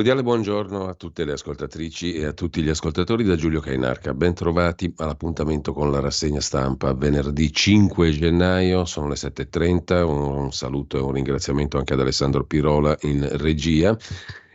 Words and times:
Cordiale 0.00 0.22
buongiorno 0.22 0.88
a 0.88 0.94
tutte 0.94 1.26
le 1.26 1.32
ascoltatrici 1.32 2.14
e 2.14 2.24
a 2.24 2.32
tutti 2.32 2.62
gli 2.62 2.70
ascoltatori 2.70 3.22
da 3.22 3.36
Giulio 3.36 3.60
Cainarca. 3.60 4.14
Ben 4.14 4.32
trovati 4.32 4.90
all'appuntamento 4.96 5.74
con 5.74 5.90
la 5.90 6.00
rassegna 6.00 6.40
stampa 6.40 6.94
venerdì 6.94 7.52
5 7.52 8.10
gennaio, 8.10 8.86
sono 8.86 9.08
le 9.08 9.16
7.30. 9.16 10.02
Un, 10.02 10.52
saluto 10.52 10.96
e 10.96 11.02
un 11.02 11.12
ringraziamento 11.12 11.76
anche 11.76 11.92
ad 11.92 12.00
Alessandro 12.00 12.46
Pirola 12.46 12.96
in 13.02 13.28
regia. 13.36 13.94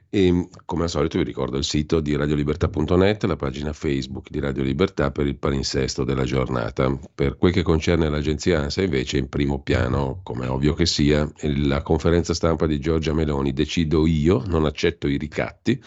E 0.09 0.47
come 0.65 0.83
al 0.83 0.89
solito 0.89 1.17
vi 1.17 1.23
ricordo 1.23 1.57
il 1.57 1.63
sito 1.63 1.99
di 1.99 2.15
radiolibertà.net, 2.15 3.23
la 3.23 3.35
pagina 3.35 3.73
Facebook 3.73 4.29
di 4.29 4.39
Radio 4.39 4.63
Libertà 4.63 5.11
per 5.11 5.27
il 5.27 5.35
palinsesto 5.37 6.03
della 6.03 6.23
giornata. 6.23 6.97
Per 7.13 7.37
quel 7.37 7.51
che 7.51 7.63
concerne 7.63 8.09
l'agenzia 8.09 8.61
ANSA 8.61 8.83
invece 8.83 9.17
in 9.17 9.27
primo 9.27 9.61
piano, 9.61 10.21
come 10.23 10.47
ovvio 10.47 10.73
che 10.73 10.85
sia, 10.85 11.29
la 11.41 11.81
conferenza 11.81 12.33
stampa 12.33 12.65
di 12.65 12.79
Giorgia 12.79 13.13
Meloni, 13.13 13.51
decido 13.51 14.07
io, 14.07 14.43
non 14.47 14.65
accetto 14.65 15.07
i 15.07 15.17
ricatti, 15.17 15.81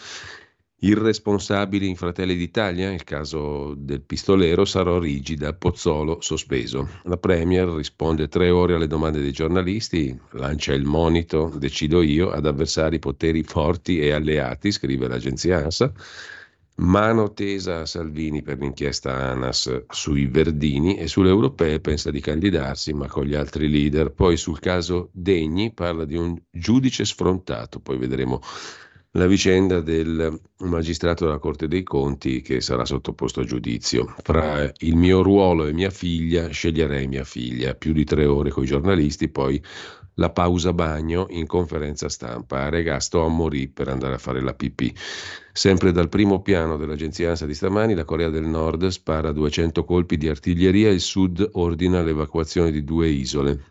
Irresponsabili 0.81 1.89
in 1.89 1.97
Fratelli 1.97 2.37
d'Italia, 2.37 2.89
il 2.93 3.03
caso 3.03 3.73
del 3.75 4.01
pistolero, 4.01 4.63
sarò 4.63 4.97
rigida, 4.97 5.51
Pozzolo 5.51 6.21
sospeso. 6.21 6.87
La 7.03 7.17
Premier 7.17 7.67
risponde 7.67 8.29
tre 8.29 8.49
ore 8.49 8.75
alle 8.75 8.87
domande 8.87 9.19
dei 9.19 9.33
giornalisti, 9.33 10.17
lancia 10.31 10.71
il 10.71 10.85
monito, 10.85 11.51
decido 11.57 12.01
io, 12.01 12.29
ad 12.29 12.45
avversari 12.45 12.97
poteri 12.97 13.43
forti 13.43 13.99
e 13.99 14.11
alleati, 14.11 14.71
scrive 14.71 15.09
l'agenzia 15.09 15.57
ANSA. 15.57 15.91
Mano 16.75 17.33
tesa 17.33 17.81
a 17.81 17.85
Salvini 17.85 18.41
per 18.41 18.57
l'inchiesta 18.59 19.13
ANAS 19.13 19.83
sui 19.89 20.27
Verdini 20.27 20.95
e 20.95 21.09
sulle 21.09 21.27
europee 21.27 21.81
pensa 21.81 22.09
di 22.09 22.21
candidarsi, 22.21 22.93
ma 22.93 23.07
con 23.07 23.25
gli 23.25 23.35
altri 23.35 23.69
leader. 23.69 24.11
Poi 24.11 24.37
sul 24.37 24.59
caso 24.59 25.09
Degni 25.11 25.73
parla 25.73 26.05
di 26.05 26.15
un 26.15 26.41
giudice 26.49 27.03
sfrontato, 27.03 27.81
poi 27.81 27.97
vedremo 27.97 28.39
la 29.13 29.25
vicenda 29.25 29.81
del 29.81 30.39
magistrato 30.59 31.25
della 31.25 31.39
Corte 31.39 31.67
dei 31.67 31.81
Conti 31.81 32.41
che 32.41 32.61
sarà 32.61 32.85
sottoposto 32.85 33.41
a 33.41 33.43
giudizio. 33.43 34.13
Fra 34.21 34.71
il 34.79 34.95
mio 34.95 35.23
ruolo 35.23 35.65
e 35.65 35.73
mia 35.73 35.89
figlia 35.89 36.49
sceglierei 36.49 37.07
mia 37.07 37.23
figlia, 37.23 37.73
più 37.73 37.91
di 37.91 38.03
tre 38.03 38.25
ore 38.25 38.51
con 38.51 38.63
i 38.63 38.67
giornalisti, 38.67 39.29
poi 39.29 39.61
la 40.15 40.29
pausa 40.29 40.73
bagno 40.73 41.25
in 41.29 41.47
conferenza 41.47 42.07
stampa. 42.07 42.63
A 42.63 42.69
Regà 42.69 42.99
sto 42.99 43.23
a 43.25 43.29
morì 43.29 43.67
per 43.67 43.87
andare 43.87 44.15
a 44.15 44.19
fare 44.19 44.41
la 44.41 44.53
pipì. 44.53 44.93
Sempre 45.51 45.91
dal 45.91 46.09
primo 46.09 46.41
piano 46.41 46.77
dell'agenzia 46.77 47.29
ANSA 47.29 47.47
di 47.47 47.55
stamani, 47.55 47.95
la 47.95 48.05
Corea 48.05 48.29
del 48.29 48.45
Nord 48.45 48.87
spara 48.87 49.31
200 49.31 49.83
colpi 49.85 50.17
di 50.17 50.27
artiglieria, 50.27 50.89
il 50.89 51.01
Sud 51.01 51.49
ordina 51.53 52.03
l'evacuazione 52.03 52.69
di 52.69 52.83
due 52.83 53.07
isole. 53.07 53.63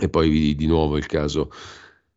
E 0.00 0.08
poi 0.08 0.54
di 0.54 0.66
nuovo 0.66 0.96
il 0.96 1.06
caso 1.06 1.50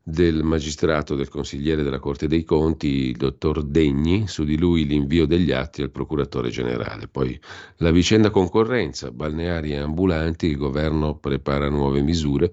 del 0.03 0.43
magistrato, 0.43 1.15
del 1.15 1.29
consigliere 1.29 1.83
della 1.83 1.99
Corte 1.99 2.27
dei 2.27 2.43
Conti, 2.43 3.09
il 3.09 3.17
dottor 3.17 3.63
Degni, 3.63 4.27
su 4.27 4.43
di 4.43 4.57
lui 4.57 4.85
l'invio 4.85 5.25
degli 5.25 5.51
atti 5.51 5.83
al 5.83 5.91
procuratore 5.91 6.49
generale. 6.49 7.07
Poi 7.07 7.39
la 7.77 7.91
vicenda 7.91 8.31
concorrenza, 8.31 9.11
balneari 9.11 9.73
e 9.73 9.77
ambulanti, 9.77 10.47
il 10.47 10.57
governo 10.57 11.15
prepara 11.15 11.69
nuove 11.69 12.01
misure. 12.01 12.51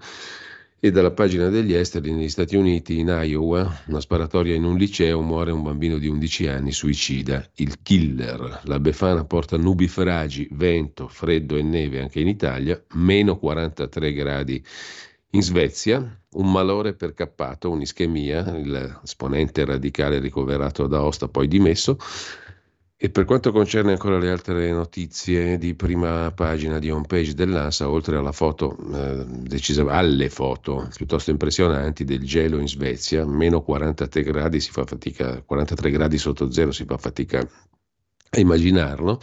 E 0.81 0.93
dalla 0.93 1.11
pagina 1.11 1.49
degli 1.49 1.73
esteri 1.73 2.13
negli 2.13 2.29
Stati 2.29 2.55
Uniti, 2.55 3.01
in 3.01 3.09
Iowa, 3.09 3.83
una 3.87 3.99
sparatoria 3.99 4.55
in 4.55 4.63
un 4.63 4.77
liceo, 4.77 5.21
muore 5.23 5.51
un 5.51 5.65
bambino 5.65 5.99
di 5.99 6.07
11 6.07 6.47
anni, 6.47 6.71
suicida. 6.71 7.45
Il 7.57 7.83
killer. 7.83 8.61
La 8.63 8.79
Befana 8.79 9.25
porta 9.25 9.57
nubifragi, 9.57 10.47
vento, 10.53 11.09
freddo 11.09 11.57
e 11.57 11.63
neve 11.63 12.01
anche 12.01 12.21
in 12.21 12.29
Italia, 12.29 12.81
meno 12.93 13.39
43 13.39 14.13
gradi 14.13 14.65
in 15.31 15.43
Svezia, 15.43 16.21
un 16.33 16.51
malore 16.51 16.95
percappato, 16.95 17.71
un'ischemia, 17.71 18.51
l'esponente 18.53 19.65
radicale 19.65 20.19
ricoverato 20.19 20.85
ad 20.85 20.95
Aosta, 20.95 21.29
poi 21.29 21.49
dimesso. 21.49 21.99
E 23.01 23.11
per 23.11 23.25
quanto 23.27 23.53
concerne 23.53 23.93
ancora 23.93 24.19
le 24.19 24.29
altre 24.29 24.73
notizie 24.73 25.57
di 25.57 25.75
prima 25.75 26.33
pagina 26.33 26.81
di 26.81 26.91
homepage 26.91 27.33
dell'ANSA, 27.33 27.89
oltre 27.89 28.17
alla 28.17 28.33
foto, 28.33 28.77
eh, 28.93 29.25
decisa, 29.25 29.85
alle 29.85 30.29
foto 30.29 30.89
piuttosto 30.97 31.31
impressionanti 31.31 32.03
del 32.03 32.25
gelo 32.25 32.59
in 32.59 32.67
Svezia, 32.67 33.25
meno 33.25 33.63
43 33.63 34.23
gradi, 34.23 34.59
si 34.59 34.73
fa 34.73 34.85
fatica, 34.85 35.41
43 35.43 35.91
gradi 35.91 36.19
sotto 36.19 36.51
zero 36.51 36.73
si 36.73 36.85
fa 36.87 36.97
fatica 36.97 37.39
a 38.31 38.41
immaginarlo, 38.41 39.21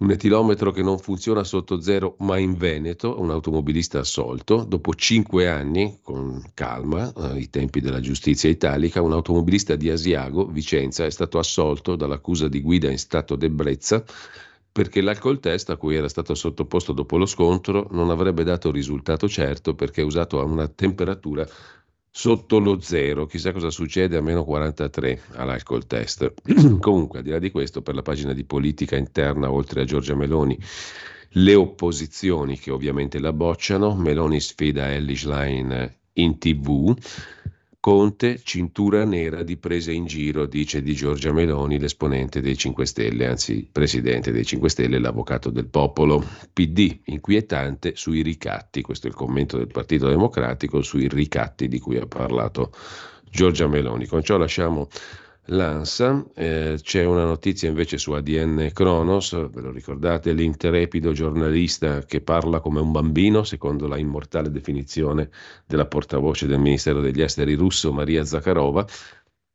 un 0.00 0.10
etilometro 0.10 0.70
che 0.70 0.82
non 0.82 0.98
funziona 0.98 1.44
sotto 1.44 1.80
zero 1.80 2.16
ma 2.20 2.38
in 2.38 2.56
Veneto, 2.56 3.20
un 3.20 3.30
automobilista 3.30 3.98
assolto, 3.98 4.64
dopo 4.64 4.94
cinque 4.94 5.48
anni, 5.48 5.98
con 6.02 6.42
calma, 6.54 7.12
ai 7.14 7.42
eh, 7.42 7.50
tempi 7.50 7.80
della 7.80 8.00
giustizia 8.00 8.48
italica, 8.48 9.02
un 9.02 9.12
automobilista 9.12 9.76
di 9.76 9.90
Asiago, 9.90 10.46
Vicenza, 10.46 11.04
è 11.04 11.10
stato 11.10 11.38
assolto 11.38 11.96
dall'accusa 11.96 12.48
di 12.48 12.60
guida 12.62 12.90
in 12.90 12.98
stato 12.98 13.36
d'ebbrezza 13.36 14.02
perché 14.72 15.00
l'alcol 15.00 15.40
test 15.40 15.68
a 15.70 15.76
cui 15.76 15.96
era 15.96 16.08
stato 16.08 16.34
sottoposto 16.34 16.92
dopo 16.92 17.16
lo 17.16 17.26
scontro 17.26 17.88
non 17.90 18.08
avrebbe 18.08 18.44
dato 18.44 18.70
risultato 18.70 19.28
certo 19.28 19.74
perché 19.74 20.00
è 20.00 20.04
usato 20.04 20.38
a 20.38 20.44
una 20.44 20.68
temperatura 20.68 21.44
sotto 22.10 22.58
lo 22.58 22.80
zero. 22.80 23.26
Chissà 23.26 23.52
cosa 23.52 23.70
succede 23.70 24.16
a 24.16 24.20
meno 24.20 24.44
43 24.44 25.20
all'alcol 25.34 25.86
test. 25.86 26.34
Comunque, 26.80 27.18
al 27.18 27.24
di 27.24 27.30
là 27.30 27.38
di 27.38 27.50
questo, 27.50 27.82
per 27.82 27.94
la 27.94 28.02
pagina 28.02 28.32
di 28.32 28.44
politica 28.44 28.96
interna, 28.96 29.50
oltre 29.50 29.82
a 29.82 29.84
Giorgia 29.84 30.14
Meloni, 30.14 30.58
le 31.34 31.54
opposizioni 31.54 32.58
che 32.58 32.70
ovviamente 32.70 33.20
la 33.20 33.32
bocciano, 33.32 33.94
Meloni 33.94 34.40
sfida 34.40 34.92
Ellis 34.92 35.24
Line 35.24 35.98
in 36.14 36.38
tv, 36.38 36.94
Conte, 37.80 38.42
cintura 38.44 39.06
nera 39.06 39.42
di 39.42 39.56
presa 39.56 39.90
in 39.90 40.04
giro, 40.04 40.44
dice 40.44 40.82
di 40.82 40.94
Giorgia 40.94 41.32
Meloni, 41.32 41.78
l'esponente 41.78 42.42
dei 42.42 42.54
5 42.54 42.84
Stelle, 42.84 43.26
anzi 43.26 43.66
presidente 43.72 44.32
dei 44.32 44.44
5 44.44 44.68
Stelle, 44.68 44.98
l'avvocato 44.98 45.48
del 45.48 45.64
popolo. 45.64 46.22
PD, 46.52 47.00
inquietante 47.04 47.92
sui 47.96 48.20
ricatti, 48.20 48.82
questo 48.82 49.06
è 49.06 49.08
il 49.08 49.16
commento 49.16 49.56
del 49.56 49.68
Partito 49.68 50.08
Democratico 50.08 50.82
sui 50.82 51.08
ricatti 51.08 51.68
di 51.68 51.78
cui 51.78 51.96
ha 51.96 52.04
parlato 52.04 52.70
Giorgia 53.30 53.66
Meloni. 53.66 54.04
Con 54.04 54.22
ciò 54.22 54.36
lasciamo 54.36 54.90
l'ANSA. 55.50 56.26
Eh, 56.34 56.78
c'è 56.80 57.04
una 57.04 57.24
notizia 57.24 57.68
invece 57.68 57.98
su 57.98 58.12
ADN 58.12 58.70
Kronos, 58.72 59.32
ve 59.50 59.60
lo 59.60 59.70
ricordate, 59.70 60.32
l'intrepido 60.32 61.12
giornalista 61.12 62.04
che 62.04 62.20
parla 62.20 62.60
come 62.60 62.80
un 62.80 62.92
bambino, 62.92 63.44
secondo 63.44 63.86
la 63.86 63.98
immortale 63.98 64.50
definizione 64.50 65.30
della 65.66 65.86
portavoce 65.86 66.46
del 66.46 66.58
Ministero 66.58 67.00
degli 67.00 67.22
Esteri 67.22 67.54
russo 67.54 67.92
Maria 67.92 68.24
Zakharova, 68.24 68.86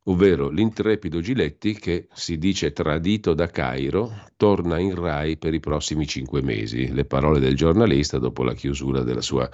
ovvero 0.07 0.49
l'intrepido 0.49 1.19
Giletti 1.19 1.73
che 1.73 2.07
si 2.13 2.37
dice 2.37 2.71
tradito 2.71 3.33
da 3.33 3.47
Cairo, 3.47 4.11
torna 4.35 4.77
in 4.79 4.93
Rai 4.95 5.37
per 5.37 5.53
i 5.53 5.59
prossimi 5.59 6.05
cinque 6.05 6.41
mesi. 6.41 6.93
Le 6.93 7.05
parole 7.05 7.39
del 7.39 7.55
giornalista 7.55 8.19
dopo 8.19 8.43
la 8.43 8.53
chiusura 8.53 9.01
della 9.01 9.21
sua 9.21 9.49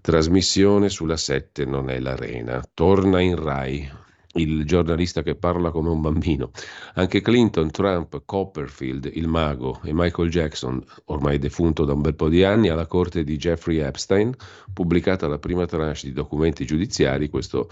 trasmissione 0.00 0.88
sulla 0.88 1.16
7 1.16 1.64
non 1.64 1.90
è 1.90 1.98
l'arena. 1.98 2.62
Torna 2.72 3.20
in 3.20 3.36
Rai, 3.36 3.90
il 4.34 4.64
giornalista 4.64 5.22
che 5.22 5.34
parla 5.34 5.70
come 5.70 5.88
un 5.88 6.00
bambino. 6.00 6.50
Anche 6.94 7.20
Clinton, 7.20 7.70
Trump, 7.70 8.22
Copperfield, 8.24 9.10
il 9.12 9.26
mago 9.26 9.80
e 9.82 9.90
Michael 9.92 10.30
Jackson, 10.30 10.82
ormai 11.06 11.38
defunto 11.38 11.84
da 11.84 11.94
un 11.94 12.00
bel 12.00 12.14
po' 12.14 12.28
di 12.28 12.44
anni, 12.44 12.68
alla 12.68 12.86
corte 12.86 13.24
di 13.24 13.36
Jeffrey 13.36 13.78
Epstein, 13.78 14.34
pubblicata 14.72 15.26
la 15.26 15.38
prima 15.38 15.66
tranche 15.66 16.06
di 16.06 16.12
documenti 16.12 16.64
giudiziari, 16.64 17.28
questo 17.28 17.68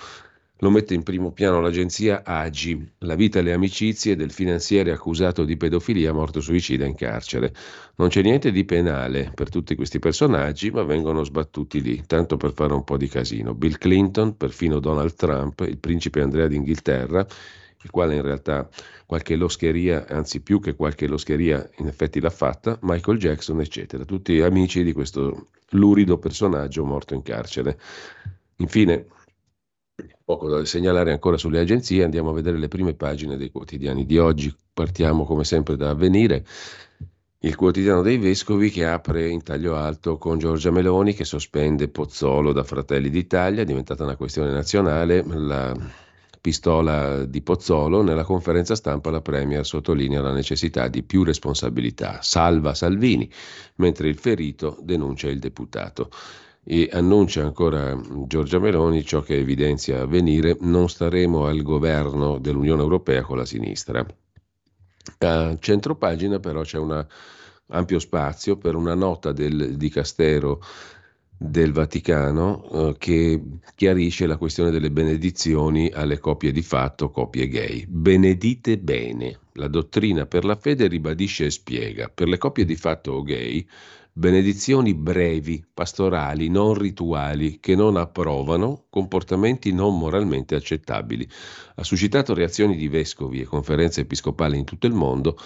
lo 0.61 0.71
mette 0.71 0.95
in 0.95 1.03
primo 1.03 1.31
piano 1.31 1.61
l'agenzia 1.61 2.23
AGI, 2.25 2.93
la 2.99 3.15
vita 3.15 3.39
e 3.39 3.43
le 3.43 3.53
amicizie 3.53 4.17
del 4.17 4.33
finanziere 4.33 4.91
accusato 4.91 5.45
di 5.45 5.57
pedofilia 5.57 6.13
morto 6.13 6.41
suicida 6.41 6.85
in 6.85 6.95
carcere. 6.95 7.55
Non 7.97 8.09
c'è 8.09 8.23
niente 8.23 8.51
di 8.51 8.65
penale 8.65 9.31
per 9.35 9.51
tutti 9.51 9.77
questi 9.77 10.01
personaggi, 10.01 10.71
ma 10.71 10.83
vengono 10.83 11.23
sbattuti 11.23 11.81
lì, 11.81 12.03
tanto 12.07 12.37
per 12.37 12.53
fare 12.53 12.75
un 12.75 12.83
po' 12.83 12.97
di 12.97 13.09
casino. 13.09 13.55
Bill 13.55 13.79
Clinton, 13.79 14.37
perfino 14.37 14.81
Donald 14.81 15.15
Trump, 15.15 15.61
il 15.61 15.79
principe 15.79 16.23
Andrea 16.23 16.49
d'Inghilterra, 16.49 17.25
il 17.83 17.91
quale 17.91 18.17
in 18.17 18.23
realtà 18.23 18.69
qualche 19.07 19.37
loscheria, 19.37 20.07
anzi 20.09 20.41
più 20.41 20.59
che 20.59 20.75
qualche 20.75 21.07
loscheria 21.07 21.69
in 21.77 21.87
effetti 21.87 22.19
l'ha 22.19 22.31
fatta, 22.31 22.77
Michael 22.83 23.19
Jackson, 23.19 23.61
eccetera, 23.61 24.05
tutti 24.05 24.41
amici 24.41 24.83
di 24.83 24.93
questo 24.93 25.51
lurido 25.71 26.19
personaggio 26.19 26.85
morto 26.85 27.15
in 27.15 27.23
carcere. 27.23 27.79
Infine, 28.57 29.07
Poco 30.29 30.51
da 30.51 30.63
segnalare 30.67 31.11
ancora 31.11 31.39
sulle 31.39 31.59
agenzie, 31.59 32.05
andiamo 32.05 32.29
a 32.29 32.35
vedere 32.35 32.59
le 32.59 32.69
prime 32.69 32.93
pagine 32.93 33.39
dei 33.39 33.51
quotidiani 33.51 34.05
di 34.05 34.19
oggi. 34.19 34.55
Partiamo 34.75 35.25
come 35.25 35.43
sempre 35.43 35.75
da 35.75 35.89
Avvenire. 35.89 36.45
Il 37.39 37.57
quotidiano 37.57 38.03
dei 38.03 38.19
vescovi 38.19 38.69
che 38.69 38.85
apre 38.85 39.27
in 39.31 39.43
taglio 39.43 39.75
alto 39.75 40.19
con 40.19 40.39
Giorgia 40.39 40.71
Meloni 40.71 41.15
che 41.15 41.25
sospende 41.25 41.89
Pozzolo 41.89 42.53
da 42.53 42.63
Fratelli 42.63 43.09
d'Italia, 43.09 43.65
diventata 43.65 44.05
una 44.05 44.17
questione 44.17 44.51
nazionale. 44.53 45.25
La 45.27 45.75
pistola 46.39 47.25
di 47.25 47.41
Pozzolo, 47.41 48.03
nella 48.03 48.25
conferenza 48.25 48.75
stampa 48.75 49.11
la 49.11 49.23
Premier 49.23 49.65
sottolinea 49.65 50.21
la 50.21 50.35
necessità 50.35 50.89
di 50.89 51.03
più 51.05 51.25
responsabilità. 51.25 52.21
Salva 52.21 52.75
Salvini, 52.75 53.33
mentre 53.77 54.09
il 54.09 54.19
ferito 54.19 54.77
denuncia 54.83 55.31
il 55.31 55.39
deputato 55.39 56.11
e 56.71 56.87
annuncia 56.93 57.43
ancora 57.43 57.99
Giorgia 58.27 58.59
Meloni 58.59 59.03
ciò 59.03 59.23
che 59.23 59.39
evidenzia 59.39 60.03
a 60.03 60.07
venire, 60.07 60.59
non 60.61 60.91
staremo 60.91 61.47
al 61.47 61.63
governo 61.63 62.37
dell'Unione 62.37 62.83
Europea 62.83 63.23
con 63.23 63.39
la 63.39 63.47
sinistra. 63.47 64.07
A 65.21 65.57
centro 65.59 65.97
pagina 65.97 66.39
però 66.41 66.61
c'è 66.61 66.77
un 66.77 67.07
ampio 67.69 67.99
spazio 67.99 68.59
per 68.59 68.75
una 68.75 68.95
nota 68.95 69.33
del 69.33 69.79
dicastero 69.79 70.61
del 71.39 71.73
Vaticano 71.73 72.69
eh, 72.71 72.97
che 72.99 73.43
chiarisce 73.75 74.27
la 74.27 74.37
questione 74.37 74.71
delle 74.71 74.91
benedizioni 74.91 75.91
alle 75.91 76.19
coppie 76.19 76.53
di 76.53 76.61
fatto, 76.61 77.11
coppie 77.11 77.49
gay. 77.49 77.87
Benedite 77.89 78.77
bene. 78.77 79.39
La 79.55 79.69
dottrina 79.69 80.27
per 80.27 80.45
la 80.45 80.57
fede 80.57 80.87
ribadisce 80.87 81.47
e 81.47 81.51
spiega. 81.51 82.11
Per 82.13 82.29
le 82.29 82.37
coppie 82.37 82.67
di 82.67 82.77
fatto 82.77 83.13
o 83.13 83.23
gay 83.23 83.67
benedizioni 84.19 84.95
brevi, 84.95 85.65
pastorali, 85.73 86.49
non 86.49 86.75
rituali, 86.75 87.61
che 87.61 87.77
non 87.77 87.97
approvano 87.97 88.87
comportamenti 88.91 89.73
non 89.73 89.97
moralmente 89.97 90.57
accettabili. 90.57 91.29
Ha 91.77 91.85
suscitato 91.85 92.35
reazioni 92.35 92.77
di 92.77 92.89
vescovi 92.89 93.41
e 93.41 93.45
conferenze 93.45 94.01
episcopali 94.01 94.59
in 94.59 94.65
tutto 94.65 94.89
il 94.89 94.93
mondo 94.93 95.39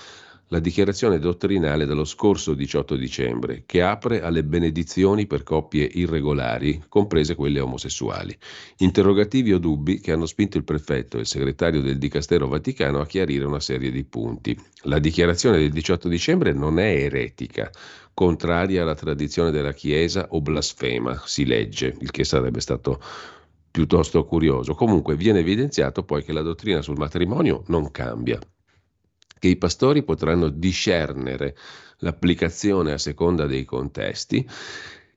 la 0.52 0.58
dichiarazione 0.58 1.18
dottrinale 1.18 1.86
dello 1.86 2.04
scorso 2.04 2.52
18 2.52 2.96
dicembre, 2.96 3.62
che 3.64 3.80
apre 3.80 4.20
alle 4.20 4.44
benedizioni 4.44 5.26
per 5.26 5.44
coppie 5.44 5.88
irregolari, 5.90 6.84
comprese 6.90 7.34
quelle 7.34 7.58
omosessuali. 7.58 8.36
Interrogativi 8.78 9.54
o 9.54 9.58
dubbi 9.58 9.98
che 9.98 10.12
hanno 10.12 10.26
spinto 10.26 10.58
il 10.58 10.64
prefetto 10.64 11.16
e 11.16 11.20
il 11.20 11.26
segretario 11.26 11.80
del 11.80 11.96
Dicastero 11.96 12.48
Vaticano 12.48 13.00
a 13.00 13.06
chiarire 13.06 13.46
una 13.46 13.60
serie 13.60 13.90
di 13.90 14.04
punti. 14.04 14.54
La 14.82 14.98
dichiarazione 14.98 15.56
del 15.56 15.72
18 15.72 16.06
dicembre 16.10 16.52
non 16.52 16.78
è 16.78 16.96
eretica, 16.96 17.70
contraria 18.12 18.82
alla 18.82 18.94
tradizione 18.94 19.52
della 19.52 19.72
Chiesa 19.72 20.26
o 20.32 20.42
blasfema, 20.42 21.22
si 21.24 21.46
legge, 21.46 21.96
il 21.98 22.10
che 22.10 22.24
sarebbe 22.24 22.60
stato 22.60 23.00
piuttosto 23.70 24.22
curioso. 24.26 24.74
Comunque 24.74 25.16
viene 25.16 25.38
evidenziato 25.38 26.04
poi 26.04 26.22
che 26.22 26.34
la 26.34 26.42
dottrina 26.42 26.82
sul 26.82 26.98
matrimonio 26.98 27.62
non 27.68 27.90
cambia, 27.90 28.38
che 29.42 29.48
i 29.48 29.56
pastori 29.56 30.04
potranno 30.04 30.50
discernere 30.50 31.56
l'applicazione 31.98 32.92
a 32.92 32.98
seconda 32.98 33.44
dei 33.44 33.64
contesti, 33.64 34.48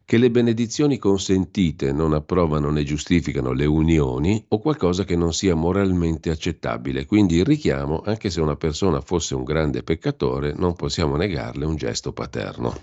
che 0.03 0.17
le 0.17 0.31
benedizioni 0.31 0.97
consentite 0.97 1.91
non 1.91 2.11
approvano 2.11 2.71
né 2.71 2.81
giustificano 2.83 3.51
le 3.51 3.67
unioni 3.67 4.43
o 4.47 4.57
qualcosa 4.57 5.03
che 5.03 5.15
non 5.15 5.31
sia 5.31 5.53
moralmente 5.53 6.31
accettabile. 6.31 7.05
Quindi 7.05 7.35
il 7.35 7.45
richiamo, 7.45 8.01
anche 8.03 8.31
se 8.31 8.41
una 8.41 8.55
persona 8.55 8.99
fosse 8.99 9.35
un 9.35 9.43
grande 9.43 9.83
peccatore, 9.83 10.55
non 10.55 10.73
possiamo 10.73 11.15
negarle 11.17 11.63
un 11.63 11.75
gesto 11.75 12.11
paterno. 12.11 12.75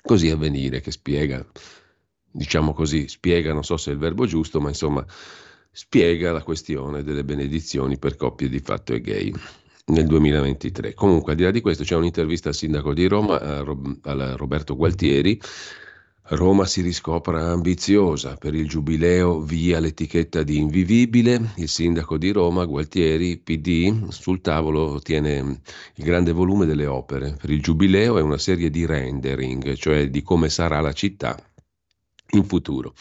Così 0.00 0.30
avvenire 0.30 0.80
che 0.80 0.92
spiega, 0.92 1.44
diciamo 2.30 2.72
così, 2.74 3.08
spiega, 3.08 3.52
non 3.52 3.64
so 3.64 3.76
se 3.76 3.90
è 3.90 3.94
il 3.94 3.98
verbo 3.98 4.24
giusto, 4.24 4.60
ma 4.60 4.68
insomma 4.68 5.04
spiega 5.72 6.30
la 6.30 6.44
questione 6.44 7.02
delle 7.02 7.24
benedizioni 7.24 7.98
per 7.98 8.14
coppie 8.14 8.48
di 8.48 8.60
fatto 8.60 8.92
e 8.92 9.00
gay 9.00 9.32
nel 9.86 10.06
2023. 10.06 10.94
Comunque, 10.94 11.32
al 11.32 11.38
di 11.38 11.44
là 11.44 11.50
di 11.50 11.60
questo, 11.60 11.84
c'è 11.84 11.94
un'intervista 11.94 12.48
al 12.48 12.54
sindaco 12.54 12.94
di 12.94 13.06
Roma, 13.06 13.40
a, 13.40 13.62
Rob- 13.62 13.98
a 14.02 14.36
Roberto 14.36 14.76
Gualtieri. 14.76 15.40
Roma 16.26 16.64
si 16.64 16.80
riscopra 16.80 17.50
ambiziosa 17.50 18.36
per 18.36 18.54
il 18.54 18.66
giubileo 18.66 19.40
via 19.40 19.78
l'etichetta 19.78 20.42
di 20.42 20.56
invivibile. 20.56 21.50
Il 21.56 21.68
sindaco 21.68 22.16
di 22.16 22.30
Roma, 22.30 22.64
Gualtieri, 22.64 23.36
PD, 23.36 24.08
sul 24.08 24.40
tavolo 24.40 25.00
tiene 25.00 25.60
il 25.96 26.04
grande 26.04 26.32
volume 26.32 26.64
delle 26.64 26.86
opere. 26.86 27.36
Per 27.38 27.50
il 27.50 27.60
giubileo 27.60 28.16
è 28.16 28.22
una 28.22 28.38
serie 28.38 28.70
di 28.70 28.86
rendering, 28.86 29.74
cioè 29.74 30.08
di 30.08 30.22
come 30.22 30.48
sarà 30.48 30.80
la 30.80 30.94
città 30.94 31.36
in 32.30 32.44
futuro. 32.44 32.94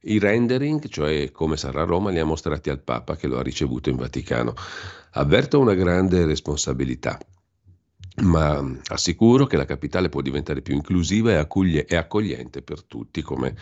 I 0.00 0.18
rendering, 0.18 0.86
cioè 0.88 1.32
come 1.32 1.56
sarà 1.56 1.82
Roma, 1.82 2.10
li 2.10 2.20
ha 2.20 2.24
mostrati 2.24 2.70
al 2.70 2.80
Papa 2.80 3.16
che 3.16 3.26
lo 3.26 3.38
ha 3.38 3.42
ricevuto 3.42 3.90
in 3.90 3.96
Vaticano. 3.96 4.54
Avverto 5.12 5.58
una 5.58 5.74
grande 5.74 6.24
responsabilità, 6.24 7.18
ma 8.22 8.64
assicuro 8.86 9.46
che 9.46 9.56
la 9.56 9.64
capitale 9.64 10.08
può 10.08 10.20
diventare 10.20 10.62
più 10.62 10.74
inclusiva 10.74 11.32
e, 11.32 11.96
accogliente 11.96 12.62
per 12.62 12.84
tutti, 12.84 13.22
come 13.22 13.56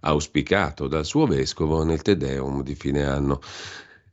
auspicato 0.00 0.88
dal 0.88 1.04
suo 1.04 1.26
vescovo 1.26 1.82
nel 1.84 2.02
Te 2.02 2.16
Deum 2.16 2.62
di 2.62 2.74
fine 2.74 3.04
anno 3.04 3.40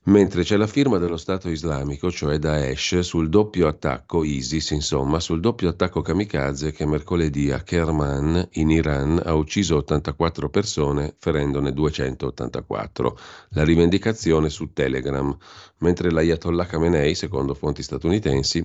mentre 0.05 0.43
c'è 0.43 0.57
la 0.57 0.67
firma 0.67 0.97
dello 0.97 1.17
Stato 1.17 1.49
islamico, 1.49 2.11
cioè 2.11 2.37
Daesh, 2.37 2.99
sul 2.99 3.29
doppio 3.29 3.67
attacco 3.67 4.23
ISIS, 4.23 4.71
insomma, 4.71 5.19
sul 5.19 5.39
doppio 5.39 5.69
attacco 5.69 6.01
kamikaze 6.01 6.71
che 6.71 6.85
mercoledì 6.85 7.51
a 7.51 7.61
Kerman, 7.63 8.49
in 8.53 8.69
Iran, 8.69 9.21
ha 9.23 9.33
ucciso 9.33 9.77
84 9.77 10.49
persone, 10.49 11.15
ferendone 11.17 11.73
284. 11.73 13.17
La 13.49 13.63
rivendicazione 13.63 14.49
su 14.49 14.71
Telegram, 14.73 15.35
mentre 15.79 16.11
l'Ayatollah 16.11 16.65
Khamenei, 16.65 17.15
secondo 17.15 17.53
fonti 17.53 17.81
statunitensi, 17.81 18.63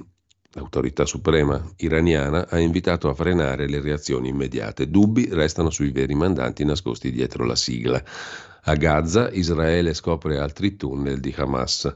L'autorità 0.54 1.06
suprema 1.06 1.64
iraniana 1.76 2.48
ha 2.48 2.58
invitato 2.58 3.08
a 3.08 3.14
frenare 3.14 3.68
le 3.68 3.80
reazioni 3.80 4.30
immediate. 4.30 4.90
Dubbi 4.90 5.28
restano 5.30 5.70
sui 5.70 5.92
veri 5.92 6.16
mandanti 6.16 6.64
nascosti 6.64 7.12
dietro 7.12 7.44
la 7.44 7.54
sigla. 7.54 8.02
A 8.62 8.74
Gaza 8.74 9.30
Israele 9.30 9.94
scopre 9.94 10.38
altri 10.38 10.74
tunnel 10.74 11.20
di 11.20 11.32
Hamas. 11.36 11.94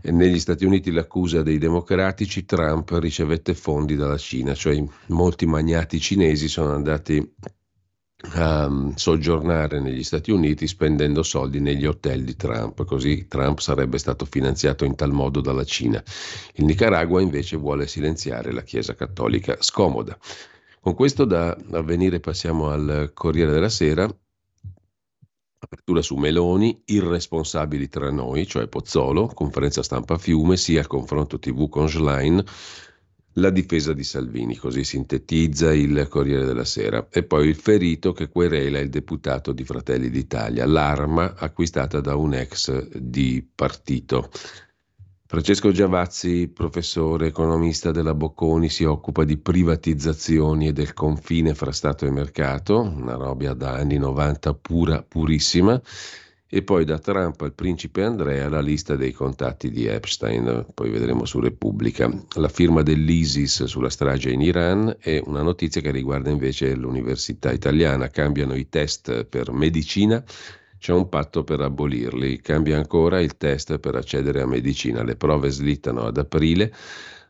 E 0.00 0.12
negli 0.12 0.38
Stati 0.38 0.64
Uniti 0.64 0.92
l'accusa 0.92 1.42
dei 1.42 1.58
democratici, 1.58 2.44
Trump 2.44 2.90
ricevette 3.00 3.54
fondi 3.54 3.96
dalla 3.96 4.18
Cina, 4.18 4.54
cioè 4.54 4.80
molti 5.06 5.44
magnati 5.44 5.98
cinesi 5.98 6.46
sono 6.46 6.72
andati 6.72 7.34
a 8.34 8.68
mm, 8.68 8.90
soggiornare 8.94 9.80
negli 9.80 10.02
Stati 10.02 10.30
Uniti 10.30 10.66
spendendo 10.66 11.22
soldi 11.22 11.60
negli 11.60 11.86
hotel 11.86 12.24
di 12.24 12.34
Trump, 12.36 12.84
così 12.84 13.28
Trump 13.28 13.58
sarebbe 13.58 13.98
stato 13.98 14.24
finanziato 14.24 14.84
in 14.84 14.96
tal 14.96 15.12
modo 15.12 15.40
dalla 15.40 15.64
Cina. 15.64 16.02
Il 16.54 16.64
Nicaragua 16.64 17.20
invece 17.20 17.56
vuole 17.56 17.86
silenziare 17.86 18.52
la 18.52 18.62
Chiesa 18.62 18.94
Cattolica 18.94 19.56
scomoda. 19.60 20.18
Con 20.80 20.94
questo 20.94 21.24
da 21.24 21.56
avvenire 21.72 22.20
passiamo 22.20 22.70
al 22.70 23.10
Corriere 23.14 23.52
della 23.52 23.68
Sera 23.68 24.08
Apertura 25.60 26.02
su 26.02 26.14
Meloni, 26.14 26.82
irresponsabili 26.84 27.88
tra 27.88 28.12
noi, 28.12 28.46
cioè 28.46 28.68
Pozzolo, 28.68 29.26
conferenza 29.26 29.82
stampa 29.82 30.14
a 30.14 30.18
Fiume, 30.18 30.56
sia 30.56 30.86
confronto 30.86 31.40
TV 31.40 31.68
con 31.68 31.88
Schlein, 31.88 32.42
la 33.34 33.50
difesa 33.50 33.92
di 33.92 34.04
Salvini, 34.04 34.56
così 34.56 34.84
sintetizza 34.84 35.72
il 35.72 36.06
Corriere 36.08 36.44
della 36.44 36.64
Sera. 36.64 37.08
E 37.10 37.22
poi 37.22 37.48
il 37.48 37.54
ferito 37.54 38.12
che 38.12 38.28
querela 38.28 38.78
il 38.78 38.90
deputato 38.90 39.52
di 39.52 39.64
Fratelli 39.64 40.10
d'Italia, 40.10 40.66
l'arma 40.66 41.34
acquistata 41.36 42.00
da 42.00 42.16
un 42.16 42.34
ex 42.34 42.88
di 42.96 43.46
partito. 43.54 44.30
Francesco 45.30 45.70
Giavazzi, 45.70 46.48
professore 46.48 47.26
economista 47.26 47.90
della 47.90 48.14
Bocconi, 48.14 48.70
si 48.70 48.84
occupa 48.84 49.24
di 49.24 49.36
privatizzazioni 49.36 50.68
e 50.68 50.72
del 50.72 50.94
confine 50.94 51.54
fra 51.54 51.70
Stato 51.70 52.06
e 52.06 52.10
mercato, 52.10 52.80
una 52.80 53.14
roba 53.14 53.52
da 53.52 53.74
anni 53.74 53.98
90 53.98 54.54
pura, 54.54 55.02
purissima. 55.02 55.78
E 56.50 56.62
poi 56.62 56.86
da 56.86 56.98
Trump 56.98 57.42
al 57.42 57.52
principe 57.52 58.02
Andrea 58.02 58.48
la 58.48 58.62
lista 58.62 58.96
dei 58.96 59.12
contatti 59.12 59.70
di 59.70 59.84
Epstein, 59.84 60.66
poi 60.72 60.88
vedremo 60.88 61.26
su 61.26 61.40
Repubblica. 61.40 62.10
La 62.36 62.48
firma 62.48 62.80
dell'ISIS 62.82 63.64
sulla 63.64 63.90
strage 63.90 64.30
in 64.30 64.40
Iran 64.40 64.96
e 64.98 65.22
una 65.26 65.42
notizia 65.42 65.82
che 65.82 65.90
riguarda 65.90 66.30
invece 66.30 66.74
l'università 66.74 67.52
italiana. 67.52 68.08
Cambiano 68.08 68.54
i 68.54 68.68
test 68.70 69.24
per 69.24 69.52
medicina 69.52 70.24
c'è 70.78 70.92
un 70.92 71.08
patto 71.08 71.44
per 71.44 71.60
abolirli. 71.60 72.40
Cambia 72.40 72.76
ancora 72.76 73.20
il 73.20 73.36
test 73.36 73.78
per 73.78 73.96
accedere 73.96 74.40
a 74.40 74.46
medicina. 74.46 75.02
Le 75.02 75.16
prove 75.16 75.50
slittano 75.50 76.06
ad 76.06 76.16
aprile. 76.16 76.72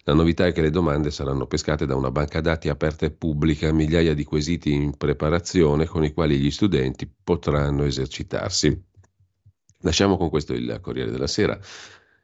La 0.04 0.14
novità 0.14 0.46
è 0.46 0.52
che 0.52 0.60
le 0.62 0.70
domande 0.70 1.10
saranno 1.10 1.46
pescate 1.46 1.86
da 1.86 1.96
una 1.96 2.10
banca 2.10 2.40
dati 2.40 2.68
aperta 2.68 3.04
e 3.04 3.10
pubblica, 3.10 3.72
migliaia 3.72 4.14
di 4.14 4.24
quesiti 4.24 4.72
in 4.72 4.96
preparazione 4.96 5.86
con 5.86 6.04
i 6.04 6.12
quali 6.12 6.38
gli 6.38 6.50
studenti 6.50 7.10
potranno 7.24 7.84
esercitarsi. 7.84 8.87
Lasciamo 9.82 10.16
con 10.16 10.28
questo 10.28 10.54
il 10.54 10.78
Corriere 10.80 11.10
della 11.10 11.26
Sera 11.26 11.58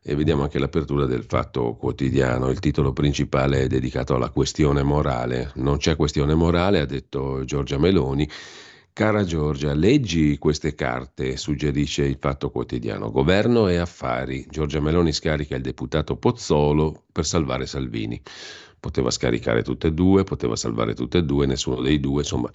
e 0.02 0.14
vediamo 0.14 0.42
anche 0.42 0.58
l'apertura 0.58 1.06
del 1.06 1.24
Fatto 1.24 1.74
Quotidiano. 1.74 2.50
Il 2.50 2.58
titolo 2.58 2.92
principale 2.92 3.62
è 3.62 3.66
dedicato 3.66 4.14
alla 4.14 4.30
questione 4.30 4.82
morale. 4.82 5.52
Non 5.54 5.78
c'è 5.78 5.96
questione 5.96 6.34
morale, 6.34 6.80
ha 6.80 6.86
detto 6.86 7.44
Giorgia 7.44 7.78
Meloni 7.78 8.28
Cara 8.94 9.24
Giorgia, 9.24 9.74
leggi 9.74 10.38
queste 10.38 10.76
carte, 10.76 11.36
suggerisce 11.36 12.04
il 12.04 12.16
Fatto 12.20 12.52
Quotidiano. 12.52 13.10
Governo 13.10 13.66
e 13.66 13.78
affari. 13.78 14.46
Giorgia 14.48 14.78
Meloni 14.80 15.12
scarica 15.12 15.56
il 15.56 15.62
deputato 15.62 16.16
Pozzolo 16.16 17.02
per 17.10 17.26
salvare 17.26 17.66
Salvini. 17.66 18.22
Poteva 18.84 19.10
scaricare 19.10 19.62
tutte 19.62 19.86
e 19.86 19.92
due, 19.94 20.24
poteva 20.24 20.56
salvare 20.56 20.92
tutte 20.92 21.16
e 21.16 21.22
due, 21.24 21.46
nessuno 21.46 21.80
dei 21.80 21.98
due, 22.00 22.20
insomma, 22.20 22.50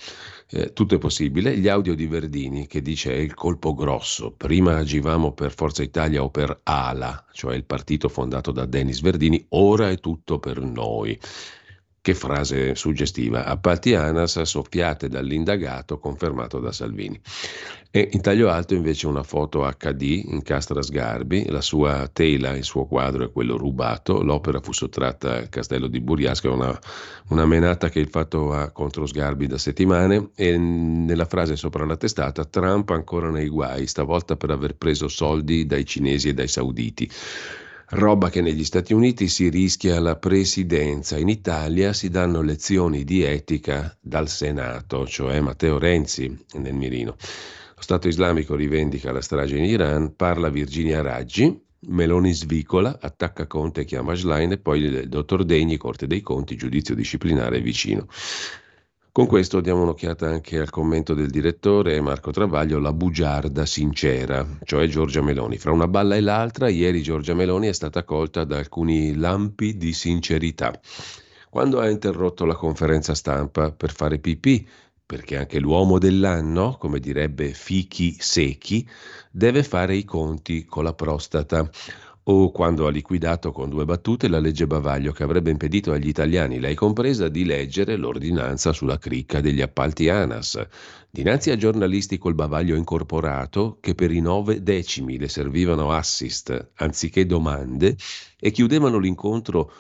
eh, 0.52 0.74
tutto 0.74 0.94
è 0.94 1.00
possibile. 1.00 1.58
Gli 1.58 1.68
audio 1.68 1.96
di 1.96 2.06
Verdini 2.06 2.68
che 2.68 2.84
dice 2.84 3.12
è 3.12 3.18
il 3.18 3.34
colpo 3.34 3.74
grosso. 3.74 4.32
Prima 4.38 4.78
agivamo 4.78 5.32
per 5.32 5.52
Forza 5.52 5.82
Italia 5.82 6.22
o 6.22 6.30
per 6.30 6.56
ALA, 6.62 7.26
cioè 7.32 7.56
il 7.56 7.64
partito 7.64 8.10
fondato 8.10 8.52
da 8.52 8.66
Denis 8.66 9.02
Verdini, 9.02 9.44
ora 9.50 9.90
è 9.90 10.00
tutto 10.00 10.38
per 10.38 10.62
noi. 10.62 11.20
Che 12.10 12.16
frase 12.16 12.74
suggestiva. 12.74 13.46
Appalti 13.46 13.94
ANAS 13.94 14.42
soffiate 14.42 15.10
dall'indagato, 15.10 16.00
confermato 16.00 16.58
da 16.58 16.72
Salvini. 16.72 17.22
E 17.92 18.10
in 18.14 18.22
taglio 18.22 18.50
alto 18.50 18.74
invece 18.74 19.06
una 19.06 19.22
foto 19.22 19.62
HD 19.78 20.24
incastra 20.26 20.82
Sgarbi, 20.82 21.46
la 21.50 21.62
sua 21.62 22.10
tela, 22.12 22.56
il 22.56 22.64
suo 22.64 22.88
quadro 22.88 23.26
è 23.26 23.32
quello 23.32 23.58
rubato, 23.58 24.24
l'opera 24.24 24.60
fu 24.60 24.72
sottratta 24.72 25.36
al 25.36 25.50
castello 25.50 25.86
di 25.86 26.00
Buriasco, 26.00 26.52
una, 26.52 26.80
una 27.28 27.46
menata 27.46 27.90
che 27.90 28.00
il 28.00 28.10
fatto 28.10 28.54
ha 28.54 28.72
contro 28.72 29.06
Sgarbi 29.06 29.46
da 29.46 29.60
settimane 29.60 30.32
e 30.34 30.58
nella 30.58 31.26
frase 31.26 31.56
sopra 31.56 31.86
la 31.86 31.96
testata 31.96 32.44
Trump 32.44 32.90
ancora 32.90 33.30
nei 33.30 33.50
guai, 33.50 33.86
stavolta 33.86 34.36
per 34.36 34.50
aver 34.50 34.76
preso 34.78 35.08
soldi 35.08 35.68
dai 35.68 35.86
cinesi 35.86 36.30
e 36.30 36.34
dai 36.34 36.48
sauditi. 36.48 37.08
Roba 37.92 38.30
che 38.30 38.42
negli 38.42 38.66
Stati 38.66 38.94
Uniti 38.94 39.28
si 39.28 39.50
rischia 39.50 40.00
la 40.00 40.16
presidenza, 40.16 41.18
in 41.18 41.28
Italia 41.28 41.92
si 41.92 42.10
danno 42.10 42.44
lezioni 42.44 43.04
di 43.04 43.24
etica 43.24 43.98
dal 44.00 44.30
Senato, 44.30 45.08
cioè 45.08 45.40
Matteo 45.40 45.80
Renzi 45.80 46.46
nel 46.58 46.76
mirino. 46.76 47.16
Lo 47.76 47.82
Stato 47.82 48.08
islamico 48.08 48.54
rivendica 48.54 49.12
la 49.12 49.22
strage 49.22 49.58
in 49.58 49.64
Iran, 49.64 50.16
parla 50.16 50.50
Virginia 50.50 51.02
Raggi, 51.02 51.60
Meloni 51.88 52.32
svicola, 52.32 53.00
attacca 53.02 53.48
Conte, 53.48 53.86
chiama 53.86 54.14
Schlein 54.14 54.52
e 54.52 54.60
poi 54.60 54.82
il 54.82 55.10
dottor 55.10 55.44
Degni, 55.44 55.78
Corte 55.78 56.06
dei 56.06 56.22
Conti, 56.22 56.56
giudizio 56.56 56.94
disciplinare 56.94 57.60
vicino. 57.60 58.06
Con 59.12 59.26
questo 59.26 59.60
diamo 59.60 59.82
un'occhiata 59.82 60.28
anche 60.28 60.60
al 60.60 60.70
commento 60.70 61.16
del 61.16 61.32
direttore 61.32 62.00
Marco 62.00 62.30
Travaglio, 62.30 62.78
la 62.78 62.94
bugiarda 62.94 63.66
sincera, 63.66 64.48
cioè 64.64 64.88
Giorgia 64.88 65.24
Meloni. 65.24 65.58
Fra 65.58 65.72
una 65.72 65.88
balla 65.88 66.16
e 66.16 66.22
l'altra, 66.22 66.70
ieri 66.70 67.02
Giorgia 67.02 67.34
Meloni 67.34 67.68
è 67.68 67.74
stata 67.74 68.04
colta 68.04 68.44
da 68.44 68.60
alcuni 68.60 69.16
lampi 69.16 69.78
di 69.78 69.94
sincerità. 69.94 70.80
Quando 71.50 71.80
ha 71.80 71.90
interrotto 71.90 72.46
la 72.46 72.56
conferenza 72.56 73.16
stampa 73.16 73.72
per 73.72 73.92
fare 73.92 74.20
pipì, 74.20 74.66
perché 75.04 75.38
anche 75.38 75.60
l'uomo 75.60 75.98
dell'anno, 75.98 76.78
come 76.78 77.00
direbbe 77.00 77.52
Fichi 77.52 78.16
Secchi, 78.20 78.88
deve 79.32 79.64
fare 79.64 79.96
i 79.96 80.06
conti 80.06 80.66
con 80.66 80.84
la 80.84 80.94
prostata 80.94 81.68
o 82.32 82.52
quando 82.52 82.86
ha 82.86 82.92
liquidato 82.92 83.52
con 83.52 83.70
due 83.70 83.86
battute 83.86 84.28
la 84.28 84.40
legge 84.40 84.68
Bavaglio 84.68 85.12
che 85.12 85.24
avrebbe 85.24 85.50
impedito 85.50 85.92
agli 85.92 86.08
italiani, 86.08 86.60
lei 86.60 86.76
compresa, 86.76 87.28
di 87.28 87.44
leggere 87.44 87.96
l'ordinanza 87.96 88.72
sulla 88.72 89.00
cricca 89.00 89.42
degli 89.42 89.62
appalti 89.62 90.10
ANAS. 90.10 90.64
Dinanzi 91.10 91.50
a 91.50 91.58
giornalisti 91.58 92.20
col 92.20 92.36
bavaglio 92.36 92.76
incorporato 92.76 93.78
che 93.82 93.96
per 93.96 94.12
i 94.12 94.20
nove 94.20 94.62
decimi 94.62 95.18
le 95.18 95.28
servivano 95.28 95.92
assist 95.92 96.74
anziché 96.76 97.26
domande 97.26 97.98
e 98.40 98.52
chiudevano 98.52 99.00
l'incontro 99.00 99.72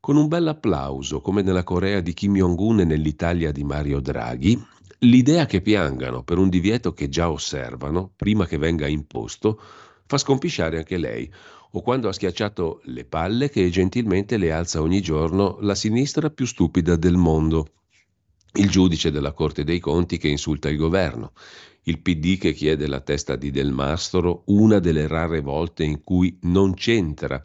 con 0.00 0.16
un 0.16 0.26
bel 0.26 0.48
applauso, 0.48 1.20
come 1.20 1.42
nella 1.42 1.62
Corea 1.62 2.00
di 2.00 2.12
Kim 2.14 2.34
Jong-un 2.34 2.80
e 2.80 2.84
nell'Italia 2.84 3.52
di 3.52 3.62
Mario 3.62 4.00
Draghi, 4.00 4.60
l'idea 5.00 5.46
che 5.46 5.60
piangano 5.60 6.24
per 6.24 6.38
un 6.38 6.48
divieto 6.48 6.92
che 6.92 7.08
già 7.08 7.30
osservano, 7.30 8.10
prima 8.16 8.44
che 8.44 8.58
venga 8.58 8.88
imposto, 8.88 9.60
fa 10.04 10.18
scompisciare 10.18 10.78
anche 10.78 10.98
lei, 10.98 11.32
o 11.74 11.80
quando 11.82 12.08
ha 12.08 12.12
schiacciato 12.12 12.80
le 12.84 13.04
palle 13.04 13.48
che 13.48 13.68
gentilmente 13.70 14.36
le 14.36 14.52
alza 14.52 14.80
ogni 14.82 15.00
giorno 15.00 15.58
la 15.60 15.74
sinistra 15.74 16.30
più 16.30 16.46
stupida 16.46 16.96
del 16.96 17.16
mondo. 17.16 17.68
Il 18.54 18.68
giudice 18.68 19.10
della 19.10 19.32
Corte 19.32 19.64
dei 19.64 19.80
Conti 19.80 20.18
che 20.18 20.28
insulta 20.28 20.68
il 20.68 20.76
governo, 20.76 21.32
il 21.84 22.00
PD 22.00 22.38
che 22.38 22.52
chiede 22.52 22.86
la 22.86 23.00
testa 23.00 23.36
di 23.36 23.50
Del 23.50 23.72
Mastro 23.72 24.42
una 24.46 24.78
delle 24.78 25.06
rare 25.06 25.40
volte 25.40 25.84
in 25.84 26.02
cui 26.02 26.38
non 26.42 26.74
c'entra, 26.74 27.42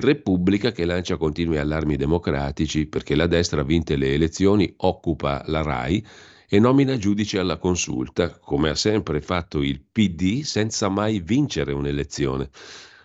Repubblica 0.00 0.72
che 0.72 0.84
lancia 0.84 1.16
continui 1.16 1.58
allarmi 1.58 1.96
democratici 1.96 2.86
perché 2.86 3.14
la 3.14 3.26
destra 3.26 3.62
vinte 3.62 3.96
le 3.96 4.14
elezioni, 4.14 4.72
occupa 4.78 5.42
la 5.46 5.62
RAI 5.62 6.04
e 6.48 6.58
nomina 6.58 6.96
giudice 6.96 7.38
alla 7.38 7.58
consulta, 7.58 8.30
come 8.30 8.70
ha 8.70 8.74
sempre 8.74 9.20
fatto 9.20 9.62
il 9.62 9.80
PD 9.80 10.42
senza 10.42 10.88
mai 10.88 11.20
vincere 11.20 11.72
un'elezione. 11.72 12.50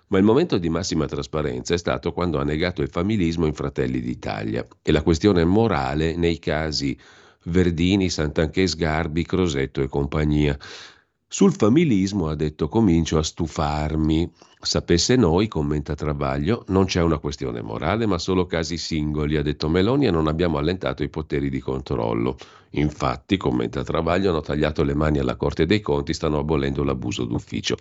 Ma 0.08 0.20
il 0.20 0.24
momento 0.24 0.58
di 0.58 0.70
massima 0.70 1.08
trasparenza 1.08 1.74
è 1.74 1.78
stato 1.78 2.14
quando 2.14 2.40
ha 2.40 2.44
negato 2.44 2.82
il 2.82 2.90
familismo 2.90 3.48
in 3.48 3.54
Fratelli 3.54 4.02
d'Italia 4.02 4.66
e 4.82 4.92
la 4.92 5.02
questione 5.02 5.44
morale 5.46 6.16
nei 6.16 6.38
casi 6.38 6.98
Verdini, 7.46 8.10
Santanché, 8.10 8.68
Sgarbi, 8.68 9.26
Crosetto 9.26 9.82
e 9.82 9.88
compagnia. 9.88 10.58
Sul 11.28 11.54
familismo 11.54 12.28
ha 12.28 12.36
detto 12.36 12.68
comincio 12.70 13.18
a 13.18 13.24
stufarmi. 13.24 14.32
Sapesse 14.62 15.16
noi, 15.16 15.48
commenta 15.48 15.96
Travaglio, 15.96 16.64
non 16.68 16.86
c'è 16.86 17.02
una 17.02 17.18
questione 17.18 17.62
morale 17.62 18.06
ma 18.06 18.18
solo 18.18 18.46
casi 18.46 18.78
singoli, 18.78 19.38
ha 19.38 19.42
detto 19.42 19.70
Meloni 19.70 20.06
e 20.06 20.12
non 20.12 20.28
abbiamo 20.28 20.58
allentato 20.58 21.04
i 21.04 21.10
poteri 21.10 21.50
di 21.50 21.60
controllo. 21.60 22.38
Infatti, 22.72 23.38
commenta 23.38 23.84
Travaglio, 23.84 24.30
hanno 24.30 24.42
tagliato 24.42 24.84
le 24.84 24.94
mani 24.94 25.20
alla 25.20 25.36
Corte 25.36 25.66
dei 25.66 25.82
Conti, 25.82 26.14
stanno 26.14 26.40
abolendo 26.40 26.84
l'abuso 26.84 27.26
d'ufficio. 27.26 27.76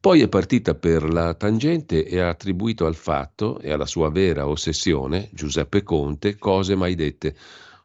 Poi 0.00 0.22
è 0.22 0.28
partita 0.28 0.74
per 0.74 1.12
la 1.12 1.34
tangente 1.34 2.06
e 2.06 2.20
ha 2.20 2.30
attribuito 2.30 2.86
al 2.86 2.94
fatto 2.94 3.60
e 3.60 3.70
alla 3.70 3.84
sua 3.84 4.08
vera 4.08 4.48
ossessione, 4.48 5.28
Giuseppe 5.30 5.82
Conte, 5.82 6.38
cose 6.38 6.74
mai 6.74 6.94
dette. 6.94 7.36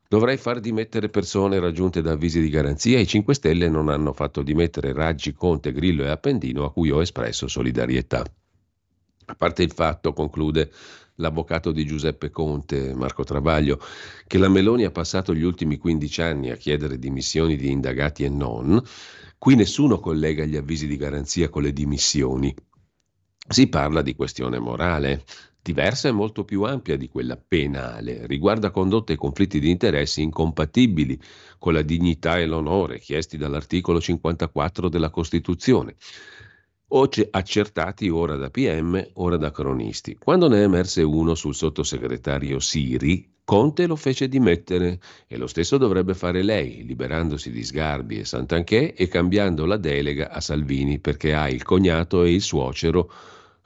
Dovrei 0.08 0.38
far 0.38 0.62
dimettere 0.62 1.10
persone 1.10 1.60
raggiunte 1.60 2.02
da 2.02 2.14
avvisi 2.14 2.40
di 2.40 2.48
garanzia. 2.48 3.00
I 3.00 3.06
5 3.06 3.34
Stelle 3.34 3.68
non 3.68 3.90
hanno 3.90 4.14
fatto 4.14 4.44
dimettere 4.44 4.94
Raggi, 4.94 5.34
Conte, 5.34 5.74
Grillo 5.74 6.06
e 6.06 6.10
Appendino 6.10 6.64
a 6.64 6.72
cui 6.72 6.90
ho 6.90 7.02
espresso 7.02 7.50
solidarietà. 7.50 8.24
A 9.26 9.36
parte 9.36 9.64
il 9.64 9.74
fatto, 9.74 10.14
conclude 10.14 10.72
l'avvocato 11.16 11.74
di 11.74 11.86
Giuseppe 11.86 12.30
Conte, 12.30 12.94
Marco 12.94 13.26
Travaglio, 13.26 13.78
che 14.26 14.38
la 14.38 14.48
Meloni 14.48 14.86
ha 14.86 14.92
passato 14.92 15.34
gli 15.34 15.44
ultimi 15.44 15.78
15 15.78 16.22
anni 16.22 16.50
a 16.50 16.56
chiedere 16.56 16.98
dimissioni 16.98 17.58
di 17.58 17.72
indagati 17.72 18.24
e 18.24 18.30
non, 18.30 18.82
Qui 19.38 19.56
nessuno 19.56 20.00
collega 20.00 20.46
gli 20.46 20.56
avvisi 20.56 20.88
di 20.88 20.98
garanzia 20.98 21.50
con 21.50 21.64
le 21.64 21.74
dimissioni. 21.74 22.54
Si 23.48 23.68
parla 23.68 24.02
di 24.02 24.16
questione 24.16 24.58
morale, 24.58 25.24
diversa 25.62 26.08
e 26.08 26.12
molto 26.12 26.46
più 26.46 26.64
ampia 26.64 26.98
di 26.98 27.08
quella 27.10 27.38
penale, 27.38 28.26
riguarda 28.28 28.72
condotte 28.72 29.14
e 29.14 29.18
conflitti 29.18 29.60
di 29.60 29.70
interessi 29.70 30.22
incompatibili 30.22 31.20
con 31.60 31.74
la 31.74 31.82
dignità 31.82 32.38
e 32.38 32.46
l'onore 32.46 33.00
chiesti 33.00 33.38
dall'articolo 33.38 34.00
54 34.00 34.90
della 34.90 35.10
Costituzione 35.10 35.96
o 36.88 37.10
accertati 37.32 38.10
ora 38.10 38.36
da 38.36 38.50
PM, 38.50 39.10
ora 39.14 39.38
da 39.38 39.52
cronisti. 39.52 40.16
Quando 40.18 40.48
ne 40.48 40.62
emerse 40.62 41.02
uno 41.02 41.36
sul 41.36 41.56
sottosegretario 41.56 42.60
Siri, 42.60 43.35
Conte 43.46 43.86
lo 43.86 43.96
fece 43.96 44.28
dimettere 44.28 45.00
e 45.28 45.38
lo 45.38 45.46
stesso 45.46 45.78
dovrebbe 45.78 46.16
fare 46.16 46.42
lei, 46.42 46.84
liberandosi 46.84 47.52
di 47.52 47.64
Sgarbi 47.64 48.18
e 48.18 48.26
Santanchè 48.26 48.96
e 48.98 49.08
cambiando 49.08 49.68
la 49.68 49.78
delega 49.78 50.32
a 50.32 50.42
Salvini 50.42 50.98
perché 50.98 51.36
ha 51.36 51.48
il 51.48 51.62
cognato 51.62 52.24
e 52.24 52.34
il 52.34 52.42
suocero 52.42 53.12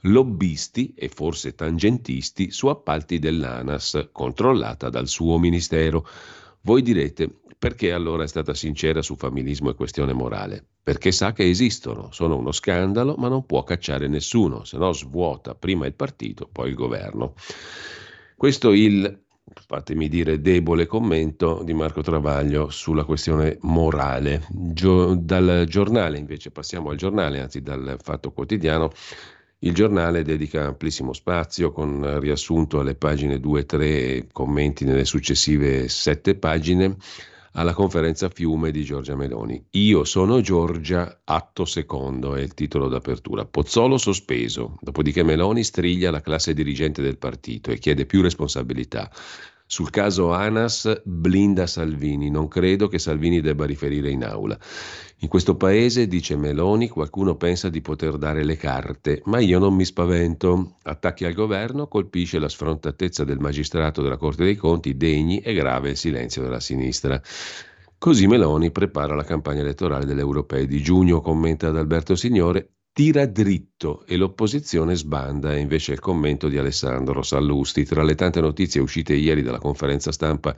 lobbisti 0.02 0.92
e 0.94 1.08
forse 1.08 1.54
tangentisti 1.54 2.50
su 2.50 2.66
appalti 2.66 3.18
dell'ANAS, 3.18 4.10
controllata 4.12 4.90
dal 4.90 5.08
suo 5.08 5.38
ministero. 5.38 6.06
Voi 6.60 6.82
direte, 6.82 7.40
perché 7.58 7.92
allora 7.92 8.24
è 8.24 8.28
stata 8.28 8.52
sincera 8.52 9.00
su 9.00 9.16
familismo 9.16 9.70
e 9.70 9.74
questione 9.74 10.12
morale? 10.12 10.62
Perché 10.82 11.10
sa 11.10 11.32
che 11.32 11.48
esistono, 11.48 12.10
sono 12.12 12.36
uno 12.36 12.52
scandalo, 12.52 13.14
ma 13.16 13.28
non 13.28 13.46
può 13.46 13.64
cacciare 13.64 14.08
nessuno, 14.08 14.64
se 14.64 14.76
no 14.76 14.92
svuota 14.92 15.54
prima 15.54 15.86
il 15.86 15.94
partito, 15.94 16.46
poi 16.52 16.68
il 16.68 16.74
governo. 16.74 17.32
Questo 18.36 18.72
il 18.72 19.28
fatemi 19.66 20.08
dire, 20.08 20.40
debole 20.40 20.86
commento 20.86 21.62
di 21.64 21.72
Marco 21.72 22.02
Travaglio 22.02 22.70
sulla 22.70 23.04
questione 23.04 23.58
morale. 23.62 24.46
Gio- 24.48 25.14
dal 25.14 25.64
giornale, 25.68 26.18
invece, 26.18 26.50
passiamo 26.50 26.90
al 26.90 26.96
giornale, 26.96 27.40
anzi 27.40 27.60
dal 27.60 27.96
Fatto 28.02 28.32
Quotidiano. 28.32 28.90
Il 29.62 29.74
giornale 29.74 30.22
dedica 30.22 30.66
amplissimo 30.66 31.12
spazio 31.12 31.70
con 31.70 32.18
riassunto 32.18 32.80
alle 32.80 32.94
pagine 32.94 33.38
2 33.38 33.60
e 33.60 33.66
3 33.66 33.86
e 33.86 34.26
commenti 34.32 34.84
nelle 34.84 35.04
successive 35.04 35.88
sette 35.88 36.34
pagine 36.34 36.96
alla 37.52 37.74
conferenza 37.74 38.28
Fiume 38.28 38.70
di 38.70 38.84
Giorgia 38.84 39.16
Meloni. 39.16 39.64
Io 39.70 40.04
sono 40.04 40.40
Giorgia, 40.40 41.20
atto 41.24 41.64
secondo 41.64 42.34
è 42.34 42.40
il 42.40 42.54
titolo 42.54 42.88
d'apertura. 42.88 43.44
Pozzolo 43.44 43.98
sospeso, 43.98 44.76
dopodiché 44.80 45.22
Meloni 45.22 45.64
striglia 45.64 46.10
la 46.10 46.20
classe 46.20 46.54
dirigente 46.54 47.02
del 47.02 47.18
partito 47.18 47.70
e 47.70 47.78
chiede 47.78 48.06
più 48.06 48.22
responsabilità. 48.22 49.10
Sul 49.72 49.90
caso 49.90 50.32
ANAS 50.32 51.00
blinda 51.04 51.64
Salvini, 51.64 52.28
non 52.28 52.48
credo 52.48 52.88
che 52.88 52.98
Salvini 52.98 53.40
debba 53.40 53.66
riferire 53.66 54.10
in 54.10 54.24
aula. 54.24 54.58
In 55.18 55.28
questo 55.28 55.54
paese, 55.54 56.08
dice 56.08 56.34
Meloni, 56.34 56.88
qualcuno 56.88 57.36
pensa 57.36 57.68
di 57.68 57.80
poter 57.80 58.18
dare 58.18 58.42
le 58.42 58.56
carte, 58.56 59.22
ma 59.26 59.38
io 59.38 59.60
non 59.60 59.76
mi 59.76 59.84
spavento. 59.84 60.78
Attacchi 60.82 61.24
al 61.24 61.34
governo, 61.34 61.86
colpisce 61.86 62.40
la 62.40 62.48
sfrontatezza 62.48 63.22
del 63.22 63.38
magistrato 63.38 64.02
della 64.02 64.16
Corte 64.16 64.42
dei 64.42 64.56
Conti, 64.56 64.96
degni 64.96 65.38
e 65.38 65.54
grave 65.54 65.90
il 65.90 65.96
silenzio 65.96 66.42
della 66.42 66.58
sinistra. 66.58 67.22
Così 67.96 68.26
Meloni 68.26 68.72
prepara 68.72 69.14
la 69.14 69.22
campagna 69.22 69.60
elettorale 69.60 70.04
delle 70.04 70.22
europee 70.22 70.66
di 70.66 70.82
giugno, 70.82 71.20
commenta 71.20 71.68
ad 71.68 71.76
Alberto 71.76 72.16
Signore, 72.16 72.70
tira 72.92 73.24
dritto 73.24 74.04
e 74.04 74.16
l'opposizione 74.16 74.96
sbanda, 74.96 75.52
è 75.52 75.58
invece 75.58 75.92
il 75.92 76.00
commento 76.00 76.48
di 76.48 76.58
Alessandro 76.58 77.22
Sallusti. 77.22 77.84
Tra 77.84 78.02
le 78.02 78.14
tante 78.14 78.40
notizie 78.40 78.80
uscite 78.80 79.14
ieri 79.14 79.42
dalla 79.42 79.58
conferenza 79.58 80.10
stampa 80.10 80.56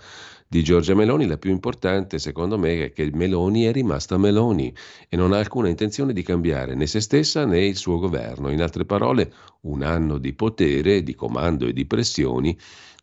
di 0.48 0.62
Giorgia 0.64 0.94
Meloni, 0.94 1.26
la 1.26 1.36
più 1.36 1.50
importante 1.50 2.18
secondo 2.18 2.58
me 2.58 2.86
è 2.86 2.92
che 2.92 3.10
Meloni 3.12 3.64
è 3.64 3.72
rimasta 3.72 4.16
Meloni 4.16 4.74
e 5.08 5.16
non 5.16 5.32
ha 5.32 5.38
alcuna 5.38 5.68
intenzione 5.68 6.12
di 6.12 6.22
cambiare 6.22 6.74
né 6.74 6.86
se 6.86 7.00
stessa 7.00 7.44
né 7.44 7.64
il 7.64 7.76
suo 7.76 7.98
governo. 7.98 8.50
In 8.50 8.62
altre 8.62 8.84
parole, 8.84 9.32
un 9.62 9.82
anno 9.82 10.18
di 10.18 10.32
potere, 10.32 11.02
di 11.02 11.14
comando 11.14 11.66
e 11.66 11.72
di 11.72 11.86
pressioni 11.86 12.58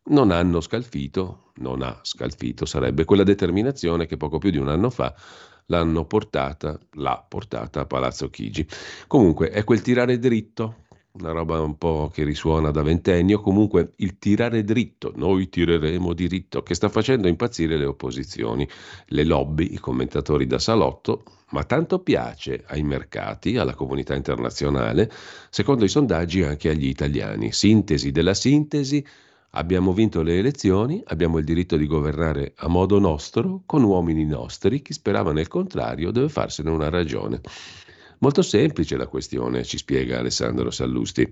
non 0.06 0.32
hanno 0.32 0.60
scalfito, 0.60 1.52
non 1.56 1.84
ha 1.84 2.00
scalfito, 2.02 2.66
sarebbe 2.66 3.06
quella 3.06 3.24
determinazione 3.24 4.08
che 4.08 4.18
poco 4.18 4.40
più 4.40 4.50
di 4.50 4.58
un 4.58 4.70
anno 4.70 4.90
fa 4.90 5.14
l'hanno 5.70 6.06
portata, 6.06 6.80
l'ha 6.94 7.26
portata 7.28 7.82
a 7.82 7.86
Palazzo 7.86 8.30
Chigi. 8.30 8.68
Comunque 9.08 9.50
è 9.50 9.64
quel 9.64 9.82
tirare 9.82 10.20
dritto, 10.20 10.84
una 11.14 11.32
roba 11.32 11.60
un 11.60 11.78
po' 11.78 12.12
che 12.14 12.24
risuona 12.24 12.72
da 12.72 12.82
ventennio, 12.82 13.42
comunque 13.42 13.94
il 13.98 14.18
tirare 14.20 14.64
dritto, 14.64 15.12
noi 15.16 15.50
tireremo 15.50 16.14
diritto, 16.14 16.62
che 16.62 16.76
sta 16.76 16.90
facendo 16.90 17.28
impazzire 17.28 17.78
le 17.78 17.86
opposizioni, 17.86 18.68
le 19.08 19.24
lobby, 19.24 19.74
i 19.74 19.80
commentatori 19.80 20.46
da 20.46 20.60
salotto, 20.60 21.24
ma 21.52 21.64
tanto 21.64 22.00
piace 22.00 22.64
ai 22.68 22.84
mercati, 22.84 23.58
alla 23.58 23.74
comunità 23.74 24.16
internazionale, 24.16 25.12
secondo 25.50 25.84
i 25.84 25.90
sondaggi 25.90 26.44
anche 26.44 26.70
agli 26.70 26.88
italiani. 26.88 27.52
Sintesi 27.52 28.12
della 28.12 28.36
sintesi, 28.36 29.04
Abbiamo 29.54 29.94
vinto 29.94 30.22
le 30.22 30.38
elezioni, 30.38 31.02
abbiamo 31.08 31.40
il 31.40 31.44
diritto 31.44 31.76
di 31.76 31.88
governare 31.88 32.54
a 32.58 32.68
modo 32.68 33.00
nostro, 33.00 33.64
con 33.66 33.84
uomini 33.84 34.24
nostri, 34.24 34.84
chi 34.84 34.94
sperava 34.94 35.34
nel 35.34 35.48
contrario 35.48 36.12
deve 36.12 36.30
farsene 36.30 36.70
una 36.70 36.90
ragione. 36.90 37.42
Molto 38.20 38.44
semplice 38.44 38.96
la 38.96 39.08
questione, 39.08 39.64
ci 39.64 39.78
spiega 39.78 40.20
Alessandro 40.20 40.70
Sallusti. 40.70 41.28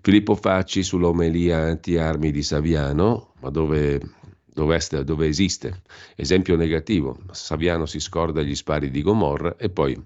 Filippo 0.00 0.36
Facci 0.36 0.84
sull'omelia 0.84 1.58
anti-armi 1.58 2.30
di 2.30 2.42
Saviano, 2.44 3.32
ma 3.40 3.50
dove, 3.50 3.98
dove, 4.44 4.78
dove 5.04 5.26
esiste? 5.26 5.82
Esempio 6.14 6.54
negativo, 6.54 7.18
Saviano 7.32 7.86
si 7.86 7.98
scorda 7.98 8.42
gli 8.42 8.54
spari 8.54 8.90
di 8.90 9.02
Gomorra 9.02 9.56
e 9.56 9.68
poi 9.68 10.00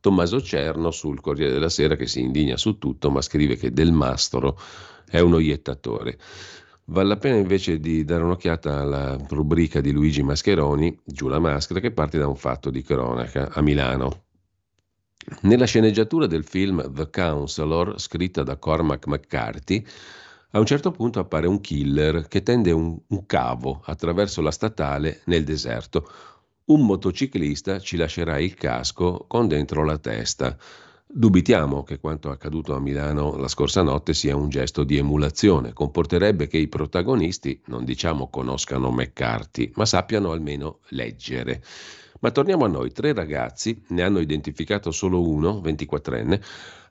Tommaso 0.00 0.40
Cerno 0.40 0.90
sul 0.90 1.20
Corriere 1.20 1.52
della 1.52 1.68
Sera 1.68 1.94
che 1.94 2.06
si 2.06 2.20
indigna 2.20 2.56
su 2.56 2.78
tutto, 2.78 3.10
ma 3.10 3.20
scrive 3.20 3.56
che 3.56 3.70
Del 3.70 3.92
Mastro 3.92 4.58
è 5.10 5.20
uno 5.20 5.38
iettatore. 5.38 6.18
Vale 6.90 7.08
la 7.08 7.16
pena 7.16 7.36
invece 7.36 7.78
di 7.80 8.04
dare 8.04 8.22
un'occhiata 8.22 8.80
alla 8.80 9.18
rubrica 9.28 9.80
di 9.80 9.92
Luigi 9.92 10.22
Mascheroni, 10.22 10.98
Giù 11.04 11.28
la 11.28 11.38
maschera, 11.38 11.80
che 11.80 11.90
parte 11.90 12.16
da 12.16 12.26
un 12.26 12.36
fatto 12.36 12.70
di 12.70 12.82
cronaca 12.82 13.50
a 13.52 13.60
Milano. 13.60 14.24
Nella 15.42 15.66
sceneggiatura 15.66 16.26
del 16.26 16.44
film 16.44 16.92
The 16.94 17.10
Counselor, 17.10 18.00
scritta 18.00 18.42
da 18.42 18.56
Cormac 18.56 19.06
McCarthy, 19.06 19.84
a 20.52 20.58
un 20.58 20.64
certo 20.64 20.90
punto 20.90 21.20
appare 21.20 21.46
un 21.46 21.60
killer 21.60 22.26
che 22.26 22.42
tende 22.42 22.72
un, 22.72 22.98
un 23.06 23.26
cavo 23.26 23.82
attraverso 23.84 24.40
la 24.40 24.50
statale 24.50 25.20
nel 25.26 25.44
deserto. 25.44 26.10
Un 26.64 26.86
motociclista 26.86 27.80
ci 27.80 27.98
lascerà 27.98 28.38
il 28.38 28.54
casco 28.54 29.26
con 29.28 29.46
dentro 29.46 29.84
la 29.84 29.98
testa. 29.98 30.56
Dubitiamo 31.10 31.84
che 31.84 31.98
quanto 31.98 32.28
accaduto 32.28 32.74
a 32.74 32.80
Milano 32.80 33.38
la 33.38 33.48
scorsa 33.48 33.80
notte 33.80 34.12
sia 34.12 34.36
un 34.36 34.50
gesto 34.50 34.84
di 34.84 34.98
emulazione, 34.98 35.72
comporterebbe 35.72 36.48
che 36.48 36.58
i 36.58 36.68
protagonisti 36.68 37.62
non 37.68 37.86
diciamo 37.86 38.28
conoscano 38.28 38.90
McCarthy, 38.90 39.72
ma 39.76 39.86
sappiano 39.86 40.32
almeno 40.32 40.80
leggere. 40.88 41.62
Ma 42.20 42.30
torniamo 42.30 42.66
a 42.66 42.68
noi, 42.68 42.92
tre 42.92 43.14
ragazzi, 43.14 43.82
ne 43.88 44.02
hanno 44.02 44.18
identificato 44.18 44.90
solo 44.90 45.26
uno, 45.26 45.62
24enne, 45.64 46.42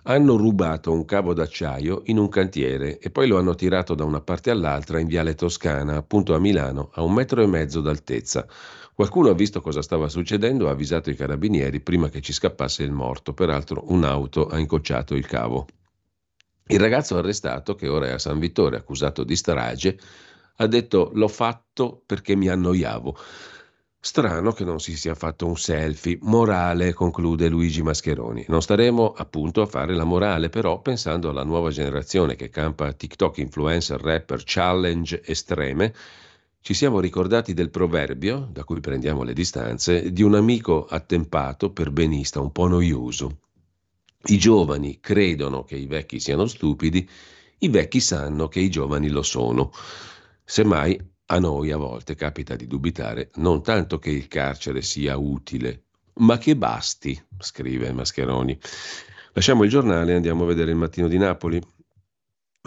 hanno 0.03 0.35
rubato 0.35 0.91
un 0.91 1.05
cavo 1.05 1.35
d'acciaio 1.35 2.01
in 2.05 2.17
un 2.17 2.29
cantiere 2.29 2.97
e 2.97 3.11
poi 3.11 3.27
lo 3.27 3.37
hanno 3.37 3.53
tirato 3.53 3.93
da 3.93 4.03
una 4.03 4.21
parte 4.21 4.49
all'altra 4.49 4.99
in 4.99 5.05
Viale 5.05 5.35
Toscana, 5.35 5.95
appunto 5.95 6.33
a 6.33 6.39
Milano, 6.39 6.89
a 6.93 7.03
un 7.03 7.13
metro 7.13 7.43
e 7.43 7.45
mezzo 7.45 7.81
d'altezza. 7.81 8.47
Qualcuno 8.97 9.29
ha 9.29 9.35
visto 9.35 9.61
cosa 9.61 9.83
stava 9.83 10.09
succedendo 10.09 10.67
ha 10.67 10.71
avvisato 10.71 11.11
i 11.11 11.15
carabinieri 11.15 11.81
prima 11.81 12.09
che 12.09 12.19
ci 12.19 12.33
scappasse 12.33 12.81
il 12.81 12.91
morto, 12.91 13.31
peraltro 13.31 13.83
un'auto 13.89 14.47
ha 14.47 14.57
incocciato 14.57 15.13
il 15.13 15.27
cavo. 15.27 15.67
Il 16.65 16.79
ragazzo 16.79 17.15
arrestato, 17.15 17.75
che 17.75 17.87
ora 17.87 18.07
è 18.07 18.13
a 18.13 18.17
San 18.17 18.39
Vittore 18.39 18.75
accusato 18.75 19.23
di 19.23 19.35
strage, 19.35 19.99
ha 20.55 20.65
detto 20.65 21.11
l'ho 21.13 21.27
fatto 21.27 22.01
perché 22.07 22.35
mi 22.35 22.47
annoiavo. 22.47 23.15
Strano 23.99 24.51
che 24.51 24.63
non 24.63 24.79
si 24.79 24.97
sia 24.97 25.13
fatto 25.13 25.45
un 25.45 25.57
selfie. 25.57 26.17
Morale, 26.21 26.93
conclude 26.93 27.49
Luigi 27.49 27.83
Mascheroni. 27.83 28.45
Non 28.47 28.63
staremo 28.63 29.13
appunto 29.15 29.61
a 29.61 29.67
fare 29.67 29.93
la 29.93 30.05
morale, 30.05 30.49
però 30.49 30.81
pensando 30.81 31.29
alla 31.29 31.43
nuova 31.43 31.69
generazione 31.69 32.35
che 32.35 32.49
campa 32.49 32.91
TikTok, 32.93 33.37
influencer, 33.37 34.01
rapper, 34.01 34.41
challenge 34.43 35.21
estreme, 35.23 35.93
ci 36.67 36.73
siamo 36.73 36.99
ricordati 36.99 37.53
del 37.53 37.69
proverbio, 37.69 38.49
da 38.51 38.65
cui 38.65 38.81
prendiamo 38.81 39.23
le 39.23 39.31
distanze, 39.31 40.11
di 40.11 40.21
un 40.21 40.35
amico 40.35 40.85
attempato 40.85 41.71
per 41.71 41.91
benista 41.91 42.41
un 42.41 42.51
po' 42.51 42.67
noioso. 42.67 43.39
I 44.25 44.37
giovani 44.37 44.99
credono 44.99 45.63
che 45.63 45.77
i 45.77 45.85
vecchi 45.85 46.19
siano 46.19 46.45
stupidi, 46.45 47.09
i 47.59 47.69
vecchi 47.69 48.01
sanno 48.01 48.49
che 48.49 48.59
i 48.59 48.69
giovani 48.69 49.07
lo 49.07 49.23
sono. 49.23 49.71
Semmai 50.43 50.99
a 51.27 51.39
noi 51.39 51.71
a 51.71 51.77
volte 51.77 52.15
capita 52.15 52.57
di 52.57 52.67
dubitare 52.67 53.31
non 53.35 53.63
tanto 53.63 53.97
che 53.97 54.09
il 54.09 54.27
carcere 54.27 54.81
sia 54.81 55.15
utile, 55.15 55.83
ma 56.15 56.37
che 56.37 56.57
basti, 56.57 57.17
scrive 57.39 57.93
Mascheroni. 57.93 58.59
Lasciamo 59.31 59.63
il 59.63 59.69
giornale 59.69 60.11
e 60.11 60.15
andiamo 60.15 60.43
a 60.43 60.47
vedere 60.47 60.71
il 60.71 60.77
mattino 60.77 61.07
di 61.07 61.17
Napoli. 61.17 61.61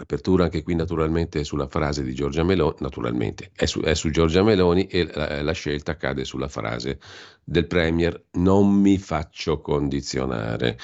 Apertura 0.01 0.45
anche 0.45 0.63
qui 0.63 0.73
naturalmente 0.73 1.43
sulla 1.43 1.67
frase 1.67 2.01
di 2.01 2.15
Giorgia 2.15 2.43
Meloni, 2.43 2.77
naturalmente 2.79 3.51
è 3.53 3.65
su, 3.65 3.81
è 3.81 3.93
su 3.93 4.09
Giorgia 4.09 4.41
Meloni 4.41 4.87
e 4.87 5.07
la, 5.13 5.43
la, 5.43 5.51
scelta 5.51 5.95
cade 5.95 6.25
sulla 6.25 6.47
frase 6.47 6.99
del 7.43 7.67
Premier 7.67 8.25
non 8.31 8.73
mi 8.73 8.97
faccio 8.97 9.61
condizionare. 9.61 10.77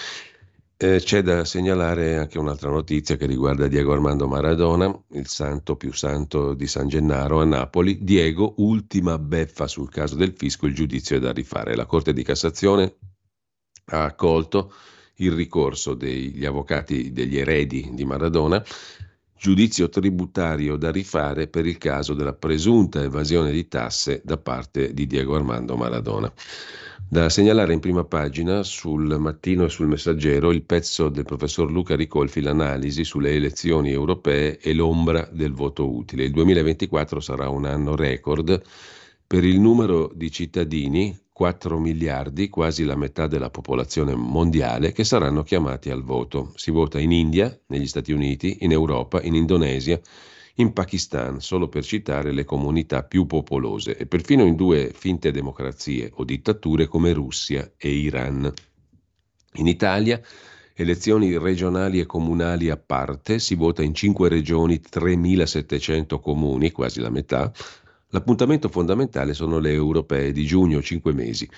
Eh, 0.80 1.00
c'è 1.00 1.24
da 1.24 1.44
segnalare 1.46 2.18
anche 2.18 2.38
un'altra 2.38 2.70
notizia 2.70 3.16
che 3.16 3.26
riguarda 3.26 3.68
Diego 3.68 3.94
Armando 3.94 4.28
Maradona, 4.28 4.96
il 5.14 5.26
santo 5.26 5.76
più 5.76 5.92
santo 5.94 6.54
di 6.54 6.68
San 6.68 6.88
Gennaro 6.88 7.42
a 7.42 7.46
Napoli. 7.46 8.04
Diego, 8.04 8.54
ultima 8.58 9.18
beffa 9.18 9.66
sul 9.66 9.90
caso 9.90 10.16
del 10.16 10.36
fisco, 10.38 10.68
il 10.68 10.76
giudizio 10.76 11.16
è 11.16 11.20
da 11.20 11.32
rifare. 11.32 11.76
La 11.76 11.88
Corte 11.88 12.14
di 12.14 12.22
Cassazione 12.22 12.98
ha 13.86 14.04
accolto 14.04 14.72
il 15.16 15.32
ricorso 15.32 15.96
degli 15.96 16.46
avvocati 16.46 17.12
degli 17.12 17.40
eredi 17.40 17.90
di 17.94 18.06
Maradona 18.06 18.64
giudizio 19.38 19.88
tributario 19.88 20.76
da 20.78 20.92
rifare 20.92 21.48
per 21.48 21.66
il 21.66 21.78
caso 21.78 22.14
della 22.14 22.34
presunta 22.34 23.04
evasione 23.04 23.52
di 23.52 23.68
tasse 23.68 24.22
da 24.24 24.38
parte 24.38 24.94
di 24.94 25.06
Diego 25.06 25.36
Armando 25.36 25.76
Maradona. 25.76 26.32
Da 27.10 27.30
segnalare 27.30 27.72
in 27.72 27.80
prima 27.80 28.04
pagina 28.04 28.64
sul 28.64 29.18
mattino 29.18 29.64
e 29.64 29.70
sul 29.70 29.88
messaggero 29.88 30.52
il 30.52 30.64
pezzo 30.64 31.08
del 31.08 31.24
professor 31.24 31.72
Luca 31.72 31.96
Ricolfi, 31.96 32.42
l'analisi 32.42 33.06
sulle 33.06 33.34
elezioni 33.34 33.92
europee 33.92 34.60
e 34.60 34.74
l'ombra 34.74 35.30
del 35.32 35.54
voto 35.54 35.90
utile. 35.90 36.26
Il 36.26 36.32
2024 36.32 37.22
sarà 37.22 37.48
un 37.48 37.66
anno 37.66 37.96
record 37.96 38.62
per 39.26 39.46
il 39.46 39.60
numero 39.60 40.12
di 40.14 40.30
cittadini 40.32 41.18
4 41.38 41.78
miliardi, 41.78 42.50
quasi 42.50 42.84
la 42.84 42.96
metà 42.96 43.28
della 43.28 43.52
popolazione 43.52 44.16
mondiale, 44.16 44.92
che 44.92 45.04
saranno 45.04 45.44
chiamati 45.44 45.92
al 45.92 46.02
voto. 46.02 46.52
Si 46.56 46.72
vota 46.72 47.00
in 47.00 47.12
India, 47.12 47.56
negli 47.68 47.86
Stati 47.86 48.12
Uniti, 48.12 48.58
in 48.62 48.72
Europa, 48.72 49.22
in 49.22 49.36
Indonesia, 49.36 50.02
in 50.56 50.74
Pakistan, 50.74 51.40
solo 51.40 51.68
per 51.68 51.86
citare 51.86 52.32
le 52.32 52.44
comunità 52.44 53.04
più 53.04 53.28
popolose, 53.28 53.96
e 53.96 54.08
perfino 54.08 54.46
in 54.46 54.56
due 54.56 54.92
finte 54.96 55.30
democrazie 55.30 56.10
o 56.16 56.24
dittature 56.24 56.88
come 56.88 57.14
Russia 57.14 57.72
e 57.78 57.90
Iran. 57.90 58.52
In 59.58 59.68
Italia, 59.68 60.20
elezioni 60.74 61.38
regionali 61.38 62.00
e 62.00 62.08
comunali 62.08 62.72
a 62.72 62.78
parte, 62.78 63.38
si 63.38 63.54
vota 63.54 63.84
in 63.84 63.94
cinque 63.94 64.28
regioni, 64.28 64.82
3.700 64.82 66.20
comuni, 66.20 66.72
quasi 66.72 67.00
la 67.00 67.12
metà, 67.12 67.54
L'appuntamento 68.12 68.70
fondamentale 68.70 69.34
sono 69.34 69.60
le 69.60 69.72
europee 69.72 70.32
di 70.32 70.46
giugno, 70.46 70.82
cinque 70.82 71.12
mesi. 71.12 71.50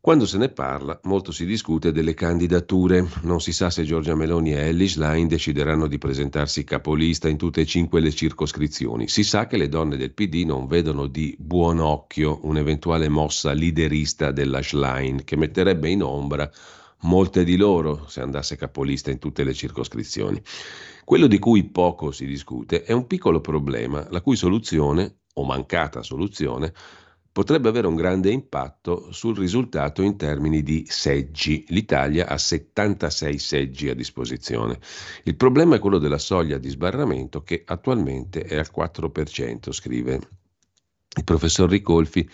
Quando 0.00 0.26
se 0.26 0.36
ne 0.36 0.48
parla, 0.48 0.98
molto 1.04 1.30
si 1.30 1.46
discute 1.46 1.92
delle 1.92 2.14
candidature. 2.14 3.06
Non 3.22 3.40
si 3.40 3.52
sa 3.52 3.70
se 3.70 3.84
Giorgia 3.84 4.16
Meloni 4.16 4.52
e 4.52 4.66
Ellis 4.66 4.96
Line 4.96 5.28
decideranno 5.28 5.86
di 5.86 5.98
presentarsi 5.98 6.64
capolista 6.64 7.28
in 7.28 7.36
tutte 7.36 7.60
e 7.60 7.66
cinque 7.66 8.00
le 8.00 8.10
circoscrizioni. 8.10 9.06
Si 9.06 9.22
sa 9.22 9.46
che 9.46 9.56
le 9.56 9.68
donne 9.68 9.96
del 9.96 10.10
PD 10.10 10.42
non 10.44 10.66
vedono 10.66 11.06
di 11.06 11.36
buon 11.38 11.78
occhio 11.78 12.40
un'eventuale 12.42 13.08
mossa 13.08 13.52
liderista 13.52 14.32
della 14.32 14.60
Schlein, 14.60 15.22
che 15.22 15.36
metterebbe 15.36 15.88
in 15.88 16.02
ombra 16.02 16.50
molte 17.02 17.44
di 17.44 17.56
loro 17.56 18.06
se 18.08 18.20
andasse 18.20 18.56
capolista 18.56 19.12
in 19.12 19.20
tutte 19.20 19.44
le 19.44 19.54
circoscrizioni. 19.54 20.42
Quello 21.04 21.28
di 21.28 21.38
cui 21.38 21.62
poco 21.62 22.10
si 22.10 22.26
discute 22.26 22.82
è 22.82 22.90
un 22.90 23.06
piccolo 23.06 23.40
problema, 23.40 24.04
la 24.10 24.20
cui 24.20 24.34
soluzione, 24.34 25.18
o 25.34 25.44
mancata 25.44 26.02
soluzione, 26.02 26.72
potrebbe 27.32 27.70
avere 27.70 27.86
un 27.86 27.94
grande 27.94 28.30
impatto 28.30 29.10
sul 29.10 29.36
risultato 29.36 30.02
in 30.02 30.16
termini 30.16 30.62
di 30.62 30.84
seggi. 30.86 31.64
L'Italia 31.68 32.28
ha 32.28 32.36
76 32.36 33.38
seggi 33.38 33.88
a 33.88 33.94
disposizione. 33.94 34.78
Il 35.24 35.36
problema 35.36 35.76
è 35.76 35.78
quello 35.78 35.98
della 35.98 36.18
soglia 36.18 36.58
di 36.58 36.68
sbarramento 36.68 37.42
che 37.42 37.62
attualmente 37.64 38.42
è 38.42 38.56
al 38.56 38.70
4%, 38.74 39.72
scrive 39.72 40.20
il 41.14 41.24
professor 41.24 41.68
Ricolfi 41.68 42.28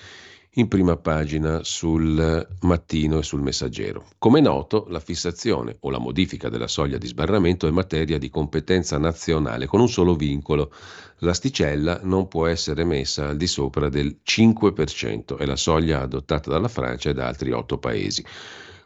in 0.59 0.66
prima 0.66 0.97
pagina 0.97 1.61
sul 1.62 2.47
mattino 2.62 3.18
e 3.18 3.23
sul 3.23 3.40
messaggero. 3.40 4.07
Come 4.18 4.40
noto, 4.40 4.87
la 4.88 4.99
fissazione 4.99 5.77
o 5.81 5.90
la 5.90 6.01
modifica 6.01 6.49
della 6.49 6.66
soglia 6.66 6.99
di 6.99 7.07
sbarramento 7.07 7.68
è 7.68 7.71
materia 7.71 8.18
di 8.18 8.29
competenza 8.29 8.99
nazionale 8.99 9.66
con 9.66 9.81
un 9.81 9.88
solo 9.88 10.16
vincolo. 10.16 10.73
L'asticella 11.18 12.01
non 12.03 12.27
può 12.27 12.47
essere 12.49 12.83
messa 12.83 13.29
al 13.29 13.37
di 13.37 13.47
sopra 13.47 13.88
del 13.88 14.18
5%, 14.25 15.38
è 15.38 15.47
la 15.47 15.57
soglia 15.57 16.01
adottata 16.01 16.51
dalla 16.51 16.68
Francia 16.68 17.11
e 17.11 17.14
da 17.14 17.29
altri 17.29 17.53
otto 17.53 17.79
paesi. 17.79 18.25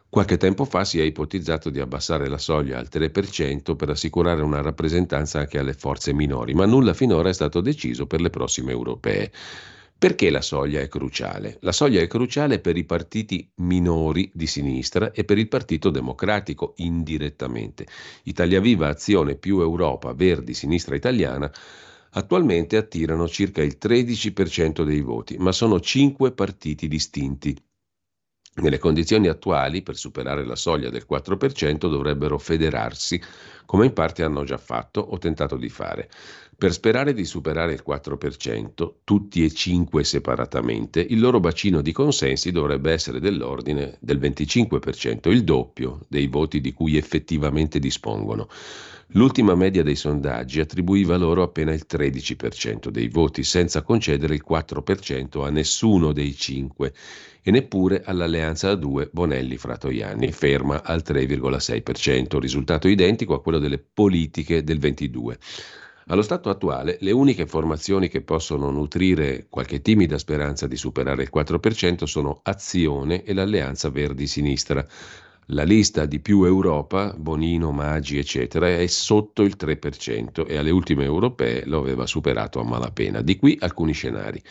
Qualche 0.07 0.37
tempo 0.37 0.65
fa 0.65 0.85
si 0.85 0.99
è 0.99 1.03
ipotizzato 1.03 1.71
di 1.71 1.79
abbassare 1.79 2.27
la 2.27 2.37
soglia 2.37 2.77
al 2.77 2.87
3% 2.91 3.75
per 3.75 3.89
assicurare 3.89 4.43
una 4.43 4.61
rappresentanza 4.61 5.39
anche 5.39 5.57
alle 5.57 5.73
forze 5.73 6.13
minori, 6.13 6.53
ma 6.53 6.67
nulla 6.67 6.93
finora 6.93 7.29
è 7.29 7.33
stato 7.33 7.61
deciso 7.61 8.05
per 8.05 8.21
le 8.21 8.29
prossime 8.29 8.71
europee. 8.71 9.31
Perché 10.03 10.29
la 10.29 10.41
soglia 10.41 10.81
è 10.81 10.89
cruciale? 10.89 11.59
La 11.61 11.71
soglia 11.71 12.01
è 12.01 12.07
cruciale 12.07 12.59
per 12.59 12.75
i 12.75 12.83
partiti 12.83 13.49
minori 13.59 14.29
di 14.33 14.47
sinistra 14.47 15.13
e 15.13 15.23
per 15.23 15.37
il 15.37 15.47
Partito 15.47 15.89
Democratico 15.91 16.73
indirettamente. 16.79 17.87
Italia 18.23 18.59
Viva, 18.59 18.89
Azione 18.89 19.35
più 19.35 19.61
Europa, 19.61 20.11
Verdi, 20.11 20.53
Sinistra 20.53 20.97
Italiana 20.97 21.49
attualmente 22.09 22.75
attirano 22.75 23.29
circa 23.29 23.63
il 23.63 23.77
13% 23.81 24.83
dei 24.83 24.99
voti, 24.99 25.37
ma 25.37 25.53
sono 25.53 25.79
cinque 25.79 26.33
partiti 26.33 26.89
distinti. 26.89 27.57
Nelle 28.55 28.77
condizioni 28.77 29.29
attuali, 29.29 29.81
per 29.81 29.95
superare 29.95 30.45
la 30.45 30.55
soglia 30.55 30.91
del 30.91 31.07
4%, 31.09 31.77
dovrebbero 31.89 32.37
federarsi, 32.37 33.19
come 33.65 33.85
in 33.85 33.93
parte 33.93 34.21
hanno 34.21 34.43
già 34.43 34.57
fatto 34.57 34.99
o 34.99 35.17
tentato 35.17 35.55
di 35.55 35.69
fare. 35.69 36.07
Per 36.63 36.71
sperare 36.71 37.11
di 37.11 37.25
superare 37.25 37.73
il 37.73 37.83
4%, 37.85 38.93
tutti 39.03 39.43
e 39.43 39.51
cinque 39.51 40.05
separatamente, 40.05 41.01
il 41.01 41.19
loro 41.19 41.41
bacino 41.41 41.81
di 41.81 41.91
consensi 41.91 42.53
dovrebbe 42.53 42.93
essere 42.93 43.19
dell'ordine 43.19 43.97
del 43.99 44.17
25%, 44.17 45.29
il 45.29 45.43
doppio 45.43 46.05
dei 46.07 46.27
voti 46.27 46.61
di 46.61 46.71
cui 46.71 46.95
effettivamente 46.95 47.79
dispongono. 47.79 48.47
L'ultima 49.07 49.55
media 49.55 49.83
dei 49.83 49.97
sondaggi 49.97 50.61
attribuiva 50.61 51.17
loro 51.17 51.43
appena 51.43 51.73
il 51.73 51.85
13% 51.85 52.87
dei 52.87 53.09
voti, 53.09 53.43
senza 53.43 53.81
concedere 53.81 54.33
il 54.33 54.45
4% 54.49 55.43
a 55.43 55.49
nessuno 55.49 56.13
dei 56.13 56.33
cinque 56.33 56.93
e 57.41 57.51
neppure 57.51 58.03
all'alleanza 58.05 58.69
a 58.69 58.75
due 58.75 59.09
Bonelli-Fratoianni, 59.11 60.31
ferma 60.31 60.81
al 60.81 61.03
3,6%, 61.05 62.39
risultato 62.39 62.87
identico 62.87 63.33
a 63.33 63.41
quello 63.41 63.59
delle 63.59 63.79
politiche 63.79 64.63
del 64.63 64.79
22%. 64.79 65.81
Allo 66.07 66.21
stato 66.21 66.49
attuale, 66.49 66.97
le 66.99 67.11
uniche 67.11 67.47
formazioni 67.47 68.09
che 68.09 68.21
possono 68.21 68.69
nutrire 68.69 69.45
qualche 69.49 69.81
timida 69.81 70.17
speranza 70.17 70.67
di 70.67 70.75
superare 70.75 71.23
il 71.23 71.31
4% 71.33 72.03
sono 72.03 72.41
Azione 72.43 73.23
e 73.23 73.33
l'Alleanza 73.33 73.89
Verdi-Sinistra. 73.89 74.85
La 75.47 75.63
lista 75.63 76.05
di 76.05 76.19
più 76.19 76.43
Europa, 76.43 77.13
Bonino, 77.17 77.71
Maggi, 77.71 78.17
eccetera, 78.17 78.67
è 78.67 78.85
sotto 78.87 79.43
il 79.43 79.55
3% 79.57 80.45
e 80.45 80.57
alle 80.57 80.71
ultime 80.71 81.05
europee 81.05 81.65
lo 81.65 81.79
aveva 81.79 82.05
superato 82.05 82.59
a 82.59 82.63
malapena. 82.63 83.21
Di 83.21 83.37
qui 83.37 83.57
alcuni 83.61 83.93
scenari. 83.93 84.41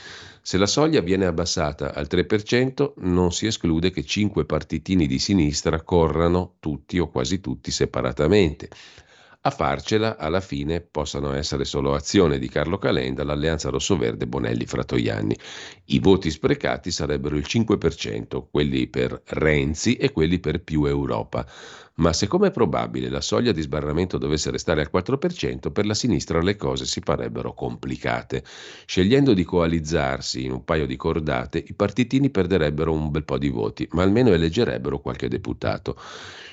Se 0.40 0.56
la 0.56 0.66
soglia 0.66 1.00
viene 1.02 1.26
abbassata 1.26 1.94
al 1.94 2.08
3%, 2.10 2.94
non 2.96 3.30
si 3.30 3.46
esclude 3.46 3.90
che 3.90 4.04
cinque 4.04 4.46
partitini 4.46 5.06
di 5.06 5.18
sinistra 5.18 5.82
corrano 5.82 6.54
tutti 6.60 6.98
o 6.98 7.08
quasi 7.08 7.40
tutti 7.40 7.70
separatamente. 7.70 8.68
A 9.44 9.50
farcela, 9.50 10.18
alla 10.18 10.40
fine, 10.40 10.80
possano 10.80 11.32
essere 11.32 11.64
solo 11.64 11.94
azione 11.94 12.38
di 12.38 12.48
Carlo 12.48 12.78
Calenda, 12.78 13.24
l'alleanza 13.24 13.70
rossoverde 13.70 14.28
Bonelli-Fratoianni. 14.28 15.36
I 15.86 15.98
voti 15.98 16.30
sprecati 16.30 16.92
sarebbero 16.92 17.34
il 17.34 17.44
5%, 17.44 18.46
quelli 18.52 18.86
per 18.86 19.20
Renzi 19.24 19.96
e 19.96 20.12
quelli 20.12 20.38
per 20.38 20.62
più 20.62 20.84
Europa. 20.84 21.44
Ma 21.94 22.12
siccome 22.12 22.46
è 22.46 22.50
probabile 22.52 23.08
la 23.08 23.20
soglia 23.20 23.50
di 23.50 23.62
sbarramento 23.62 24.16
dovesse 24.16 24.52
restare 24.52 24.80
al 24.80 24.90
4%, 24.94 25.72
per 25.72 25.86
la 25.86 25.94
sinistra 25.94 26.40
le 26.40 26.54
cose 26.54 26.86
si 26.86 27.00
farebbero 27.02 27.52
complicate. 27.52 28.44
Scegliendo 28.86 29.34
di 29.34 29.42
coalizzarsi 29.42 30.44
in 30.44 30.52
un 30.52 30.62
paio 30.62 30.86
di 30.86 30.94
cordate, 30.94 31.58
i 31.58 31.74
partitini 31.74 32.30
perderebbero 32.30 32.92
un 32.92 33.10
bel 33.10 33.24
po' 33.24 33.38
di 33.38 33.48
voti, 33.48 33.88
ma 33.90 34.04
almeno 34.04 34.30
eleggerebbero 34.30 35.00
qualche 35.00 35.26
deputato 35.26 35.96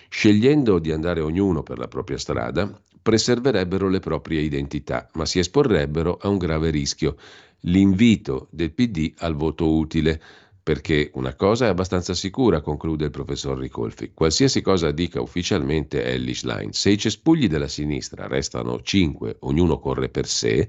scegliendo 0.09 0.79
di 0.79 0.91
andare 0.91 1.21
ognuno 1.21 1.63
per 1.63 1.77
la 1.77 1.87
propria 1.87 2.17
strada, 2.17 2.69
preserverebbero 3.01 3.87
le 3.87 3.99
proprie 3.99 4.41
identità, 4.41 5.07
ma 5.13 5.25
si 5.25 5.39
esporrebbero 5.39 6.17
a 6.21 6.27
un 6.27 6.37
grave 6.37 6.69
rischio, 6.69 7.15
l'invito 7.61 8.47
del 8.51 8.71
PD 8.73 9.13
al 9.19 9.35
voto 9.35 9.71
utile. 9.71 10.21
Perché 10.61 11.09
una 11.15 11.33
cosa 11.33 11.65
è 11.65 11.69
abbastanza 11.69 12.13
sicura, 12.13 12.61
conclude 12.61 13.05
il 13.05 13.11
professor 13.11 13.57
Ricolfi. 13.57 14.11
Qualsiasi 14.13 14.61
cosa 14.61 14.91
dica 14.91 15.19
ufficialmente 15.19 16.03
Ellis 16.03 16.43
Line, 16.43 16.73
se 16.73 16.91
i 16.91 16.97
cespugli 16.97 17.47
della 17.47 17.67
sinistra 17.67 18.27
restano 18.27 18.79
cinque, 18.81 19.37
ognuno 19.39 19.79
corre 19.79 20.09
per 20.09 20.27
sé, 20.27 20.67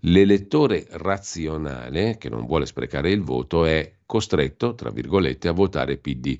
l'elettore 0.00 0.86
razionale, 0.90 2.16
che 2.18 2.28
non 2.28 2.46
vuole 2.46 2.66
sprecare 2.66 3.10
il 3.12 3.22
voto, 3.22 3.64
è 3.64 3.92
costretto, 4.06 4.74
tra 4.74 4.90
virgolette, 4.90 5.46
a 5.46 5.52
votare 5.52 5.98
PD. 5.98 6.36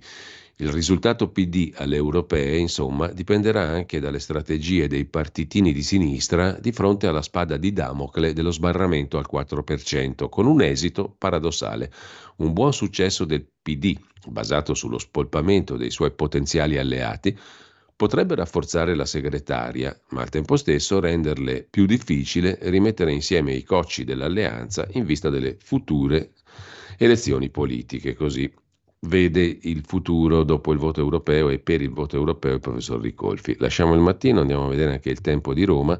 Il 0.60 0.72
risultato 0.72 1.30
PD 1.30 1.72
alle 1.76 1.94
europee, 1.94 2.56
insomma, 2.56 3.06
dipenderà 3.12 3.62
anche 3.62 4.00
dalle 4.00 4.18
strategie 4.18 4.88
dei 4.88 5.04
partitini 5.04 5.72
di 5.72 5.84
sinistra 5.84 6.50
di 6.50 6.72
fronte 6.72 7.06
alla 7.06 7.22
spada 7.22 7.56
di 7.56 7.72
Damocle 7.72 8.32
dello 8.32 8.50
sbarramento 8.50 9.18
al 9.18 9.28
4%, 9.32 10.28
con 10.28 10.46
un 10.46 10.60
esito 10.60 11.14
paradossale. 11.16 11.92
Un 12.38 12.52
buon 12.52 12.72
successo 12.72 13.24
del 13.24 13.46
PD, 13.62 13.96
basato 14.26 14.74
sullo 14.74 14.98
spolpamento 14.98 15.76
dei 15.76 15.92
suoi 15.92 16.10
potenziali 16.10 16.76
alleati, 16.76 17.38
potrebbe 17.94 18.34
rafforzare 18.34 18.96
la 18.96 19.06
segretaria, 19.06 19.96
ma 20.08 20.22
al 20.22 20.28
tempo 20.28 20.56
stesso 20.56 20.98
renderle 20.98 21.68
più 21.70 21.86
difficile 21.86 22.58
rimettere 22.62 23.12
insieme 23.12 23.52
i 23.52 23.62
cocci 23.62 24.02
dell'alleanza 24.02 24.88
in 24.94 25.04
vista 25.04 25.30
delle 25.30 25.56
future 25.60 26.32
elezioni 26.96 27.48
politiche. 27.48 28.14
Così 28.14 28.52
vede 29.00 29.58
il 29.62 29.82
futuro 29.84 30.42
dopo 30.42 30.72
il 30.72 30.78
voto 30.78 31.00
europeo 31.00 31.48
e 31.48 31.58
per 31.58 31.82
il 31.82 31.90
voto 31.90 32.16
europeo 32.16 32.54
il 32.54 32.60
professor 32.60 33.00
Ricolfi. 33.00 33.56
Lasciamo 33.58 33.94
il 33.94 34.00
mattino, 34.00 34.40
andiamo 34.40 34.66
a 34.66 34.68
vedere 34.68 34.92
anche 34.92 35.10
il 35.10 35.20
tempo 35.20 35.54
di 35.54 35.64
Roma. 35.64 35.98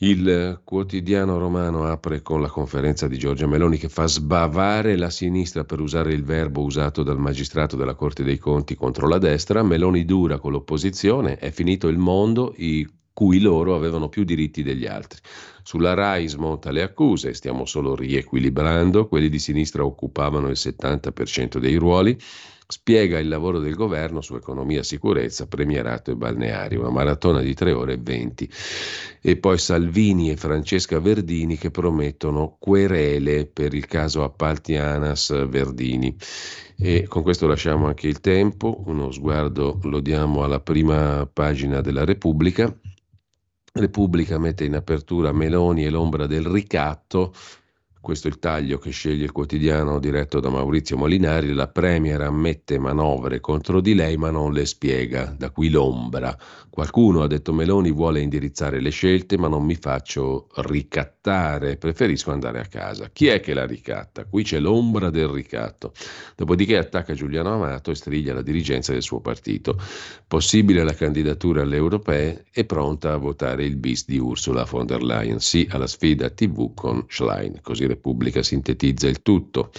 Il 0.00 0.60
quotidiano 0.62 1.38
romano 1.38 1.86
apre 1.86 2.20
con 2.20 2.42
la 2.42 2.50
conferenza 2.50 3.08
di 3.08 3.16
Giorgia 3.16 3.46
Meloni 3.46 3.78
che 3.78 3.88
fa 3.88 4.06
sbavare 4.06 4.94
la 4.94 5.08
sinistra 5.08 5.64
per 5.64 5.80
usare 5.80 6.12
il 6.12 6.22
verbo 6.22 6.62
usato 6.62 7.02
dal 7.02 7.18
magistrato 7.18 7.76
della 7.76 7.94
Corte 7.94 8.22
dei 8.22 8.36
Conti 8.36 8.74
contro 8.74 9.08
la 9.08 9.16
destra. 9.16 9.62
Meloni 9.62 10.04
dura 10.04 10.38
con 10.38 10.52
l'opposizione, 10.52 11.38
è 11.38 11.50
finito 11.50 11.88
il 11.88 11.96
mondo, 11.96 12.52
i 12.58 12.86
cui 13.16 13.40
loro 13.40 13.74
avevano 13.74 14.10
più 14.10 14.24
diritti 14.24 14.62
degli 14.62 14.84
altri. 14.84 15.18
Sulla 15.62 15.94
RAI 15.94 16.28
smonta 16.28 16.70
le 16.70 16.82
accuse, 16.82 17.32
stiamo 17.32 17.64
solo 17.64 17.94
riequilibrando, 17.94 19.08
quelli 19.08 19.30
di 19.30 19.38
sinistra 19.38 19.86
occupavano 19.86 20.48
il 20.48 20.58
70% 20.58 21.56
dei 21.56 21.76
ruoli, 21.76 22.14
spiega 22.68 23.18
il 23.18 23.28
lavoro 23.28 23.58
del 23.58 23.74
governo 23.74 24.20
su 24.20 24.34
economia, 24.34 24.82
sicurezza, 24.82 25.46
premierato 25.46 26.10
e 26.10 26.14
balneari, 26.16 26.76
una 26.76 26.90
maratona 26.90 27.40
di 27.40 27.54
3 27.54 27.72
ore 27.72 27.94
e 27.94 27.98
20. 28.02 28.50
E 29.22 29.36
poi 29.38 29.56
Salvini 29.56 30.30
e 30.30 30.36
Francesca 30.36 31.00
Verdini 31.00 31.56
che 31.56 31.70
promettono 31.70 32.58
querele 32.58 33.46
per 33.46 33.72
il 33.72 33.86
caso 33.86 34.24
appalti 34.24 34.76
Anas 34.76 35.30
Verdini. 35.48 36.14
E 36.76 37.06
con 37.08 37.22
questo 37.22 37.46
lasciamo 37.46 37.86
anche 37.86 38.08
il 38.08 38.20
tempo, 38.20 38.82
uno 38.84 39.10
sguardo 39.10 39.78
lo 39.84 40.00
diamo 40.00 40.44
alla 40.44 40.60
prima 40.60 41.26
pagina 41.32 41.80
della 41.80 42.04
Repubblica. 42.04 42.70
Repubblica 43.78 44.38
mette 44.38 44.64
in 44.64 44.74
apertura 44.74 45.32
Meloni 45.32 45.84
e 45.84 45.90
l'ombra 45.90 46.26
del 46.26 46.46
ricatto. 46.46 47.34
questo 48.00 48.28
è 48.28 48.30
il 48.30 48.38
taglio 48.38 48.78
che 48.78 48.90
sceglie 48.90 49.24
il 49.24 49.32
quotidiano 49.32 49.98
diretto 49.98 50.40
da 50.40 50.48
Maurizio 50.48 50.96
Molinari, 50.96 51.52
la 51.52 51.68
Premier 51.68 52.22
ammette 52.22 52.78
manovre 52.78 53.40
contro 53.40 53.80
di 53.80 53.94
lei 53.94 54.16
ma 54.16 54.30
non 54.30 54.52
le 54.52 54.64
spiega, 54.64 55.34
da 55.36 55.50
qui 55.50 55.68
l'ombra. 55.68 56.34
Qualcuno, 56.76 57.22
ha 57.22 57.26
detto 57.26 57.54
Meloni, 57.54 57.90
vuole 57.90 58.20
indirizzare 58.20 58.82
le 58.82 58.90
scelte 58.90 59.38
ma 59.38 59.48
non 59.48 59.64
mi 59.64 59.76
faccio 59.76 60.48
ricattare, 60.56 61.78
preferisco 61.78 62.32
andare 62.32 62.60
a 62.60 62.66
casa. 62.66 63.08
Chi 63.10 63.28
è 63.28 63.40
che 63.40 63.54
la 63.54 63.64
ricatta? 63.64 64.26
Qui 64.26 64.42
c'è 64.42 64.60
l'ombra 64.60 65.08
del 65.08 65.28
ricatto. 65.28 65.94
Dopodiché 66.36 66.76
attacca 66.76 67.14
Giuliano 67.14 67.54
Amato 67.54 67.90
e 67.90 67.94
striglia 67.94 68.34
la 68.34 68.42
dirigenza 68.42 68.92
del 68.92 69.00
suo 69.00 69.20
partito. 69.20 69.80
Possibile 70.28 70.84
la 70.84 70.92
candidatura 70.92 71.62
alle 71.62 71.76
europee 71.76 72.44
e 72.52 72.66
pronta 72.66 73.14
a 73.14 73.16
votare 73.16 73.64
il 73.64 73.76
bis 73.76 74.04
di 74.04 74.18
Ursula 74.18 74.64
von 74.64 74.84
der 74.84 75.02
Leyen, 75.02 75.40
sì 75.40 75.66
alla 75.70 75.86
sfida 75.86 76.28
TV 76.28 76.74
con 76.74 77.06
Schlein, 77.08 77.60
così 77.62 77.86
Repubblica 77.86 78.42
sintetizza 78.42 79.08
il 79.08 79.22
tutto. 79.22 79.72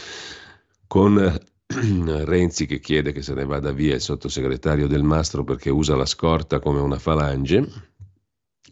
Con 0.87 1.39
Renzi 2.25 2.65
che 2.65 2.79
chiede 2.79 3.11
che 3.11 3.21
se 3.21 3.33
ne 3.33 3.45
vada 3.45 3.71
via 3.71 3.95
il 3.95 4.01
sottosegretario 4.01 4.87
del 4.87 5.03
Mastro 5.03 5.43
perché 5.43 5.69
usa 5.69 5.95
la 5.95 6.05
scorta 6.05 6.59
come 6.59 6.79
una 6.79 6.97
falange 6.97 7.95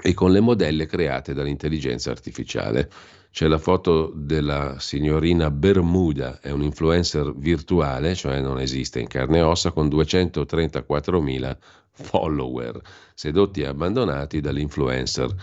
e 0.02 0.14
con 0.14 0.32
le 0.32 0.40
modelle 0.40 0.86
create 0.86 1.34
dall'intelligenza 1.34 2.12
artificiale. 2.12 2.90
C'è 3.32 3.48
la 3.48 3.58
foto 3.58 4.14
della 4.16 4.78
signorina 4.80 5.52
Bermuda, 5.52 6.40
è 6.40 6.52
un 6.52 6.64
influencer 6.64 7.34
virtuale, 7.36 8.16
cioè 8.16 8.40
non 8.40 8.60
esiste 8.62 9.02
in 9.02 9.08
carne 9.08 9.40
e 9.40 9.42
ossa, 9.42 9.72
con 9.72 9.88
234.000 9.88 11.58
follower, 11.92 12.80
sedotti 13.14 13.62
e 13.62 13.66
abbandonati 13.66 14.40
dall'influencer 14.40 15.36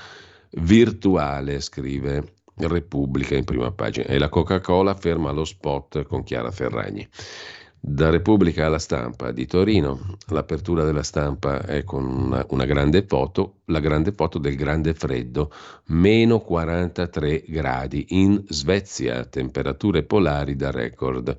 virtuale, 0.53 1.61
scrive 1.61 2.33
Repubblica 2.69 3.35
in 3.35 3.45
prima 3.45 3.71
pagina 3.71 4.07
e 4.07 4.19
la 4.19 4.29
Coca-Cola 4.29 4.95
ferma 4.95 5.31
lo 5.31 5.45
spot 5.45 6.05
con 6.05 6.23
Chiara 6.23 6.51
Ferragni. 6.51 7.09
Da 7.85 8.11
Repubblica 8.11 8.67
alla 8.67 8.79
stampa 8.79 9.33
di 9.33 9.45
Torino, 9.45 10.17
l'apertura 10.29 10.85
della 10.85 11.03
stampa 11.03 11.65
è 11.65 11.83
con 11.83 12.05
una, 12.05 12.47
una, 12.51 12.65
grande 12.65 13.05
foto, 13.05 13.63
la 13.65 13.81
grande 13.81 14.13
foto 14.13 14.39
del 14.39 14.55
grande 14.55 14.95
freddo, 14.95 15.51
meno 15.87 16.39
43 16.39 17.43
gradi 17.49 18.07
in 18.11 18.41
Svezia, 18.47 19.25
temperature 19.25 20.05
polari 20.05 20.55
da 20.55 20.71
record. 20.71 21.37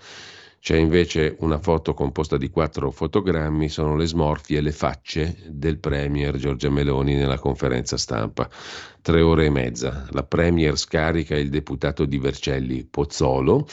C'è 0.63 0.77
invece 0.77 1.35
una 1.39 1.59
foto 1.59 1.93
composta 1.93 2.37
di 2.37 2.49
quattro 2.49 2.89
fotogrammi, 2.89 3.67
sono 3.67 3.97
le 3.97 4.05
smorfie 4.05 4.59
e 4.59 4.61
le 4.61 4.71
facce 4.71 5.35
del 5.49 5.77
Premier 5.77 6.37
Giorgia 6.37 6.69
Meloni 6.69 7.15
nella 7.15 7.37
conferenza 7.37 7.97
stampa. 7.97 8.49
Tre 9.01 9.19
ore 9.19 9.47
e 9.47 9.49
mezza. 9.49 10.07
La 10.11 10.23
Premier 10.23 10.77
scarica 10.77 11.35
il 11.35 11.49
deputato 11.49 12.05
di 12.05 12.17
Vercelli 12.17 12.85
Pozzolo 12.85 13.67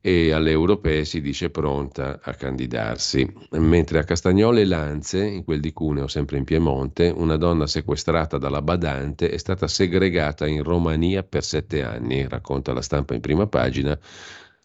e 0.00 0.30
alle 0.30 0.52
europee 0.52 1.04
si 1.04 1.20
dice 1.20 1.50
pronta 1.50 2.20
a 2.22 2.32
candidarsi. 2.34 3.28
Mentre 3.54 3.98
a 3.98 4.04
Castagnole 4.04 4.64
Lanze, 4.64 5.24
in 5.24 5.42
quel 5.42 5.58
di 5.58 5.72
Cuneo, 5.72 6.06
sempre 6.06 6.36
in 6.38 6.44
Piemonte, 6.44 7.08
una 7.08 7.36
donna 7.36 7.66
sequestrata 7.66 8.38
dalla 8.38 8.62
badante 8.62 9.28
è 9.28 9.38
stata 9.38 9.66
segregata 9.66 10.46
in 10.46 10.62
Romania 10.62 11.24
per 11.24 11.42
sette 11.42 11.82
anni, 11.82 12.28
racconta 12.28 12.72
la 12.72 12.82
stampa 12.82 13.14
in 13.14 13.20
prima 13.20 13.48
pagina 13.48 13.98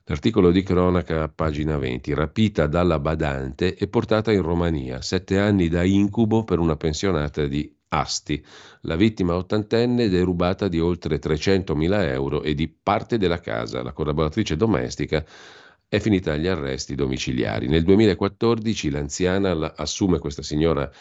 L'articolo 0.05 0.51
di 0.51 0.63
cronaca, 0.63 1.29
pagina 1.29 1.77
20, 1.77 2.13
rapita 2.13 2.67
dalla 2.67 2.99
badante 2.99 3.73
e 3.73 3.87
portata 3.87 4.33
in 4.33 4.41
Romania, 4.41 5.01
sette 5.01 5.39
anni 5.39 5.69
da 5.69 5.83
incubo 5.83 6.43
per 6.43 6.59
una 6.59 6.75
pensionata 6.75 7.47
di 7.47 7.73
Asti. 7.87 8.43
La 8.81 8.97
vittima 8.97 9.35
ottantenne 9.35 10.09
derubata 10.09 10.67
di 10.67 10.81
oltre 10.81 11.19
300.000 11.19 12.09
euro 12.09 12.43
e 12.43 12.53
di 12.53 12.67
parte 12.67 13.17
della 13.17 13.39
casa. 13.39 13.81
La 13.81 13.93
collaboratrice 13.93 14.57
domestica 14.57 15.23
è 15.87 15.99
finita 15.99 16.33
agli 16.33 16.47
arresti 16.47 16.95
domiciliari. 16.95 17.69
Nel 17.69 17.83
2014 17.83 18.89
l'anziana 18.89 19.73
assume 19.73 20.19
questa 20.19 20.41
signora 20.41 20.91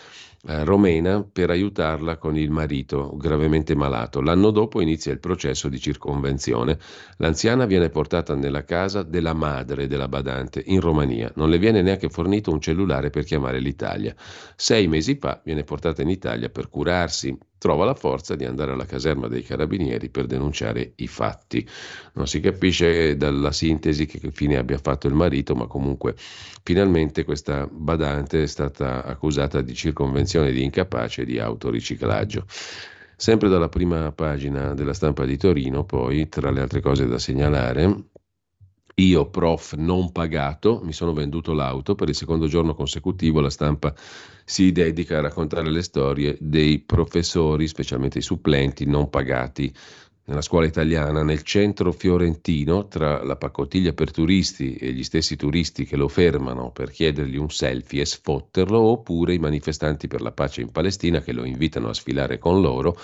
romena 0.44 1.22
per 1.22 1.50
aiutarla 1.50 2.16
con 2.16 2.36
il 2.36 2.50
marito 2.50 3.16
gravemente 3.16 3.76
malato. 3.76 4.20
L'anno 4.20 4.50
dopo 4.50 4.80
inizia 4.80 5.12
il 5.12 5.20
processo 5.20 5.68
di 5.68 5.78
circonvenzione. 5.78 6.78
L'anziana 7.18 7.64
viene 7.64 7.90
portata 7.90 8.34
nella 8.34 8.64
casa 8.64 9.02
della 9.02 9.34
madre 9.34 9.86
della 9.86 10.08
badante 10.08 10.62
in 10.66 10.80
Romania. 10.80 11.30
Non 11.36 11.48
le 11.48 11.58
viene 11.58 11.82
neanche 11.82 12.08
fornito 12.08 12.50
un 12.50 12.60
cellulare 12.60 13.10
per 13.10 13.24
chiamare 13.24 13.60
l'Italia. 13.60 14.14
Sei 14.56 14.88
mesi 14.88 15.16
fa 15.16 15.40
viene 15.44 15.62
portata 15.62 16.02
in 16.02 16.08
Italia 16.08 16.48
per 16.48 16.68
curarsi 16.68 17.36
trova 17.62 17.84
la 17.84 17.94
forza 17.94 18.34
di 18.34 18.44
andare 18.44 18.72
alla 18.72 18.86
caserma 18.86 19.28
dei 19.28 19.44
carabinieri 19.44 20.08
per 20.08 20.26
denunciare 20.26 20.94
i 20.96 21.06
fatti. 21.06 21.64
Non 22.14 22.26
si 22.26 22.40
capisce 22.40 23.16
dalla 23.16 23.52
sintesi 23.52 24.04
che 24.04 24.18
fine 24.32 24.56
abbia 24.56 24.78
fatto 24.78 25.06
il 25.06 25.14
marito, 25.14 25.54
ma 25.54 25.68
comunque 25.68 26.16
finalmente 26.64 27.22
questa 27.22 27.68
badante 27.70 28.42
è 28.42 28.46
stata 28.48 29.04
accusata 29.04 29.60
di 29.60 29.74
circonvenzione 29.74 30.50
di 30.50 30.64
incapace 30.64 31.22
e 31.22 31.24
di 31.24 31.38
autoriciclaggio. 31.38 32.46
Sempre 33.14 33.48
dalla 33.48 33.68
prima 33.68 34.10
pagina 34.10 34.74
della 34.74 34.92
stampa 34.92 35.24
di 35.24 35.36
Torino, 35.36 35.84
poi, 35.84 36.28
tra 36.28 36.50
le 36.50 36.62
altre 36.62 36.80
cose 36.80 37.06
da 37.06 37.20
segnalare, 37.20 38.06
io, 38.94 39.26
prof 39.26 39.74
non 39.74 40.12
pagato, 40.12 40.80
mi 40.82 40.92
sono 40.92 41.12
venduto 41.12 41.52
l'auto, 41.52 41.94
per 41.94 42.08
il 42.08 42.14
secondo 42.14 42.46
giorno 42.46 42.74
consecutivo 42.74 43.40
la 43.40 43.50
stampa 43.50 43.94
si 44.44 44.72
dedica 44.72 45.18
a 45.18 45.22
raccontare 45.22 45.70
le 45.70 45.82
storie 45.82 46.36
dei 46.40 46.78
professori, 46.80 47.68
specialmente 47.68 48.18
i 48.18 48.22
supplenti 48.22 48.84
non 48.84 49.08
pagati 49.08 49.72
nella 50.24 50.42
scuola 50.42 50.66
italiana, 50.66 51.22
nel 51.22 51.42
centro 51.42 51.90
fiorentino, 51.90 52.86
tra 52.86 53.24
la 53.24 53.36
pacottiglia 53.36 53.92
per 53.92 54.12
turisti 54.12 54.74
e 54.74 54.92
gli 54.92 55.02
stessi 55.02 55.36
turisti 55.36 55.84
che 55.84 55.96
lo 55.96 56.08
fermano 56.08 56.70
per 56.70 56.90
chiedergli 56.90 57.36
un 57.36 57.50
selfie 57.50 58.02
e 58.02 58.06
sfotterlo, 58.06 58.78
oppure 58.78 59.34
i 59.34 59.38
manifestanti 59.38 60.06
per 60.06 60.20
la 60.20 60.32
pace 60.32 60.60
in 60.60 60.70
Palestina 60.70 61.20
che 61.20 61.32
lo 61.32 61.44
invitano 61.44 61.88
a 61.88 61.94
sfilare 61.94 62.38
con 62.38 62.60
loro 62.60 62.96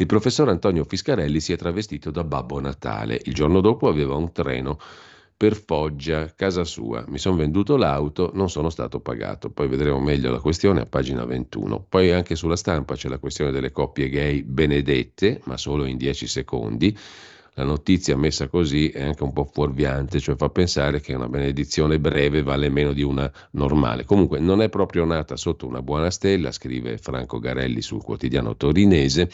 il 0.00 0.06
professor 0.06 0.48
Antonio 0.48 0.84
Fiscarelli 0.84 1.40
si 1.40 1.52
è 1.52 1.58
travestito 1.58 2.10
da 2.10 2.24
Babbo 2.24 2.58
Natale. 2.58 3.20
Il 3.24 3.34
giorno 3.34 3.60
dopo 3.60 3.86
aveva 3.86 4.14
un 4.14 4.32
treno 4.32 4.78
per 5.40 5.56
Foggia, 5.56 6.34
casa 6.36 6.64
sua. 6.64 7.02
Mi 7.08 7.16
sono 7.16 7.36
venduto 7.36 7.78
l'auto, 7.78 8.30
non 8.34 8.50
sono 8.50 8.68
stato 8.68 9.00
pagato. 9.00 9.48
Poi 9.48 9.68
vedremo 9.68 9.98
meglio 9.98 10.30
la 10.30 10.38
questione 10.38 10.82
a 10.82 10.84
pagina 10.84 11.24
21. 11.24 11.86
Poi 11.88 12.12
anche 12.12 12.36
sulla 12.36 12.56
stampa 12.56 12.94
c'è 12.94 13.08
la 13.08 13.16
questione 13.16 13.50
delle 13.50 13.70
coppie 13.70 14.10
gay 14.10 14.42
benedette, 14.42 15.40
ma 15.44 15.56
solo 15.56 15.86
in 15.86 15.96
10 15.96 16.26
secondi. 16.26 16.94
La 17.54 17.64
notizia 17.64 18.18
messa 18.18 18.48
così 18.48 18.90
è 18.90 19.02
anche 19.02 19.22
un 19.22 19.32
po' 19.32 19.48
fuorviante, 19.50 20.20
cioè 20.20 20.36
fa 20.36 20.50
pensare 20.50 21.00
che 21.00 21.14
una 21.14 21.28
benedizione 21.28 21.98
breve 21.98 22.42
vale 22.42 22.68
meno 22.68 22.92
di 22.92 23.02
una 23.02 23.32
normale. 23.52 24.04
Comunque 24.04 24.40
non 24.40 24.60
è 24.60 24.68
proprio 24.68 25.06
nata 25.06 25.36
sotto 25.36 25.66
una 25.66 25.80
buona 25.80 26.10
stella, 26.10 26.52
scrive 26.52 26.98
Franco 26.98 27.38
Garelli 27.38 27.80
sul 27.80 28.02
quotidiano 28.02 28.56
torinese 28.56 29.30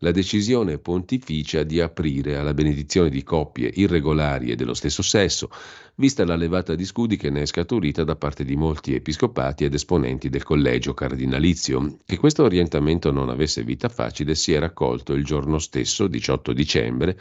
la 0.00 0.10
decisione 0.10 0.78
pontificia 0.78 1.62
di 1.62 1.80
aprire 1.80 2.36
alla 2.36 2.52
benedizione 2.52 3.08
di 3.08 3.22
coppie 3.22 3.70
irregolari 3.74 4.50
e 4.50 4.54
dello 4.54 4.74
stesso 4.74 5.02
sesso, 5.02 5.48
vista 5.94 6.24
la 6.26 6.36
levata 6.36 6.74
di 6.74 6.84
scudi 6.84 7.16
che 7.16 7.30
ne 7.30 7.42
è 7.42 7.46
scaturita 7.46 8.04
da 8.04 8.14
parte 8.14 8.44
di 8.44 8.56
molti 8.56 8.94
episcopati 8.94 9.64
ed 9.64 9.72
esponenti 9.72 10.28
del 10.28 10.42
collegio 10.42 10.92
cardinalizio. 10.92 12.00
Che 12.04 12.18
questo 12.18 12.42
orientamento 12.42 13.10
non 13.10 13.30
avesse 13.30 13.64
vita 13.64 13.88
facile 13.88 14.34
si 14.34 14.52
era 14.52 14.66
accolto 14.66 15.14
il 15.14 15.24
giorno 15.24 15.58
stesso, 15.58 16.06
18 16.06 16.52
dicembre, 16.52 17.18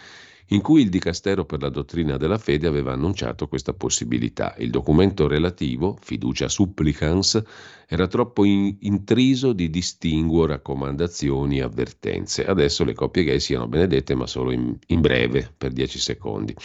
in 0.49 0.61
cui 0.61 0.81
il 0.81 0.89
Dicastero 0.89 1.45
per 1.45 1.61
la 1.61 1.69
dottrina 1.69 2.17
della 2.17 2.37
fede 2.37 2.67
aveva 2.67 2.93
annunciato 2.93 3.47
questa 3.47 3.73
possibilità. 3.73 4.53
Il 4.57 4.69
documento 4.69 5.27
relativo, 5.27 5.97
fiducia 6.01 6.47
supplicans, 6.47 7.41
era 7.87 8.07
troppo 8.07 8.43
in- 8.45 8.75
intriso 8.81 9.53
di 9.53 9.69
distinguo, 9.69 10.45
raccomandazioni 10.45 11.57
e 11.57 11.63
avvertenze. 11.63 12.45
Adesso 12.45 12.83
le 12.83 12.93
coppie 12.93 13.23
gay 13.23 13.39
siano 13.39 13.67
benedette, 13.67 14.13
ma 14.13 14.27
solo 14.27 14.51
in, 14.51 14.77
in 14.87 15.01
breve, 15.01 15.51
per 15.57 15.71
dieci 15.71 15.97
secondi. 15.99 16.55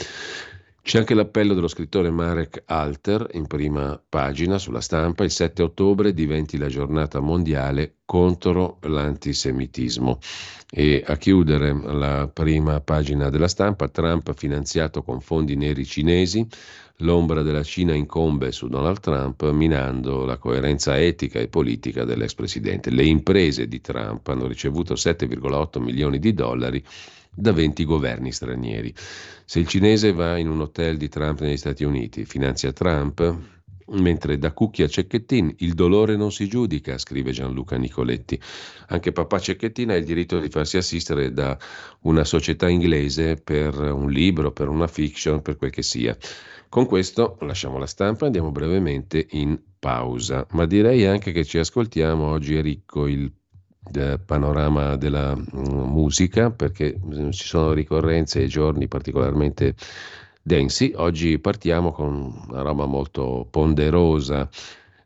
C'è 0.83 0.99
anche 0.99 1.15
l'appello 1.15 1.53
dello 1.53 1.69
scrittore 1.69 2.11
Marek 2.11 2.63
Alter 2.65 3.29
in 3.35 3.47
prima 3.47 4.03
pagina 4.09 4.59
sulla 4.59 4.81
stampa. 4.81 5.25
Il 5.25 5.31
7 5.31 5.63
ottobre 5.63 6.15
diventi 6.15 6.57
la 6.57 6.69
giornata 6.69 7.21
mondiale 7.21 7.97
contro 8.07 8.79
l'antisemitismo. 8.81 10.19
E 10.71 11.05
a 11.07 11.17
chiudere 11.17 11.73
la 11.73 12.29
prima 12.33 12.81
pagina 12.81 13.29
della 13.29 13.47
stampa, 13.47 13.89
Trump 13.89 14.33
finanziato 14.35 15.03
con 15.03 15.21
fondi 15.21 15.55
neri 15.55 15.85
cinesi, 15.85 16.47
l'ombra 16.99 17.43
della 17.43 17.63
Cina 17.63 17.95
incombe 17.95 18.51
su 18.51 18.69
Donald 18.69 19.01
Trump 19.01 19.49
minando 19.51 20.25
la 20.25 20.39
coerenza 20.39 20.99
etica 20.99 21.41
e 21.41 21.49
politica 21.49 22.05
dell'ex 22.05 22.35
presidente. 22.35 22.91
Le 22.91 23.05
imprese 23.05 23.69
di 23.69 23.81
Trump 23.81 24.27
hanno 24.29 24.47
ricevuto 24.47 24.95
7,8 24.95 25.81
milioni 25.81 26.19
di 26.19 26.33
dollari 26.33 26.83
da 27.35 27.53
20 27.53 27.85
governi 27.85 28.33
stranieri. 28.33 28.95
Se 29.45 29.59
il 29.59 29.67
cinese 29.67 30.13
va 30.13 30.37
in 30.39 30.49
un 30.49 30.61
hotel 30.61 30.97
di 30.97 31.09
Trump 31.09 31.41
negli 31.41 31.57
Stati 31.57 31.85
Uniti, 31.85 32.25
finanzia 32.25 32.73
Trump, 32.73 33.59
mentre 33.93 34.39
da 34.39 34.53
Cucchi 34.53 34.83
a 34.83 34.89
Cecchettin 34.89 35.55
il 35.59 35.75
dolore 35.75 36.17
non 36.17 36.31
si 36.33 36.47
giudica, 36.47 36.99
scrive 36.99 37.33
Gianluca 37.33 37.77
Nicoletti. 37.77 38.41
Anche 38.89 39.13
papà 39.13 39.39
Cecchettin 39.39 39.91
ha 39.91 39.97
il 39.97 40.05
diritto 40.05 40.39
di 40.39 40.49
farsi 40.49 40.77
assistere 40.77 41.33
da 41.33 41.59
una 42.03 42.25
società 42.25 42.69
inglese 42.69 43.37
per 43.37 43.75
un 43.75 44.11
libro, 44.11 44.53
per 44.53 44.69
una 44.69 44.87
fiction, 44.87 45.43
per 45.43 45.57
quel 45.57 45.71
che 45.71 45.83
sia. 45.83 46.17
Con 46.69 46.87
questo 46.87 47.37
lasciamo 47.41 47.79
la 47.79 47.87
stampa 47.87 48.27
andiamo 48.27 48.53
brevemente 48.53 49.27
in 49.31 49.59
pausa, 49.79 50.47
ma 50.53 50.67
direi 50.67 51.05
anche 51.05 51.33
che 51.33 51.45
ci 51.45 51.59
ascoltiamo, 51.59 52.27
oggi 52.27 52.55
è 52.55 52.63
ricco 52.63 53.09
il 53.09 53.33
panorama 54.25 54.97
della 54.97 55.35
mm, 55.35 55.43
musica 55.55 56.51
perché 56.51 56.99
mm, 57.03 57.31
ci 57.31 57.47
sono 57.47 57.73
ricorrenze 57.73 58.43
e 58.43 58.47
giorni 58.47 58.89
particolarmente 58.89 59.75
densi. 60.43 60.93
Oggi 60.97 61.39
partiamo 61.39 61.93
con 61.93 62.45
una 62.49 62.63
roba 62.63 62.87
molto 62.87 63.47
ponderosa. 63.51 64.49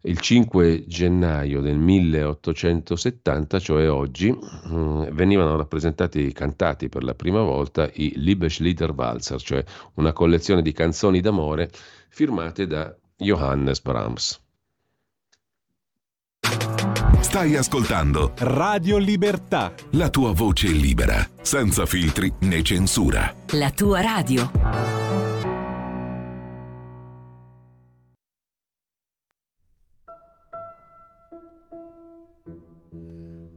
Il 0.07 0.19
5 0.21 0.85
gennaio 0.87 1.63
del 1.63 1.79
1870, 1.79 3.59
cioè 3.59 3.89
oggi, 3.89 4.31
mm, 4.69 5.05
venivano 5.13 5.57
rappresentati, 5.57 6.31
cantati 6.33 6.91
per 6.91 7.05
la 7.05 7.15
prima 7.15 7.41
volta 7.41 7.89
i 7.95 8.13
Liebeslieder 8.17 8.93
Walzer, 8.93 9.41
cioè 9.41 9.65
una 9.95 10.13
collezione 10.13 10.61
di 10.61 10.73
canzoni 10.73 11.21
d'amore 11.21 11.71
firmate 12.11 12.67
da 12.67 12.95
Johannes 13.17 13.81
Brahms. 13.81 14.43
Stai 17.21 17.57
ascoltando 17.57 18.33
Radio 18.39 18.99
Libertà. 18.99 19.73
La 19.93 20.09
tua 20.09 20.33
voce 20.33 20.69
libera, 20.69 21.27
senza 21.43 21.87
filtri 21.87 22.33
né 22.41 22.63
censura. 22.63 23.35
La 23.53 23.71
tua 23.71 24.01
radio. 24.01 24.51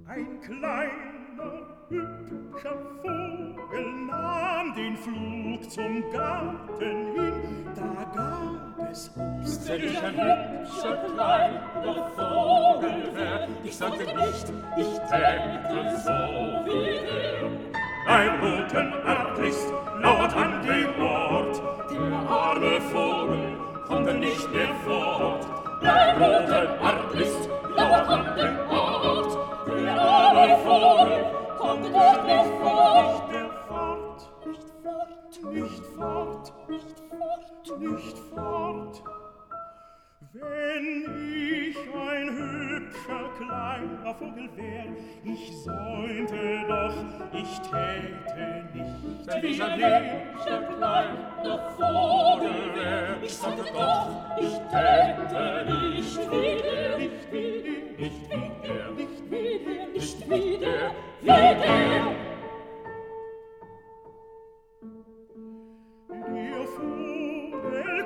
Ein 0.07 0.39
kleiner, 0.41 1.77
hübscher 1.89 2.77
Vogel 3.03 3.91
nahm 4.07 4.73
den 4.75 4.97
Flug 4.97 5.69
zum 5.69 6.03
Garten 6.11 7.13
hin, 7.15 7.65
da 7.75 8.03
gab 8.15 8.66
es 8.97 9.11
Obst. 9.15 9.67
Wenn 9.69 9.83
ich 9.83 9.97
ein 10.03 10.15
hübscher 10.15 10.97
kleiner 11.13 12.11
Vogel 12.15 13.15
wär, 13.15 13.47
ich 13.63 13.77
sagte 13.77 14.03
nicht, 14.03 14.53
ich 14.77 14.91
täte 15.09 15.97
so 16.03 16.17
wie 16.65 16.97
er. 17.05 17.47
Ein 18.07 18.39
roten 18.39 18.93
Arglist 19.05 19.71
lauert 20.01 20.35
an 20.35 20.61
dem 20.63 21.01
Ort, 21.01 21.61
Der 21.91 22.29
arme 22.29 22.81
Vogel 22.81 23.57
kommt 23.87 24.19
nicht 24.19 24.53
mehr 24.53 24.73
fort. 24.85 25.45
Ein 25.81 26.17
roter 26.17 26.81
Arglist 26.81 27.49
lauert 27.75 28.09
an 28.09 28.35
dem 28.35 28.57
Ort. 28.69 29.37
Der 29.67 30.01
arme 30.01 30.57
Vogel 30.63 31.25
kommt 31.59 31.81
nicht 31.83 32.25
mehr 32.25 32.45
fort. 32.61 33.26
Fort, 35.97 36.53
nicht 36.69 36.99
fort, 37.09 37.79
nicht 37.79 38.17
fort. 38.33 39.03
Wenn 40.33 41.05
ich 41.33 41.77
ein 41.77 42.29
hübscher 42.37 43.29
kleiner 43.37 44.13
Vogel 44.15 44.49
wär, 44.55 44.85
ich 45.23 45.51
säumte 45.63 46.65
doch, 46.67 46.95
ich 47.33 47.59
täte 47.61 48.67
nicht 48.73 49.27
Wenn 49.27 49.45
ich 49.45 49.63
ein 49.63 49.79
er. 49.79 50.01
hübscher 50.01 50.61
kleiner 50.77 51.59
Vogel 51.77 52.75
wär, 52.75 53.23
ich 53.23 53.33
sagte 53.33 53.63
doch, 53.73 54.07
ich 54.39 54.57
täte 54.69 55.65
nicht 55.65 56.17
wie 56.31 56.61
der, 56.61 56.97
nicht 56.97 57.31
wie 57.31 57.63
der, 57.63 57.97
nicht 57.97 58.29
wie 58.29 58.67
der, 58.67 58.91
nicht 58.91 59.31
wie 59.31 59.59
der, 59.65 59.87
nicht 59.87 60.29
wie 60.29 60.57
der, 60.57 60.91
wie 61.21 61.61
der. 61.61 62.26
fu 66.77 67.49
bel 67.71 68.05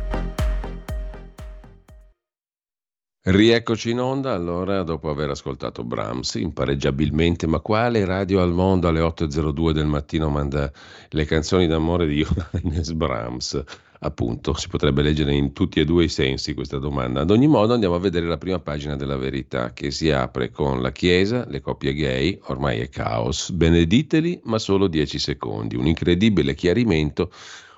Rieccoci 3.31 3.91
in 3.91 4.01
onda 4.01 4.33
allora 4.33 4.83
dopo 4.83 5.09
aver 5.09 5.29
ascoltato 5.29 5.85
Brahms 5.85 6.33
impareggiabilmente, 6.33 7.47
ma 7.47 7.61
quale 7.61 8.03
radio 8.03 8.41
al 8.41 8.51
mondo 8.51 8.89
alle 8.89 8.99
8.02 8.99 9.71
del 9.71 9.85
mattino 9.85 10.27
manda 10.27 10.69
le 11.07 11.23
canzoni 11.23 11.65
d'amore 11.65 12.07
di 12.07 12.25
Johannes 12.27 12.91
Brahms? 12.91 13.63
Appunto, 13.99 14.53
si 14.53 14.67
potrebbe 14.67 15.01
leggere 15.01 15.33
in 15.33 15.53
tutti 15.53 15.79
e 15.79 15.85
due 15.85 16.03
i 16.03 16.09
sensi 16.09 16.53
questa 16.53 16.77
domanda. 16.77 17.21
Ad 17.21 17.31
ogni 17.31 17.47
modo 17.47 17.73
andiamo 17.73 17.95
a 17.95 17.99
vedere 17.99 18.27
la 18.27 18.37
prima 18.37 18.59
pagina 18.59 18.97
della 18.97 19.15
verità 19.15 19.71
che 19.71 19.91
si 19.91 20.11
apre 20.11 20.49
con 20.49 20.81
la 20.81 20.91
Chiesa, 20.91 21.45
le 21.47 21.61
coppie 21.61 21.93
gay, 21.93 22.37
ormai 22.47 22.81
è 22.81 22.89
caos, 22.89 23.51
benediteli 23.51 24.41
ma 24.43 24.59
solo 24.59 24.87
10 24.87 25.17
secondi, 25.17 25.77
un 25.77 25.87
incredibile 25.87 26.53
chiarimento, 26.53 27.31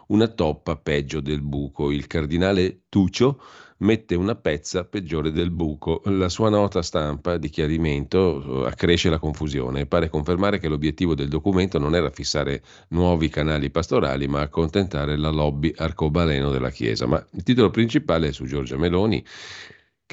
una 0.07 0.29
toppa 0.29 0.77
peggio 0.77 1.21
del 1.21 1.41
buco, 1.41 1.91
il 1.91 2.07
cardinale 2.07 2.85
Tuccio 2.89 3.39
mette 3.77 4.15
una 4.15 4.35
pezza 4.35 4.83
peggiore 4.83 5.31
del 5.31 5.51
buco. 5.51 6.01
La 6.05 6.29
sua 6.29 6.49
nota 6.49 6.81
stampa 6.81 7.37
di 7.37 7.49
chiarimento 7.49 8.63
eh, 8.63 8.67
accresce 8.67 9.09
la 9.09 9.19
confusione 9.19 9.81
e 9.81 9.85
pare 9.85 10.09
confermare 10.09 10.59
che 10.59 10.67
l'obiettivo 10.67 11.15
del 11.15 11.27
documento 11.27 11.79
non 11.79 11.95
era 11.95 12.09
fissare 12.09 12.61
nuovi 12.89 13.29
canali 13.29 13.69
pastorali, 13.69 14.27
ma 14.27 14.41
accontentare 14.41 15.17
la 15.17 15.29
lobby 15.29 15.73
arcobaleno 15.75 16.49
della 16.51 16.69
Chiesa. 16.69 17.05
Ma 17.05 17.25
il 17.31 17.43
titolo 17.43 17.69
principale 17.69 18.29
è 18.29 18.31
su 18.31 18.45
Giorgia 18.45 18.77
Meloni 18.77 19.23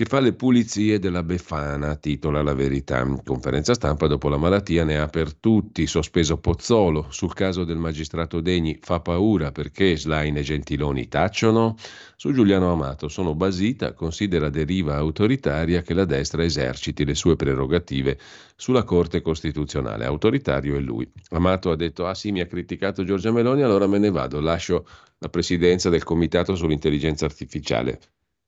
che 0.01 0.07
fa 0.07 0.21
le 0.21 0.33
pulizie 0.33 0.99
della 0.99 1.23
Befana, 1.23 1.95
titola 1.95 2.43
la 2.43 2.55
verità. 2.55 3.07
Conferenza 3.23 3.75
stampa 3.75 4.07
dopo 4.07 4.31
la 4.31 4.39
malattia 4.39 4.83
ne 4.83 4.99
ha 4.99 5.09
per 5.09 5.35
tutti, 5.35 5.87
sospeso 5.87 6.39
Pozzolo. 6.39 7.09
Sul 7.11 7.35
caso 7.35 7.65
del 7.65 7.77
magistrato 7.77 8.41
Degni 8.41 8.79
fa 8.81 9.01
paura 9.01 9.53
perché 9.53 9.99
Slain 9.99 10.39
e 10.39 10.41
Gentiloni 10.41 11.07
tacciono. 11.07 11.77
Su 12.17 12.33
Giuliano 12.33 12.73
Amato 12.73 13.09
sono 13.09 13.35
basita, 13.35 13.93
considera 13.93 14.49
deriva 14.49 14.97
autoritaria 14.97 15.83
che 15.83 15.93
la 15.93 16.07
destra 16.07 16.45
eserciti 16.45 17.05
le 17.05 17.15
sue 17.15 17.37
prerogative 17.37 18.19
sulla 18.57 18.85
Corte 18.85 19.21
Costituzionale. 19.21 20.07
Autoritario 20.07 20.77
è 20.77 20.81
lui. 20.81 21.07
Amato 21.33 21.71
ha 21.71 21.77
detto, 21.77 22.07
ah 22.07 22.15
sì, 22.15 22.33
mi 22.33 22.41
ha 22.41 22.47
criticato 22.47 23.05
Giorgia 23.05 23.33
Meloni, 23.33 23.61
allora 23.61 23.87
me 23.87 23.99
ne 23.99 24.11
vado, 24.11 24.41
lascio 24.41 24.87
la 25.19 25.29
presidenza 25.29 25.91
del 25.91 26.05
Comitato 26.05 26.55
sull'intelligenza 26.55 27.27
artificiale. 27.27 28.01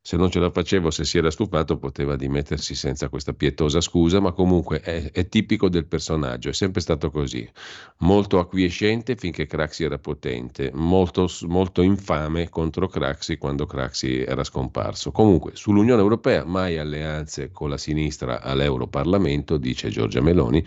Se 0.05 0.17
non 0.17 0.31
ce 0.33 0.41
la 0.41 0.51
facevo, 0.51 0.91
se 0.91 1.05
si 1.05 1.19
era 1.19 1.31
stufato, 1.31 1.79
poteva 1.79 2.17
dimettersi 2.17 2.75
senza 2.75 3.09
questa 3.09 3.35
pietosa 3.35 3.81
scusa, 3.81 4.19
ma 4.19 4.33
comunque 4.33 4.81
è, 4.81 5.13
è 5.13 5.29
tipico 5.29 5.69
del 5.69 5.87
personaggio, 5.87 6.49
è 6.49 6.53
sempre 6.53 6.81
stato 6.81 7.09
così. 7.13 7.49
Molto 7.99 8.41
acquiescente 8.41 9.15
finché 9.15 9.47
Craxi 9.47 9.85
era 9.85 9.99
potente, 10.01 10.73
molto, 10.75 11.29
molto 11.43 11.83
infame 11.83 12.49
contro 12.49 12.89
Craxi 12.89 13.39
quando 13.39 13.65
Craxi 13.65 14.23
era 14.23 14.43
scomparso. 14.43 15.13
Comunque, 15.13 15.53
sull'Unione 15.55 16.01
Europea, 16.01 16.45
mai 16.45 16.79
alleanze 16.79 17.53
con 17.53 17.69
la 17.69 17.79
sinistra 17.79 18.43
all'Europarlamento, 18.43 19.57
dice 19.57 19.89
Giorgia 19.89 20.21
Meloni. 20.21 20.67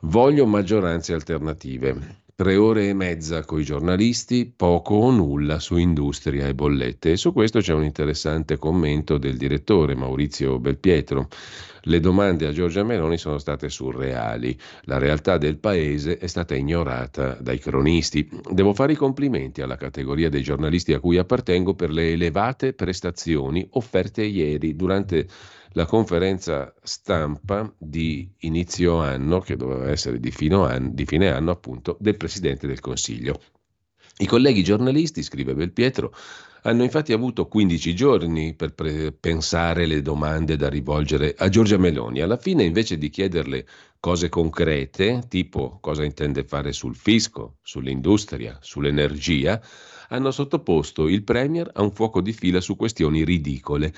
Voglio 0.00 0.46
maggioranze 0.46 1.14
alternative. 1.14 2.21
Tre 2.34 2.56
ore 2.56 2.88
e 2.88 2.94
mezza 2.94 3.44
con 3.44 3.60
i 3.60 3.62
giornalisti, 3.62 4.50
poco 4.56 4.94
o 4.94 5.10
nulla 5.10 5.58
su 5.60 5.76
industria 5.76 6.48
e 6.48 6.54
bollette. 6.54 7.12
E 7.12 7.16
su 7.18 7.30
questo 7.30 7.60
c'è 7.60 7.74
un 7.74 7.84
interessante 7.84 8.56
commento 8.56 9.18
del 9.18 9.36
direttore 9.36 9.94
Maurizio 9.94 10.58
Belpietro. 10.58 11.28
Le 11.82 12.00
domande 12.00 12.46
a 12.46 12.52
Giorgia 12.52 12.84
Meloni 12.84 13.18
sono 13.18 13.36
state 13.36 13.68
surreali. 13.68 14.58
La 14.84 14.96
realtà 14.96 15.36
del 15.36 15.58
paese 15.58 16.16
è 16.16 16.26
stata 16.26 16.54
ignorata 16.54 17.36
dai 17.38 17.58
cronisti. 17.58 18.26
Devo 18.50 18.72
fare 18.72 18.92
i 18.92 18.96
complimenti 18.96 19.60
alla 19.60 19.76
categoria 19.76 20.30
dei 20.30 20.42
giornalisti 20.42 20.94
a 20.94 21.00
cui 21.00 21.18
appartengo 21.18 21.74
per 21.74 21.90
le 21.90 22.12
elevate 22.12 22.72
prestazioni 22.72 23.66
offerte 23.72 24.22
ieri 24.22 24.74
durante 24.74 25.26
la 25.72 25.86
conferenza 25.86 26.74
stampa 26.82 27.72
di 27.78 28.30
inizio 28.40 28.98
anno, 28.98 29.40
che 29.40 29.56
doveva 29.56 29.90
essere 29.90 30.18
di, 30.20 30.32
anno, 30.50 30.90
di 30.92 31.04
fine 31.04 31.30
anno 31.30 31.50
appunto, 31.50 31.96
del 32.00 32.16
Presidente 32.16 32.66
del 32.66 32.80
Consiglio. 32.80 33.40
I 34.18 34.26
colleghi 34.26 34.62
giornalisti, 34.62 35.22
scrive 35.22 35.54
Belpietro, 35.54 36.14
hanno 36.64 36.84
infatti 36.84 37.12
avuto 37.12 37.48
15 37.48 37.94
giorni 37.94 38.54
per 38.54 38.74
pre- 38.74 39.12
pensare 39.12 39.86
le 39.86 40.00
domande 40.00 40.56
da 40.56 40.68
rivolgere 40.68 41.34
a 41.36 41.48
Giorgia 41.48 41.76
Meloni. 41.76 42.20
Alla 42.20 42.36
fine, 42.36 42.62
invece 42.62 42.98
di 42.98 43.08
chiederle 43.10 43.66
cose 43.98 44.28
concrete, 44.28 45.24
tipo 45.28 45.78
cosa 45.80 46.04
intende 46.04 46.44
fare 46.44 46.72
sul 46.72 46.94
fisco, 46.94 47.56
sull'industria, 47.62 48.58
sull'energia, 48.60 49.60
hanno 50.12 50.30
sottoposto 50.30 51.08
il 51.08 51.22
Premier 51.22 51.70
a 51.72 51.82
un 51.82 51.90
fuoco 51.90 52.20
di 52.20 52.32
fila 52.32 52.60
su 52.60 52.76
questioni 52.76 53.24
ridicole. 53.24 53.92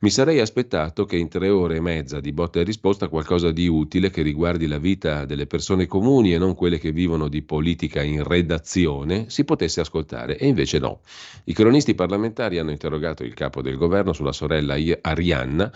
Mi 0.00 0.10
sarei 0.10 0.40
aspettato 0.40 1.04
che 1.04 1.16
in 1.16 1.28
tre 1.28 1.48
ore 1.48 1.76
e 1.76 1.80
mezza 1.80 2.20
di 2.20 2.32
botta 2.32 2.60
e 2.60 2.64
risposta 2.64 3.08
qualcosa 3.08 3.52
di 3.52 3.68
utile 3.68 4.10
che 4.10 4.22
riguardi 4.22 4.66
la 4.66 4.78
vita 4.78 5.24
delle 5.24 5.46
persone 5.46 5.86
comuni 5.86 6.34
e 6.34 6.38
non 6.38 6.54
quelle 6.54 6.78
che 6.78 6.92
vivono 6.92 7.28
di 7.28 7.42
politica 7.42 8.02
in 8.02 8.24
redazione 8.24 9.26
si 9.28 9.44
potesse 9.44 9.80
ascoltare, 9.80 10.36
e 10.36 10.46
invece 10.46 10.78
no. 10.78 11.00
I 11.44 11.52
cronisti 11.52 11.94
parlamentari 11.94 12.58
hanno 12.58 12.72
interrogato 12.72 13.22
il 13.22 13.34
capo 13.34 13.62
del 13.62 13.76
governo 13.76 14.12
sulla 14.12 14.32
sorella 14.32 14.74
Arianna 15.00 15.72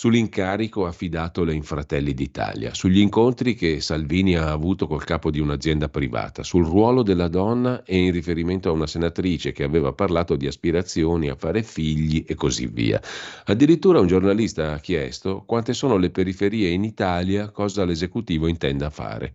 sull'incarico 0.00 0.86
affidatole 0.86 1.52
in 1.52 1.62
Fratelli 1.62 2.14
d'Italia, 2.14 2.72
sugli 2.72 3.00
incontri 3.00 3.54
che 3.54 3.82
Salvini 3.82 4.34
ha 4.34 4.50
avuto 4.50 4.86
col 4.86 5.04
capo 5.04 5.30
di 5.30 5.40
un'azienda 5.40 5.90
privata, 5.90 6.42
sul 6.42 6.64
ruolo 6.64 7.02
della 7.02 7.28
donna 7.28 7.82
e 7.84 7.98
in 7.98 8.10
riferimento 8.10 8.70
a 8.70 8.72
una 8.72 8.86
senatrice 8.86 9.52
che 9.52 9.62
aveva 9.62 9.92
parlato 9.92 10.36
di 10.36 10.46
aspirazioni 10.46 11.28
a 11.28 11.34
fare 11.34 11.62
figli 11.62 12.24
e 12.26 12.34
così 12.34 12.66
via. 12.66 12.98
Addirittura 13.44 14.00
un 14.00 14.06
giornalista 14.06 14.72
ha 14.72 14.78
chiesto 14.78 15.42
quante 15.44 15.74
sono 15.74 15.98
le 15.98 16.08
periferie 16.08 16.70
in 16.70 16.84
Italia, 16.84 17.50
cosa 17.50 17.84
l'esecutivo 17.84 18.46
intenda 18.46 18.88
fare. 18.88 19.34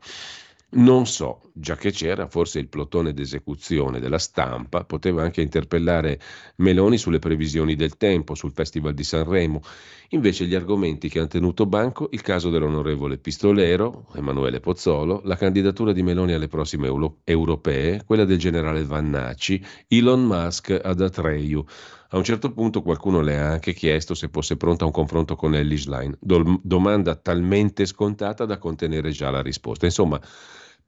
Non 0.78 1.06
so, 1.08 1.40
già 1.54 1.78
che 1.78 1.92
c'era 1.92 2.28
forse 2.28 2.60
il 2.60 2.68
plotone 2.68 3.14
d'esecuzione 3.14 4.02
della 4.02 4.18
stampa, 4.18 4.84
poteva 4.84 5.24
anche 5.24 5.42
interpellare 5.42 6.20
Meloni 6.58 6.98
sulle 6.98 7.20
previsioni 7.20 7.76
del 7.76 7.96
tempo, 7.96 8.36
sul 8.36 8.52
Festival 8.52 8.94
di 8.94 9.06
Sanremo. 9.06 9.62
Invece 10.10 10.46
gli 10.46 10.54
argomenti 10.54 11.08
che 11.08 11.20
hanno 11.20 11.30
tenuto 11.30 11.66
banco, 11.66 12.10
il 12.12 12.22
caso 12.22 12.50
dell'onorevole 12.50 13.18
Pistolero, 13.18 14.08
Emanuele 14.16 14.60
Pozzolo, 14.60 15.22
la 15.24 15.38
candidatura 15.38 15.94
di 15.94 16.04
Meloni 16.04 16.34
alle 16.34 16.50
prossime 16.50 16.88
euro- 16.88 17.20
europee, 17.24 18.04
quella 18.06 18.26
del 18.26 18.38
generale 18.38 18.84
Vannacci, 18.84 19.64
Elon 19.88 20.26
Musk 20.26 20.78
ad 20.84 21.00
Atreyu. 21.00 21.64
A 22.10 22.18
un 22.18 22.24
certo 22.26 22.52
punto 22.52 22.82
qualcuno 22.82 23.22
le 23.22 23.40
ha 23.40 23.50
anche 23.50 23.72
chiesto 23.74 24.14
se 24.14 24.28
fosse 24.28 24.58
pronta 24.58 24.84
a 24.84 24.88
un 24.88 24.94
confronto 24.94 25.36
con 25.38 25.56
Ellis 25.56 25.88
Line, 25.88 26.18
Do- 26.20 26.60
domanda 26.62 27.16
talmente 27.16 27.86
scontata 27.86 28.44
da 28.46 28.58
contenere 28.58 29.12
già 29.12 29.30
la 29.30 29.42
risposta. 29.42 29.86
Insomma, 29.86 30.20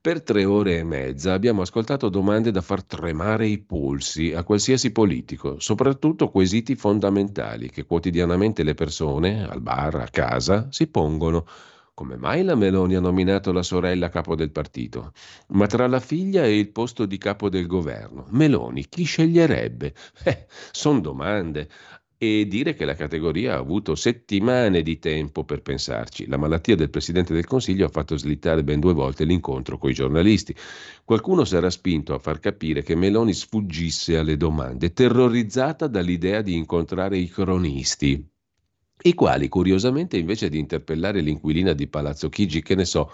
per 0.00 0.22
tre 0.22 0.44
ore 0.44 0.78
e 0.78 0.84
mezza 0.84 1.32
abbiamo 1.32 1.62
ascoltato 1.62 2.08
domande 2.08 2.52
da 2.52 2.60
far 2.60 2.84
tremare 2.84 3.48
i 3.48 3.58
polsi 3.58 4.32
a 4.32 4.44
qualsiasi 4.44 4.92
politico, 4.92 5.58
soprattutto 5.58 6.30
quesiti 6.30 6.76
fondamentali 6.76 7.68
che 7.68 7.84
quotidianamente 7.84 8.62
le 8.62 8.74
persone, 8.74 9.46
al 9.46 9.60
bar, 9.60 9.96
a 9.96 10.08
casa, 10.08 10.68
si 10.70 10.86
pongono. 10.86 11.44
Come 11.94 12.16
mai 12.16 12.44
la 12.44 12.54
Meloni 12.54 12.94
ha 12.94 13.00
nominato 13.00 13.50
la 13.50 13.64
sorella 13.64 14.08
capo 14.08 14.36
del 14.36 14.52
partito? 14.52 15.12
Ma 15.48 15.66
tra 15.66 15.88
la 15.88 15.98
figlia 15.98 16.44
e 16.44 16.56
il 16.56 16.70
posto 16.70 17.04
di 17.04 17.18
capo 17.18 17.48
del 17.48 17.66
governo, 17.66 18.26
Meloni 18.28 18.86
chi 18.88 19.02
sceglierebbe? 19.02 19.94
Eh, 20.22 20.46
sono 20.70 21.00
domande 21.00 21.68
e 22.20 22.46
dire 22.48 22.74
che 22.74 22.84
la 22.84 22.96
categoria 22.96 23.54
ha 23.54 23.58
avuto 23.58 23.94
settimane 23.94 24.82
di 24.82 24.98
tempo 24.98 25.44
per 25.44 25.62
pensarci. 25.62 26.26
La 26.26 26.36
malattia 26.36 26.74
del 26.74 26.90
Presidente 26.90 27.32
del 27.32 27.46
Consiglio 27.46 27.86
ha 27.86 27.90
fatto 27.90 28.18
slittare 28.18 28.64
ben 28.64 28.80
due 28.80 28.92
volte 28.92 29.24
l'incontro 29.24 29.78
con 29.78 29.88
i 29.88 29.94
giornalisti. 29.94 30.52
Qualcuno 31.04 31.44
era 31.48 31.70
spinto 31.70 32.14
a 32.14 32.18
far 32.18 32.40
capire 32.40 32.82
che 32.82 32.96
Meloni 32.96 33.32
sfuggisse 33.32 34.18
alle 34.18 34.36
domande, 34.36 34.92
terrorizzata 34.92 35.86
dall'idea 35.86 36.42
di 36.42 36.56
incontrare 36.56 37.16
i 37.18 37.28
cronisti, 37.28 38.28
i 39.02 39.14
quali, 39.14 39.48
curiosamente, 39.48 40.18
invece 40.18 40.48
di 40.48 40.58
interpellare 40.58 41.20
l'inquilina 41.20 41.72
di 41.72 41.86
Palazzo 41.86 42.28
Chigi, 42.28 42.62
che 42.62 42.74
ne 42.74 42.84
so, 42.84 43.12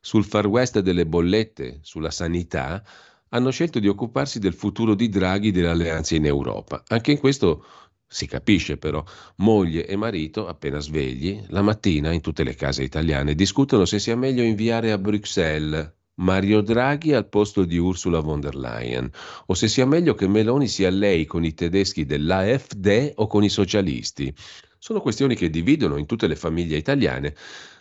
sul 0.00 0.24
far 0.24 0.46
west 0.46 0.80
delle 0.80 1.04
bollette, 1.04 1.80
sulla 1.82 2.10
sanità, 2.10 2.82
hanno 3.30 3.50
scelto 3.50 3.78
di 3.78 3.88
occuparsi 3.88 4.38
del 4.38 4.54
futuro 4.54 4.94
di 4.94 5.10
Draghi 5.10 5.50
delle 5.50 5.68
alleanze 5.68 6.16
in 6.16 6.24
Europa. 6.24 6.82
Anche 6.88 7.12
in 7.12 7.18
questo 7.18 7.62
si 8.08 8.26
capisce 8.26 8.78
però, 8.78 9.04
moglie 9.36 9.86
e 9.86 9.94
marito, 9.94 10.48
appena 10.48 10.80
svegli, 10.80 11.44
la 11.48 11.60
mattina 11.60 12.10
in 12.10 12.22
tutte 12.22 12.42
le 12.42 12.54
case 12.54 12.82
italiane 12.82 13.34
discutono 13.34 13.84
se 13.84 13.98
sia 13.98 14.16
meglio 14.16 14.42
inviare 14.42 14.90
a 14.92 14.98
Bruxelles 14.98 15.92
Mario 16.14 16.62
Draghi 16.62 17.12
al 17.12 17.28
posto 17.28 17.64
di 17.64 17.76
Ursula 17.76 18.20
von 18.20 18.40
der 18.40 18.56
Leyen, 18.56 19.08
o 19.46 19.54
se 19.54 19.68
sia 19.68 19.86
meglio 19.86 20.14
che 20.14 20.26
Meloni 20.26 20.66
sia 20.66 20.90
lei 20.90 21.26
con 21.26 21.44
i 21.44 21.54
tedeschi 21.54 22.06
dell'AfD 22.06 23.12
o 23.16 23.26
con 23.26 23.44
i 23.44 23.48
socialisti. 23.48 24.34
Sono 24.78 25.00
questioni 25.00 25.36
che 25.36 25.50
dividono 25.50 25.96
in 25.96 26.06
tutte 26.06 26.26
le 26.26 26.34
famiglie 26.34 26.76
italiane, 26.76 27.34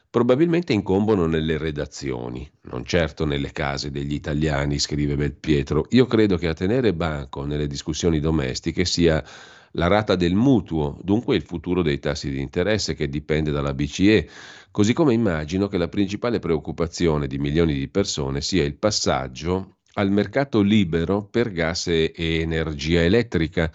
probabilmente 0.09 0.73
incombono 0.73 1.25
nelle 1.25 1.57
redazioni, 1.57 2.49
non 2.63 2.85
certo 2.85 3.25
nelle 3.25 3.51
case 3.51 3.91
degli 3.91 4.13
italiani, 4.13 4.77
scrive 4.77 5.15
Belpietro. 5.15 5.85
Io 5.89 6.05
credo 6.05 6.37
che 6.37 6.47
a 6.47 6.53
tenere 6.53 6.93
banco 6.93 7.43
nelle 7.43 7.67
discussioni 7.67 8.19
domestiche 8.19 8.85
sia 8.85 9.23
la 9.71 9.87
rata 9.87 10.15
del 10.15 10.33
mutuo, 10.33 10.97
dunque 11.01 11.35
il 11.35 11.43
futuro 11.43 11.81
dei 11.81 11.99
tassi 11.99 12.29
di 12.29 12.41
interesse 12.41 12.93
che 12.93 13.09
dipende 13.09 13.51
dalla 13.51 13.73
BCE, 13.73 14.29
così 14.71 14.93
come 14.93 15.13
immagino 15.13 15.67
che 15.67 15.77
la 15.77 15.87
principale 15.87 16.39
preoccupazione 16.39 17.27
di 17.27 17.37
milioni 17.37 17.73
di 17.73 17.87
persone 17.87 18.41
sia 18.41 18.63
il 18.63 18.77
passaggio 18.77 19.77
al 19.93 20.11
mercato 20.11 20.61
libero 20.61 21.23
per 21.23 21.51
gas 21.51 21.87
e 21.87 22.13
energia 22.15 23.01
elettrica. 23.01 23.71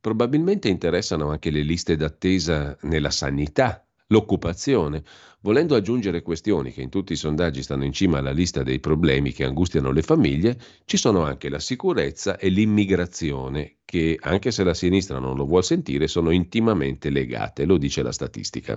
Probabilmente 0.00 0.68
interessano 0.68 1.30
anche 1.30 1.50
le 1.50 1.62
liste 1.62 1.96
d'attesa 1.96 2.76
nella 2.82 3.10
sanità, 3.10 3.87
l'occupazione, 4.08 5.02
volendo 5.40 5.74
aggiungere 5.74 6.22
questioni 6.22 6.72
che 6.72 6.82
in 6.82 6.88
tutti 6.88 7.12
i 7.12 7.16
sondaggi 7.16 7.62
stanno 7.62 7.84
in 7.84 7.92
cima 7.92 8.18
alla 8.18 8.30
lista 8.30 8.62
dei 8.62 8.80
problemi 8.80 9.32
che 9.32 9.44
angustiano 9.44 9.90
le 9.90 10.02
famiglie, 10.02 10.58
ci 10.84 10.96
sono 10.96 11.22
anche 11.24 11.48
la 11.48 11.58
sicurezza 11.58 12.38
e 12.38 12.48
l'immigrazione, 12.48 13.76
che 13.84 14.18
anche 14.20 14.50
se 14.50 14.64
la 14.64 14.74
sinistra 14.74 15.18
non 15.18 15.36
lo 15.36 15.46
vuol 15.46 15.64
sentire, 15.64 16.08
sono 16.08 16.30
intimamente 16.30 17.10
legate, 17.10 17.64
lo 17.64 17.76
dice 17.76 18.02
la 18.02 18.12
statistica. 18.12 18.76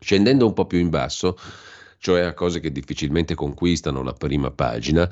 Scendendo 0.00 0.46
un 0.46 0.52
po' 0.52 0.66
più 0.66 0.78
in 0.78 0.90
basso, 0.90 1.36
cioè 1.98 2.20
a 2.22 2.34
cose 2.34 2.60
che 2.60 2.70
difficilmente 2.70 3.34
conquistano 3.34 4.02
la 4.02 4.12
prima 4.12 4.52
pagina, 4.52 5.10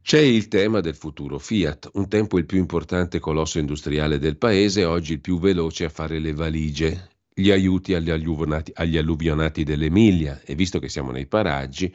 c'è 0.00 0.20
il 0.20 0.46
tema 0.48 0.80
del 0.80 0.94
futuro 0.94 1.38
Fiat, 1.38 1.90
un 1.94 2.08
tempo 2.08 2.38
il 2.38 2.46
più 2.46 2.58
importante 2.58 3.18
colosso 3.18 3.58
industriale 3.58 4.18
del 4.18 4.36
paese, 4.36 4.84
oggi 4.84 5.14
il 5.14 5.20
più 5.20 5.40
veloce 5.40 5.86
a 5.86 5.88
fare 5.88 6.20
le 6.20 6.34
valigie 6.34 7.08
gli 7.34 7.50
aiuti 7.50 7.94
agli 7.94 8.10
alluvionati, 8.10 8.70
agli 8.74 8.96
alluvionati 8.96 9.64
dell'Emilia 9.64 10.40
e 10.44 10.54
visto 10.54 10.78
che 10.78 10.88
siamo 10.88 11.10
nei 11.10 11.26
paraggi, 11.26 11.92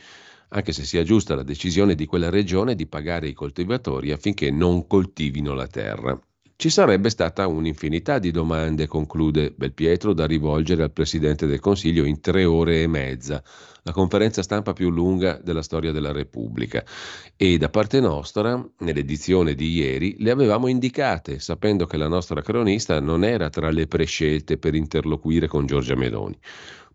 anche 0.50 0.74
se 0.74 0.84
sia 0.84 1.04
giusta 1.04 1.34
la 1.36 1.44
decisione 1.44 1.96
di 1.96 2.06
quella 2.06 2.30
regione 2.30 2.76
di 2.76 2.88
pagare 2.88 3.30
i 3.30 3.34
coltivatori 3.34 4.12
affinché 4.12 4.52
non 4.52 4.86
coltivino 4.86 5.54
la 5.54 5.68
terra. 5.68 6.20
Ci 6.60 6.70
sarebbe 6.70 7.10
stata 7.10 7.48
un'infinità 7.48 8.20
di 8.20 8.32
domande, 8.32 8.86
conclude 8.86 9.54
Belpietro, 9.56 10.12
da 10.12 10.26
rivolgere 10.26 10.84
al 10.84 10.92
Presidente 10.92 11.46
del 11.48 11.62
Consiglio 11.62 12.04
in 12.04 12.20
tre 12.20 12.44
ore 12.44 12.82
e 12.82 12.88
mezza, 12.88 13.42
la 13.84 13.94
conferenza 13.94 14.44
stampa 14.44 14.74
più 14.74 14.90
lunga 14.90 15.40
della 15.42 15.62
storia 15.62 15.94
della 15.94 16.12
Repubblica. 16.12 16.84
E 17.38 17.58
da 17.58 17.70
parte 17.70 18.02
nostra, 18.02 18.62
nell'edizione 18.80 19.56
di 19.56 19.72
ieri, 19.72 20.18
le 20.20 20.32
avevamo 20.32 20.68
indicate, 20.68 21.40
sapendo 21.40 21.86
che 21.86 21.96
la 21.96 22.10
nostra 22.10 22.42
cronista 22.42 23.00
non 23.00 23.24
era 23.24 23.50
tra 23.50 23.70
le 23.70 23.88
prescelte 23.88 24.58
per 24.58 24.76
interloquire 24.76 25.48
con 25.48 25.66
Giorgia 25.66 25.96
Meloni. 25.96 26.38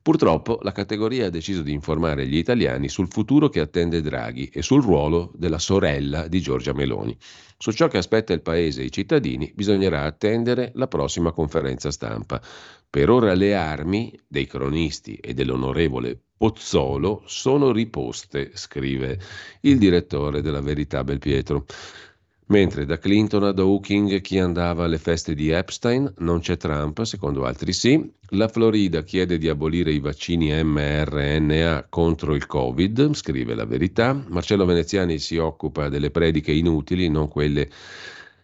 Purtroppo 0.02 0.58
la 0.60 0.72
categoria 0.72 1.28
ha 1.28 1.30
deciso 1.30 1.62
di 1.62 1.72
informare 1.72 2.26
gli 2.26 2.36
italiani 2.36 2.90
sul 2.90 3.08
futuro 3.08 3.48
che 3.48 3.60
attende 3.60 4.02
Draghi 4.02 4.50
e 4.52 4.60
sul 4.60 4.82
ruolo 4.82 5.32
della 5.34 5.58
sorella 5.58 6.28
di 6.28 6.42
Giorgia 6.42 6.74
Meloni. 6.74 7.16
Su 7.57 7.72
ciò 7.72 7.88
che 7.88 7.98
aspetta 7.98 8.32
il 8.32 8.42
Paese 8.42 8.82
e 8.82 8.86
i 8.86 8.90
cittadini 8.92 9.52
bisognerà 9.55 10.02
attendere 10.02 10.72
la 10.74 10.88
prossima 10.88 11.32
conferenza 11.32 11.90
stampa. 11.90 12.40
Per 12.90 13.09
ora 13.09 13.34
le 13.34 13.55
armi 13.55 14.16
dei 14.26 14.46
cronisti 14.46 15.16
e 15.16 15.34
dell'onorevole 15.34 16.20
Pozzolo 16.36 17.22
sono 17.26 17.72
riposte, 17.72 18.50
scrive 18.55 19.18
il 19.61 19.78
direttore 19.78 20.42
della 20.42 20.61
Verità 20.61 21.02
Belpietro. 21.02 21.64
Mentre 22.55 22.84
da 22.84 22.98
Clinton 22.98 23.42
ad 23.42 23.59
Hawking 23.59 24.20
chi 24.20 24.38
andava 24.38 24.84
alle 24.84 24.98
feste 24.98 25.34
di 25.34 25.50
Epstein 25.50 26.14
non 26.18 26.38
c'è 26.38 26.57
Trump, 26.57 27.02
secondo 27.02 27.46
altri 27.46 27.72
sì. 27.72 28.09
La 28.28 28.46
Florida 28.46 29.02
chiede 29.02 29.38
di 29.38 29.48
abolire 29.48 29.90
i 29.90 29.98
vaccini 29.98 30.62
mRNA 30.62 31.86
contro 31.88 32.32
il 32.32 32.46
Covid, 32.46 33.12
scrive 33.14 33.57
la 33.57 33.64
verità. 33.64 34.12
Marcello 34.28 34.66
Veneziani 34.66 35.18
si 35.18 35.36
occupa 35.36 35.88
delle 35.88 36.12
prediche 36.12 36.52
inutili, 36.52 37.09
non 37.09 37.26
quelle 37.26 37.68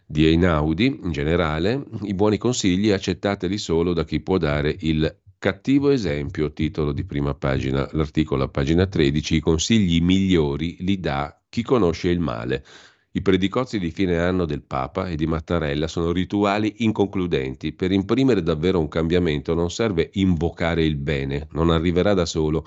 di 0.05 0.25
Einaudi 0.25 0.99
in 1.03 1.13
generale. 1.13 1.81
I 2.01 2.13
buoni 2.13 2.37
consigli 2.37 2.91
accettateli 2.91 3.57
solo 3.57 3.93
da 3.93 4.03
chi 4.03 4.19
può 4.19 4.37
dare 4.37 4.75
il 4.79 5.19
cattivo 5.39 5.89
esempio, 5.89 6.51
titolo 6.51 6.91
di 6.91 7.05
prima 7.05 7.33
pagina, 7.33 7.87
l'articolo 7.93 8.43
a 8.43 8.49
pagina 8.49 8.85
13, 8.85 9.37
i 9.37 9.39
consigli 9.39 10.01
migliori 10.01 10.75
li 10.81 10.99
dà 10.99 11.33
chi 11.47 11.63
conosce 11.63 12.09
il 12.09 12.19
male. 12.19 12.65
I 13.13 13.21
predicozzi 13.21 13.77
di 13.77 13.91
fine 13.91 14.19
anno 14.19 14.45
del 14.45 14.61
Papa 14.61 15.09
e 15.09 15.17
di 15.17 15.27
Mattarella 15.27 15.89
sono 15.89 16.13
rituali 16.13 16.75
inconcludenti. 16.77 17.73
Per 17.73 17.91
imprimere 17.91 18.41
davvero 18.41 18.79
un 18.79 18.87
cambiamento 18.87 19.53
non 19.53 19.69
serve 19.69 20.11
invocare 20.13 20.85
il 20.85 20.95
bene, 20.95 21.49
non 21.51 21.71
arriverà 21.71 22.13
da 22.13 22.25
solo. 22.25 22.65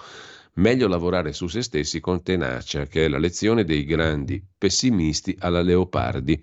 Meglio 0.56 0.86
lavorare 0.86 1.32
su 1.32 1.46
se 1.46 1.62
stessi 1.62 1.98
con 1.98 2.22
tenacia, 2.22 2.84
che 2.84 3.06
è 3.06 3.08
la 3.08 3.16
lezione 3.16 3.64
dei 3.64 3.86
grandi 3.86 4.44
pessimisti 4.58 5.34
alla 5.38 5.62
Leopardi. 5.62 6.38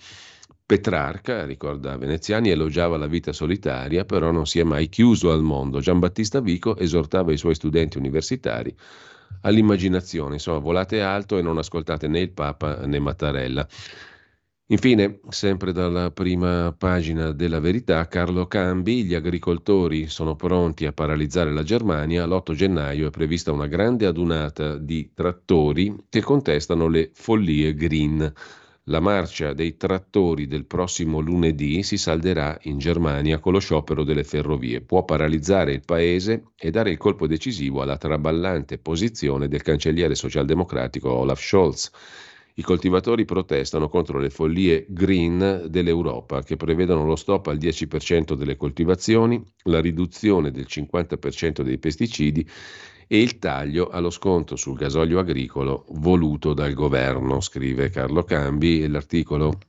Petrarca, 0.66 1.46
ricorda 1.46 1.96
Veneziani, 1.96 2.50
elogiava 2.50 2.98
la 2.98 3.06
vita 3.06 3.32
solitaria, 3.32 4.04
però 4.04 4.32
non 4.32 4.48
si 4.48 4.58
è 4.58 4.64
mai 4.64 4.90
chiuso 4.90 5.32
al 5.32 5.44
mondo. 5.44 5.80
Giambattista 5.80 6.40
Vico 6.40 6.76
esortava 6.76 7.34
i 7.34 7.38
suoi 7.38 7.54
studenti 7.54 8.00
universitari 8.00 8.76
all'immaginazione, 9.42 10.36
insomma, 10.36 10.60
volate 10.60 11.02
alto 11.02 11.38
e 11.38 11.42
non 11.42 11.58
ascoltate 11.58 12.08
né 12.08 12.20
il 12.20 12.32
Papa 12.32 12.86
né 12.86 13.00
Mattarella. 13.00 13.68
Infine, 14.72 15.20
sempre 15.28 15.74
dalla 15.74 16.12
prima 16.12 16.74
pagina 16.78 17.34
della 17.34 17.60
verità, 17.60 18.08
Carlo 18.08 18.48
Cambi, 18.48 19.04
gli 19.04 19.14
agricoltori 19.14 20.08
sono 20.08 20.38
pronti 20.38 20.86
a 20.86 20.94
paralizzare 20.94 21.52
la 21.52 21.64
Germania, 21.64 22.26
l'8 22.26 22.54
gennaio 22.54 23.08
è 23.08 23.10
prevista 23.10 23.52
una 23.52 23.68
grande 23.68 24.06
adunata 24.06 24.78
di 24.78 25.12
trattori 25.14 26.06
che 26.08 26.22
contestano 26.22 26.88
le 26.88 27.12
follie 27.14 27.74
green. 27.74 28.34
La 28.86 29.00
marcia 29.00 29.54
dei 29.54 29.78
trattori 29.78 30.48
del 30.48 30.66
prossimo 30.66 31.20
lunedì 31.20 31.84
si 31.84 31.98
salderà 31.98 32.58
in 32.64 32.80
Germania 32.80 33.38
con 33.38 33.54
lo 33.54 33.60
sciopero 33.60 34.04
delle 34.04 34.24
ferrovie. 34.24 34.82
Può 34.82 35.06
paralizzare 35.06 35.72
il 35.72 35.84
paese 35.86 36.46
e 36.58 36.72
dare 36.72 36.90
il 36.90 36.98
colpo 36.98 37.28
decisivo 37.28 37.84
alla 37.84 37.98
traballante 37.98 38.80
posizione 38.80 39.48
del 39.48 39.62
cancelliere 39.62 40.16
socialdemocratico 40.16 41.12
Olaf 41.12 41.40
Scholz. 41.40 41.92
I 42.56 42.64
coltivatori 42.64 43.24
protestano 43.24 43.88
contro 43.88 44.18
le 44.18 44.32
follie 44.32 44.88
green 44.90 45.68
dell'Europa 45.70 46.42
che 46.42 46.58
prevedono 46.58 47.06
lo 47.06 47.16
stop 47.16 47.48
al 47.48 47.58
10% 47.58 48.34
delle 48.34 48.58
coltivazioni, 48.58 49.42
la 49.66 49.80
riduzione 49.80 50.50
del 50.50 50.66
50% 50.68 51.62
dei 51.62 51.78
pesticidi 51.78 52.50
e 53.14 53.20
il 53.20 53.40
taglio 53.40 53.90
allo 53.90 54.10
sconto 54.10 54.56
sul 54.56 54.78
gasolio 54.78 55.20
agricolo 55.20 55.84
voluto 55.90 56.54
dal 56.54 56.72
governo, 56.72 57.42
scrive 57.42 57.90
Carlo 57.90 58.24
Cambi. 58.24 58.82
E 58.82 58.88
l'articolo 58.88 59.60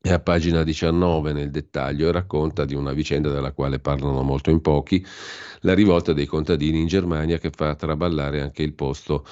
è 0.00 0.10
a 0.10 0.18
pagina 0.18 0.64
19 0.64 1.32
nel 1.32 1.52
dettaglio 1.52 2.08
e 2.08 2.12
racconta 2.12 2.64
di 2.64 2.74
una 2.74 2.92
vicenda 2.92 3.30
della 3.30 3.52
quale 3.52 3.78
parlano 3.78 4.22
molto 4.22 4.50
in 4.50 4.60
pochi, 4.60 5.06
la 5.60 5.72
rivolta 5.72 6.12
dei 6.12 6.26
contadini 6.26 6.80
in 6.80 6.88
Germania 6.88 7.38
che 7.38 7.50
fa 7.50 7.76
traballare 7.76 8.40
anche 8.40 8.64
il 8.64 8.74
posto 8.74 9.24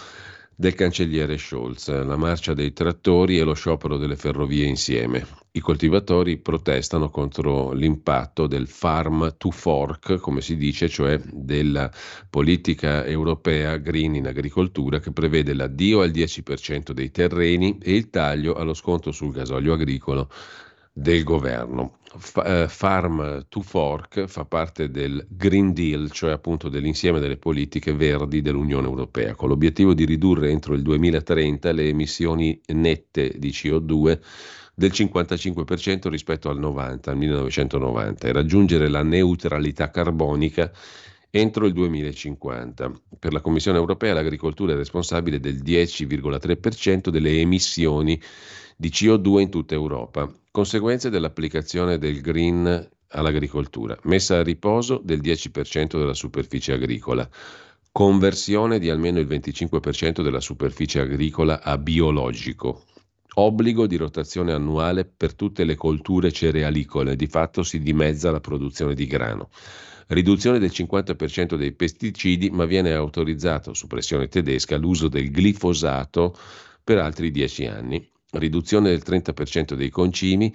del 0.54 0.74
cancelliere 0.74 1.38
Scholz, 1.38 1.88
la 2.04 2.16
marcia 2.16 2.54
dei 2.54 2.72
trattori 2.72 3.38
e 3.38 3.42
lo 3.42 3.54
sciopero 3.54 3.96
delle 3.96 4.16
ferrovie 4.16 4.66
insieme. 4.66 5.26
I 5.52 5.60
coltivatori 5.60 6.38
protestano 6.38 7.10
contro 7.10 7.72
l'impatto 7.72 8.46
del 8.46 8.68
farm 8.68 9.34
to 9.36 9.50
fork, 9.50 10.16
come 10.16 10.40
si 10.40 10.56
dice, 10.56 10.88
cioè 10.88 11.18
della 11.18 11.90
politica 12.30 13.04
europea 13.04 13.76
green 13.76 14.14
in 14.14 14.26
agricoltura 14.26 14.98
che 14.98 15.12
prevede 15.12 15.52
l'addio 15.52 16.00
al 16.00 16.10
10% 16.10 16.92
dei 16.92 17.10
terreni 17.10 17.78
e 17.82 17.94
il 17.94 18.08
taglio 18.08 18.54
allo 18.54 18.74
sconto 18.74 19.12
sul 19.12 19.32
gasolio 19.32 19.74
agricolo 19.74 20.30
del 20.92 21.24
governo. 21.24 21.98
Eh, 22.44 22.66
Farm 22.68 23.46
to 23.48 23.62
Fork 23.62 24.26
fa 24.26 24.44
parte 24.44 24.90
del 24.90 25.26
Green 25.28 25.72
Deal, 25.72 26.10
cioè 26.10 26.32
appunto 26.32 26.68
dell'insieme 26.68 27.20
delle 27.20 27.38
politiche 27.38 27.94
verdi 27.94 28.42
dell'Unione 28.42 28.86
Europea, 28.86 29.34
con 29.34 29.48
l'obiettivo 29.48 29.94
di 29.94 30.04
ridurre 30.04 30.50
entro 30.50 30.74
il 30.74 30.82
2030 30.82 31.72
le 31.72 31.88
emissioni 31.88 32.60
nette 32.74 33.34
di 33.38 33.48
CO2 33.48 34.20
del 34.74 34.90
55% 34.90 36.08
rispetto 36.08 36.50
al 36.50 36.58
90, 36.58 37.10
al 37.10 37.16
1990 37.16 38.28
e 38.28 38.32
raggiungere 38.32 38.88
la 38.88 39.02
neutralità 39.02 39.90
carbonica 39.90 40.70
entro 41.30 41.64
il 41.64 41.72
2050. 41.72 42.92
Per 43.18 43.32
la 43.32 43.40
Commissione 43.40 43.78
europea 43.78 44.12
l'agricoltura 44.12 44.74
è 44.74 44.76
responsabile 44.76 45.40
del 45.40 45.62
10,3% 45.62 47.08
delle 47.08 47.40
emissioni 47.40 48.20
di 48.76 48.88
CO2 48.88 49.40
in 49.40 49.50
tutta 49.50 49.74
Europa. 49.74 50.30
Conseguenze 50.50 51.10
dell'applicazione 51.10 51.98
del 51.98 52.20
green 52.20 52.88
all'agricoltura. 53.12 53.98
Messa 54.04 54.38
a 54.38 54.42
riposo 54.42 55.00
del 55.02 55.20
10% 55.20 55.98
della 55.98 56.14
superficie 56.14 56.72
agricola. 56.72 57.28
Conversione 57.90 58.78
di 58.78 58.90
almeno 58.90 59.18
il 59.18 59.26
25% 59.26 60.22
della 60.22 60.40
superficie 60.40 61.00
agricola 61.00 61.62
a 61.62 61.76
biologico. 61.78 62.84
Obbligo 63.34 63.86
di 63.86 63.96
rotazione 63.96 64.52
annuale 64.52 65.04
per 65.04 65.34
tutte 65.34 65.64
le 65.64 65.74
colture 65.74 66.32
cerealicole, 66.32 67.16
di 67.16 67.26
fatto 67.26 67.62
si 67.62 67.78
dimezza 67.80 68.30
la 68.30 68.40
produzione 68.40 68.94
di 68.94 69.06
grano. 69.06 69.48
Riduzione 70.08 70.58
del 70.58 70.70
50% 70.70 71.54
dei 71.54 71.72
pesticidi, 71.72 72.50
ma 72.50 72.66
viene 72.66 72.92
autorizzato 72.92 73.72
su 73.72 73.86
pressione 73.86 74.28
tedesca 74.28 74.76
l'uso 74.76 75.08
del 75.08 75.30
glifosato 75.30 76.36
per 76.84 76.98
altri 76.98 77.30
10 77.30 77.66
anni 77.66 78.11
riduzione 78.32 78.90
del 78.90 79.02
30% 79.04 79.74
dei 79.74 79.90
concimi, 79.90 80.54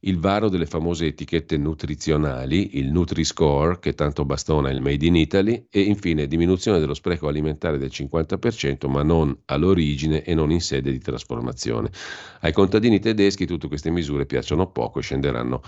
il 0.00 0.18
varo 0.18 0.48
delle 0.48 0.66
famose 0.66 1.06
etichette 1.06 1.56
nutrizionali, 1.56 2.78
il 2.78 2.92
Nutri-Score 2.92 3.78
che 3.80 3.94
tanto 3.94 4.24
bastona 4.24 4.70
il 4.70 4.80
Made 4.80 5.06
in 5.06 5.16
Italy 5.16 5.66
e 5.70 5.80
infine 5.80 6.26
diminuzione 6.26 6.78
dello 6.78 6.94
spreco 6.94 7.28
alimentare 7.28 7.78
del 7.78 7.90
50% 7.92 8.88
ma 8.88 9.02
non 9.02 9.36
all'origine 9.46 10.22
e 10.22 10.34
non 10.34 10.52
in 10.52 10.60
sede 10.60 10.92
di 10.92 10.98
trasformazione. 10.98 11.90
Ai 12.40 12.52
contadini 12.52 13.00
tedeschi 13.00 13.46
tutte 13.46 13.68
queste 13.68 13.90
misure 13.90 14.26
piacciono 14.26 14.70
poco 14.70 15.00
e 15.00 15.02
scenderanno 15.02 15.62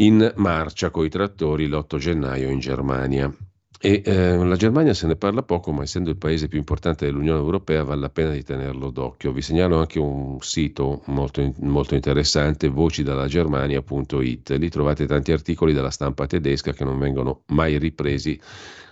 in 0.00 0.32
marcia 0.36 0.90
coi 0.90 1.08
trattori 1.08 1.66
l'8 1.68 1.96
gennaio 1.96 2.50
in 2.50 2.58
Germania. 2.58 3.34
E 3.80 4.02
eh, 4.04 4.34
la 4.36 4.56
Germania 4.56 4.92
se 4.92 5.06
ne 5.06 5.14
parla 5.14 5.44
poco, 5.44 5.70
ma 5.70 5.84
essendo 5.84 6.10
il 6.10 6.16
paese 6.16 6.48
più 6.48 6.58
importante 6.58 7.06
dell'Unione 7.06 7.38
Europea 7.38 7.84
vale 7.84 8.00
la 8.00 8.10
pena 8.10 8.32
di 8.32 8.42
tenerlo 8.42 8.90
d'occhio. 8.90 9.30
Vi 9.30 9.40
segnalo 9.40 9.78
anche 9.78 10.00
un 10.00 10.38
sito 10.40 11.02
molto, 11.06 11.54
molto 11.60 11.94
interessante, 11.94 12.68
vocidalagermania.it. 12.68 14.50
Lì 14.50 14.68
trovate 14.68 15.06
tanti 15.06 15.30
articoli 15.30 15.72
della 15.72 15.90
stampa 15.90 16.26
tedesca 16.26 16.72
che 16.72 16.82
non 16.82 16.98
vengono 16.98 17.42
mai 17.48 17.78
ripresi 17.78 18.40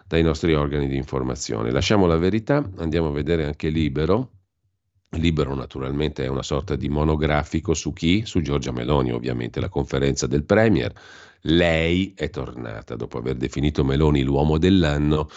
dai 0.07 0.23
nostri 0.23 0.55
organi 0.55 0.87
di 0.87 0.97
informazione. 0.97 1.73
Lasciamo 1.73 2.07
la 2.07 2.17
verità, 2.17 2.65
andiamo 2.77 3.09
a 3.09 3.13
vedere 3.13 3.45
anche 3.45 3.71
Libero, 3.71 4.31
Libero 5.11 5.55
naturalmente 5.55 6.25
è 6.25 6.29
una 6.29 6.43
sorta 6.43 6.77
di 6.77 6.89
monografico 6.89 7.75
su 7.75 7.93
chi? 7.93 8.25
Su 8.27 8.41
Giorgia 8.41 8.73
Meloni, 8.73 9.13
ovviamente 9.13 9.61
la 9.61 9.69
conferenza 9.69 10.27
del 10.27 10.45
Premier. 10.45 10.93
Lei 11.43 12.13
è 12.17 12.31
tornata 12.31 12.97
dopo 12.97 13.19
aver 13.19 13.37
definito 13.37 13.85
Meloni 13.85 14.23
l'uomo 14.23 14.59
dell'anno. 14.59 15.29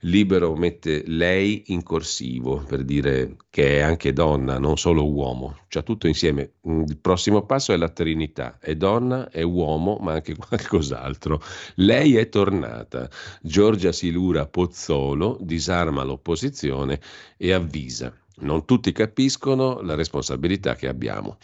Libero 0.00 0.54
mette 0.54 1.02
lei 1.06 1.64
in 1.68 1.82
corsivo 1.82 2.62
per 2.66 2.84
dire 2.84 3.36
che 3.50 3.78
è 3.78 3.80
anche 3.80 4.12
donna, 4.12 4.58
non 4.58 4.76
solo 4.76 5.10
uomo, 5.10 5.60
cioè 5.68 5.82
tutto 5.82 6.06
insieme. 6.06 6.52
Il 6.62 6.98
prossimo 7.00 7.44
passo 7.44 7.72
è 7.72 7.76
la 7.76 7.88
Trinità, 7.88 8.58
è 8.60 8.74
donna, 8.76 9.30
è 9.30 9.42
uomo, 9.42 9.96
ma 10.00 10.12
anche 10.12 10.36
qualcos'altro. 10.38 11.40
Lei 11.76 12.16
è 12.16 12.28
tornata. 12.28 13.08
Giorgia 13.40 13.92
Silura 13.92 14.46
Pozzolo 14.46 15.38
disarma 15.40 16.04
l'opposizione 16.04 17.00
e 17.36 17.52
avvisa 17.52 18.14
non 18.38 18.64
tutti 18.64 18.92
capiscono 18.92 19.80
la 19.80 19.94
responsabilità 19.94 20.74
che 20.74 20.88
abbiamo. 20.88 21.38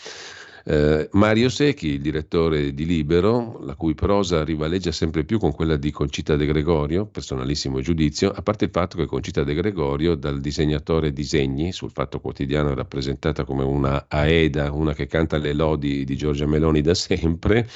Eh, 0.65 1.09
Mario 1.13 1.49
Secchi, 1.49 1.89
il 1.89 2.01
direttore 2.01 2.73
di 2.73 2.87
Libero, 2.87 3.59
la 3.65 3.75
cui 3.75 3.95
prosa 3.95 4.45
rivaleggia 4.45 4.93
sempre 4.93 5.25
più 5.25 5.39
con 5.39 5.53
quella 5.53 5.77
di 5.77 5.91
Concita 5.91 6.37
De 6.37 6.47
Gregorio, 6.47 7.07
personalissimo 7.07 7.81
giudizio, 7.81 8.31
a 8.31 8.43
parte 8.43 8.67
il 8.67 8.71
fatto 8.71 8.97
che 8.97 9.07
Concita 9.07 9.43
De 9.43 9.55
Gregorio, 9.55 10.15
dal 10.15 10.41
disegnatore 10.41 11.13
disegni, 11.13 11.73
sul 11.73 11.91
Fatto 11.91 12.21
Quotidiano 12.21 12.71
è 12.71 12.75
rappresentata 12.75 13.45
come 13.45 13.65
una 13.65 14.07
Aeda, 14.09 14.71
una 14.73 14.95
che 14.95 15.07
canta 15.07 15.37
le 15.39 15.53
lodi 15.53 16.05
di 16.05 16.17
Giorgia 16.17 16.47
Meloni 16.47 16.81
da 16.81 16.95
sempre, 16.95 17.67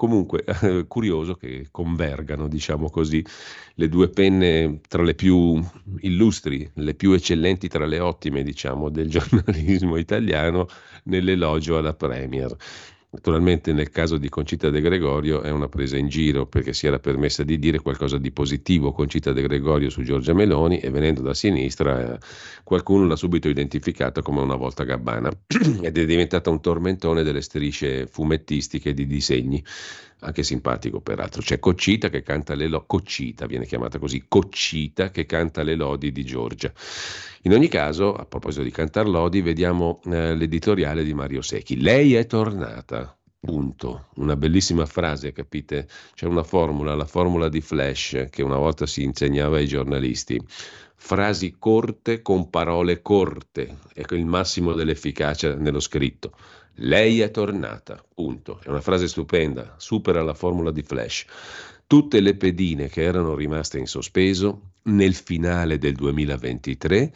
Comunque, 0.00 0.44
eh, 0.62 0.86
curioso 0.88 1.34
che 1.34 1.66
convergano, 1.70 2.48
diciamo 2.48 2.88
così, 2.88 3.22
le 3.74 3.88
due 3.90 4.08
penne 4.08 4.80
tra 4.88 5.02
le 5.02 5.14
più 5.14 5.62
illustri, 5.98 6.70
le 6.76 6.94
più 6.94 7.12
eccellenti 7.12 7.68
tra 7.68 7.84
le 7.84 8.00
ottime, 8.00 8.42
diciamo, 8.42 8.88
del 8.88 9.10
giornalismo 9.12 9.96
italiano 9.98 10.68
nell'elogio 11.04 11.78
alla 11.78 11.94
Premier. 11.94 12.56
Naturalmente 13.12 13.72
nel 13.72 13.90
caso 13.90 14.18
di 14.18 14.28
Concita 14.28 14.70
De 14.70 14.80
Gregorio 14.80 15.42
è 15.42 15.50
una 15.50 15.68
presa 15.68 15.96
in 15.96 16.06
giro 16.06 16.46
perché 16.46 16.72
si 16.72 16.86
era 16.86 17.00
permessa 17.00 17.42
di 17.42 17.58
dire 17.58 17.80
qualcosa 17.80 18.18
di 18.18 18.30
positivo 18.30 18.92
Concita 18.92 19.32
De 19.32 19.42
Gregorio 19.42 19.90
su 19.90 20.02
Giorgia 20.02 20.32
Meloni 20.32 20.78
e 20.78 20.90
venendo 20.90 21.20
da 21.20 21.34
sinistra 21.34 22.14
eh, 22.14 22.18
qualcuno 22.62 23.06
l'ha 23.06 23.16
subito 23.16 23.48
identificata 23.48 24.22
come 24.22 24.40
una 24.40 24.54
volta 24.54 24.84
gabbana 24.84 25.28
ed 25.82 25.98
è 25.98 26.04
diventata 26.04 26.50
un 26.50 26.60
tormentone 26.60 27.24
delle 27.24 27.40
strisce 27.40 28.06
fumettistiche 28.06 28.94
di 28.94 29.08
disegni 29.08 29.60
anche 30.20 30.42
simpatico 30.42 31.00
peraltro. 31.00 31.42
C'è 31.42 31.58
Coccita 31.58 32.08
che 32.08 32.22
canta 32.22 32.54
le 32.54 32.68
lodi, 32.68 32.84
Coccita 32.86 33.46
viene 33.46 33.66
chiamata 33.66 33.98
così, 33.98 34.24
Coccita 34.26 35.10
che 35.10 35.26
canta 35.26 35.62
le 35.62 35.74
lodi 35.74 36.12
di 36.12 36.24
Giorgia. 36.24 36.72
In 37.42 37.52
ogni 37.52 37.68
caso, 37.68 38.14
a 38.14 38.24
proposito 38.24 38.62
di 38.62 38.70
cantar 38.70 39.08
lodi, 39.08 39.40
vediamo 39.40 40.00
eh, 40.04 40.34
l'editoriale 40.34 41.04
di 41.04 41.14
Mario 41.14 41.42
Secchi. 41.42 41.80
Lei 41.80 42.14
è 42.14 42.26
tornata. 42.26 43.14
Punto. 43.42 44.08
Una 44.16 44.36
bellissima 44.36 44.84
frase, 44.84 45.32
capite? 45.32 45.88
C'è 46.14 46.26
una 46.26 46.42
formula, 46.42 46.94
la 46.94 47.06
formula 47.06 47.48
di 47.48 47.62
Flash 47.62 48.26
che 48.28 48.42
una 48.42 48.58
volta 48.58 48.84
si 48.84 49.02
insegnava 49.02 49.56
ai 49.56 49.66
giornalisti. 49.66 50.38
Frasi 50.94 51.56
corte 51.58 52.20
con 52.20 52.50
parole 52.50 53.00
corte, 53.00 53.78
ecco 53.94 54.14
il 54.14 54.26
massimo 54.26 54.74
dell'efficacia 54.74 55.54
nello 55.54 55.80
scritto. 55.80 56.34
Lei 56.82 57.20
è 57.20 57.30
tornata, 57.30 58.02
punto. 58.14 58.58
È 58.62 58.68
una 58.68 58.80
frase 58.80 59.06
stupenda, 59.06 59.74
supera 59.76 60.22
la 60.22 60.32
formula 60.32 60.70
di 60.70 60.82
Flash. 60.82 61.26
Tutte 61.86 62.20
le 62.20 62.36
pedine 62.36 62.88
che 62.88 63.02
erano 63.02 63.34
rimaste 63.34 63.78
in 63.78 63.86
sospeso 63.86 64.70
nel 64.84 65.14
finale 65.14 65.76
del 65.76 65.94
2023 65.94 67.12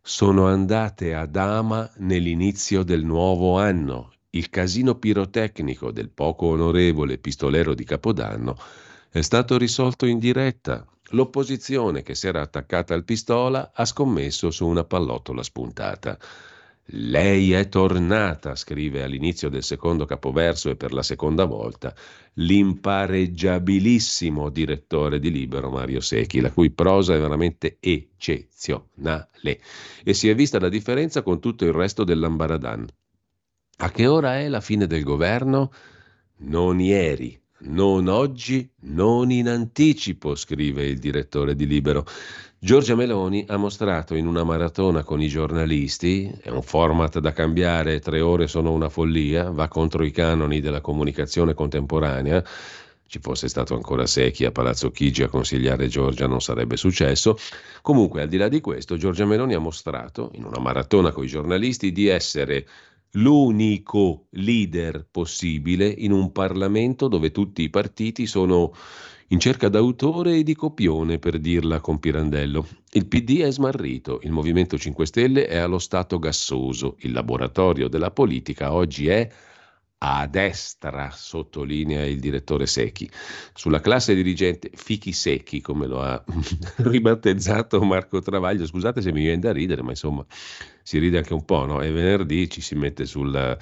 sono 0.00 0.46
andate 0.46 1.14
ad 1.14 1.34
ama 1.34 1.90
nell'inizio 1.96 2.84
del 2.84 3.04
nuovo 3.04 3.58
anno. 3.58 4.12
Il 4.30 4.50
casino 4.50 4.94
pirotecnico 4.94 5.90
del 5.90 6.10
poco 6.10 6.46
onorevole 6.46 7.18
pistolero 7.18 7.74
di 7.74 7.82
Capodanno 7.82 8.56
è 9.10 9.22
stato 9.22 9.58
risolto 9.58 10.06
in 10.06 10.20
diretta. 10.20 10.86
L'opposizione 11.10 12.02
che 12.02 12.14
si 12.14 12.28
era 12.28 12.40
attaccata 12.40 12.94
al 12.94 13.02
pistola 13.02 13.72
ha 13.74 13.84
scommesso 13.84 14.52
su 14.52 14.64
una 14.64 14.84
pallottola 14.84 15.42
spuntata. 15.42 16.16
Lei 16.92 17.52
è 17.52 17.68
tornata, 17.68 18.54
scrive 18.54 19.02
all'inizio 19.02 19.50
del 19.50 19.62
secondo 19.62 20.06
capoverso 20.06 20.70
e 20.70 20.76
per 20.76 20.94
la 20.94 21.02
seconda 21.02 21.44
volta, 21.44 21.94
l'impareggiabilissimo 22.34 24.48
direttore 24.48 25.18
di 25.18 25.30
Libero 25.30 25.68
Mario 25.68 26.00
Secchi, 26.00 26.40
la 26.40 26.50
cui 26.50 26.70
prosa 26.70 27.14
è 27.14 27.18
veramente 27.18 27.76
eccezionale. 27.78 29.60
E 30.02 30.14
si 30.14 30.30
è 30.30 30.34
vista 30.34 30.58
la 30.58 30.70
differenza 30.70 31.20
con 31.20 31.40
tutto 31.40 31.66
il 31.66 31.72
resto 31.72 32.04
dell'Ambaradan. 32.04 32.86
A 33.80 33.90
che 33.90 34.06
ora 34.06 34.38
è 34.38 34.48
la 34.48 34.62
fine 34.62 34.86
del 34.86 35.02
governo? 35.02 35.70
Non 36.38 36.80
ieri, 36.80 37.38
non 37.60 38.08
oggi, 38.08 38.68
non 38.82 39.30
in 39.30 39.48
anticipo, 39.48 40.34
scrive 40.34 40.86
il 40.86 40.98
direttore 40.98 41.54
di 41.54 41.66
Libero. 41.66 42.06
Giorgia 42.60 42.96
Meloni 42.96 43.44
ha 43.46 43.56
mostrato 43.56 44.16
in 44.16 44.26
una 44.26 44.42
maratona 44.42 45.04
con 45.04 45.22
i 45.22 45.28
giornalisti, 45.28 46.28
è 46.40 46.50
un 46.50 46.62
format 46.62 47.20
da 47.20 47.32
cambiare, 47.32 48.00
tre 48.00 48.20
ore 48.20 48.48
sono 48.48 48.72
una 48.72 48.88
follia, 48.88 49.52
va 49.52 49.68
contro 49.68 50.04
i 50.04 50.10
canoni 50.10 50.58
della 50.60 50.80
comunicazione 50.80 51.54
contemporanea, 51.54 52.44
ci 53.06 53.20
fosse 53.20 53.46
stato 53.46 53.76
ancora 53.76 54.06
Secchi 54.06 54.44
a 54.44 54.50
Palazzo 54.50 54.90
Chigi 54.90 55.22
a 55.22 55.28
consigliare 55.28 55.86
Giorgia 55.86 56.26
non 56.26 56.40
sarebbe 56.40 56.76
successo. 56.76 57.38
Comunque, 57.80 58.22
al 58.22 58.28
di 58.28 58.36
là 58.36 58.48
di 58.48 58.60
questo, 58.60 58.96
Giorgia 58.96 59.24
Meloni 59.24 59.54
ha 59.54 59.60
mostrato 59.60 60.32
in 60.34 60.42
una 60.42 60.58
maratona 60.58 61.12
con 61.12 61.22
i 61.22 61.28
giornalisti 61.28 61.92
di 61.92 62.08
essere 62.08 62.66
l'unico 63.12 64.26
leader 64.30 65.06
possibile 65.08 65.86
in 65.86 66.10
un 66.10 66.32
Parlamento 66.32 67.06
dove 67.06 67.30
tutti 67.30 67.62
i 67.62 67.70
partiti 67.70 68.26
sono 68.26 68.72
in 69.28 69.40
cerca 69.40 69.68
d'autore 69.68 70.36
e 70.36 70.42
di 70.42 70.54
copione, 70.54 71.18
per 71.18 71.38
dirla 71.38 71.80
con 71.80 71.98
Pirandello. 71.98 72.66
Il 72.92 73.06
PD 73.06 73.40
è 73.40 73.50
smarrito, 73.50 74.20
il 74.22 74.30
Movimento 74.30 74.78
5 74.78 75.06
Stelle 75.06 75.46
è 75.46 75.58
allo 75.58 75.78
stato 75.78 76.18
gassoso, 76.18 76.96
il 77.00 77.12
laboratorio 77.12 77.88
della 77.88 78.10
politica 78.10 78.72
oggi 78.72 79.08
è 79.08 79.28
a 80.00 80.26
destra, 80.28 81.10
sottolinea 81.10 82.06
il 82.06 82.20
direttore 82.20 82.66
Secchi. 82.66 83.10
Sulla 83.52 83.80
classe 83.80 84.14
dirigente 84.14 84.70
Fichi 84.72 85.12
Secchi, 85.12 85.60
come 85.60 85.86
lo 85.86 86.00
ha 86.00 86.22
ribattezzato 86.78 87.82
Marco 87.82 88.20
Travaglio, 88.20 88.64
scusate 88.64 89.02
se 89.02 89.12
mi 89.12 89.22
viene 89.22 89.40
da 89.40 89.52
ridere, 89.52 89.82
ma 89.82 89.90
insomma 89.90 90.24
si 90.82 90.98
ride 90.98 91.18
anche 91.18 91.34
un 91.34 91.44
po', 91.44 91.66
no? 91.66 91.82
E 91.82 91.90
venerdì 91.90 92.48
ci 92.48 92.60
si 92.60 92.76
mette 92.76 93.04
sul 93.06 93.58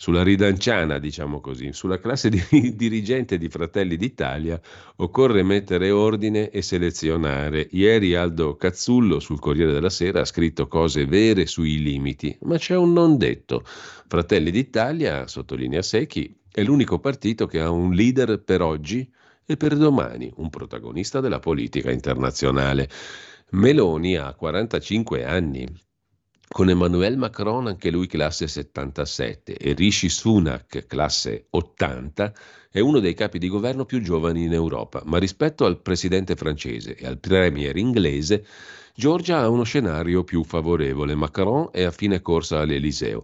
sulla 0.00 0.22
ridanciana, 0.22 0.98
diciamo 0.98 1.42
così, 1.42 1.74
sulla 1.74 2.00
classe 2.00 2.30
di 2.30 2.40
dirigente 2.74 3.36
di 3.36 3.50
Fratelli 3.50 3.98
d'Italia 3.98 4.58
occorre 4.96 5.42
mettere 5.42 5.90
ordine 5.90 6.48
e 6.48 6.62
selezionare. 6.62 7.68
Ieri 7.72 8.14
Aldo 8.14 8.56
Cazzullo 8.56 9.20
sul 9.20 9.38
Corriere 9.38 9.72
della 9.72 9.90
Sera 9.90 10.22
ha 10.22 10.24
scritto 10.24 10.68
cose 10.68 11.04
vere 11.04 11.44
sui 11.44 11.82
limiti, 11.82 12.34
ma 12.44 12.56
c'è 12.56 12.76
un 12.76 12.94
non 12.94 13.18
detto. 13.18 13.62
Fratelli 13.62 14.50
d'Italia, 14.50 15.26
sottolinea 15.26 15.82
Secchi, 15.82 16.34
è 16.50 16.62
l'unico 16.62 16.98
partito 16.98 17.46
che 17.46 17.60
ha 17.60 17.68
un 17.68 17.92
leader 17.92 18.42
per 18.42 18.62
oggi 18.62 19.06
e 19.44 19.58
per 19.58 19.76
domani, 19.76 20.32
un 20.36 20.48
protagonista 20.48 21.20
della 21.20 21.40
politica 21.40 21.90
internazionale. 21.90 22.88
Meloni 23.50 24.16
ha 24.16 24.32
45 24.32 25.26
anni, 25.26 25.68
con 26.52 26.68
Emmanuel 26.68 27.16
Macron, 27.16 27.68
anche 27.68 27.92
lui 27.92 28.08
classe 28.08 28.48
77, 28.48 29.56
e 29.56 29.72
Rishi 29.72 30.08
Sunak, 30.08 30.84
classe 30.88 31.46
80, 31.50 32.32
è 32.72 32.80
uno 32.80 32.98
dei 32.98 33.14
capi 33.14 33.38
di 33.38 33.48
governo 33.48 33.84
più 33.84 34.02
giovani 34.02 34.42
in 34.42 34.52
Europa, 34.52 35.00
ma 35.04 35.18
rispetto 35.18 35.64
al 35.64 35.80
presidente 35.80 36.34
francese 36.34 36.96
e 36.96 37.06
al 37.06 37.18
premier 37.18 37.76
inglese, 37.76 38.44
Giorgia 38.96 39.38
ha 39.38 39.48
uno 39.48 39.62
scenario 39.62 40.24
più 40.24 40.42
favorevole. 40.42 41.14
Macron 41.14 41.68
è 41.70 41.84
a 41.84 41.92
fine 41.92 42.20
corsa 42.20 42.58
all'Eliseo. 42.58 43.22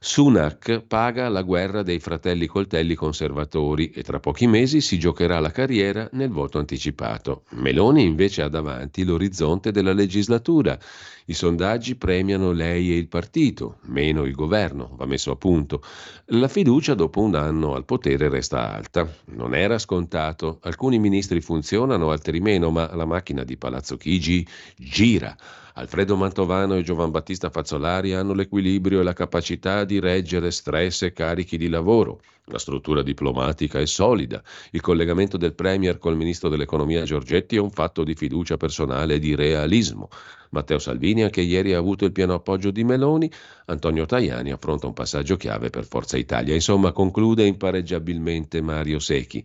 Sunak 0.00 0.82
paga 0.86 1.28
la 1.28 1.42
guerra 1.42 1.82
dei 1.82 1.98
fratelli 1.98 2.46
coltelli 2.46 2.94
conservatori 2.94 3.90
e 3.90 4.04
tra 4.04 4.20
pochi 4.20 4.46
mesi 4.46 4.80
si 4.80 4.96
giocherà 4.96 5.40
la 5.40 5.50
carriera 5.50 6.08
nel 6.12 6.30
voto 6.30 6.60
anticipato. 6.60 7.42
Meloni 7.54 8.04
invece 8.04 8.42
ha 8.42 8.48
davanti 8.48 9.02
l'orizzonte 9.02 9.72
della 9.72 9.92
legislatura. 9.92 10.78
I 11.26 11.34
sondaggi 11.34 11.96
premiano 11.96 12.52
lei 12.52 12.92
e 12.92 12.96
il 12.96 13.08
partito, 13.08 13.78
meno 13.86 14.22
il 14.22 14.34
governo, 14.34 14.94
va 14.96 15.04
messo 15.04 15.32
a 15.32 15.36
punto. 15.36 15.82
La 16.26 16.46
fiducia 16.46 16.94
dopo 16.94 17.20
un 17.20 17.34
anno 17.34 17.74
al 17.74 17.84
potere 17.84 18.28
resta 18.28 18.72
alta. 18.72 19.12
Non 19.34 19.52
era 19.52 19.78
scontato. 19.78 20.60
Alcuni 20.62 21.00
ministri 21.00 21.40
funzionano, 21.40 22.12
altri 22.12 22.38
meno, 22.38 22.70
ma 22.70 22.94
la 22.94 23.04
macchina 23.04 23.42
di 23.42 23.56
Palazzo 23.56 23.96
Chigi 23.96 24.46
gira 24.76 25.36
Alfredo 25.78 26.16
Mantovano 26.16 26.74
e 26.74 26.82
Giovan 26.82 27.12
Battista 27.12 27.50
Fazzolari 27.50 28.12
hanno 28.12 28.34
l'equilibrio 28.34 28.98
e 28.98 29.04
la 29.04 29.12
capacità 29.12 29.84
di 29.84 30.00
reggere 30.00 30.50
stress 30.50 31.02
e 31.02 31.12
carichi 31.12 31.56
di 31.56 31.68
lavoro. 31.68 32.20
La 32.46 32.58
struttura 32.58 33.00
diplomatica 33.00 33.78
è 33.78 33.86
solida. 33.86 34.42
Il 34.72 34.80
collegamento 34.80 35.36
del 35.36 35.54
Premier 35.54 35.98
col 35.98 36.16
ministro 36.16 36.48
dell'economia 36.48 37.04
Giorgetti 37.04 37.54
è 37.54 37.60
un 37.60 37.70
fatto 37.70 38.02
di 38.02 38.16
fiducia 38.16 38.56
personale 38.56 39.14
e 39.14 39.18
di 39.20 39.36
realismo. 39.36 40.08
Matteo 40.50 40.80
Salvini 40.80 41.22
anche 41.22 41.42
ieri 41.42 41.74
ha 41.74 41.78
avuto 41.78 42.04
il 42.04 42.12
pieno 42.12 42.34
appoggio 42.34 42.72
di 42.72 42.82
Meloni. 42.82 43.30
Antonio 43.66 44.04
Tajani 44.04 44.50
affronta 44.50 44.88
un 44.88 44.94
passaggio 44.94 45.36
chiave 45.36 45.70
per 45.70 45.84
Forza 45.84 46.16
Italia. 46.16 46.54
Insomma, 46.54 46.90
conclude 46.90 47.46
impareggiabilmente 47.46 48.60
Mario 48.62 48.98
Secchi. 48.98 49.44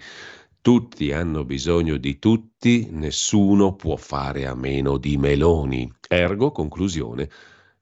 Tutti 0.63 1.11
hanno 1.11 1.43
bisogno 1.43 1.97
di 1.97 2.19
tutti, 2.19 2.87
nessuno 2.89 3.75
può 3.75 3.97
fare 3.97 4.45
a 4.45 4.55
meno 4.55 4.97
di 4.97 5.17
Meloni. 5.17 5.91
Ergo, 6.07 6.53
conclusione, 6.53 7.29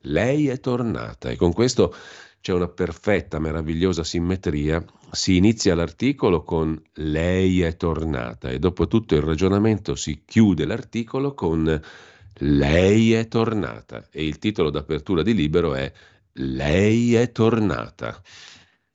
lei 0.06 0.48
è 0.48 0.60
tornata 0.60 1.30
e 1.30 1.36
con 1.36 1.54
questo 1.54 1.94
c'è 2.42 2.54
una 2.54 2.70
perfetta, 2.70 3.38
meravigliosa 3.38 4.04
simmetria. 4.04 4.84
Si 5.12 5.36
inizia 5.36 5.76
l'articolo 5.76 6.42
con 6.42 6.82
lei 6.94 7.62
è 7.62 7.76
tornata 7.76 8.50
e 8.50 8.58
dopo 8.58 8.88
tutto 8.88 9.14
il 9.14 9.22
ragionamento 9.22 9.94
si 9.94 10.24
chiude 10.26 10.66
l'articolo 10.66 11.36
con 11.36 11.80
lei 12.34 13.14
è 13.14 13.28
tornata 13.28 14.08
e 14.10 14.26
il 14.26 14.40
titolo 14.40 14.72
d'apertura 14.72 15.22
di 15.22 15.36
libero 15.36 15.76
è 15.76 15.94
lei 16.32 17.14
è 17.14 17.32
tornata. 17.32 18.20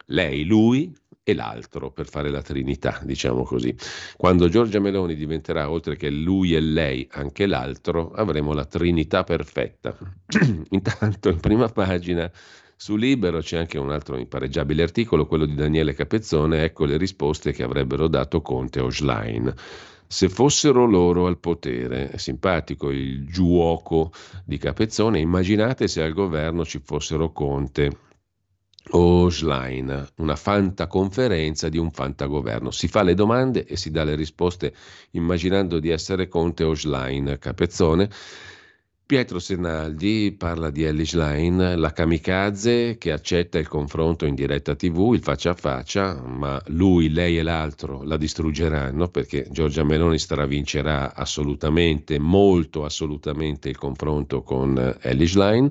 Lei, 0.06 0.44
lui, 0.44 0.92
e 1.28 1.34
l'altro 1.34 1.90
per 1.90 2.06
fare 2.06 2.30
la 2.30 2.40
Trinità, 2.40 3.00
diciamo 3.02 3.42
così. 3.42 3.74
Quando 4.16 4.48
Giorgia 4.48 4.78
Meloni 4.78 5.16
diventerà, 5.16 5.68
oltre 5.68 5.96
che 5.96 6.08
lui 6.08 6.54
e 6.54 6.60
lei, 6.60 7.04
anche 7.10 7.46
l'altro, 7.46 8.12
avremo 8.12 8.52
la 8.52 8.64
Trinità 8.64 9.24
perfetta. 9.24 9.96
Intanto, 10.70 11.28
in 11.28 11.40
prima 11.40 11.66
pagina 11.66 12.30
su 12.76 12.94
Libero 12.94 13.40
c'è 13.40 13.58
anche 13.58 13.76
un 13.76 13.90
altro 13.90 14.16
impareggiabile 14.18 14.84
articolo, 14.84 15.26
quello 15.26 15.46
di 15.46 15.56
Daniele 15.56 15.94
Capezzone, 15.94 16.62
ecco 16.62 16.84
le 16.84 16.96
risposte 16.96 17.50
che 17.50 17.64
avrebbero 17.64 18.06
dato 18.06 18.40
Conte 18.40 18.78
o 18.78 18.88
Schlein. 18.88 19.52
Se 20.06 20.28
fossero 20.28 20.86
loro 20.86 21.26
al 21.26 21.38
potere, 21.38 22.08
è 22.10 22.18
simpatico 22.18 22.92
il 22.92 23.26
giuoco 23.26 24.12
di 24.44 24.58
Capezzone, 24.58 25.18
immaginate 25.18 25.88
se 25.88 26.02
al 26.04 26.12
governo 26.12 26.64
ci 26.64 26.78
fossero 26.78 27.32
Conte 27.32 28.04
o 28.90 29.28
Schlein, 29.28 30.08
una 30.16 30.36
fantaconferenza 30.36 31.68
di 31.68 31.78
un 31.78 31.90
fantagoverno. 31.90 32.70
Si 32.70 32.88
fa 32.88 33.02
le 33.02 33.14
domande 33.14 33.64
e 33.64 33.76
si 33.76 33.90
dà 33.90 34.04
le 34.04 34.14
risposte 34.14 34.74
immaginando 35.12 35.78
di 35.78 35.90
essere 35.90 36.28
Conte 36.28 36.64
o 36.64 36.74
Schlein. 36.74 37.36
Capezzone. 37.38 38.08
Pietro 39.06 39.38
Senaldi 39.38 40.34
parla 40.36 40.68
di 40.70 40.82
Ellie 40.82 41.04
Schlein, 41.04 41.74
la 41.76 41.92
kamikaze 41.92 42.98
che 42.98 43.12
accetta 43.12 43.56
il 43.56 43.68
confronto 43.68 44.26
in 44.26 44.34
diretta 44.34 44.74
tv, 44.74 45.12
il 45.12 45.22
faccia 45.22 45.50
a 45.50 45.54
faccia, 45.54 46.20
ma 46.20 46.60
lui, 46.66 47.10
lei 47.10 47.38
e 47.38 47.44
l'altro 47.44 48.02
la 48.02 48.16
distruggeranno 48.16 49.06
perché 49.06 49.46
Giorgia 49.48 49.84
Meloni 49.84 50.18
stravincerà 50.18 51.14
assolutamente, 51.14 52.18
molto 52.18 52.84
assolutamente 52.84 53.68
il 53.68 53.78
confronto 53.78 54.42
con 54.42 54.96
Ellie 55.00 55.28
Schlein. 55.28 55.70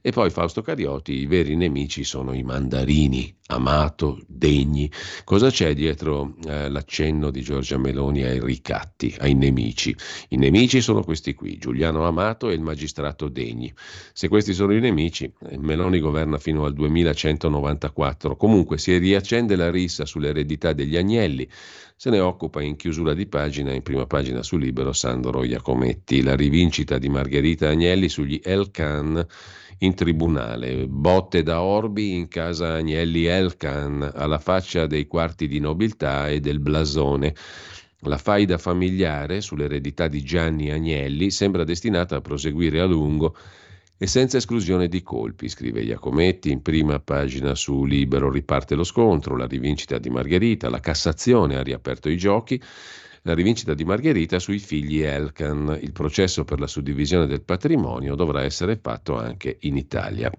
E 0.00 0.10
poi 0.10 0.30
Fausto 0.30 0.62
Carioti, 0.62 1.12
i 1.12 1.26
veri 1.26 1.56
nemici 1.56 2.04
sono 2.04 2.32
i 2.32 2.42
mandarini, 2.42 3.34
Amato, 3.48 4.20
Degni. 4.26 4.90
Cosa 5.24 5.50
c'è 5.50 5.74
dietro 5.74 6.34
eh, 6.46 6.68
l'accenno 6.68 7.30
di 7.30 7.42
Giorgia 7.42 7.78
Meloni 7.78 8.22
ai 8.22 8.40
ricatti, 8.40 9.14
ai 9.18 9.34
nemici? 9.34 9.94
I 10.30 10.36
nemici 10.36 10.80
sono 10.80 11.02
questi 11.02 11.34
qui, 11.34 11.58
Giuliano 11.58 12.06
Amato 12.06 12.50
e 12.50 12.54
il 12.54 12.60
magistrato 12.60 13.28
Degni. 13.28 13.72
Se 14.12 14.28
questi 14.28 14.52
sono 14.52 14.74
i 14.74 14.80
nemici, 14.80 15.32
eh, 15.48 15.58
Meloni 15.58 16.00
governa 16.00 16.38
fino 16.38 16.64
al 16.64 16.72
2194. 16.72 18.36
Comunque 18.36 18.78
si 18.78 18.96
riaccende 18.98 19.56
la 19.56 19.70
rissa 19.70 20.04
sull'eredità 20.04 20.72
degli 20.72 20.96
agnelli. 20.96 21.48
Se 21.98 22.10
ne 22.10 22.20
occupa 22.20 22.60
in 22.60 22.76
chiusura 22.76 23.14
di 23.14 23.26
pagina, 23.26 23.72
in 23.72 23.82
prima 23.82 24.06
pagina 24.06 24.42
su 24.42 24.58
Libero, 24.58 24.92
Sandro 24.92 25.44
Iacometti. 25.44 26.22
La 26.22 26.36
rivincita 26.36 26.98
di 26.98 27.08
Margherita 27.08 27.68
Agnelli 27.68 28.08
sugli 28.10 28.38
Elkan 28.42 29.26
in 29.78 29.94
tribunale. 29.94 30.86
Botte 30.86 31.42
da 31.42 31.62
Orbi 31.62 32.14
in 32.14 32.28
casa 32.28 32.74
Agnelli 32.74 33.24
Elkan, 33.26 34.12
alla 34.14 34.38
faccia 34.38 34.86
dei 34.86 35.06
quarti 35.06 35.46
di 35.48 35.58
nobiltà 35.58 36.28
e 36.28 36.40
del 36.40 36.60
blasone. 36.60 37.34
La 38.00 38.18
faida 38.18 38.58
familiare 38.58 39.40
sull'eredità 39.40 40.06
di 40.06 40.22
Gianni 40.22 40.70
Agnelli 40.70 41.30
sembra 41.30 41.64
destinata 41.64 42.16
a 42.16 42.20
proseguire 42.20 42.80
a 42.80 42.84
lungo 42.84 43.36
e 43.98 44.06
senza 44.06 44.36
esclusione 44.36 44.88
di 44.88 45.02
colpi, 45.02 45.48
scrive 45.48 45.80
Iacometti 45.80 46.50
in 46.50 46.60
prima 46.60 47.00
pagina 47.00 47.54
su 47.54 47.84
Libero 47.84 48.30
riparte 48.30 48.74
lo 48.74 48.84
scontro, 48.84 49.36
la 49.36 49.46
rivincita 49.46 49.98
di 49.98 50.10
Margherita, 50.10 50.68
la 50.68 50.80
Cassazione 50.80 51.56
ha 51.56 51.62
riaperto 51.62 52.10
i 52.10 52.16
giochi, 52.18 52.62
la 53.26 53.34
rivincita 53.34 53.74
di 53.74 53.84
Margherita 53.84 54.38
sui 54.38 54.60
figli 54.60 55.00
Elkan. 55.00 55.80
Il 55.82 55.90
processo 55.90 56.44
per 56.44 56.60
la 56.60 56.68
suddivisione 56.68 57.26
del 57.26 57.42
patrimonio 57.42 58.14
dovrà 58.14 58.44
essere 58.44 58.78
fatto 58.80 59.18
anche 59.18 59.56
in 59.62 59.76
Italia. 59.76 60.30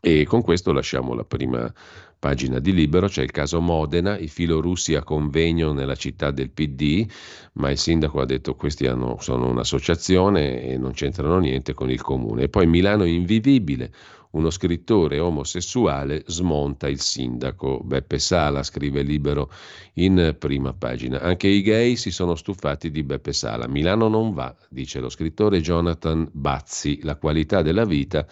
E 0.00 0.24
con 0.24 0.42
questo 0.42 0.72
lasciamo 0.72 1.14
la 1.14 1.24
prima 1.24 1.72
pagina 2.18 2.58
di 2.58 2.72
Libero, 2.72 3.06
c'è 3.06 3.22
il 3.22 3.30
caso 3.30 3.60
Modena, 3.60 4.18
i 4.18 4.26
filorussi 4.26 4.96
a 4.96 5.04
convegno 5.04 5.72
nella 5.72 5.94
città 5.94 6.32
del 6.32 6.50
PD, 6.50 7.08
ma 7.54 7.70
il 7.70 7.78
sindaco 7.78 8.20
ha 8.20 8.26
detto 8.26 8.52
che 8.52 8.58
questi 8.58 8.86
hanno, 8.88 9.18
sono 9.20 9.48
un'associazione 9.48 10.64
e 10.64 10.78
non 10.78 10.92
c'entrano 10.92 11.38
niente 11.38 11.74
con 11.74 11.90
il 11.90 12.02
comune. 12.02 12.42
E 12.42 12.48
poi 12.48 12.66
Milano 12.66 13.04
invivibile, 13.04 13.92
uno 14.32 14.50
scrittore 14.50 15.18
omosessuale 15.18 16.24
smonta 16.26 16.88
il 16.88 17.00
sindaco. 17.00 17.80
Beppe 17.82 18.18
Sala 18.18 18.62
scrive 18.62 19.02
libero 19.02 19.50
in 19.94 20.36
prima 20.38 20.72
pagina. 20.72 21.20
Anche 21.20 21.48
i 21.48 21.62
gay 21.62 21.96
si 21.96 22.10
sono 22.10 22.34
stufati 22.34 22.90
di 22.90 23.02
Beppe 23.02 23.32
Sala. 23.32 23.68
Milano 23.68 24.08
non 24.08 24.32
va, 24.32 24.54
dice 24.68 25.00
lo 25.00 25.08
scrittore 25.08 25.60
Jonathan 25.60 26.28
Bazzi. 26.32 27.00
La 27.02 27.16
qualità 27.16 27.62
della 27.62 27.84
vita 27.84 28.26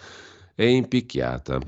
è 0.55 0.63
impicchiata. 0.63 1.59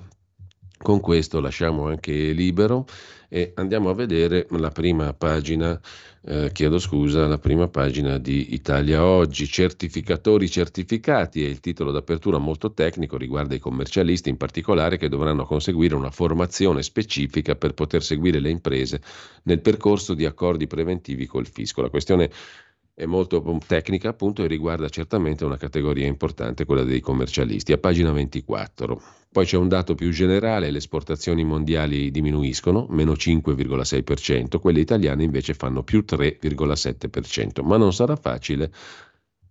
Con 0.77 0.99
questo 0.99 1.39
lasciamo 1.39 1.87
anche 1.87 2.11
libero 2.31 2.85
e 3.29 3.53
andiamo 3.55 3.89
a 3.89 3.93
vedere 3.93 4.47
la 4.49 4.69
prima 4.69 5.13
pagina 5.13 5.79
eh, 6.25 6.51
chiedo 6.53 6.79
scusa, 6.79 7.27
la 7.27 7.37
prima 7.37 7.67
pagina 7.67 8.17
di 8.17 8.53
Italia 8.53 9.03
Oggi, 9.03 9.45
certificatori 9.45 10.49
certificati 10.49 11.43
è 11.43 11.47
il 11.47 11.59
titolo 11.59 11.91
d'apertura 11.91 12.37
molto 12.37 12.71
tecnico, 12.71 13.17
riguarda 13.17 13.55
i 13.55 13.59
commercialisti 13.59 14.29
in 14.29 14.37
particolare 14.37 14.97
che 14.97 15.09
dovranno 15.09 15.43
conseguire 15.43 15.95
una 15.95 16.11
formazione 16.11 16.81
specifica 16.81 17.55
per 17.55 17.73
poter 17.73 18.03
seguire 18.03 18.39
le 18.39 18.49
imprese 18.49 19.01
nel 19.43 19.59
percorso 19.59 20.13
di 20.13 20.25
accordi 20.25 20.65
preventivi 20.65 21.25
col 21.25 21.45
fisco. 21.45 21.81
La 21.81 21.89
questione 21.89 22.29
è 22.95 23.05
molto 23.05 23.57
tecnica 23.65 24.09
appunto 24.09 24.43
e 24.43 24.47
riguarda 24.47 24.87
certamente 24.87 25.43
una 25.45 25.57
categoria 25.57 26.05
importante, 26.05 26.65
quella 26.65 26.83
dei 26.83 26.99
commercialisti, 26.99 27.71
a 27.73 27.79
pagina 27.79 28.11
24. 28.11 29.01
Poi 29.31 29.45
c'è 29.45 29.57
un 29.57 29.67
dato 29.67 29.95
più 29.95 30.11
generale, 30.11 30.69
le 30.69 30.77
esportazioni 30.77 31.43
mondiali 31.43 32.11
diminuiscono, 32.11 32.85
meno 32.89 33.13
5,6%, 33.13 34.59
quelle 34.59 34.79
italiane 34.79 35.23
invece 35.23 35.55
fanno 35.55 35.81
più 35.81 36.05
3,7%, 36.07 37.63
ma 37.63 37.77
non 37.77 37.93
sarà 37.93 38.15
facile 38.15 38.71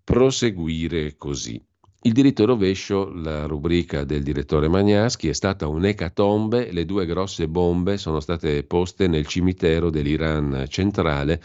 proseguire 0.05 1.17
così. 1.17 1.61
Il 2.05 2.13
diritto 2.13 2.45
rovescio, 2.45 3.13
la 3.13 3.47
rubrica 3.47 4.05
del 4.05 4.23
direttore 4.23 4.69
Magnaschi, 4.69 5.29
è 5.29 5.33
stata 5.33 5.67
un'ecatombe, 5.67 6.73
le 6.73 6.85
due 6.85 7.07
grosse 7.07 7.49
bombe 7.49 7.97
sono 7.97 8.19
state 8.21 8.63
poste 8.65 9.07
nel 9.09 9.27
cimitero 9.27 9.91
dell'Iran 9.91 10.65
centrale 10.69 11.41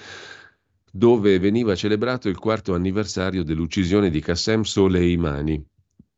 dove 0.91 1.37
veniva 1.39 1.75
celebrato 1.75 2.29
il 2.29 2.37
quarto 2.37 2.73
anniversario 2.73 3.43
dell'uccisione 3.43 4.09
di 4.09 4.21
Qassem 4.21 4.61
Soleimani, 4.61 5.63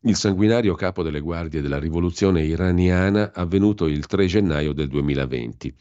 il 0.04 0.16
sanguinario 0.16 0.74
capo 0.74 1.02
delle 1.02 1.20
guardie 1.20 1.60
della 1.60 1.78
rivoluzione 1.78 2.42
iraniana 2.42 3.32
avvenuto 3.34 3.86
il 3.86 4.06
3 4.06 4.26
gennaio 4.26 4.72
del 4.72 4.88
2020. 4.88 5.74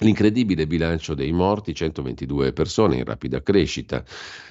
L'incredibile 0.00 0.66
bilancio 0.66 1.14
dei 1.14 1.32
morti, 1.32 1.74
122 1.74 2.52
persone 2.52 2.96
in 2.96 3.04
rapida 3.04 3.42
crescita. 3.42 4.04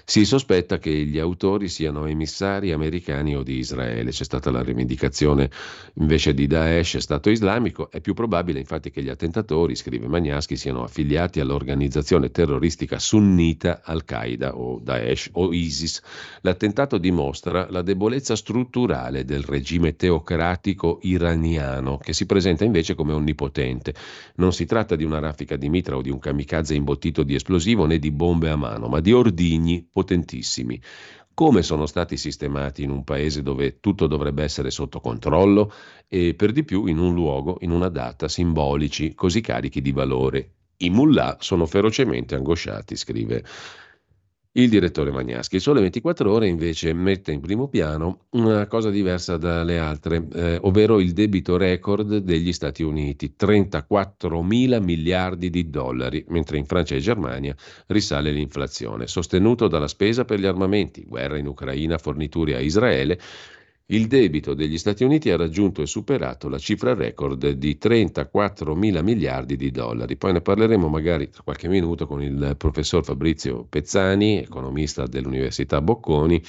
Si 0.10 0.24
sospetta 0.24 0.78
che 0.78 0.90
gli 0.90 1.20
autori 1.20 1.68
siano 1.68 2.06
emissari 2.06 2.72
americani 2.72 3.36
o 3.36 3.44
di 3.44 3.58
Israele. 3.58 4.12
C'è 4.12 4.24
stata 4.24 4.50
la 4.52 4.64
rivendicazione 4.64 5.50
invece 5.96 6.34
di 6.34 6.48
Daesh, 6.48 7.00
Stato 7.00 7.30
islamico. 7.30 7.92
È 7.92 8.00
più 8.00 8.14
probabile 8.14 8.60
infatti 8.60 8.90
che 8.90 9.04
gli 9.04 9.10
attentatori, 9.10 9.76
scrive 9.76 10.08
Magnaschi, 10.08 10.56
siano 10.56 10.84
affiliati 10.84 11.42
all'organizzazione 11.42 12.32
terroristica 12.32 13.00
sunnita 13.00 13.82
Al-Qaeda 13.84 14.56
o 14.56 14.80
Daesh 14.82 15.32
o 15.34 15.52
ISIS. 15.52 16.02
L'attentato 16.40 16.98
dimostra 16.98 17.68
la 17.70 17.82
debolezza 17.82 18.38
strutturale 18.38 19.26
del 19.26 19.44
regime 19.44 19.98
teocratico 19.98 21.00
iraniano, 21.02 21.98
che 21.98 22.14
si 22.14 22.26
presenta 22.26 22.64
invece 22.64 22.96
come 22.96 23.12
onnipotente. 23.12 23.94
Non 24.36 24.54
si 24.54 24.64
tratta 24.64 24.96
di 24.96 25.04
una 25.04 25.20
raffica 25.20 25.58
di 25.58 25.68
mitra 25.68 25.98
o 25.98 26.02
di 26.02 26.12
un 26.12 26.20
kamikaze 26.20 26.76
imbottito 26.76 27.24
di 27.24 27.36
esplosivo 27.36 27.86
né 27.86 28.00
di 28.00 28.12
bombe 28.12 28.50
a 28.50 28.56
mano, 28.56 28.88
ma 28.88 29.02
di 29.02 29.12
ordigni 29.12 29.86
potentissimi. 29.98 30.80
come 31.34 31.62
sono 31.62 31.86
stati 31.86 32.18
sistemati 32.18 32.82
in 32.82 32.90
un 32.90 33.04
paese 33.04 33.44
dove 33.44 33.80
tutto 33.80 34.08
dovrebbe 34.08 34.42
essere 34.44 34.72
sotto 34.72 35.00
controllo 35.00 35.72
e 36.08 36.34
per 36.34 36.52
di 36.52 36.64
più 36.64 36.88
in 36.88 36.98
un 36.98 37.14
luogo, 37.14 37.58
in 37.62 37.70
una 37.70 37.90
data 37.90 38.28
simbolici 38.28 39.14
così 39.14 39.40
carichi 39.40 39.80
di 39.82 39.92
valore. 39.92 40.54
I 40.78 40.90
mullah 40.90 41.38
sono 41.40 41.68
ferocemente 41.68 42.34
angosciati, 42.34 42.96
scrive 42.96 43.44
il 44.58 44.70
direttore 44.70 45.12
Magnaschi. 45.12 45.56
Il 45.56 45.62
Sole 45.62 45.82
24 45.82 46.32
Ore 46.32 46.48
invece 46.48 46.92
mette 46.94 47.32
in 47.32 47.42
primo 47.42 47.68
piano 47.68 48.26
una 48.32 48.66
cosa 48.68 48.90
diversa 48.90 49.38
dalle 49.38 49.78
altre, 49.78 50.28
eh, 50.34 50.58
ovvero 50.62 51.00
il 51.00 51.14
debito 51.14 51.58
record 51.58 52.18
degli 52.18 52.52
Stati 52.52 52.82
Uniti, 52.82 53.36
34 53.36 54.42
mila 54.42 54.80
miliardi 54.80 55.50
di 55.50 55.70
dollari, 55.70 56.26
mentre 56.30 56.58
in 56.58 56.66
Francia 56.66 56.96
e 56.96 57.00
Germania 57.00 57.56
risale 57.88 58.32
l'inflazione, 58.32 59.08
sostenuto 59.08 59.68
dalla 59.68 59.88
spesa 59.88 60.26
per 60.26 60.40
gli 60.40 60.46
armamenti, 60.46 61.06
guerra 61.06 61.38
in 61.38 61.48
Ucraina, 61.48 61.98
forniture 61.98 62.56
a 62.56 62.60
Israele 62.60 63.20
il 63.90 64.08
debito 64.08 64.54
degli 64.54 64.78
Stati 64.78 65.06
Uniti 65.06 65.30
ha 65.30 65.38
raggiunto 65.38 65.82
e 65.82 65.86
superato 65.86 66.50
la 66.50 66.58
cifra 66.58 66.94
record 66.94 67.52
di 67.52 67.78
34 67.78 68.76
mila 68.76 69.02
miliardi 69.02 69.56
di 69.56 69.72
dollari. 69.72 70.18
Poi 70.18 70.34
ne 70.34 70.42
parleremo 70.42 70.90
magari 70.90 71.30
tra 71.30 71.42
qualche 71.42 71.70
minuto 71.70 72.06
con 72.06 72.22
il 72.22 72.56
professor 72.58 73.06
Fabrizio 73.06 73.64
Pezzani, 73.64 74.40
economista 74.40 75.08
dell'Università 75.08 75.80
Bocconi, 75.80 76.44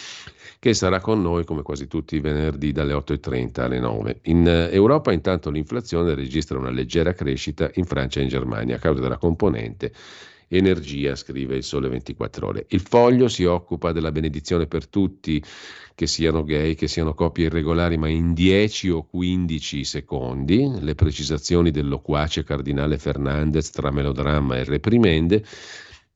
che 0.59 0.75
sarà 0.75 0.99
con 0.99 1.23
noi 1.23 1.45
come 1.45 1.63
quasi 1.63 1.87
tutti 1.87 2.17
i 2.17 2.21
venerdì 2.21 2.73
dalle 2.73 2.95
8.30 2.95 3.61
alle 3.61 3.79
9. 3.79 4.19
In 4.23 4.69
Europa 4.73 5.13
intanto 5.13 5.51
l'inflazione 5.51 6.17
registra 6.17 6.59
una 6.59 6.71
leggera 6.71 7.13
crescita 7.13 7.71
in 7.75 7.85
Francia 7.85 8.19
e 8.19 8.25
in 8.25 8.31
Germania 8.31 8.77
a 8.77 8.81
causa 8.81 9.01
della 9.01 9.19
componente 9.19 9.93
energia, 10.49 11.15
scrive 11.15 11.57
il 11.57 11.63
Sole 11.63 11.89
24 11.89 12.47
ore. 12.47 12.67
Il 12.71 12.81
foglio 12.81 13.29
si 13.29 13.45
occupa 13.45 13.93
della 13.93 14.11
benedizione 14.11 14.67
per 14.67 14.89
tutti, 14.89 15.43
che 15.99 16.07
siano 16.07 16.45
gay, 16.45 16.77
che 16.77 16.87
siano 16.87 17.13
coppie 17.13 17.47
irregolari, 17.47 17.97
ma 17.97 18.07
in 18.07 18.33
10 18.33 18.89
o 18.91 19.03
15 19.03 19.83
secondi, 19.83 20.71
le 20.79 20.95
precisazioni 20.95 21.73
del 21.73 21.89
loquace 21.89 22.45
cardinale 22.45 22.99
Fernandez 22.99 23.71
tra 23.71 23.91
melodramma 23.91 24.59
e 24.59 24.63
reprimende 24.63 25.43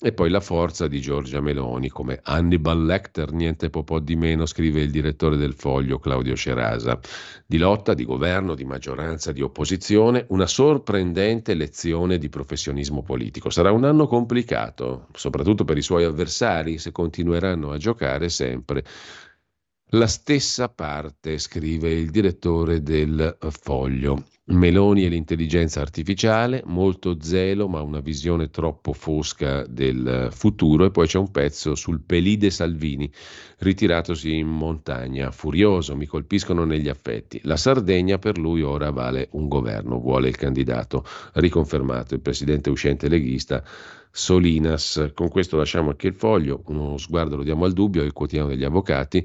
e 0.04 0.12
poi 0.12 0.30
la 0.30 0.40
forza 0.40 0.88
di 0.88 1.00
Giorgia 1.00 1.40
Meloni, 1.40 1.88
come 1.88 2.18
Hannibal 2.22 2.84
Lecter, 2.84 3.32
niente 3.32 3.70
po' 3.70 4.00
di 4.00 4.16
meno, 4.16 4.46
scrive 4.46 4.80
il 4.80 4.90
direttore 4.90 5.36
del 5.36 5.54
foglio 5.54 6.00
Claudio 6.00 6.34
Cerasa. 6.34 6.98
Di 7.46 7.56
lotta, 7.56 7.94
di 7.94 8.04
governo, 8.04 8.56
di 8.56 8.64
maggioranza, 8.64 9.30
di 9.30 9.42
opposizione, 9.42 10.26
una 10.30 10.48
sorprendente 10.48 11.54
lezione 11.54 12.18
di 12.18 12.28
professionismo 12.28 13.02
politico. 13.02 13.48
Sarà 13.48 13.70
un 13.70 13.84
anno 13.84 14.08
complicato, 14.08 15.06
soprattutto 15.12 15.64
per 15.64 15.76
i 15.76 15.82
suoi 15.82 16.02
avversari, 16.02 16.78
se 16.78 16.90
continueranno 16.90 17.70
a 17.70 17.76
giocare 17.76 18.28
sempre 18.28 18.84
la 19.94 20.06
stessa 20.06 20.68
parte, 20.68 21.36
scrive 21.38 21.90
il 21.90 22.10
direttore 22.10 22.82
del 22.82 23.36
foglio. 23.50 24.24
Meloni 24.44 25.04
e 25.04 25.08
l'intelligenza 25.08 25.80
artificiale, 25.80 26.62
molto 26.66 27.18
zelo 27.20 27.68
ma 27.68 27.80
una 27.80 28.00
visione 28.00 28.50
troppo 28.50 28.92
fosca 28.92 29.64
del 29.66 30.28
futuro 30.32 30.84
e 30.84 30.90
poi 30.90 31.06
c'è 31.06 31.18
un 31.18 31.30
pezzo 31.30 31.74
sul 31.74 32.00
Pelide 32.00 32.50
Salvini, 32.50 33.10
ritiratosi 33.58 34.34
in 34.34 34.48
montagna, 34.48 35.30
furioso, 35.30 35.94
mi 35.94 36.06
colpiscono 36.06 36.64
negli 36.64 36.88
affetti. 36.88 37.40
La 37.44 37.56
Sardegna 37.56 38.18
per 38.18 38.38
lui 38.38 38.62
ora 38.62 38.90
vale 38.90 39.28
un 39.32 39.46
governo, 39.46 40.00
vuole 40.00 40.28
il 40.28 40.36
candidato 40.36 41.04
riconfermato, 41.34 42.14
il 42.14 42.20
presidente 42.20 42.68
uscente 42.68 43.08
leghista 43.08 43.62
Solinas. 44.10 45.12
Con 45.14 45.28
questo 45.28 45.56
lasciamo 45.56 45.90
anche 45.90 46.08
il 46.08 46.14
foglio, 46.14 46.62
uno 46.66 46.96
sguardo 46.96 47.36
lo 47.36 47.42
diamo 47.42 47.64
al 47.64 47.72
dubbio, 47.72 48.02
il 48.02 48.12
quotidiano 48.12 48.48
degli 48.48 48.64
avvocati 48.64 49.24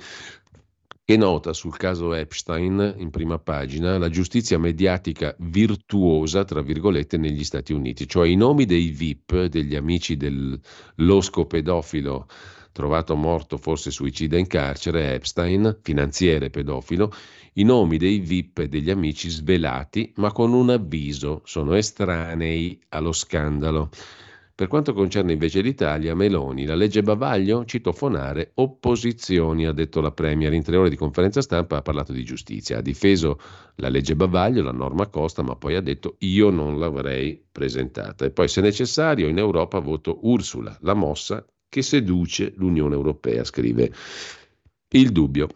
che 1.09 1.15
nota 1.15 1.53
sul 1.53 1.77
caso 1.77 2.13
Epstein 2.13 2.95
in 2.97 3.11
prima 3.11 3.39
pagina 3.39 3.97
la 3.97 4.09
giustizia 4.09 4.59
mediatica 4.59 5.33
virtuosa, 5.39 6.43
tra 6.43 6.61
virgolette, 6.61 7.15
negli 7.15 7.45
Stati 7.45 7.71
Uniti, 7.71 8.09
cioè 8.09 8.27
i 8.27 8.35
nomi 8.35 8.65
dei 8.65 8.89
VIP, 8.89 9.45
degli 9.45 9.77
amici 9.77 10.17
dell'osco 10.17 11.45
pedofilo 11.45 12.27
trovato 12.73 13.15
morto, 13.15 13.55
forse 13.55 13.89
suicida 13.89 14.37
in 14.37 14.47
carcere, 14.47 15.13
Epstein, 15.13 15.79
finanziere 15.81 16.49
pedofilo, 16.49 17.13
i 17.53 17.63
nomi 17.63 17.95
dei 17.95 18.19
VIP 18.19 18.63
degli 18.63 18.89
amici 18.89 19.29
svelati, 19.29 20.11
ma 20.17 20.33
con 20.33 20.51
un 20.51 20.71
avviso, 20.71 21.41
sono 21.45 21.73
estranei 21.73 22.77
allo 22.89 23.13
scandalo. 23.13 23.91
Per 24.57 24.67
quanto 24.67 24.93
concerne 24.93 25.33
invece 25.33 25.61
l'Italia, 25.61 26.15
Meloni, 26.15 26.65
la 26.65 26.73
legge 26.73 27.03
Bavaglio, 27.03 27.63
citofonare 27.63 28.53
opposizioni, 28.55 29.67
ha 29.67 29.71
detto 29.71 30.01
la 30.01 30.09
Premier. 30.09 30.51
In 30.51 30.63
tre 30.63 30.77
ore 30.77 30.89
di 30.89 30.95
conferenza 30.95 31.41
stampa 31.41 31.77
ha 31.77 31.83
parlato 31.83 32.11
di 32.11 32.23
giustizia, 32.23 32.79
ha 32.79 32.81
difeso 32.81 33.39
la 33.75 33.89
legge 33.89 34.15
Bavaglio, 34.15 34.63
la 34.63 34.71
norma 34.71 35.05
Costa, 35.09 35.43
ma 35.43 35.55
poi 35.55 35.75
ha 35.75 35.81
detto 35.81 36.15
io 36.21 36.49
non 36.49 36.79
l'avrei 36.79 37.39
presentata. 37.51 38.25
E 38.25 38.31
poi 38.31 38.47
se 38.47 38.61
necessario 38.61 39.27
in 39.27 39.37
Europa 39.37 39.77
voto 39.77 40.21
Ursula, 40.23 40.75
la 40.81 40.95
mossa 40.95 41.45
che 41.69 41.83
seduce 41.83 42.51
l'Unione 42.55 42.95
Europea, 42.95 43.43
scrive 43.43 43.93
il 44.89 45.11
dubbio. 45.11 45.49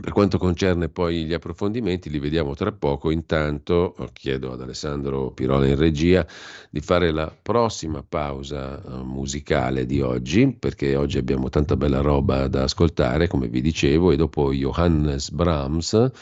Per 0.00 0.12
quanto 0.12 0.38
concerne 0.38 0.88
poi 0.88 1.24
gli 1.24 1.32
approfondimenti, 1.32 2.08
li 2.08 2.20
vediamo 2.20 2.54
tra 2.54 2.70
poco. 2.70 3.10
Intanto 3.10 3.96
chiedo 4.12 4.52
ad 4.52 4.60
Alessandro 4.60 5.32
Pirola 5.32 5.66
in 5.66 5.74
regia 5.74 6.24
di 6.70 6.80
fare 6.80 7.10
la 7.10 7.36
prossima 7.42 8.04
pausa 8.08 8.80
eh, 8.80 9.02
musicale 9.02 9.86
di 9.86 10.00
oggi, 10.00 10.54
perché 10.56 10.94
oggi 10.94 11.18
abbiamo 11.18 11.48
tanta 11.48 11.76
bella 11.76 12.00
roba 12.00 12.46
da 12.46 12.62
ascoltare, 12.62 13.26
come 13.26 13.48
vi 13.48 13.60
dicevo, 13.60 14.12
e 14.12 14.16
dopo 14.16 14.52
Johannes 14.52 15.30
Brahms 15.30 16.12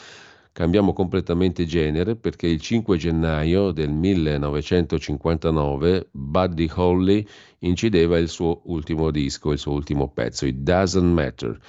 cambiamo 0.51 0.91
completamente 0.91 1.67
genere 1.67 2.15
perché 2.15 2.47
il 2.47 2.59
5 2.59 2.97
gennaio 2.97 3.69
del 3.69 3.91
1959 3.91 6.07
Buddy 6.09 6.67
Holly 6.73 7.23
incideva 7.59 8.17
il 8.17 8.27
suo 8.27 8.61
ultimo 8.63 9.11
disco, 9.11 9.51
il 9.51 9.59
suo 9.59 9.73
ultimo 9.73 10.09
pezzo, 10.09 10.47
It 10.47 10.55
Doesn't 10.55 11.13
Matter 11.13 11.59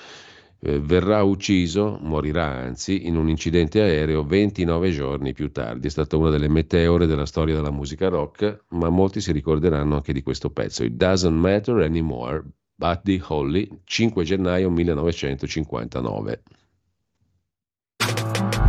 eh, 0.61 0.81
verrà 0.81 1.23
ucciso, 1.23 1.99
morirà 2.01 2.47
anzi, 2.47 3.07
in 3.07 3.17
un 3.17 3.29
incidente 3.29 3.81
aereo 3.81 4.25
29 4.25 4.91
giorni 4.91 5.33
più 5.33 5.51
tardi. 5.53 5.87
È 5.87 5.91
stata 5.91 6.17
una 6.17 6.31
delle 6.31 6.49
meteore 6.49 7.07
della 7.07 7.27
storia 7.27 7.55
della 7.55 7.71
musica 7.71 8.09
rock, 8.09 8.65
ma 8.71 8.89
molti 8.89 9.21
si 9.21 9.33
ricorderanno 9.33 9.97
anche 9.97 10.13
di 10.13 10.23
questo 10.23 10.51
pezzo. 10.51 10.85
It 10.85 10.95
Doesn't 10.95 11.37
Matter 11.37 11.77
Anymore, 11.77 12.45
Buddy 12.75 13.21
Holly, 13.27 13.69
5 13.85 14.25
gennaio 14.25 14.71
1959. 14.71 16.43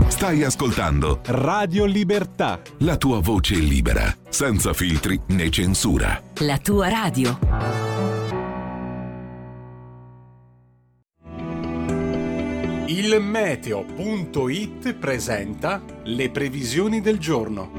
Stai 0.07 0.43
ascoltando 0.43 1.21
Radio 1.27 1.85
Libertà. 1.85 2.59
La 2.79 2.97
tua 2.97 3.19
voce 3.19 3.55
libera, 3.55 4.13
senza 4.27 4.73
filtri 4.73 5.17
né 5.27 5.49
censura. 5.49 6.21
La 6.39 6.57
tua 6.57 6.89
radio. 6.89 7.88
Il 12.99 13.17
meteo.it 13.21 14.93
presenta 14.95 15.81
le 16.03 16.29
previsioni 16.31 16.99
del 16.99 17.17
giorno. 17.17 17.71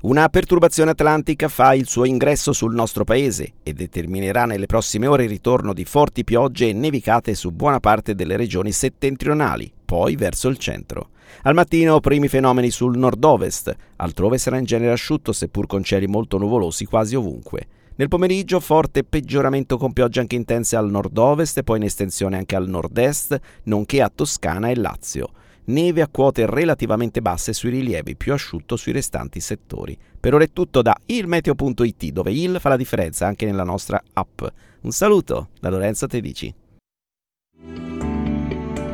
Una 0.00 0.30
perturbazione 0.30 0.92
atlantica 0.92 1.48
fa 1.48 1.74
il 1.74 1.86
suo 1.86 2.06
ingresso 2.06 2.54
sul 2.54 2.72
nostro 2.72 3.04
paese 3.04 3.56
e 3.62 3.74
determinerà 3.74 4.46
nelle 4.46 4.64
prossime 4.64 5.06
ore 5.06 5.24
il 5.24 5.28
ritorno 5.28 5.74
di 5.74 5.84
forti 5.84 6.24
piogge 6.24 6.70
e 6.70 6.72
nevicate 6.72 7.34
su 7.34 7.50
buona 7.50 7.78
parte 7.78 8.14
delle 8.14 8.38
regioni 8.38 8.72
settentrionali, 8.72 9.70
poi 9.84 10.16
verso 10.16 10.48
il 10.48 10.56
centro. 10.56 11.10
Al 11.42 11.52
mattino 11.52 12.00
primi 12.00 12.28
fenomeni 12.28 12.70
sul 12.70 12.96
nord-ovest, 12.96 13.76
altrove 13.96 14.38
sarà 14.38 14.56
in 14.56 14.64
genere 14.64 14.92
asciutto 14.92 15.34
seppur 15.34 15.66
con 15.66 15.84
cieli 15.84 16.06
molto 16.06 16.38
nuvolosi 16.38 16.86
quasi 16.86 17.14
ovunque. 17.16 17.66
Nel 17.96 18.08
pomeriggio 18.08 18.58
forte 18.58 19.04
peggioramento 19.04 19.76
con 19.76 19.92
piogge 19.92 20.18
anche 20.18 20.34
intense 20.34 20.74
al 20.74 20.90
nord-ovest 20.90 21.58
e 21.58 21.62
poi 21.62 21.76
in 21.76 21.84
estensione 21.84 22.36
anche 22.36 22.56
al 22.56 22.68
nord-est, 22.68 23.38
nonché 23.64 24.02
a 24.02 24.10
Toscana 24.12 24.68
e 24.68 24.74
Lazio. 24.74 25.28
Neve 25.66 26.02
a 26.02 26.08
quote 26.08 26.44
relativamente 26.44 27.22
basse 27.22 27.52
sui 27.52 27.70
rilievi, 27.70 28.16
più 28.16 28.32
asciutto 28.32 28.76
sui 28.76 28.90
restanti 28.90 29.38
settori. 29.38 29.96
Per 30.18 30.34
ora 30.34 30.42
è 30.42 30.50
tutto 30.52 30.82
da 30.82 30.94
ilmeteo.it, 31.06 32.06
dove 32.06 32.32
il 32.32 32.56
fa 32.58 32.70
la 32.70 32.76
differenza 32.76 33.28
anche 33.28 33.46
nella 33.46 33.62
nostra 33.62 34.02
app. 34.12 34.42
Un 34.80 34.90
saluto 34.90 35.50
da 35.60 35.70
Lorenzo 35.70 36.08
Tedici. 36.08 36.52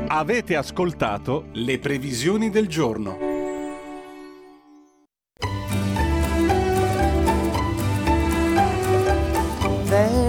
Avete 0.09 0.57
ascoltato 0.57 1.46
le 1.53 1.78
previsioni 1.78 2.51
del 2.51 2.68
giorno. 2.68 3.30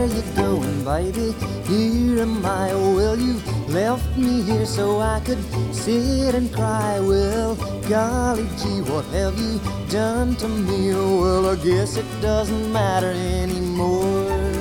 There 0.08 0.18
you 0.18 0.36
going, 0.36 0.84
baby. 0.84 1.34
Here 1.68 2.22
am 2.22 2.46
I. 2.46 2.74
Well, 2.74 3.18
you 3.18 3.36
left 3.68 4.18
me 4.18 4.42
here 4.42 4.66
so 4.66 5.00
I 5.00 5.20
could 5.20 5.42
sit 5.74 6.36
and 6.36 6.52
cry. 6.54 7.00
Well, 7.00 7.56
golly 7.88 8.48
gee, 8.58 8.82
what 8.82 9.06
have 9.06 9.38
you 9.40 9.60
done 9.90 10.36
to 10.38 10.48
me? 10.48 10.94
Oh, 10.94 11.22
well, 11.22 11.50
I 11.50 11.56
guess 11.56 11.98
it 11.98 12.06
doesn't 12.22 12.72
matter 12.72 13.12
anymore. 13.12 14.61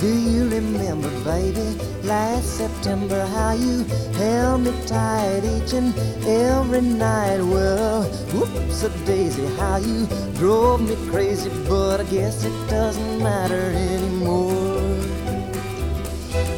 Do 0.00 0.08
you 0.08 0.48
remember, 0.48 1.10
baby, 1.24 1.76
last 2.04 2.56
September 2.56 3.26
how 3.26 3.52
you 3.52 3.84
held 4.14 4.62
me 4.62 4.72
tight 4.86 5.42
each 5.44 5.74
and 5.74 5.94
every 6.26 6.80
night? 6.80 7.42
Well, 7.42 8.04
whoops 8.32 8.82
a 8.82 8.88
daisy, 9.04 9.44
how 9.56 9.76
you 9.76 10.06
drove 10.36 10.80
me 10.80 10.96
crazy, 11.10 11.50
but 11.68 12.00
I 12.00 12.04
guess 12.04 12.44
it 12.44 12.70
doesn't 12.70 13.18
matter 13.22 13.60
anymore. 13.76 14.80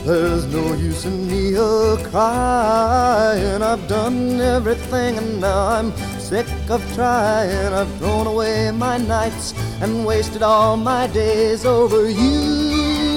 There's 0.07 0.47
no 0.47 0.75
use 0.75 1.05
in 1.05 1.27
me 1.27 1.55
a 1.57 1.97
crying. 2.11 3.61
I've 3.61 3.89
done 3.89 4.41
everything 4.41 5.19
and 5.19 5.41
now 5.41 5.67
I'm 5.67 5.93
sick 6.21 6.47
of 6.71 6.81
trying. 6.95 7.73
I've 7.73 7.93
thrown 7.99 8.29
away 8.29 8.71
my 8.71 8.99
nights 8.99 9.53
and 9.81 10.07
wasted 10.07 10.45
all 10.45 10.77
my 10.77 11.09
days 11.09 11.65
over 11.65 12.09
you. 12.09 13.12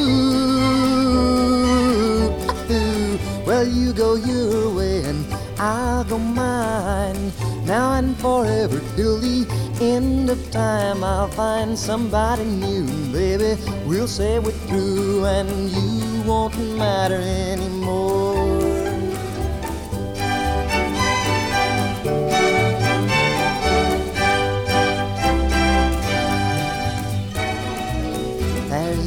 Well, 3.46 3.68
you 3.68 3.94
go 3.94 4.16
your 4.16 4.74
way 4.74 5.04
and 5.04 5.24
I'll 5.60 6.04
go 6.04 6.18
mine. 6.18 7.32
Now 7.66 7.94
and 7.94 8.18
forever 8.18 8.82
till 8.96 9.20
the 9.20 9.46
end 9.80 10.30
of 10.32 10.52
time, 10.52 11.04
I'll 11.04 11.28
find 11.28 11.78
somebody 11.78 12.44
new, 12.44 12.88
baby. 13.14 13.56
We'll 13.86 14.08
say 14.08 14.40
we're 14.40 14.52
through 14.68 15.26
and 15.26 15.50
you 15.70 16.24
won't 16.24 16.58
matter 16.78 17.22
anymore. 17.22 18.75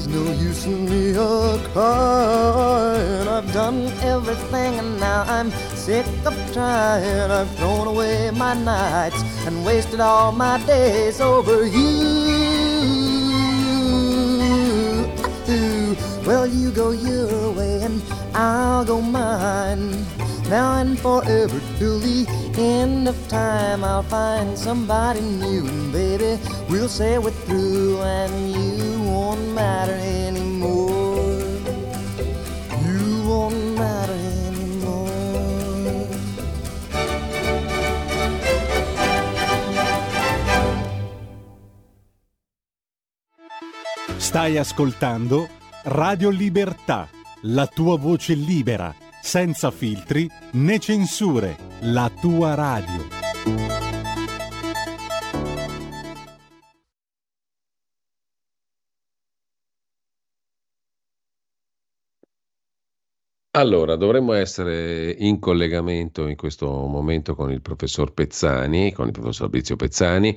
No 0.09 0.33
use 0.33 0.65
in 0.67 0.89
me 0.89 1.11
a 1.11 1.59
crying. 1.73 3.29
I've 3.29 3.53
done 3.53 3.87
everything 4.03 4.79
and 4.79 4.99
now 5.01 5.25
I'm 5.27 5.51
sick 5.75 6.07
of 6.25 6.35
trying. 6.53 7.31
I've 7.31 7.51
thrown 7.57 7.87
away 7.87 8.31
my 8.31 8.55
nights 8.55 9.23
and 9.47 9.65
wasted 9.65 10.01
all 10.01 10.33
my 10.33 10.59
days 10.67 11.21
over 11.21 11.67
you. 11.67 12.59
Well, 16.29 16.47
you 16.47 16.71
go 16.71 16.91
your 16.91 17.53
way 17.53 17.81
and 17.83 18.03
I'll 18.35 18.85
go 18.85 19.01
mine. 19.01 20.05
Now 20.51 20.79
and 20.81 20.99
forever 20.99 21.61
till 21.79 21.99
the 22.01 22.27
end 22.59 23.09
of 23.09 23.17
time, 23.29 23.83
I'll 23.83 24.03
find 24.03 24.59
somebody 24.59 25.21
new, 25.21 25.67
and 25.67 25.91
baby, 25.91 26.39
we'll 26.69 26.91
say 26.91 27.19
we're 27.19 27.31
through, 27.31 28.01
and 28.03 28.53
you 28.53 28.98
won't 29.09 29.53
matter 29.53 29.95
anymore. 29.95 31.61
You 32.85 33.23
won't 33.25 33.77
matter 33.77 34.19
anymore. 34.47 35.11
Stai 44.17 44.59
ascoltando 44.59 45.49
Radio 45.85 46.29
Libertà, 46.29 47.09
la 47.43 47.67
tua 47.67 47.97
voce 47.97 48.35
libera, 48.35 48.95
senza 49.23 49.71
filtri 49.71 50.29
né 50.53 50.79
censure, 50.79 51.57
la 51.81 52.11
tua 52.21 52.55
radio. 52.55 53.98
Allora, 63.59 63.97
dovremmo 63.97 64.35
essere 64.35 65.11
in 65.19 65.41
collegamento 65.41 66.29
in 66.29 66.37
questo 66.37 66.69
momento 66.69 67.35
con 67.35 67.51
il 67.51 67.61
professor 67.61 68.15
Pezzani, 68.15 68.93
con 68.93 69.07
il 69.07 69.13
professor 69.13 69.47
Fabrizio 69.47 69.75
Pezzani, 69.75 70.37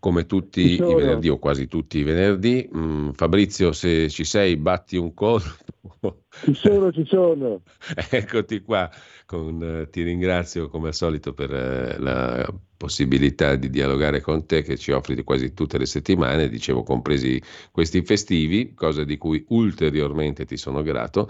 come 0.00 0.26
tutti 0.26 0.72
i 0.72 0.76
venerdì 0.76 1.28
o 1.28 1.38
quasi 1.38 1.68
tutti 1.68 1.98
i 1.98 2.02
venerdì. 2.02 2.68
Mm, 2.76 3.10
Fabrizio, 3.10 3.70
se 3.70 4.08
ci 4.10 4.24
sei, 4.24 4.56
batti 4.56 4.96
un 4.96 5.14
colpo. 5.14 6.24
Ci 6.42 6.54
sono, 6.54 6.90
ci 6.90 7.04
sono. 7.06 7.62
Eccoti 8.10 8.60
qua, 8.62 8.90
con, 9.26 9.62
eh, 9.62 9.88
ti 9.88 10.02
ringrazio 10.02 10.68
come 10.68 10.88
al 10.88 10.94
solito 10.94 11.34
per 11.34 11.54
eh, 11.54 11.98
la 12.00 12.52
possibilità 12.76 13.54
di 13.54 13.70
dialogare 13.70 14.20
con 14.20 14.44
te 14.44 14.62
che 14.62 14.76
ci 14.76 14.90
offri 14.90 15.22
quasi 15.22 15.54
tutte 15.54 15.78
le 15.78 15.86
settimane, 15.86 16.48
dicevo 16.48 16.82
compresi 16.82 17.40
questi 17.70 18.02
festivi, 18.02 18.74
cosa 18.74 19.04
di 19.04 19.16
cui 19.16 19.44
ulteriormente 19.50 20.44
ti 20.44 20.56
sono 20.56 20.82
grato. 20.82 21.28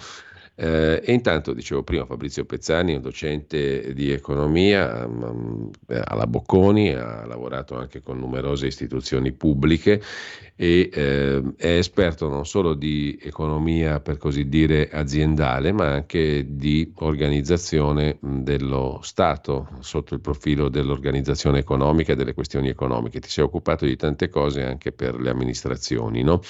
Eh, 0.59 1.03
e 1.05 1.13
intanto, 1.13 1.53
dicevo 1.53 1.83
prima, 1.83 2.07
Fabrizio 2.07 2.47
Pezzani, 2.47 2.95
un 2.95 3.03
docente 3.03 3.93
di 3.93 4.11
economia 4.11 5.07
mm, 5.07 5.69
eh, 5.89 6.01
alla 6.03 6.27
Bocconi, 6.27 6.95
ha 6.95 7.27
lavorato 7.27 7.77
anche 7.77 8.01
con 8.01 8.19
numerose 8.19 8.67
istituzioni 8.67 9.33
pubbliche 9.33 10.01
e 10.57 10.89
eh, 10.91 11.43
è 11.59 11.77
esperto 11.77 12.29
non 12.31 12.47
solo 12.47 12.73
di 12.73 13.19
economia, 13.21 14.01
per 14.01 14.17
così 14.17 14.49
dire, 14.49 14.89
aziendale, 14.91 15.73
ma 15.73 15.93
anche 15.93 16.47
di 16.49 16.91
organizzazione 16.95 18.17
mh, 18.19 18.39
dello 18.39 19.01
Stato 19.03 19.69
sotto 19.81 20.15
il 20.15 20.21
profilo 20.21 20.71
dell'organizzazione 20.71 21.59
economica 21.59 22.13
e 22.13 22.17
delle 22.17 22.33
questioni 22.33 22.71
economiche. 22.71 23.21
Ti 23.21 23.29
sei 23.29 23.45
occupato 23.45 23.85
di 23.85 23.97
tante 23.97 24.31
cose 24.31 24.65
anche 24.65 24.91
per 24.91 25.21
le 25.21 25.29
amministrazioni, 25.29 26.23
no? 26.23 26.41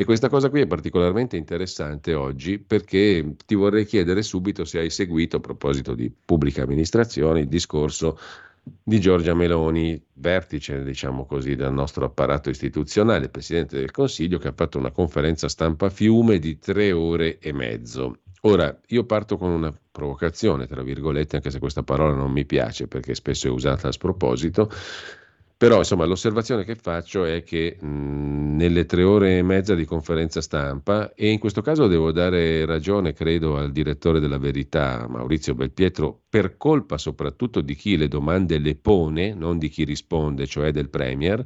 E 0.00 0.04
questa 0.04 0.28
cosa 0.28 0.48
qui 0.48 0.60
è 0.60 0.66
particolarmente 0.68 1.36
interessante 1.36 2.14
oggi 2.14 2.60
perché 2.60 3.34
ti 3.44 3.56
vorrei 3.56 3.84
chiedere 3.84 4.22
subito 4.22 4.64
se 4.64 4.78
hai 4.78 4.90
seguito, 4.90 5.38
a 5.38 5.40
proposito 5.40 5.96
di 5.96 6.08
pubblica 6.24 6.62
amministrazione, 6.62 7.40
il 7.40 7.48
discorso 7.48 8.16
di 8.62 9.00
Giorgia 9.00 9.34
Meloni, 9.34 10.00
vertice, 10.12 10.84
diciamo 10.84 11.26
così, 11.26 11.56
del 11.56 11.72
nostro 11.72 12.04
apparato 12.04 12.48
istituzionale, 12.48 13.28
Presidente 13.28 13.76
del 13.76 13.90
Consiglio, 13.90 14.38
che 14.38 14.46
ha 14.46 14.52
fatto 14.54 14.78
una 14.78 14.92
conferenza 14.92 15.48
stampa 15.48 15.86
a 15.86 15.90
fiume 15.90 16.38
di 16.38 16.60
tre 16.60 16.92
ore 16.92 17.40
e 17.40 17.52
mezzo. 17.52 18.18
Ora, 18.42 18.78
io 18.86 19.02
parto 19.02 19.36
con 19.36 19.50
una 19.50 19.76
provocazione, 19.90 20.68
tra 20.68 20.84
virgolette, 20.84 21.34
anche 21.34 21.50
se 21.50 21.58
questa 21.58 21.82
parola 21.82 22.14
non 22.14 22.30
mi 22.30 22.44
piace 22.44 22.86
perché 22.86 23.16
spesso 23.16 23.48
è 23.48 23.50
usata 23.50 23.88
a 23.88 23.92
sproposito, 23.92 24.70
però 25.58 25.78
insomma 25.78 26.04
l'osservazione 26.04 26.64
che 26.64 26.76
faccio 26.76 27.24
è 27.24 27.42
che 27.42 27.76
mh, 27.80 28.54
nelle 28.54 28.86
tre 28.86 29.02
ore 29.02 29.38
e 29.38 29.42
mezza 29.42 29.74
di 29.74 29.84
conferenza 29.84 30.40
stampa, 30.40 31.12
e 31.14 31.30
in 31.30 31.40
questo 31.40 31.62
caso 31.62 31.88
devo 31.88 32.12
dare 32.12 32.64
ragione, 32.64 33.12
credo, 33.12 33.56
al 33.56 33.72
direttore 33.72 34.20
della 34.20 34.38
verità, 34.38 35.06
Maurizio 35.08 35.54
Belpietro, 35.56 36.22
per 36.28 36.56
colpa 36.56 36.96
soprattutto 36.96 37.60
di 37.60 37.74
chi 37.74 37.96
le 37.96 38.06
domande 38.06 38.58
le 38.58 38.76
pone, 38.76 39.34
non 39.34 39.58
di 39.58 39.68
chi 39.68 39.82
risponde, 39.84 40.46
cioè 40.46 40.70
del 40.70 40.90
Premier, 40.90 41.44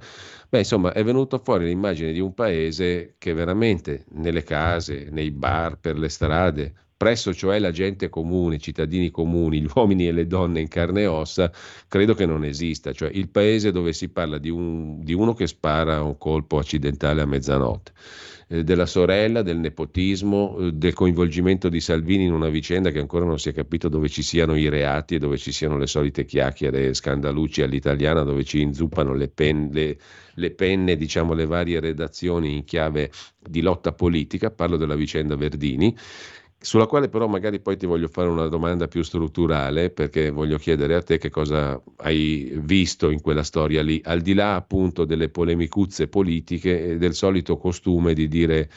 beh 0.49 0.59
insomma 0.59 0.93
è 0.93 1.03
venuto 1.03 1.39
fuori 1.39 1.65
l'immagine 1.65 2.13
di 2.13 2.21
un 2.21 2.35
paese 2.35 3.15
che 3.19 3.33
veramente 3.33 4.05
nelle 4.11 4.43
case, 4.43 5.09
nei 5.11 5.31
bar, 5.31 5.79
per 5.81 5.99
le 5.99 6.09
strade, 6.11 6.75
presso 7.03 7.35
cioè 7.35 7.59
la 7.59 7.73
gente 7.73 8.09
comune, 8.09 8.55
i 8.55 8.61
cittadini 8.61 9.11
comuni, 9.11 9.61
gli 9.61 9.67
uomini 9.75 10.07
e 10.07 10.13
le 10.13 10.29
donne 10.29 10.61
in 10.61 10.69
carne 10.69 11.01
e 11.03 11.07
ossa, 11.09 11.51
credo 11.89 12.15
che 12.15 12.27
non 12.27 12.45
esista, 12.45 12.93
cioè 12.93 13.11
il 13.13 13.29
paese 13.29 13.73
dove 13.73 13.93
si 13.93 14.09
parla 14.09 14.39
di, 14.39 14.51
un- 14.51 15.03
di 15.03 15.13
uno 15.13 15.35
che 15.35 15.49
spara 15.49 16.01
un 16.01 16.17
colpo 16.17 16.59
accidentale 16.59 17.21
a 17.21 17.27
mezzanotte, 17.27 17.91
eh, 18.51 18.63
della 18.63 18.87
sorella, 18.87 19.43
del 19.43 19.59
nepotismo, 19.59 20.57
eh, 20.59 20.73
del 20.75 20.93
coinvolgimento 20.95 21.69
di 21.69 21.81
Salvini 21.81 22.23
in 22.27 22.33
una 22.33 22.49
vicenda 22.51 22.91
che 22.93 23.01
ancora 23.01 23.25
non 23.25 23.41
si 23.41 23.49
è 23.49 23.53
capito 23.53 23.89
dove 23.89 24.09
ci 24.09 24.23
siano 24.23 24.55
i 24.55 24.69
reati 24.69 25.17
e 25.17 25.19
dove 25.19 25.39
ci 25.39 25.51
siano 25.51 25.79
le 25.79 25.89
solite 25.89 26.25
chiacchiere 26.25 26.95
scandalucci 26.95 27.63
all'italiana 27.63 28.23
dove 28.23 28.45
ci 28.45 28.61
inzuppano 28.61 29.13
le, 29.15 29.27
pen- 29.27 29.71
le- 29.73 29.99
le 30.35 30.51
penne, 30.53 30.95
diciamo 30.97 31.35
le 31.35 31.47
varie 31.47 31.81
redazioni 31.81 32.55
in 32.55 32.65
chiave 32.65 33.11
di 33.41 33.61
lotta 33.61 33.93
politica, 33.93 34.53
parlo 34.53 34.77
della 34.77 34.95
vicenda 34.95 35.35
Verdini 35.35 35.93
sulla 36.63 36.87
quale 36.87 37.09
però 37.09 37.27
magari 37.27 37.61
poi 37.61 37.77
ti 37.77 37.87
voglio 37.87 38.09
fare 38.09 38.29
una 38.29 38.47
domanda 38.47 38.87
più 38.87 39.03
strutturale 39.03 39.91
perché 39.91 40.31
voglio 40.31 40.59
chiedere 40.59 40.95
a 40.95 41.03
te 41.03 41.19
che 41.19 41.29
cosa 41.29 41.81
hai 41.97 42.53
visto 42.63 43.11
in 43.11 43.21
quella 43.21 43.43
storia 43.43 43.83
lì, 43.83 44.01
al 44.05 44.21
di 44.21 44.33
là 44.33 44.55
appunto 44.55 45.05
delle 45.05 45.29
polemicuzze 45.29 46.07
politiche 46.07 46.91
e 46.91 46.97
del 46.99 47.15
solito 47.15 47.57
costume 47.57 48.15
di 48.15 48.29
dire 48.29 48.71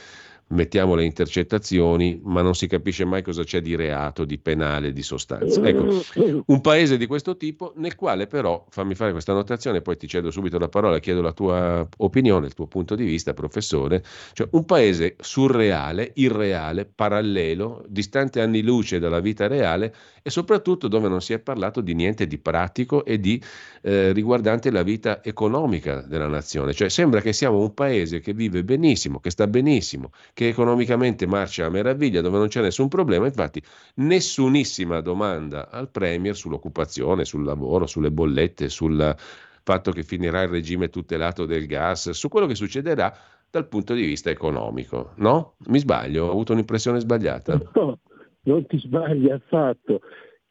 mettiamo 0.48 0.96
le 0.96 1.04
intercettazioni, 1.06 2.20
ma 2.24 2.42
non 2.42 2.54
si 2.54 2.68
capisce 2.68 3.06
mai 3.06 3.24
cosa 3.24 3.44
c'è 3.44 3.62
di 3.62 3.76
reato, 3.76 4.26
di 4.26 4.38
penale, 4.38 4.94
di 4.94 5.02
sostanza. 5.02 5.62
Ecco, 5.62 6.04
un 6.46 6.62
paese 6.62 6.98
di 6.98 7.08
questo 7.08 7.36
tipo 7.36 7.74
nel 7.78 7.96
quale 7.96 8.28
però, 8.28 8.66
fammi 8.70 8.94
fare 8.94 9.12
questa 9.12 9.32
annotazione, 9.32 9.82
poi 9.82 9.98
ti 9.98 10.08
cedo 10.08 10.30
subito 10.30 10.60
la 10.60 10.70
parola, 10.70 11.00
chiedo 11.00 11.22
la 11.22 11.34
tua 11.34 11.88
opinione, 11.98 12.46
il 12.48 12.54
tuo 12.54 12.68
punto 12.68 12.96
di 12.96 13.06
vista, 13.06 13.34
professore, 13.34 14.04
cioè 14.34 14.48
un 14.52 14.66
paese 14.66 15.16
surreale, 15.20 16.12
irreale, 16.16 16.86
parallelo, 16.86 17.84
distante 17.88 18.42
anni 18.42 18.62
luce 18.62 19.00
dalla 19.00 19.20
vita 19.20 19.48
reale 19.48 19.94
e 20.28 20.32
soprattutto 20.32 20.88
dove 20.88 21.08
non 21.08 21.22
si 21.22 21.34
è 21.34 21.40
parlato 21.40 21.82
di 21.82 21.94
niente 21.94 22.26
di 22.26 22.40
pratico 22.40 23.06
e 23.06 23.20
di 23.20 23.40
eh, 23.84 24.12
riguardante 24.12 24.72
la 24.72 24.82
vita 24.82 25.24
economica 25.24 26.02
della 26.02 26.26
nazione. 26.26 26.74
Cioè 26.74 26.90
sembra 26.90 27.22
che 27.22 27.32
siamo 27.32 27.60
un 27.60 27.76
paese 27.76 28.22
che 28.22 28.34
vive 28.34 28.64
benissimo, 28.64 29.20
che 29.20 29.30
sta 29.30 29.46
benissimo, 29.46 30.10
che 30.34 30.48
economicamente 30.48 31.28
marcia 31.28 31.68
a 31.68 31.70
meraviglia, 31.70 32.22
dove 32.22 32.40
non 32.40 32.48
c'è 32.48 32.62
nessun 32.62 32.88
problema. 32.88 33.28
Infatti, 33.28 33.62
nessunissima 33.98 35.00
domanda 35.00 35.70
al 35.70 35.92
Premier 35.92 36.36
sull'occupazione, 36.36 37.24
sul 37.24 37.44
lavoro, 37.44 37.86
sulle 37.86 38.10
bollette, 38.10 38.68
sul 38.68 39.16
fatto 39.62 39.92
che 39.92 40.02
finirà 40.02 40.42
il 40.42 40.50
regime 40.50 40.90
tutelato 40.90 41.46
del 41.46 41.68
gas, 41.68 42.10
su 42.10 42.30
quello 42.30 42.48
che 42.48 42.56
succederà 42.56 43.16
dal 43.52 43.68
punto 43.68 43.94
di 43.94 44.04
vista 44.04 44.32
economico. 44.32 45.12
No? 45.18 45.54
Mi 45.68 45.78
sbaglio? 45.78 46.26
Ho 46.26 46.32
avuto 46.32 46.54
un'impressione 46.54 47.00
sbagliata? 47.00 47.62
No, 47.76 48.00
non 48.46 48.66
ti 48.66 48.80
sbagli 48.80 49.30
affatto. 49.30 50.02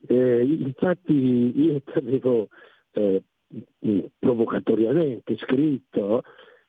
Eh, 0.07 0.43
infatti 0.43 1.53
io 1.57 1.81
ti 1.81 1.99
avevo 1.99 2.49
eh, 2.93 3.23
provocatoriamente 4.19 5.37
scritto 5.39 6.23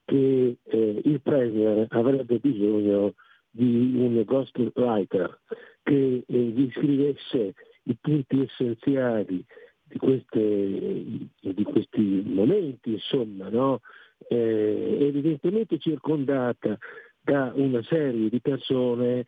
che 0.05 0.57
eh, 0.63 1.01
il 1.03 1.21
Premier 1.21 1.87
avrebbe 1.89 2.37
bisogno 2.37 3.13
di 3.49 3.93
un 3.95 4.21
ghostwriter 4.23 5.39
che 5.83 6.23
eh, 6.25 6.37
gli 6.37 6.69
scrivesse 6.71 7.53
i 7.83 7.97
punti 7.99 8.41
essenziali 8.41 9.43
di, 9.83 9.97
queste, 9.97 10.37
di 10.37 11.63
questi 11.63 12.23
momenti, 12.25 12.93
insomma, 12.93 13.49
no? 13.49 13.81
eh, 14.27 14.97
evidentemente 14.99 15.77
circondata 15.79 16.77
da 17.21 17.51
una 17.55 17.81
serie 17.83 18.29
di 18.29 18.39
persone 18.39 19.25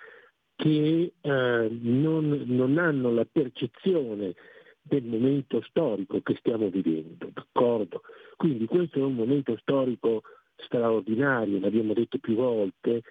che 0.58 1.14
eh, 1.22 1.70
non, 1.82 2.43
non, 2.47 2.78
hanno 2.80 3.14
la 3.14 3.26
percezione 3.32 4.34
del 4.82 5.03
momento 5.03 5.62
storico 5.62 6.20
che 6.22 6.36
stiamo 6.39 6.70
vivendo, 6.70 7.30
d'accordo? 7.32 8.01
Quindi 8.36 8.66
questo 8.66 8.99
è 8.99 9.03
un 9.03 9.14
momento 9.14 9.55
storico 9.62 10.24
straordinario, 10.55 11.60
l'abbiamo 11.60 11.93
detto 11.93 12.18
più 12.18 12.36
volte, 12.36 13.03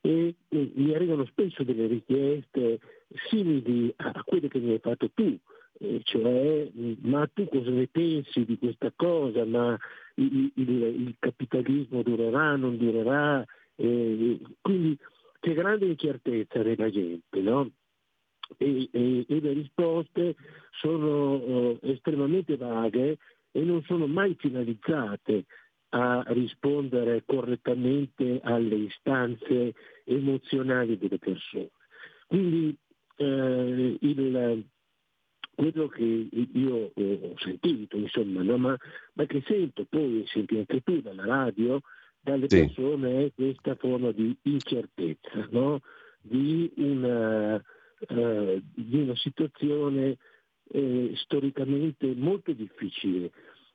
e, 0.00 0.34
e 0.48 0.72
mi 0.74 0.92
arrivano 0.92 1.24
spesso 1.26 1.62
delle 1.62 1.86
richieste 1.86 2.80
simili 3.28 3.92
a 3.96 4.22
quelle 4.24 4.48
che 4.48 4.58
mi 4.58 4.72
hai 4.72 4.80
fatto 4.80 5.08
tu, 5.14 5.38
cioè 6.02 6.68
ma 7.02 7.28
tu 7.32 7.46
cosa 7.48 7.70
ne 7.70 7.86
pensi 7.86 8.44
di 8.44 8.58
questa 8.58 8.92
cosa, 8.94 9.44
ma 9.44 9.78
il, 10.14 10.50
il, 10.54 10.70
il 10.70 11.14
capitalismo 11.20 12.02
durerà, 12.02 12.56
non 12.56 12.76
durerà, 12.76 13.44
eh, 13.76 14.40
quindi 14.60 14.98
c'è 15.46 15.54
grande 15.54 15.86
incertezza 15.86 16.60
nella 16.60 16.90
gente, 16.90 17.40
no? 17.40 17.70
E, 18.56 18.88
e, 18.90 19.24
e, 19.28 19.40
le 19.40 19.52
risposte 19.52 20.34
sono 20.72 21.40
eh, 21.40 21.78
estremamente 21.82 22.56
vaghe 22.56 23.18
e 23.52 23.60
non 23.60 23.80
sono 23.84 24.08
mai 24.08 24.34
finalizzate 24.36 25.44
a 25.90 26.24
rispondere 26.28 27.22
correttamente 27.24 28.40
alle 28.42 28.74
istanze 28.74 29.74
emozionali 30.04 30.98
delle 30.98 31.18
persone. 31.18 31.70
Quindi 32.26 32.76
eh, 33.16 33.98
il, 34.00 34.64
quello 35.54 35.86
che 35.86 36.28
io 36.32 36.92
ho 36.92 37.34
sentito, 37.38 37.96
insomma, 37.96 38.42
no? 38.42 38.56
ma, 38.58 38.76
ma, 39.12 39.26
che 39.26 39.42
sento 39.46 39.86
poi, 39.88 40.24
senti 40.26 40.58
anche 40.58 40.80
tu 40.80 41.00
dalla 41.00 41.24
radio, 41.24 41.80
dalle 42.26 42.48
sì. 42.48 42.58
persone 42.58 43.26
è 43.26 43.32
questa 43.32 43.76
forma 43.76 44.10
di 44.10 44.36
incertezza, 44.42 45.46
no? 45.50 45.80
di, 46.20 46.72
una, 46.76 47.54
uh, 47.54 48.62
di, 48.74 48.98
una, 48.98 49.14
situazione 49.14 50.16
eh, 50.72 51.12
storicamente 51.14 52.12
molto 52.16 52.52
difficile. 52.52 53.30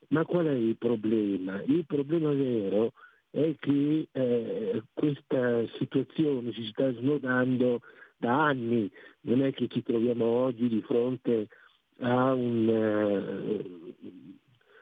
Ma 0.09 0.25
qual 0.25 0.47
è 0.47 0.53
il 0.53 0.75
problema? 0.75 1.63
Il 1.63 1.85
problema 1.85 2.33
vero 2.33 2.91
è 3.29 3.55
che 3.57 4.09
eh, 4.11 4.83
questa 4.91 5.65
situazione 5.77 6.51
si 6.51 6.65
sta 6.65 6.91
snodando 6.91 7.79
da 8.17 8.47
anni, 8.47 8.91
non 9.21 9.43
è 9.43 9.53
che 9.53 9.69
ci 9.69 9.81
troviamo 9.81 10.25
oggi 10.25 10.67
di 10.67 10.81
fronte 10.81 11.47
a 11.99 12.33
un, 12.33 12.67
uh, 12.67 13.95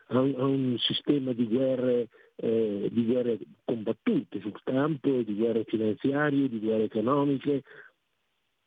a 0.08 0.20
un, 0.20 0.34
a 0.36 0.44
un 0.46 0.76
sistema 0.80 1.34
di 1.34 1.46
guerre, 1.46 2.08
eh, 2.42 2.90
di 2.92 3.06
guerre, 3.06 3.38
combattute 3.66 4.40
sul 4.40 4.60
campo, 4.64 5.22
di 5.22 5.36
guerre 5.36 5.66
finanziarie, 5.66 6.50
di 6.50 6.60
guerre 6.60 6.84
economiche, 6.84 7.64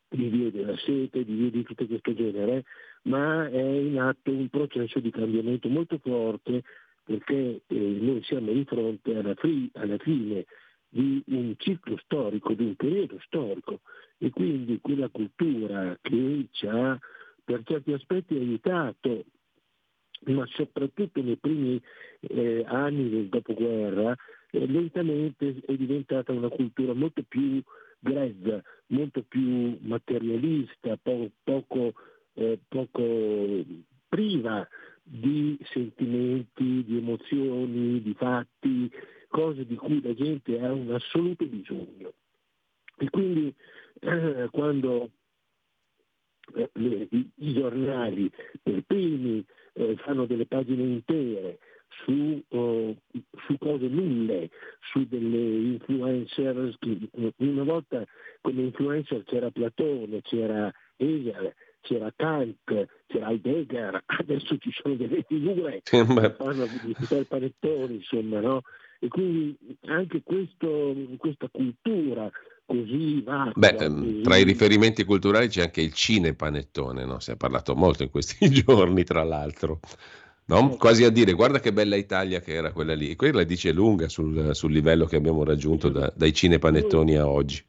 di 0.09 0.27
vie 0.27 0.51
della 0.51 0.77
sete, 0.77 1.25
di 1.25 1.33
vie 1.33 1.49
di 1.49 1.63
tutto 1.63 1.87
questo 1.87 2.13
genere, 2.13 2.63
ma 3.03 3.49
è 3.49 3.61
in 3.61 3.99
atto 3.99 4.31
un 4.31 4.47
processo 4.49 4.99
di 4.99 5.09
cambiamento 5.09 5.67
molto 5.69 5.97
forte 5.97 6.63
perché 7.03 7.61
eh, 7.67 7.75
noi 7.75 8.21
siamo 8.23 8.51
di 8.51 8.63
fronte 8.63 9.15
alla, 9.15 9.33
fri- 9.35 9.69
alla 9.73 9.97
fine 9.97 10.45
di 10.87 11.21
un 11.27 11.55
ciclo 11.57 11.97
storico, 11.97 12.53
di 12.53 12.63
un 12.63 12.75
periodo 12.75 13.19
storico 13.25 13.81
e 14.17 14.29
quindi 14.29 14.79
quella 14.79 15.09
cultura 15.09 15.97
che 16.01 16.47
ci 16.51 16.67
ha 16.67 16.97
per 17.43 17.63
certi 17.65 17.91
aspetti 17.91 18.35
aiutato, 18.35 19.25
ma 20.25 20.45
soprattutto 20.47 21.21
nei 21.21 21.37
primi 21.37 21.81
eh, 22.21 22.63
anni 22.67 23.09
del 23.09 23.27
dopoguerra, 23.27 24.15
eh, 24.51 24.67
lentamente 24.67 25.55
è 25.65 25.73
diventata 25.75 26.31
una 26.31 26.49
cultura 26.49 26.93
molto 26.93 27.23
più 27.27 27.61
grezza, 27.99 28.61
molto 28.87 29.23
più 29.23 29.77
materialista, 29.81 30.97
po- 31.01 31.31
poco, 31.43 31.93
eh, 32.33 32.59
poco 32.67 33.65
priva 34.07 34.67
di 35.01 35.57
sentimenti, 35.71 36.83
di 36.83 36.97
emozioni, 36.97 38.01
di 38.01 38.13
fatti, 38.13 38.91
cose 39.27 39.65
di 39.65 39.75
cui 39.75 40.01
la 40.01 40.13
gente 40.13 40.59
ha 40.59 40.71
un 40.71 40.91
assoluto 40.91 41.45
bisogno. 41.45 42.13
E 42.97 43.09
quindi 43.09 43.53
eh, 44.01 44.47
quando 44.51 45.09
eh, 46.55 46.69
le, 46.73 47.07
i, 47.09 47.29
i, 47.35 47.53
giornali 47.53 48.29
per 48.61 48.83
primi 48.85 49.43
eh, 49.73 49.95
fanno 49.97 50.25
delle 50.25 50.45
pagine 50.45 50.83
intere 50.83 51.59
su, 52.03 52.43
uh, 52.47 52.95
su, 53.45 53.57
cose 53.57 53.87
nulle, 53.87 54.49
su 54.91 55.05
delle 55.07 55.73
influencer. 55.73 56.75
Una 57.37 57.63
volta 57.63 58.03
come 58.41 58.61
influencer 58.61 59.23
c'era 59.23 59.51
Platone, 59.51 60.21
c'era 60.21 60.71
Hegel, 60.97 61.53
c'era 61.81 62.11
Kant, 62.15 62.87
c'era 63.07 63.29
Heidegger, 63.29 64.01
adesso 64.19 64.57
ci 64.57 64.71
sono 64.71 64.95
delle 64.95 65.23
figure 65.27 65.81
che 65.83 66.05
fanno 66.05 66.63
il 66.63 67.25
panettone, 67.27 67.93
insomma, 67.93 68.39
no? 68.39 68.61
E 68.99 69.09
quindi 69.09 69.57
anche 69.87 70.23
questo, 70.23 70.95
questa 71.17 71.49
cultura 71.51 72.31
così 72.65 73.21
vasta. 73.21 73.59
Beh, 73.59 73.75
ehm, 73.79 74.21
tra 74.23 74.37
i 74.37 74.43
riferimenti 74.43 75.03
culturali 75.03 75.47
c'è 75.47 75.63
anche 75.63 75.81
il 75.81 75.93
cinepanettone, 75.93 77.05
no? 77.05 77.19
si 77.19 77.31
è 77.31 77.35
parlato 77.35 77.75
molto 77.75 78.03
in 78.03 78.09
questi 78.09 78.49
giorni, 78.51 79.03
tra 79.03 79.23
l'altro. 79.23 79.79
No? 80.45 80.75
Quasi 80.77 81.05
a 81.05 81.09
dire, 81.09 81.33
guarda 81.33 81.59
che 81.59 81.71
bella 81.71 81.95
Italia 81.95 82.41
che 82.41 82.53
era 82.53 82.73
quella 82.73 82.93
lì. 82.93 83.15
Quella 83.15 83.43
dice 83.43 83.71
lunga 83.71 84.09
sul, 84.09 84.53
sul 84.53 84.71
livello 84.71 85.05
che 85.05 85.15
abbiamo 85.15 85.43
raggiunto 85.43 85.89
da, 85.89 86.11
dai 86.15 86.33
cinepanettoni 86.33 87.15
a 87.15 87.27
oggi. 87.27 87.63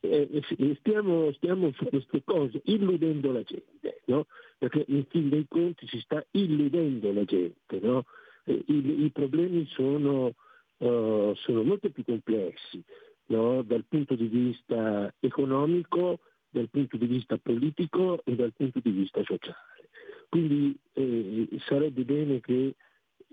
Eh, 0.00 0.28
eh 0.30 0.76
stiamo, 0.80 1.32
stiamo, 1.32 1.70
su 1.74 1.84
queste 1.86 2.22
cose 2.24 2.60
illudendo 2.64 3.32
la 3.32 3.42
gente, 3.42 4.00
no? 4.06 4.26
perché 4.58 4.84
in 4.88 5.04
fin 5.08 5.28
dei 5.28 5.46
conti 5.48 5.86
si 5.86 5.98
sta 6.00 6.24
illudendo 6.32 7.12
la 7.12 7.24
gente. 7.24 7.78
No? 7.80 8.04
Eh, 8.44 8.62
i, 8.66 9.04
i, 9.04 9.10
problemi 9.10 9.66
sono 9.70 10.34
uh, 10.78 11.34
sono 11.34 11.62
molto 11.62 11.90
più 11.90 12.04
complessi 12.04 12.82
no? 13.26 13.62
dal 13.62 13.84
punto 13.88 14.14
di 14.14 14.26
vista 14.26 15.12
economico, 15.20 16.20
dal 16.50 16.68
punto 16.68 16.96
di 16.96 17.06
vista 17.06 17.36
politico 17.36 18.20
e 18.24 18.34
dal 18.34 18.52
punto 18.52 18.80
di 18.80 18.90
vista 18.90 19.22
sociale. 19.24 19.88
Quindi 20.28 20.76
eh, 20.92 21.48
sarebbe 21.66 22.04
bene 22.04 22.40
che 22.40 22.74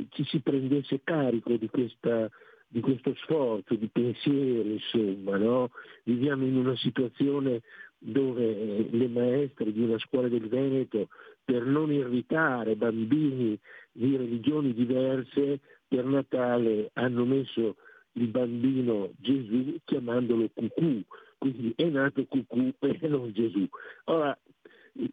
ci 0.10 0.24
si 0.26 0.40
prendesse 0.40 1.02
carico 1.04 1.56
di, 1.56 1.68
questa, 1.68 2.30
di 2.68 2.80
questo 2.80 3.14
sforzo, 3.24 3.76
di 3.76 3.90
pensiero, 3.92 4.70
insomma. 4.70 5.38
No? 5.38 5.70
Viviamo 6.04 6.46
in 6.46 6.58
una 6.58 6.76
situazione 6.78 7.62
dove 7.98 8.88
le 8.90 9.08
maestre 9.08 9.72
di 9.72 9.82
una 9.82 10.00
scuola 10.00 10.28
del 10.28 10.48
Veneto, 10.48 11.10
per 11.44 11.64
non 11.66 11.92
irritare 11.92 12.76
bambini 12.76 13.58
di 13.92 14.16
religioni 14.16 14.74
diverse, 14.74 15.60
per 15.88 16.06
Natale 16.06 16.90
hanno 16.94 17.26
messo 17.26 17.76
il 18.14 18.28
bambino 18.28 19.12
Gesù 19.18 19.78
chiamandolo 19.86 20.50
Cucù, 20.54 21.02
quindi 21.38 21.74
è 21.76 21.86
nato 21.86 22.26
Cucù 22.26 22.74
e 22.80 23.00
non 23.08 23.32
Gesù. 23.32 23.68
Ora, 24.06 24.38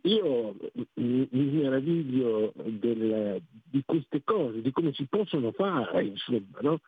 io 0.02 0.56
mi, 0.94 1.28
meraviglio 1.30 2.52
del, 2.56 3.40
di 3.70 3.82
queste 3.84 4.22
cose, 4.24 4.60
di 4.60 4.72
come 4.72 4.92
si 4.92 5.06
possono 5.06 5.52
fare, 5.52 6.04
insomma, 6.04 6.58
no? 6.60 6.80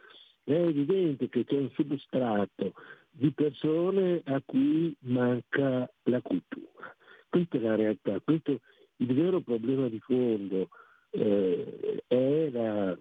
È 0.43 0.53
evidente 0.53 1.29
che 1.29 1.45
c'è 1.45 1.57
un 1.57 1.71
substrato 1.71 2.73
di 3.11 3.31
persone 3.31 4.23
a 4.25 4.43
cui 4.45 4.95
manca 5.01 5.89
la 6.05 6.21
cultura. 6.23 6.95
Questa 7.29 7.59
è 7.59 7.61
la 7.61 7.77
realtà, 7.77 8.19
questo 8.21 8.61
il 8.97 9.15
vero 9.15 9.41
problema 9.41 9.89
di 9.89 10.01
fondo 10.01 10.69
eh, 11.11 12.03
è 12.07 12.51
la, 12.51 12.99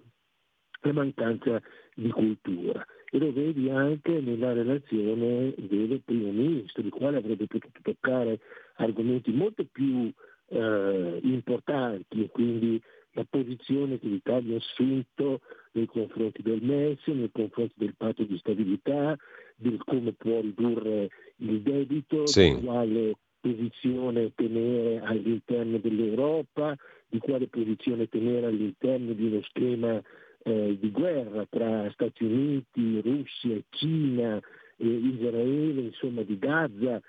la 0.81 0.93
mancanza 0.93 1.61
di 1.95 2.09
cultura 2.09 2.85
lo 3.17 3.33
vedi 3.33 3.69
anche 3.69 4.19
nella 4.19 4.53
relazione 4.53 5.53
del 5.57 6.01
primo 6.05 6.31
ministro, 6.31 6.83
il 6.83 6.91
quale 6.91 7.17
avrebbe 7.17 7.47
potuto 7.47 7.79
toccare 7.81 8.39
argomenti 8.75 9.31
molto 9.31 9.65
più 9.71 10.11
eh, 10.49 11.19
importanti 11.23 12.23
e 12.23 12.29
quindi 12.29 12.81
la 13.13 13.25
posizione 13.27 13.99
che 13.99 14.07
l'Italia 14.07 14.55
ha 14.55 14.57
assunto 14.57 15.41
nei 15.71 15.87
confronti 15.87 16.41
del 16.41 16.61
MES, 16.61 17.05
nei 17.07 17.31
confronti 17.31 17.73
del 17.77 17.95
patto 17.97 18.23
di 18.23 18.37
stabilità, 18.37 19.17
del 19.55 19.81
come 19.83 20.13
può 20.13 20.39
ridurre 20.39 21.09
il 21.37 21.61
debito, 21.61 22.27
sì. 22.27 22.55
di 22.55 22.63
quale 22.63 23.15
posizione 23.39 24.31
tenere 24.35 24.99
all'interno 25.01 25.77
dell'Europa, 25.77 26.75
di 27.07 27.17
quale 27.19 27.47
posizione 27.47 28.07
tenere 28.07 28.47
all'interno 28.47 29.13
di 29.13 29.25
uno 29.25 29.41
schema 29.43 30.01
eh, 30.43 30.77
di 30.79 30.91
guerra 30.91 31.45
tra 31.49 31.89
Stati 31.91 32.23
Uniti, 32.23 33.01
Russia, 33.01 33.59
Cina, 33.69 34.39
eh, 34.77 34.87
Israele, 34.87 35.81
insomma 35.81 36.21
di 36.21 36.37
Gaza. 36.37 37.01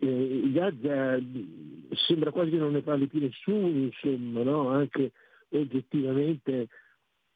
Eh, 0.00 0.42
Gaza 0.52 1.20
sembra 2.06 2.30
quasi 2.30 2.50
che 2.50 2.56
non 2.56 2.72
ne 2.72 2.82
parli 2.82 3.06
più 3.06 3.20
nessuno, 3.20 3.66
insomma, 3.66 4.42
no? 4.42 4.68
anche 4.68 5.12
oggettivamente 5.50 6.68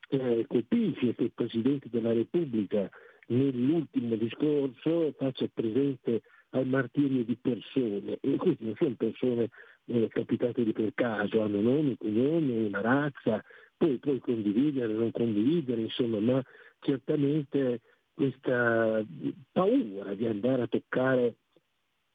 eh, 0.09 0.45
colpisce 0.47 1.15
che 1.15 1.25
il 1.25 1.33
Presidente 1.35 1.89
della 1.91 2.13
Repubblica 2.13 2.89
nell'ultimo 3.29 4.15
discorso 4.17 5.15
faccia 5.17 5.49
presente 5.53 6.23
al 6.51 6.67
martirio 6.67 7.25
di 7.25 7.37
persone 7.41 8.19
e 8.21 8.37
queste 8.37 8.65
non 8.65 8.75
sono 8.77 8.95
persone 8.97 9.49
eh, 9.87 10.09
capitate 10.09 10.65
di 10.65 10.73
per 10.73 10.93
caso, 10.95 11.41
hanno 11.41 11.61
nome, 11.61 11.97
cognome, 11.97 12.67
una 12.67 12.81
razza, 12.81 13.43
poi 13.83 13.99
puoi 13.99 14.21
condividere, 14.21 14.93
non 14.93 15.11
condividere, 15.11 15.81
insomma, 15.81 16.21
ma 16.21 16.45
certamente 16.79 17.81
questa 18.15 19.05
paura 19.51 20.15
di 20.15 20.25
andare 20.27 20.63
a 20.63 20.67
toccare 20.69 21.35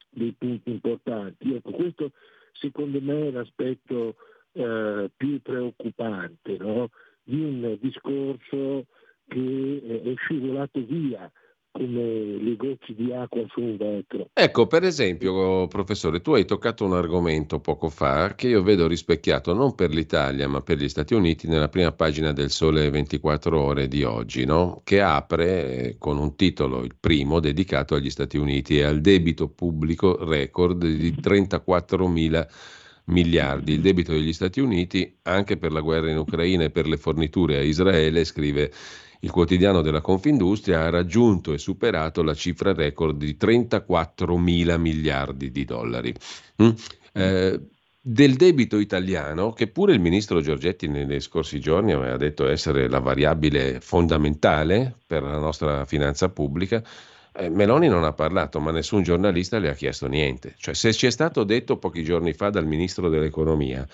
dei 0.08 0.32
punti 0.32 0.70
importanti. 0.70 1.54
Ecco, 1.54 1.72
questo 1.72 2.12
secondo 2.52 3.02
me 3.02 3.28
è 3.28 3.30
l'aspetto 3.32 4.16
eh, 4.52 5.10
più 5.14 5.42
preoccupante 5.42 6.56
no? 6.56 6.88
di 7.22 7.38
un 7.38 7.76
discorso 7.78 8.86
che 9.26 10.02
è 10.04 10.14
scivolato 10.16 10.82
via 10.86 11.30
come 11.78 12.38
le 12.42 12.56
gocce 12.56 12.92
di 12.94 13.12
acqua 13.12 13.44
su 13.48 13.60
un 13.60 13.76
vetro. 13.76 14.30
Ecco, 14.32 14.66
per 14.66 14.82
esempio, 14.82 15.68
professore, 15.68 16.20
tu 16.20 16.32
hai 16.32 16.44
toccato 16.44 16.84
un 16.84 16.94
argomento 16.94 17.60
poco 17.60 17.88
fa 17.88 18.34
che 18.34 18.48
io 18.48 18.62
vedo 18.62 18.88
rispecchiato 18.88 19.54
non 19.54 19.76
per 19.76 19.90
l'Italia, 19.90 20.48
ma 20.48 20.60
per 20.60 20.78
gli 20.78 20.88
Stati 20.88 21.14
Uniti 21.14 21.46
nella 21.46 21.68
prima 21.68 21.92
pagina 21.92 22.32
del 22.32 22.50
Sole 22.50 22.90
24 22.90 23.60
ore 23.60 23.86
di 23.86 24.02
oggi, 24.02 24.44
no? 24.44 24.80
che 24.82 25.00
apre 25.00 25.94
con 25.98 26.18
un 26.18 26.34
titolo, 26.34 26.82
il 26.82 26.96
primo, 26.98 27.38
dedicato 27.38 27.94
agli 27.94 28.10
Stati 28.10 28.36
Uniti 28.36 28.78
e 28.78 28.82
al 28.82 29.00
debito 29.00 29.48
pubblico 29.48 30.24
record 30.24 30.84
di 30.84 31.14
34 31.14 32.08
mila 32.08 32.46
miliardi. 33.04 33.74
Il 33.74 33.80
debito 33.80 34.12
degli 34.12 34.32
Stati 34.32 34.60
Uniti, 34.60 35.18
anche 35.22 35.56
per 35.56 35.72
la 35.72 35.80
guerra 35.80 36.10
in 36.10 36.18
Ucraina 36.18 36.64
e 36.64 36.70
per 36.70 36.88
le 36.88 36.96
forniture 36.96 37.58
a 37.58 37.62
Israele, 37.62 38.24
scrive 38.24 38.72
il 39.20 39.30
quotidiano 39.30 39.80
della 39.80 40.00
Confindustria, 40.00 40.84
ha 40.84 40.90
raggiunto 40.90 41.52
e 41.52 41.58
superato 41.58 42.22
la 42.22 42.34
cifra 42.34 42.72
record 42.72 43.16
di 43.16 43.36
34 43.36 44.36
mila 44.36 44.76
miliardi 44.76 45.50
di 45.50 45.64
dollari. 45.64 46.14
Mm? 46.62 46.70
Eh, 47.12 47.60
del 48.00 48.36
debito 48.36 48.78
italiano, 48.78 49.52
che 49.52 49.66
pure 49.66 49.92
il 49.92 50.00
ministro 50.00 50.40
Giorgetti 50.40 50.88
nei 50.88 51.20
scorsi 51.20 51.60
giorni 51.60 51.92
aveva 51.92 52.16
detto 52.16 52.48
essere 52.48 52.88
la 52.88 53.00
variabile 53.00 53.80
fondamentale 53.80 54.94
per 55.06 55.22
la 55.22 55.38
nostra 55.38 55.84
finanza 55.84 56.30
pubblica, 56.30 56.82
eh, 57.34 57.50
Meloni 57.50 57.88
non 57.88 58.04
ha 58.04 58.12
parlato, 58.12 58.60
ma 58.60 58.70
nessun 58.70 59.02
giornalista 59.02 59.58
le 59.58 59.68
ha 59.68 59.74
chiesto 59.74 60.06
niente. 60.06 60.54
Cioè, 60.56 60.74
se 60.74 60.92
ci 60.92 61.06
è 61.06 61.10
stato 61.10 61.44
detto 61.44 61.76
pochi 61.76 62.02
giorni 62.02 62.32
fa 62.32 62.50
dal 62.50 62.66
ministro 62.66 63.08
dell'economia 63.08 63.86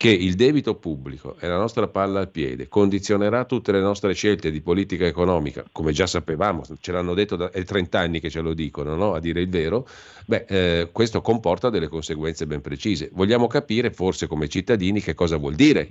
che 0.00 0.08
il 0.08 0.34
debito 0.34 0.76
pubblico 0.76 1.36
è 1.38 1.46
la 1.46 1.58
nostra 1.58 1.86
palla 1.86 2.20
al 2.20 2.30
piede, 2.30 2.68
condizionerà 2.68 3.44
tutte 3.44 3.70
le 3.70 3.80
nostre 3.80 4.14
scelte 4.14 4.50
di 4.50 4.62
politica 4.62 5.04
economica, 5.04 5.62
come 5.72 5.92
già 5.92 6.06
sapevamo, 6.06 6.64
ce 6.80 6.90
l'hanno 6.90 7.12
detto 7.12 7.36
da 7.36 7.50
è 7.50 7.62
30 7.62 7.98
anni 7.98 8.18
che 8.18 8.30
ce 8.30 8.40
lo 8.40 8.54
dicono, 8.54 8.94
no? 8.94 9.12
a 9.12 9.20
dire 9.20 9.42
il 9.42 9.50
vero, 9.50 9.86
beh, 10.24 10.46
eh, 10.48 10.88
questo 10.90 11.20
comporta 11.20 11.68
delle 11.68 11.88
conseguenze 11.88 12.46
ben 12.46 12.62
precise. 12.62 13.10
Vogliamo 13.12 13.46
capire 13.46 13.90
forse 13.90 14.26
come 14.26 14.48
cittadini 14.48 15.02
che 15.02 15.12
cosa 15.12 15.36
vuol 15.36 15.54
dire 15.54 15.90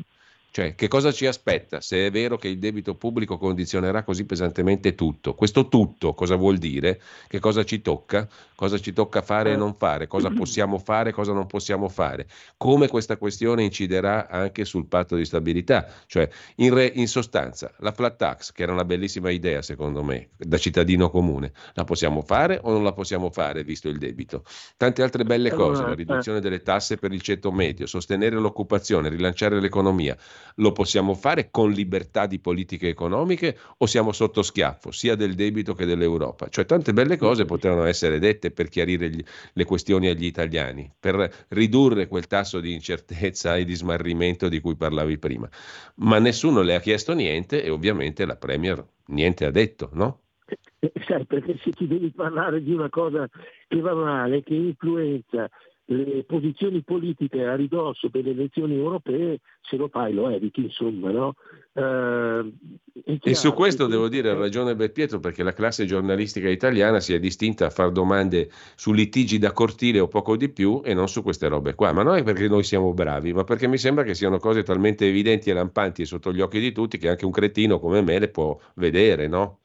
cioè, 0.51 0.73
che 0.73 0.87
cosa 0.87 1.11
ci 1.11 1.27
aspetta 1.27 1.79
se 1.79 2.07
è 2.07 2.11
vero 2.11 2.37
che 2.37 2.47
il 2.47 2.57
debito 2.57 2.95
pubblico 2.95 3.37
condizionerà 3.37 4.03
così 4.03 4.25
pesantemente 4.25 4.95
tutto? 4.95 5.35
Questo 5.35 5.67
tutto 5.67 6.15
cosa 6.15 6.35
vuol 6.35 6.57
dire? 6.57 6.99
Che 7.27 7.39
cosa 7.39 7.63
ci 7.63 7.81
tocca? 7.81 8.27
Cosa 8.55 8.79
ci 8.79 8.91
tocca 8.91 9.21
fare 9.21 9.53
e 9.53 9.55
non 9.55 9.75
fare? 9.75 10.07
Cosa 10.07 10.31
possiamo 10.31 10.79
fare 10.79 11.11
e 11.11 11.13
cosa 11.13 11.33
non 11.33 11.45
possiamo 11.45 11.87
fare? 11.87 12.27
Come 12.57 12.87
questa 12.87 13.17
questione 13.17 13.63
inciderà 13.63 14.27
anche 14.27 14.65
sul 14.65 14.87
patto 14.87 15.15
di 15.15 15.23
stabilità? 15.23 15.87
Cioè, 16.07 16.27
in, 16.55 16.73
re, 16.73 16.91
in 16.95 17.07
sostanza, 17.07 17.71
la 17.77 17.91
flat 17.91 18.17
tax, 18.17 18.51
che 18.51 18.63
era 18.63 18.73
una 18.73 18.85
bellissima 18.85 19.29
idea 19.29 19.61
secondo 19.61 20.03
me, 20.03 20.29
da 20.35 20.57
cittadino 20.57 21.11
comune, 21.11 21.53
la 21.73 21.83
possiamo 21.83 22.21
fare 22.21 22.59
o 22.63 22.71
non 22.71 22.83
la 22.83 22.91
possiamo 22.93 23.29
fare 23.29 23.63
visto 23.63 23.87
il 23.87 23.99
debito? 23.99 24.43
Tante 24.75 25.03
altre 25.03 25.23
belle 25.23 25.51
cose, 25.51 25.83
la 25.83 25.93
riduzione 25.93 26.41
delle 26.41 26.63
tasse 26.63 26.97
per 26.97 27.13
il 27.13 27.21
ceto 27.21 27.51
medio, 27.51 27.85
sostenere 27.85 28.35
l'occupazione, 28.35 29.09
rilanciare 29.09 29.61
l'economia 29.61 30.17
lo 30.55 30.71
possiamo 30.71 31.13
fare 31.13 31.49
con 31.49 31.71
libertà 31.71 32.25
di 32.25 32.39
politiche 32.39 32.87
economiche 32.87 33.57
o 33.77 33.85
siamo 33.85 34.11
sotto 34.11 34.41
schiaffo 34.41 34.91
sia 34.91 35.15
del 35.15 35.35
debito 35.35 35.73
che 35.73 35.85
dell'Europa? 35.85 36.49
Cioè 36.49 36.65
tante 36.65 36.93
belle 36.93 37.17
cose 37.17 37.45
potevano 37.45 37.83
essere 37.83 38.19
dette 38.19 38.51
per 38.51 38.69
chiarire 38.69 39.09
gli, 39.09 39.23
le 39.53 39.65
questioni 39.65 40.07
agli 40.07 40.25
italiani, 40.25 40.91
per 40.99 41.45
ridurre 41.49 42.07
quel 42.07 42.27
tasso 42.27 42.59
di 42.59 42.73
incertezza 42.73 43.55
e 43.55 43.65
di 43.65 43.75
smarrimento 43.75 44.49
di 44.49 44.59
cui 44.59 44.75
parlavi 44.75 45.17
prima. 45.17 45.49
Ma 45.95 46.19
nessuno 46.19 46.61
le 46.61 46.75
ha 46.75 46.79
chiesto 46.79 47.13
niente 47.13 47.63
e 47.63 47.69
ovviamente 47.69 48.25
la 48.25 48.35
Premier 48.35 48.83
niente 49.07 49.45
ha 49.45 49.51
detto, 49.51 49.89
no? 49.93 50.21
Eh, 50.79 50.91
sai, 51.05 51.25
perché 51.25 51.57
se 51.61 51.71
ti 51.71 51.87
devi 51.87 52.11
parlare 52.11 52.63
di 52.63 52.73
una 52.73 52.89
cosa 52.89 53.27
che 53.67 53.79
va 53.81 53.93
male, 53.93 54.43
che 54.43 54.53
influenza 54.53 55.49
le 55.91 56.23
posizioni 56.23 56.83
politiche 56.83 57.45
a 57.45 57.55
ridosso 57.55 58.09
per 58.09 58.23
le 58.23 58.31
elezioni 58.31 58.75
europee, 58.75 59.39
se 59.61 59.75
lo 59.75 59.87
fai 59.87 60.13
lo 60.13 60.29
eviti, 60.29 60.61
insomma. 60.61 61.09
No? 61.09 61.33
Eh, 61.73 62.53
e 63.23 63.33
su 63.33 63.53
questo 63.53 63.87
devo 63.87 64.07
dire 64.07 64.29
ha 64.29 64.35
ragione 64.35 64.75
Belpietro 64.75 65.19
perché 65.19 65.41
la 65.41 65.53
classe 65.53 65.85
giornalistica 65.85 66.47
italiana 66.47 66.99
si 66.99 67.13
è 67.13 67.19
distinta 67.19 67.65
a 67.65 67.69
fare 67.71 67.91
domande 67.91 68.49
su 68.75 68.91
litigi 68.91 69.39
da 69.39 69.51
cortile 69.51 69.99
o 69.99 70.07
poco 70.07 70.35
di 70.35 70.49
più 70.49 70.81
e 70.83 70.93
non 70.93 71.07
su 71.07 71.23
queste 71.23 71.47
robe 71.47 71.73
qua. 71.73 71.91
Ma 71.91 72.03
non 72.03 72.17
è 72.17 72.23
perché 72.23 72.47
noi 72.47 72.63
siamo 72.63 72.93
bravi, 72.93 73.33
ma 73.33 73.43
perché 73.43 73.67
mi 73.67 73.77
sembra 73.79 74.03
che 74.03 74.13
siano 74.13 74.37
cose 74.37 74.61
talmente 74.61 75.07
evidenti 75.07 75.49
e 75.49 75.53
lampanti 75.53 76.03
e 76.03 76.05
sotto 76.05 76.31
gli 76.31 76.41
occhi 76.41 76.59
di 76.59 76.71
tutti 76.71 76.99
che 76.99 77.09
anche 77.09 77.25
un 77.25 77.31
cretino 77.31 77.79
come 77.79 78.01
me 78.01 78.19
le 78.19 78.29
può 78.29 78.59
vedere, 78.75 79.27
no? 79.27 79.59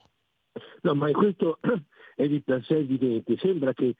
No, 0.82 0.94
ma 0.94 1.10
questo 1.10 1.58
è 2.16 2.26
di 2.26 2.40
per 2.40 2.64
sé 2.64 2.76
evidente. 2.76 3.36
Sembra 3.36 3.74
che 3.74 3.94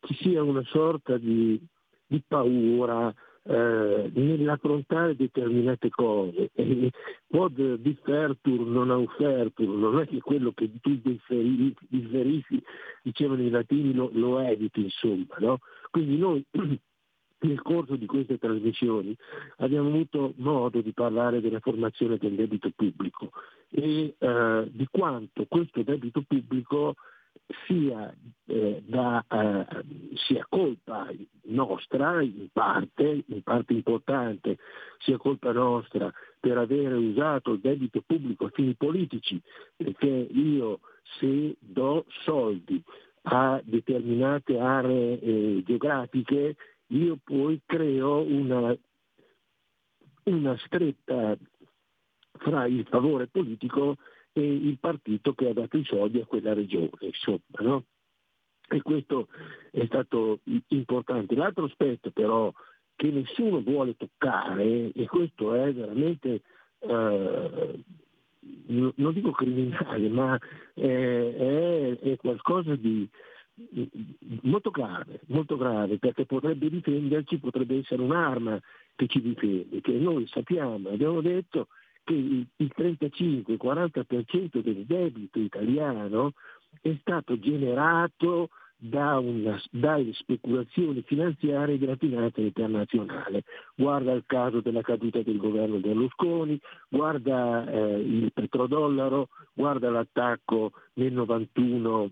ci 0.00 0.14
sia 0.14 0.42
una 0.42 0.62
sorta 0.64 1.16
di, 1.18 1.60
di 2.06 2.22
paura 2.26 3.12
eh, 3.48 4.10
nell'affrontare 4.12 5.16
determinate 5.16 5.88
cose. 5.90 6.50
E 6.54 6.90
quod 7.26 7.74
differtur 7.76 8.66
non 8.66 8.90
aufertur, 8.90 9.68
non 9.68 10.00
è 10.00 10.06
che 10.06 10.20
quello 10.20 10.52
che 10.52 10.70
tu 10.80 11.00
differisci, 11.88 12.62
dicevano 13.02 13.42
i 13.42 13.50
latini, 13.50 13.94
lo, 13.94 14.10
lo 14.12 14.40
eviti, 14.40 14.82
insomma. 14.82 15.36
No? 15.38 15.58
Quindi 15.90 16.18
noi 16.18 16.44
nel 17.38 17.62
corso 17.62 17.96
di 17.96 18.06
queste 18.06 18.38
trasmissioni 18.38 19.14
abbiamo 19.58 19.88
avuto 19.88 20.32
modo 20.36 20.80
di 20.80 20.92
parlare 20.92 21.40
della 21.40 21.60
formazione 21.60 22.16
del 22.16 22.34
debito 22.34 22.70
pubblico 22.74 23.30
e 23.68 24.14
eh, 24.18 24.68
di 24.70 24.88
quanto 24.90 25.44
questo 25.46 25.82
debito 25.82 26.22
pubblico 26.26 26.94
sia, 27.66 28.12
eh, 28.56 28.82
da, 28.86 29.24
eh, 29.28 29.66
sia 30.14 30.46
colpa 30.48 31.08
nostra 31.44 32.22
in 32.22 32.48
parte, 32.52 33.24
in 33.26 33.42
parte 33.42 33.72
importante, 33.72 34.58
sia 34.98 35.18
colpa 35.18 35.52
nostra 35.52 36.12
per 36.40 36.58
avere 36.58 36.94
usato 36.94 37.52
il 37.52 37.60
debito 37.60 38.02
pubblico 38.04 38.46
a 38.46 38.50
fini 38.50 38.74
politici, 38.74 39.40
perché 39.76 40.06
io 40.06 40.80
se 41.18 41.56
do 41.58 42.06
soldi 42.24 42.82
a 43.28 43.60
determinate 43.64 44.58
aree 44.58 45.20
eh, 45.20 45.62
geografiche, 45.64 46.56
io 46.88 47.18
poi 47.22 47.60
creo 47.66 48.22
una, 48.22 48.76
una 50.24 50.56
stretta 50.58 51.36
fra 52.38 52.66
il 52.66 52.86
favore 52.88 53.26
politico 53.26 53.96
e 54.32 54.42
il 54.42 54.78
partito 54.78 55.32
che 55.32 55.48
ha 55.48 55.52
dato 55.52 55.76
i 55.76 55.84
soldi 55.84 56.20
a 56.20 56.26
quella 56.26 56.52
regione, 56.52 56.90
insomma, 57.00 57.40
no? 57.60 57.84
E 58.68 58.82
questo 58.82 59.28
è 59.70 59.84
stato 59.86 60.40
importante. 60.68 61.34
L'altro 61.34 61.64
aspetto 61.64 62.10
però 62.10 62.52
che 62.96 63.10
nessuno 63.10 63.60
vuole 63.60 63.96
toccare, 63.96 64.90
e 64.92 65.06
questo 65.06 65.54
è 65.54 65.72
veramente 65.72 66.42
eh, 66.80 67.84
non 68.68 69.12
dico 69.12 69.30
criminale, 69.32 70.08
ma 70.08 70.38
è, 70.74 71.96
è 72.00 72.16
qualcosa 72.16 72.74
di 72.74 73.08
molto 74.42 74.70
grave, 74.70 75.20
molto 75.26 75.56
grave, 75.56 75.98
perché 75.98 76.26
potrebbe 76.26 76.68
difenderci, 76.68 77.38
potrebbe 77.38 77.78
essere 77.78 78.02
un'arma 78.02 78.60
che 78.94 79.06
ci 79.06 79.20
difende, 79.20 79.80
che 79.80 79.92
noi 79.92 80.26
sappiamo, 80.26 80.90
abbiamo 80.90 81.20
detto 81.20 81.68
che 82.04 82.12
il 82.12 82.72
35-40% 82.76 84.60
del 84.60 84.84
debito 84.84 85.38
italiano 85.40 86.32
è 86.80 86.96
stato 87.00 87.38
generato 87.38 88.48
da 88.78 89.18
una, 89.18 89.60
dalle 89.70 90.12
speculazioni 90.12 91.02
finanziarie 91.02 91.78
della 91.78 91.96
finanza 91.96 92.40
internazionale. 92.40 93.44
Guarda 93.74 94.12
il 94.12 94.24
caso 94.26 94.60
della 94.60 94.82
caduta 94.82 95.22
del 95.22 95.38
governo 95.38 95.78
Berlusconi, 95.78 96.60
guarda 96.88 97.66
eh, 97.68 98.00
il 98.00 98.32
petrodollaro, 98.32 99.28
guarda 99.54 99.90
l'attacco 99.90 100.72
nel 100.94 101.12
91 101.12 102.10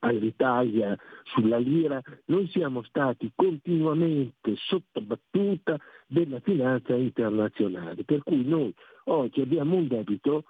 all'Italia 0.00 0.98
sulla 1.22 1.56
lira, 1.56 2.00
noi 2.26 2.48
siamo 2.48 2.82
stati 2.82 3.32
continuamente 3.34 4.54
sotto 4.56 5.00
battuta 5.00 5.78
della 6.06 6.40
finanza 6.40 6.94
internazionale, 6.94 8.04
per 8.04 8.22
cui 8.22 8.44
noi 8.44 8.74
oggi 9.04 9.40
abbiamo 9.40 9.76
un 9.76 9.86
debito 9.86 10.44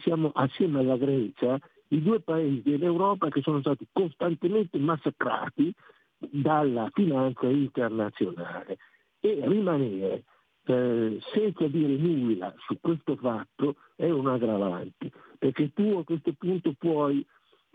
siamo 0.00 0.30
assieme 0.34 0.80
alla 0.80 0.96
Grecia 0.96 1.58
i 1.88 2.02
due 2.02 2.20
paesi 2.20 2.62
dell'Europa 2.62 3.28
che 3.28 3.42
sono 3.42 3.60
stati 3.60 3.86
costantemente 3.92 4.78
massacrati 4.78 5.72
dalla 6.18 6.88
finanza 6.92 7.46
internazionale. 7.46 8.78
E 9.20 9.40
rimanere 9.46 10.24
eh, 10.64 11.18
senza 11.32 11.66
dire 11.68 11.96
nulla 11.96 12.54
su 12.66 12.78
questo 12.80 13.16
fatto 13.16 13.76
è 13.96 14.08
un 14.10 14.28
aggravante, 14.28 15.10
perché 15.38 15.72
tu 15.72 15.96
a 15.98 16.04
questo 16.04 16.32
punto 16.38 16.74
puoi 16.78 17.24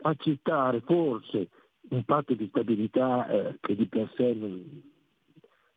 accettare 0.02 0.81
forse 0.81 1.49
un 1.90 2.03
patto 2.03 2.34
di 2.34 2.48
stabilità 2.48 3.27
eh, 3.27 3.57
che 3.60 3.76
di 3.76 3.88
per 3.88 4.11
sé 4.15 4.36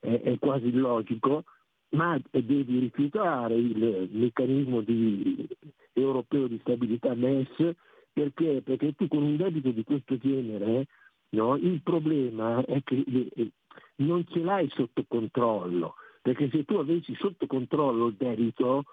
è, 0.00 0.20
è, 0.20 0.38
quasi 0.38 0.68
illogico, 0.68 1.44
ma 1.92 2.20
devi 2.30 2.78
rifiutare 2.78 3.54
il 3.54 4.08
meccanismo 4.12 4.80
di, 4.80 5.46
europeo 5.92 6.46
di 6.46 6.58
stabilità 6.60 7.14
MES 7.14 7.74
perché? 8.12 8.60
Perché 8.62 8.94
tu 8.94 9.08
con 9.08 9.22
un 9.22 9.36
debito 9.36 9.70
di 9.70 9.84
questo 9.84 10.18
genere 10.18 10.86
no, 11.30 11.56
il 11.56 11.80
problema 11.82 12.62
è 12.64 12.82
che 12.82 13.04
eh, 13.08 13.50
non 13.96 14.24
ce 14.28 14.40
l'hai 14.40 14.68
sotto 14.74 15.04
controllo, 15.08 15.94
perché 16.20 16.50
se 16.50 16.64
tu 16.64 16.74
avessi 16.74 17.14
sotto 17.14 17.46
controllo 17.46 18.08
il 18.08 18.14
debito 18.18 18.84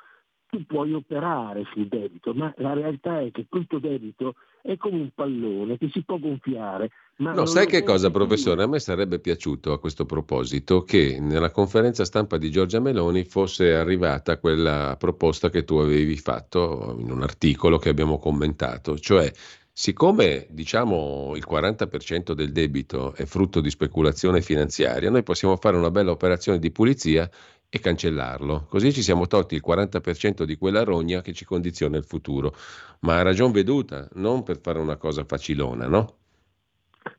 tu 0.48 0.66
puoi 0.66 0.94
operare 0.94 1.64
sul 1.74 1.88
debito, 1.88 2.34
ma 2.34 2.52
la 2.58 2.74
realtà 2.74 3.20
è 3.20 3.30
che 3.30 3.46
questo 3.48 3.78
debito 3.78 4.36
è 4.62 4.78
come 4.78 5.00
un 5.00 5.12
pallone 5.14 5.78
che 5.78 5.90
si 5.90 6.04
può 6.04 6.18
gonfiare. 6.18 6.90
Ma 7.20 7.34
no, 7.34 7.46
sai 7.46 7.68
che 7.68 7.84
cosa, 7.84 8.12
professore? 8.12 8.64
A 8.64 8.68
me 8.68 8.80
sarebbe 8.80 9.20
piaciuto 9.20 9.74
a 9.74 9.80
questo 9.80 10.06
proposito 10.06 10.84
che 10.84 11.18
nella 11.20 11.52
conferenza 11.52 12.06
stampa 12.06 12.38
di 12.38 12.50
Giorgia 12.50 12.80
Meloni 12.80 13.26
fosse 13.26 13.74
arrivata 13.74 14.38
quella 14.40 14.96
proposta 14.98 15.50
che 15.50 15.66
tu 15.66 15.76
avevi 15.76 16.16
fatto 16.16 16.96
in 16.98 17.12
un 17.12 17.22
articolo 17.22 17.78
che 17.78 17.90
abbiamo 17.90 18.20
commentato, 18.20 18.98
cioè 18.98 19.30
siccome 19.74 20.48
diciamo 20.50 21.34
il 21.36 21.46
40% 21.46 22.32
del 22.32 22.54
debito 22.54 23.14
è 23.14 23.26
frutto 23.26 23.60
di 23.60 23.70
speculazione 23.70 24.41
finanziaria, 24.41 25.10
noi 25.10 25.24
possiamo 25.24 25.58
fare 25.58 25.76
una 25.76 25.91
bella 25.91 26.12
operazione 26.12 26.58
di 26.58 26.72
pulizia 26.72 27.30
e 27.68 27.80
cancellarlo. 27.80 28.66
Così 28.70 28.94
ci 28.94 29.02
siamo 29.02 29.28
tolti 29.28 29.56
il 29.56 29.64
40% 29.66 30.44
di 30.44 30.56
quella 30.56 30.84
rogna 30.84 31.22
che 31.22 31.34
ci 31.34 31.44
condiziona 31.44 31.98
il 31.98 32.06
futuro. 32.06 32.56
Ma 33.02 33.18
a 33.20 33.24
ragion 33.24 33.52
veduta, 33.52 34.08
non 34.14 34.44
per 34.44 34.62
fare 34.62 34.80
una 34.80 34.96
cosa 34.96 35.26
facilona, 35.26 35.86
no? 35.86 36.14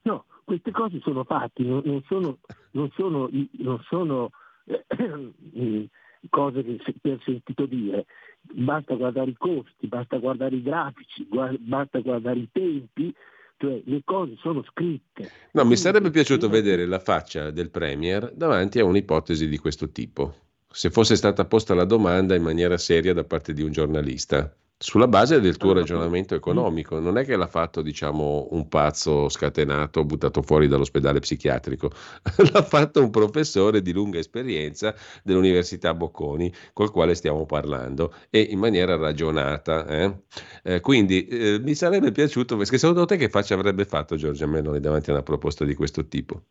No, 0.02 0.24
queste 0.44 0.70
cose 0.70 1.00
sono 1.00 1.24
fatti, 1.24 1.64
non, 1.66 2.02
sono, 2.06 2.38
non 2.72 2.90
sono, 2.96 3.28
non 3.58 3.80
sono 3.88 4.30
eh, 4.64 4.84
cose 6.28 6.64
che 6.64 6.94
per 7.00 7.20
sentito 7.24 7.66
dire. 7.66 8.06
Basta 8.40 8.94
guardare 8.94 9.30
i 9.30 9.36
costi, 9.36 9.86
basta 9.86 10.18
guardare 10.18 10.56
i 10.56 10.62
grafici, 10.62 11.26
guarda, 11.28 11.56
basta 11.60 12.00
guardare 12.00 12.38
i 12.38 12.48
tempi, 12.50 13.14
cioè 13.58 13.80
le 13.84 14.02
cose 14.04 14.36
sono 14.40 14.64
scritte. 14.64 15.30
No, 15.52 15.64
mi 15.64 15.76
sarebbe 15.76 16.10
piaciuto 16.10 16.48
vedere 16.48 16.86
la 16.86 16.98
faccia 16.98 17.50
del 17.50 17.70
Premier 17.70 18.32
davanti 18.34 18.80
a 18.80 18.84
un'ipotesi 18.84 19.48
di 19.48 19.58
questo 19.58 19.90
tipo, 19.90 20.34
se 20.68 20.90
fosse 20.90 21.16
stata 21.16 21.44
posta 21.44 21.74
la 21.74 21.84
domanda 21.84 22.34
in 22.34 22.42
maniera 22.42 22.78
seria 22.78 23.12
da 23.12 23.24
parte 23.24 23.52
di 23.52 23.62
un 23.62 23.72
giornalista. 23.72 24.54
Sulla 24.82 25.08
base 25.08 25.42
del 25.42 25.58
tuo 25.58 25.74
ragionamento 25.74 26.34
economico, 26.34 27.00
non 27.00 27.18
è 27.18 27.24
che 27.26 27.36
l'ha 27.36 27.46
fatto, 27.46 27.82
diciamo, 27.82 28.48
un 28.52 28.66
pazzo 28.66 29.28
scatenato, 29.28 30.06
buttato 30.06 30.40
fuori 30.40 30.68
dall'ospedale 30.68 31.18
psichiatrico, 31.18 31.90
l'ha 32.50 32.62
fatto 32.62 33.02
un 33.02 33.10
professore 33.10 33.82
di 33.82 33.92
lunga 33.92 34.18
esperienza 34.18 34.94
dell'Università 35.22 35.92
Bocconi, 35.92 36.50
col 36.72 36.90
quale 36.90 37.14
stiamo 37.14 37.44
parlando, 37.44 38.14
e 38.30 38.40
in 38.40 38.58
maniera 38.58 38.96
ragionata. 38.96 39.86
Eh? 39.86 40.14
Eh, 40.62 40.80
quindi 40.80 41.26
eh, 41.26 41.60
mi 41.60 41.74
sarebbe 41.74 42.10
piaciuto, 42.10 42.56
perché 42.56 42.78
secondo 42.78 43.04
te 43.04 43.18
che 43.18 43.28
faccia 43.28 43.52
avrebbe 43.52 43.84
fatto 43.84 44.16
Giorgia 44.16 44.46
Meloni 44.46 44.80
davanti 44.80 45.10
a 45.10 45.12
una 45.12 45.22
proposta 45.22 45.66
di 45.66 45.74
questo 45.74 46.06
tipo? 46.06 46.44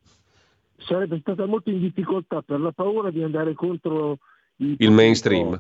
Sarebbe 0.78 1.18
stata 1.22 1.48
molto 1.48 1.72
in 1.72 1.80
difficoltà 1.80 2.44
per 2.44 2.60
la 2.60 2.72
paura 2.74 3.10
di 3.10 3.24
andare 3.24 3.56
contro 3.56 4.20
il 4.58 4.92
mainstream 4.92 5.60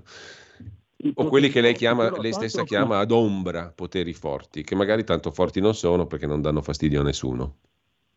o 1.14 1.28
quelli 1.28 1.50
che 1.50 1.62
lei, 1.62 1.74
chiama, 1.74 2.12
lei 2.20 2.34
stessa 2.34 2.64
chiama 2.64 3.00
ad 3.00 3.12
ombra 3.12 3.72
poteri 3.74 4.14
forti, 4.14 4.64
che 4.64 4.76
magari 4.76 5.04
tanto 5.04 5.32
forti 5.32 5.62
non 5.62 5.74
sono 5.74 6.06
perché 6.08 6.28
non 6.28 6.42
danno 6.42 6.62
fastidio 6.62 7.00
a 7.00 7.04
nessuno. 7.04 7.56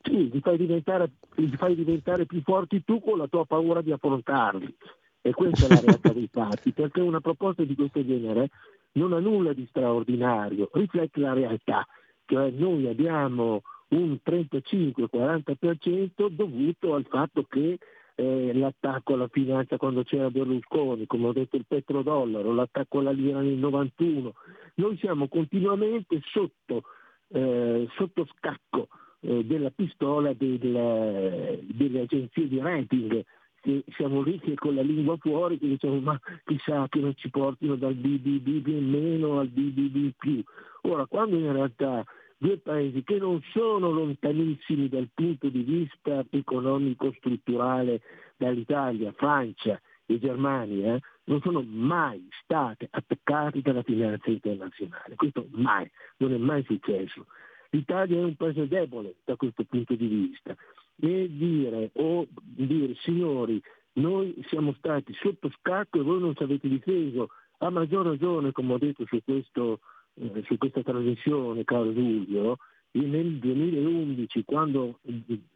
Sì, 0.03 0.29
li 0.31 0.41
fai 0.41 0.57
diventare, 0.57 1.13
li 1.37 1.57
fai 1.57 1.77
diventare 1.77 2.27
più 2.27 2.43
forti 2.43 2.83
tu 2.85 3.01
con 3.01 3.19
la 3.19 3.29
tua 3.29 3.47
paura 3.47 3.83
di 3.83 3.93
affrontarli. 3.93 4.75
E 5.21 5.33
questa 5.33 5.67
è 5.67 5.69
la 5.69 5.81
realtà 5.81 6.13
dei 6.13 6.29
fatti, 6.33 6.73
perché 6.73 7.01
una 7.01 7.21
proposta 7.21 7.63
di 7.63 7.77
questo 7.77 8.05
genere 8.05 8.49
non 8.93 9.13
ha 9.13 9.21
nulla 9.21 9.53
di 9.53 9.65
straordinario, 9.69 10.69
riflette 10.73 11.21
la 11.21 11.33
realtà, 11.33 11.87
cioè 12.27 12.51
noi 12.51 12.89
abbiamo 12.89 13.63
un 13.91 14.19
35-40% 14.25 16.29
dovuto 16.29 16.95
al 16.95 17.07
fatto 17.09 17.47
che 17.49 17.79
eh, 18.23 18.53
l'attacco 18.55 19.15
alla 19.15 19.29
finanza 19.29 19.77
quando 19.77 20.05
c'era 20.05 20.31
Berlusconi, 20.31 21.07
come 21.07 21.27
ho 21.27 21.33
detto 21.33 21.57
il 21.57 21.65
petrodollaro, 21.67 22.53
l'attacco 22.53 23.01
alla 23.01 23.11
lira 23.11 23.41
nel 23.41 23.57
91. 23.57 24.33
Noi 24.75 24.97
siamo 24.99 25.27
continuamente 25.27 26.21
sotto, 26.25 26.85
eh, 27.29 27.89
sotto 27.97 28.27
scacco 28.37 28.89
eh, 29.21 29.45
della 29.45 29.71
pistola 29.71 30.33
del, 30.35 31.61
delle 31.63 32.01
agenzie 32.01 32.47
di 32.47 32.59
rating 32.61 33.25
che 33.61 33.85
siamo 33.97 34.23
lì 34.23 34.41
che 34.41 34.55
con 34.55 34.75
la 34.75 34.83
lingua 34.83 35.17
fuori 35.19 35.57
che 35.57 35.69
diciamo 35.69 36.01
ma 36.01 36.21
chissà 36.45 36.87
che 36.89 36.99
non 36.99 37.15
ci 37.15 37.31
portino 37.31 37.77
dal 37.77 37.95
BBB 37.95 38.67
meno 38.81 39.39
al 39.39 39.49
BBB 39.49 40.15
più. 40.17 40.43
Ora, 40.83 41.07
quando 41.07 41.37
in 41.37 41.53
realtà 41.53 42.05
due 42.43 42.59
paesi 42.59 43.05
che 43.05 43.19
non 43.19 43.41
sono 43.53 43.93
lontanissimi 43.93 44.89
dal 44.89 45.09
punto 45.15 45.49
di 45.49 45.63
vista 45.63 46.25
economico-strutturale 46.29 48.01
dall'Italia, 48.37 49.13
Francia 49.13 49.81
e 50.05 50.19
Germania, 50.19 50.97
eh, 50.97 51.01
non 51.27 51.41
sono 51.41 51.63
mai 51.63 52.27
state 52.43 52.89
attaccati 52.91 53.63
dalla 53.63 53.85
finanza 53.85 54.29
internazionale. 54.29 55.15
Questo 55.15 55.47
mai, 55.53 55.89
non 56.17 56.33
è 56.33 56.37
mai 56.37 56.65
successo. 56.65 57.27
L'Italia 57.71 58.19
è 58.19 58.25
un 58.25 58.35
paese 58.35 58.67
debole 58.67 59.15
da 59.25 59.37
questo 59.37 59.63
punto 59.63 59.95
di 59.95 60.07
vista 60.09 60.57
e 60.97 61.29
dire 61.31 61.91
o 61.95 62.27
dire 62.43 62.97
signori 63.03 63.63
noi 63.95 64.35
siamo 64.49 64.75
stati 64.79 65.15
sotto 65.15 65.49
scacco 65.61 66.01
e 66.01 66.03
voi 66.03 66.19
non 66.19 66.35
ci 66.35 66.43
avete 66.43 66.69
difeso, 66.69 67.29
a 67.59 67.71
maggior 67.71 68.05
ragione 68.05 68.51
come 68.51 68.73
ho 68.73 68.79
detto 68.79 69.07
su 69.07 69.23
questo 69.25 69.79
eh, 70.15 70.43
su 70.45 70.57
questa 70.59 70.83
trasmissione, 70.83 71.65
caro 71.65 71.93
Giulio, 71.93 72.57
nel 72.93 73.39
2011, 73.39 74.45
quando 74.45 74.99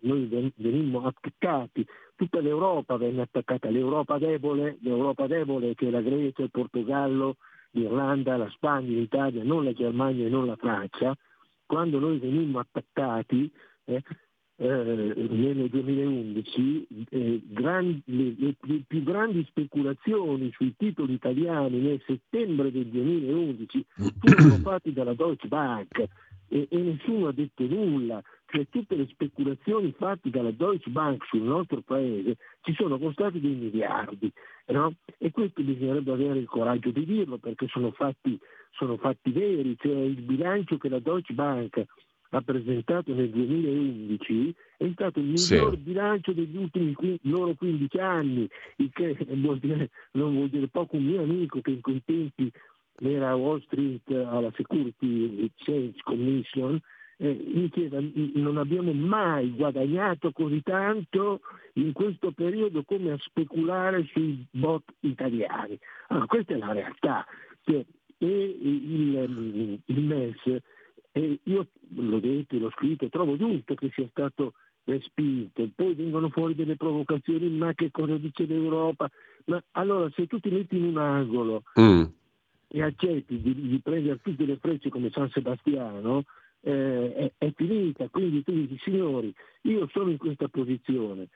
noi 0.01 0.53
venimmo 0.57 1.07
attaccati, 1.07 1.87
tutta 2.15 2.41
l'Europa 2.41 2.97
venne 2.97 3.23
attaccata, 3.23 3.69
l'Europa 3.69 4.19
debole, 4.19 4.79
l'Europa 4.81 5.27
debole 5.27 5.75
che 5.75 5.89
è 5.89 5.91
la 5.91 6.01
Grecia, 6.01 6.43
il 6.43 6.51
Portogallo, 6.51 7.37
l'Irlanda, 7.73 8.39
la 8.39 8.49
Spagna, 8.51 8.89
l'Italia, 8.89 9.45
non 9.45 9.65
la 9.65 9.73
Germania 9.73 10.27
e 10.27 10.31
non 10.31 10.47
la 10.47 10.57
Francia, 10.57 11.15
quando 11.67 11.99
noi 11.99 12.19
venimmo 12.19 12.59
attaccati, 12.59 13.53
eh, 13.85 14.03
eh, 14.59 14.67
nel 14.67 15.69
2011 15.69 16.87
eh, 17.11 17.43
grandi, 17.45 18.03
le, 18.07 18.35
le, 18.39 18.55
le, 18.63 18.83
più 18.87 19.03
grandi 19.03 19.45
speculazioni 19.49 20.51
sui 20.53 20.75
titoli 20.77 21.13
italiani 21.13 21.79
nel 21.79 22.03
settembre 22.07 22.73
del 22.73 22.87
2011 22.87 23.85
furono 24.19 24.57
fatte 24.63 24.93
dalla 24.93 25.13
Deutsche 25.13 25.49
Bank 25.49 26.05
e, 26.49 26.69
e, 26.71 26.79
nessuno 26.79 27.29
ha 27.29 27.33
detto 27.33 27.67
nulla, 27.67 28.23
cioè 28.47 28.67
tutte 28.71 28.95
le 28.95 29.07
speculazioni 29.09 29.93
fatte 29.99 30.31
dalla 30.31 30.53
Deutsche 30.53 30.91
Bank 30.91 31.25
sul 31.27 31.43
nostro 31.43 31.83
paese 31.83 32.37
ci 32.63 32.73
sono 32.75 32.99
costate 32.99 33.41
dei 33.41 33.55
miliardi. 33.55 34.33
No? 34.69 34.95
E 35.19 35.31
questo 35.31 35.63
bisognerebbe 35.63 36.13
avere 36.13 36.39
il 36.39 36.49
coraggio 36.49 36.91
di 36.91 37.05
dirlo 37.05 37.37
perché 37.39 37.67
sono 37.69 37.91
fatti, 37.93 38.39
sono 38.73 38.97
fatti 38.97 39.31
veri, 39.31 39.77
cioè 39.79 39.97
il 39.97 40.23
bilancio 40.23 40.79
che 40.79 40.89
la 40.89 40.99
Deutsche 40.99 41.35
Bank 41.35 41.85
ha 42.31 42.41
presentato 42.41 43.15
nel 43.15 43.31
2011 43.31 44.55
è 44.77 44.91
stato 44.93 45.21
il 45.21 45.27
miglior 45.27 45.75
sì. 45.75 45.77
bilancio 45.79 46.33
degli 46.33 46.57
ultimi 46.57 46.95
loro 47.23 47.55
15 47.55 47.99
anni, 47.99 48.49
il 48.77 48.91
che 48.93 49.17
vuol 49.35 49.59
dire, 49.59 49.91
non 50.13 50.35
vuol 50.35 50.49
dire 50.49 50.69
poco 50.69 50.97
un 50.97 51.05
mio 51.05 51.23
amico 51.23 51.61
che 51.61 51.71
in 51.71 51.81
quei 51.81 52.03
tempi 52.05 52.51
era 52.99 53.31
a 53.31 53.37
Wall 53.37 53.63
Street 53.63 54.11
alla 54.11 54.51
Security 54.55 55.45
Exchange 55.45 56.01
Commission, 56.03 56.81
eh, 57.19 57.45
mi 57.55 57.71
chiede, 57.71 58.13
non 58.35 58.59
abbiamo 58.59 58.93
mai 58.93 59.51
guadagnato 59.55 60.33
così 60.33 60.63
tanto 60.63 61.41
in 61.75 61.93
questo 61.93 62.33
periodo 62.33 62.83
come 62.85 63.13
a 63.13 63.19
speculare 63.19 64.05
sui 64.13 64.45
bot 64.51 64.85
italiani. 65.01 65.79
Allora, 66.09 66.27
questa 66.27 66.55
è 66.55 66.59
la 66.59 66.73
realtà. 66.73 67.27
Cioè, 67.65 67.85
e 68.19 68.59
il, 68.61 69.81
il 69.85 70.01
MES 70.01 70.63
e 71.17 71.41
io 71.45 71.69
l'ho 71.95 72.21
detto, 72.21 72.59
l'ho 72.59 72.71
scritto, 72.73 73.09
trovo 73.09 73.39
giusto 73.39 73.75
che 73.75 73.91
sia 73.95 74.07
stato 74.11 74.53
respinto, 74.85 75.67
poi 75.75 75.95
vengono 75.95 76.29
fuori 76.29 76.55
delle 76.55 76.77
provocazioni, 76.77 77.49
ma 77.49 77.73
che 77.73 77.91
cosa 77.91 78.19
dice 78.19 78.45
l'Europa? 78.45 79.11
Ma 79.47 79.63
allora 79.73 80.11
se 80.15 80.27
tu 80.27 80.39
ti 80.41 80.51
metti 80.51 80.77
in 80.77 80.85
un 80.85 80.99
angolo 80.99 81.63
mm. 81.81 82.03
e 82.69 82.83
accetti 82.83 83.41
di, 83.41 83.55
di, 83.55 83.81
prendere 83.83 84.21
tutte 84.21 84.45
le 84.45 84.59
frecce 84.59 84.91
come 84.91 85.09
San 85.11 85.31
Sebastiano, 85.31 86.25
eh, 86.61 87.15
è, 87.15 87.33
è, 87.39 87.53
finita, 87.57 88.09
quindi 88.11 88.45
tu 88.45 88.53
dici 88.53 88.79
signori, 88.83 89.35
io 89.63 89.89
sono 89.93 90.11
in 90.11 90.19
questa 90.19 90.49
posizione, 90.49 91.29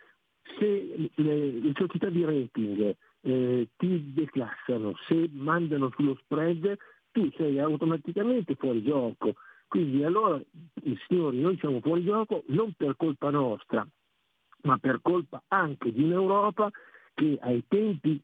se 0.58 1.10
le, 1.14 1.50
le 1.52 1.72
società 1.74 2.10
di 2.10 2.22
rating 2.22 2.94
eh, 3.22 3.68
ti 3.78 4.12
declassano, 4.12 4.92
se 5.08 5.30
mandano 5.32 5.90
sullo 5.96 6.18
spread, 6.22 6.76
tu 7.12 7.30
sei 7.34 7.58
automaticamente 7.58 8.56
fuori 8.56 8.82
gioco 8.82 9.36
quindi 9.70 10.02
allora, 10.02 10.42
signori, 11.06 11.38
noi 11.38 11.56
siamo 11.60 11.78
fuori 11.80 12.02
gioco 12.02 12.42
non 12.48 12.72
per 12.76 12.96
colpa 12.96 13.30
nostra, 13.30 13.86
ma 14.62 14.78
per 14.78 14.98
colpa 15.00 15.44
anche 15.46 15.92
di 15.92 16.02
un'Europa 16.02 16.68
che 17.14 17.38
ai 17.40 17.62
tempi 17.68 18.20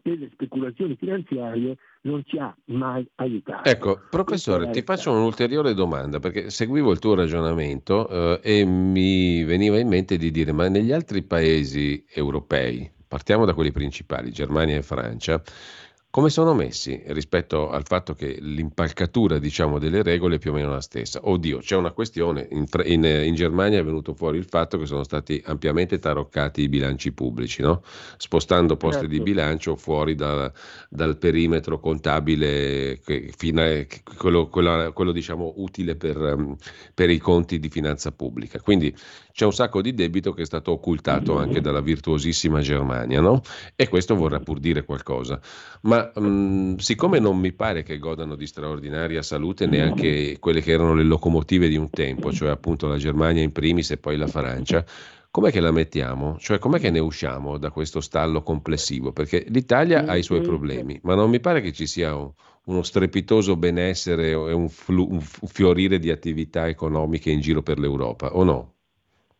delle 0.00 0.30
speculazioni 0.32 0.96
finanziarie 0.96 1.76
non 2.04 2.22
ci 2.24 2.38
ha 2.38 2.56
mai 2.66 3.06
aiutato. 3.16 3.68
Ecco, 3.68 4.00
professore, 4.08 4.70
ti 4.70 4.80
faccio 4.80 5.12
un'ulteriore 5.12 5.74
domanda 5.74 6.20
perché 6.20 6.48
seguivo 6.48 6.90
il 6.90 7.00
tuo 7.00 7.14
ragionamento 7.14 8.08
eh, 8.08 8.40
e 8.42 8.64
mi 8.64 9.44
veniva 9.44 9.78
in 9.78 9.88
mente 9.88 10.16
di 10.16 10.30
dire, 10.30 10.52
ma 10.52 10.68
negli 10.68 10.92
altri 10.92 11.22
paesi 11.22 12.02
europei, 12.08 12.90
partiamo 13.06 13.44
da 13.44 13.52
quelli 13.52 13.72
principali, 13.72 14.32
Germania 14.32 14.78
e 14.78 14.82
Francia, 14.82 15.42
come 16.16 16.30
sono 16.30 16.54
messi 16.54 16.98
rispetto 17.08 17.68
al 17.68 17.84
fatto 17.84 18.14
che 18.14 18.38
l'impalcatura 18.40 19.36
diciamo, 19.38 19.78
delle 19.78 20.02
regole 20.02 20.36
è 20.36 20.38
più 20.38 20.50
o 20.50 20.54
meno 20.54 20.70
la 20.70 20.80
stessa? 20.80 21.20
Oddio, 21.22 21.58
c'è 21.58 21.76
una 21.76 21.90
questione, 21.90 22.48
in, 22.52 22.64
in, 22.84 23.04
in, 23.04 23.34
Germania 23.34 23.80
è 23.80 23.84
venuto 23.84 24.14
fuori 24.14 24.38
il 24.38 24.46
fatto 24.46 24.78
che 24.78 24.86
sono 24.86 25.04
stati 25.04 25.42
ampiamente 25.44 25.98
taroccati 25.98 26.62
i 26.62 26.70
bilanci 26.70 27.12
pubblici, 27.12 27.60
no? 27.60 27.82
spostando 28.16 28.78
posti 28.78 29.00
certo. 29.00 29.14
di 29.14 29.20
bilancio 29.20 29.76
fuori 29.76 30.14
da, 30.14 30.50
dal 30.88 31.18
perimetro 31.18 31.78
contabile, 31.80 32.98
che, 33.04 33.30
fine, 33.36 33.86
quello, 34.16 34.48
quello, 34.48 34.92
quello 34.94 35.12
diciamo, 35.12 35.52
utile 35.56 35.96
per, 35.96 36.56
per 36.94 37.10
i 37.10 37.18
conti 37.18 37.58
di 37.58 37.68
finanza 37.68 38.10
pubblica. 38.10 38.58
Quindi 38.58 38.96
c'è 39.32 39.44
un 39.44 39.52
sacco 39.52 39.82
di 39.82 39.92
debito 39.92 40.32
che 40.32 40.40
è 40.40 40.46
stato 40.46 40.70
occultato 40.70 41.36
anche 41.36 41.60
dalla 41.60 41.82
virtuosissima 41.82 42.62
Germania, 42.62 43.20
no? 43.20 43.42
E 43.74 43.86
questo 43.86 44.14
vorrà 44.14 44.40
pur 44.40 44.58
dire 44.60 44.82
qualcosa. 44.86 45.38
Ma 45.82 46.05
mh, 46.14 46.26
mm, 46.26 46.74
siccome 46.76 47.18
non 47.18 47.38
mi 47.38 47.52
pare 47.52 47.82
che 47.82 47.98
godano 47.98 48.34
di 48.34 48.46
straordinaria 48.46 49.22
salute 49.22 49.66
neanche 49.66 50.38
quelle 50.38 50.60
che 50.60 50.72
erano 50.72 50.94
le 50.94 51.04
locomotive 51.04 51.68
di 51.68 51.76
un 51.76 51.90
tempo, 51.90 52.32
cioè 52.32 52.50
appunto 52.50 52.86
la 52.86 52.98
Germania 52.98 53.42
in 53.42 53.52
primis 53.52 53.90
e 53.90 53.98
poi 53.98 54.16
la 54.16 54.26
Francia, 54.26 54.84
com'è 55.30 55.50
che 55.50 55.60
la 55.60 55.70
mettiamo? 55.70 56.36
Cioè 56.38 56.58
com'è 56.58 56.78
che 56.78 56.90
ne 56.90 56.98
usciamo 56.98 57.58
da 57.58 57.70
questo 57.70 58.00
stallo 58.00 58.42
complessivo? 58.42 59.12
Perché 59.12 59.44
l'Italia 59.48 60.06
ha 60.06 60.16
i 60.16 60.22
suoi 60.22 60.40
problemi, 60.40 60.98
ma 61.02 61.14
non 61.14 61.30
mi 61.30 61.40
pare 61.40 61.60
che 61.60 61.72
ci 61.72 61.86
sia 61.86 62.14
un, 62.14 62.30
uno 62.66 62.82
strepitoso 62.82 63.56
benessere 63.56 64.30
e 64.30 64.34
un, 64.34 64.68
flu, 64.68 65.08
un 65.10 65.20
fiorire 65.20 65.98
di 65.98 66.10
attività 66.10 66.68
economiche 66.68 67.30
in 67.30 67.40
giro 67.40 67.62
per 67.62 67.78
l'Europa, 67.78 68.34
o 68.34 68.44
no? 68.44 68.72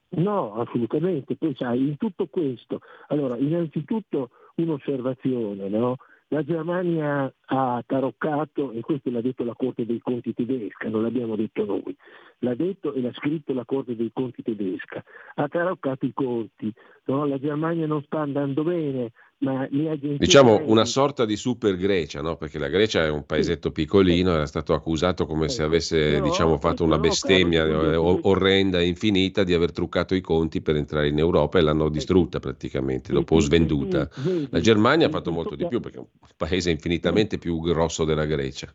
No, 0.08 0.54
assolutamente. 0.54 1.36
Poi 1.36 1.54
sai, 1.56 1.80
in 1.80 1.96
tutto 1.96 2.26
questo, 2.26 2.80
allora, 3.08 3.36
innanzitutto 3.36 4.30
un'osservazione, 4.56 5.68
no? 5.68 5.96
La 6.30 6.42
Germania 6.42 7.32
ha 7.46 7.82
taroccato, 7.86 8.72
e 8.72 8.80
questo 8.80 9.10
l'ha 9.10 9.20
detto 9.20 9.44
la 9.44 9.54
Corte 9.54 9.86
dei 9.86 10.00
Conti 10.00 10.34
tedesca, 10.34 10.88
non 10.88 11.02
l'abbiamo 11.02 11.36
detto 11.36 11.64
noi, 11.64 11.96
l'ha 12.40 12.54
detto 12.54 12.92
e 12.92 13.00
l'ha 13.00 13.12
scritto 13.12 13.52
la 13.52 13.64
Corte 13.64 13.94
dei 13.94 14.10
Conti 14.12 14.42
tedesca, 14.42 15.02
ha 15.36 15.48
taroccato 15.48 16.06
i 16.06 16.12
conti, 16.12 16.72
no? 17.04 17.24
la 17.24 17.38
Germania 17.38 17.86
non 17.86 18.02
sta 18.02 18.20
andando 18.20 18.64
bene, 18.64 19.12
ma 19.38 19.66
le 19.70 19.90
agenzie... 19.90 20.18
Diciamo 20.18 20.62
una 20.64 20.84
sorta 20.84 21.24
di 21.24 21.36
super 21.36 21.76
Grecia, 21.76 22.22
no? 22.22 22.36
perché 22.36 22.58
la 22.58 22.68
Grecia 22.68 23.04
è 23.04 23.10
un 23.10 23.26
paesetto 23.26 23.70
piccolino, 23.70 24.32
era 24.32 24.46
stato 24.46 24.72
accusato 24.72 25.26
come 25.26 25.48
se 25.48 25.62
avesse 25.62 26.12
però, 26.12 26.24
diciamo, 26.24 26.58
fatto 26.58 26.84
una 26.84 26.98
bestemmia 26.98 28.00
orrenda 28.00 28.80
e 28.80 28.86
infinita 28.86 29.44
di 29.44 29.52
aver 29.52 29.72
truccato 29.72 30.14
i 30.14 30.20
conti 30.20 30.62
per 30.62 30.76
entrare 30.76 31.08
in 31.08 31.18
Europa 31.18 31.58
e 31.58 31.62
l'hanno 31.62 31.88
distrutta 31.90 32.38
praticamente, 32.40 33.12
dopo 33.12 33.38
svenduta. 33.38 34.08
La 34.50 34.60
Germania 34.60 35.06
ha 35.06 35.10
fatto 35.10 35.30
molto 35.30 35.54
di 35.54 35.66
più 35.66 35.80
perché 35.80 35.98
è 35.98 36.00
un 36.00 36.08
paese 36.36 36.70
infinitamente 36.70 37.35
più 37.38 37.60
grosso 37.60 38.04
della 38.04 38.26
Grecia. 38.26 38.72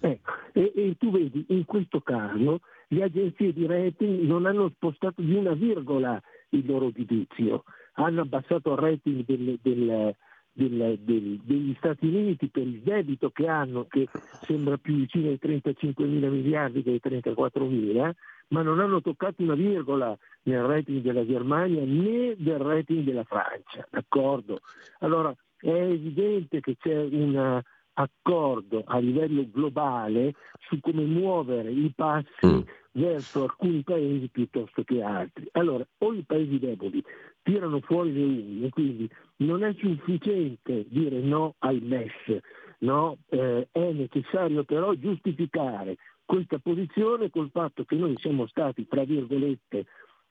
Ecco, 0.00 0.32
e, 0.52 0.72
e 0.74 0.96
tu 0.98 1.10
vedi, 1.10 1.44
in 1.48 1.64
questo 1.64 2.00
caso 2.00 2.60
le 2.88 3.02
agenzie 3.02 3.52
di 3.52 3.66
rating 3.66 4.20
non 4.20 4.46
hanno 4.46 4.70
spostato 4.74 5.20
di 5.20 5.34
una 5.34 5.52
virgola 5.54 6.20
il 6.50 6.64
loro 6.64 6.90
giudizio 6.90 7.64
hanno 7.98 8.22
abbassato 8.22 8.72
il 8.72 8.78
rating 8.78 9.24
del, 9.24 9.58
del, 9.60 10.14
del, 10.52 11.40
degli 11.42 11.74
Stati 11.76 12.06
Uniti 12.06 12.48
per 12.48 12.62
il 12.62 12.80
debito 12.80 13.30
che 13.30 13.46
hanno, 13.46 13.86
che 13.86 14.08
sembra 14.42 14.76
più 14.76 14.94
vicino 14.94 15.28
ai 15.28 15.38
35 15.38 16.04
mila 16.06 16.28
miliardi 16.28 16.82
che 16.82 16.90
ai 16.90 17.00
34 17.00 17.64
mila, 17.66 18.12
ma 18.48 18.62
non 18.62 18.80
hanno 18.80 19.00
toccato 19.00 19.42
una 19.42 19.54
virgola 19.54 20.16
nel 20.44 20.62
rating 20.62 21.02
della 21.02 21.26
Germania 21.26 21.84
né 21.84 22.34
del 22.36 22.58
rating 22.58 23.04
della 23.04 23.24
Francia, 23.24 23.86
d'accordo? 23.90 24.60
Allora 25.00 25.34
è 25.60 25.70
evidente 25.70 26.60
che 26.60 26.76
c'è 26.76 26.96
un 26.96 27.62
accordo 27.98 28.84
a 28.86 28.98
livello 28.98 29.44
globale 29.50 30.34
su 30.68 30.78
come 30.80 31.02
muovere 31.02 31.70
i 31.70 31.92
passi 31.94 32.46
mm. 32.46 32.60
verso 32.92 33.42
alcuni 33.42 33.82
paesi 33.82 34.28
piuttosto 34.28 34.84
che 34.84 35.02
altri. 35.02 35.48
Allora, 35.52 35.84
o 35.98 36.14
i 36.14 36.22
paesi 36.24 36.58
deboli 36.58 37.02
tirano 37.42 37.80
fuori 37.80 38.12
le 38.12 38.22
unghie, 38.22 38.68
quindi 38.70 39.10
non 39.38 39.64
è 39.64 39.74
sufficiente 39.78 40.86
dire 40.88 41.20
no 41.20 41.54
al 41.58 41.80
MES, 41.82 42.38
no? 42.80 43.18
Eh, 43.28 43.68
è 43.70 43.92
necessario 43.92 44.62
però 44.64 44.94
giustificare 44.94 45.96
questa 46.24 46.58
posizione 46.58 47.30
col 47.30 47.50
fatto 47.50 47.84
che 47.84 47.96
noi 47.96 48.14
siamo 48.18 48.46
stati, 48.46 48.86
tra 48.86 49.02
virgolette, 49.02 49.86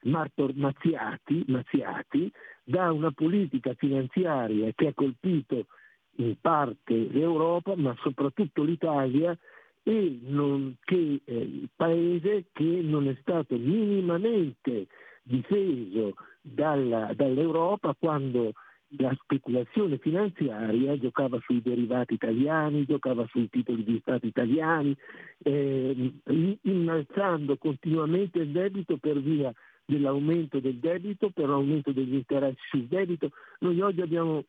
mazziati, 0.07 1.43
mazziati 1.47 2.31
da 2.63 2.91
una 2.91 3.11
politica 3.11 3.73
finanziaria 3.75 4.71
che 4.75 4.87
ha 4.87 4.93
colpito 4.93 5.67
in 6.17 6.35
parte 6.41 6.93
l'Europa, 6.93 7.75
ma 7.75 7.95
soprattutto 8.01 8.63
l'Italia, 8.63 9.37
e 9.83 10.19
non, 10.23 10.75
che 10.83 11.21
eh, 11.23 11.33
il 11.33 11.69
paese 11.73 12.45
che 12.51 12.81
non 12.83 13.07
è 13.07 13.15
stato 13.21 13.57
minimamente 13.57 14.87
difeso 15.23 16.15
dalla, 16.41 17.13
dall'Europa 17.13 17.95
quando 17.97 18.51
la 18.91 19.13
speculazione 19.21 19.97
finanziaria 19.97 20.97
giocava 20.97 21.39
sui 21.41 21.61
derivati 21.61 22.13
italiani, 22.13 22.85
giocava 22.85 23.25
sui 23.27 23.49
titoli 23.49 23.83
di 23.83 23.99
Stato 24.01 24.25
italiani, 24.25 24.95
eh, 25.43 26.13
innalzando 26.61 27.57
continuamente 27.57 28.39
il 28.39 28.49
debito 28.49 28.97
per 28.97 29.19
via 29.21 29.53
dell'aumento 29.87 30.59
del 30.59 30.75
debito, 30.75 31.29
per 31.29 31.47
l'aumento 31.47 31.91
degli 31.91 32.13
interessi 32.13 32.61
sul 32.69 32.85
debito. 32.87 33.31
Noi 33.59 33.79
oggi 33.81 34.01
abbiamo 34.01 34.43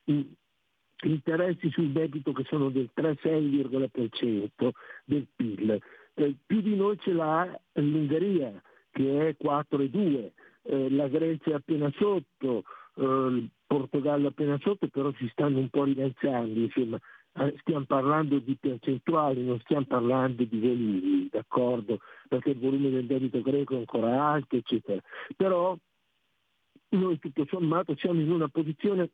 interessi 1.05 1.70
sul 1.70 1.93
debito 1.93 2.32
che 2.32 2.44
sono 2.48 2.69
del 2.70 2.90
3,6% 2.94 4.70
del 5.05 5.27
PIL. 5.35 5.81
Eh, 6.15 6.35
più 6.44 6.60
di 6.60 6.74
noi 6.74 6.98
ce 6.98 7.12
l'ha 7.12 7.59
l'Ungheria 7.74 8.60
che 8.90 9.28
è 9.28 9.36
4,2% 9.43 10.31
eh, 10.65 10.90
la 10.90 11.09
Grecia 11.09 11.51
è 11.51 11.55
appena 11.55 11.90
sotto, 11.97 12.65
eh, 12.97 13.48
Portogallo 13.66 14.28
appena 14.28 14.59
sotto, 14.60 14.89
però 14.89 15.12
si 15.19 15.28
stanno 15.28 15.59
un 15.59 15.69
po' 15.69 15.85
rilanciando, 15.85 16.60
insomma, 16.60 16.98
stiamo 17.59 17.85
parlando 17.85 18.39
di 18.39 18.56
percentuali, 18.56 19.44
non 19.44 19.60
stiamo 19.60 19.85
parlando 19.85 20.44
di 20.44 20.59
volumi, 20.59 21.28
d'accordo? 21.31 22.01
Perché 22.28 22.51
il 22.51 22.59
volume 22.59 22.90
del 22.90 23.06
debito 23.06 23.40
greco 23.43 23.74
è 23.74 23.78
ancora 23.78 24.24
alto, 24.24 24.56
eccetera. 24.56 25.01
Però 25.36 25.77
noi 26.90 27.19
tutto 27.19 27.47
sommato 27.48 27.94
siamo 27.97 28.20
in 28.20 28.31
una 28.31 28.48
posizione 28.48 29.10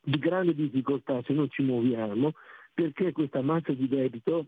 di 0.00 0.18
grande 0.18 0.54
difficoltà 0.54 1.22
se 1.24 1.32
non 1.32 1.48
ci 1.50 1.62
muoviamo, 1.62 2.32
perché 2.74 3.12
questa 3.12 3.42
massa 3.42 3.72
di 3.72 3.88
debito 3.88 4.46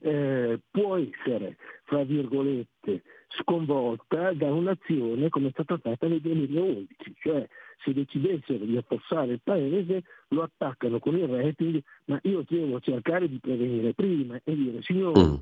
eh, 0.00 0.58
può 0.70 0.96
essere, 0.96 1.56
fra 1.84 2.04
virgolette, 2.04 3.02
sconvolta 3.28 4.32
da 4.32 4.52
un'azione 4.52 5.28
come 5.28 5.48
è 5.48 5.50
stata 5.52 5.78
fatta 5.78 6.08
nel 6.08 6.20
2011, 6.20 7.14
cioè 7.20 7.46
se 7.82 7.92
decidessero 7.92 8.64
di 8.64 8.76
affossare 8.76 9.32
il 9.32 9.40
paese 9.42 10.02
lo 10.28 10.42
attaccano 10.42 10.98
con 10.98 11.16
il 11.16 11.26
rating, 11.26 11.82
ma 12.06 12.18
io 12.22 12.44
devo 12.46 12.80
cercare 12.80 13.28
di 13.28 13.38
prevenire 13.38 13.92
prima 13.94 14.40
e 14.42 14.54
dire 14.54 14.82
signori, 14.82 15.20
mm. 15.20 15.34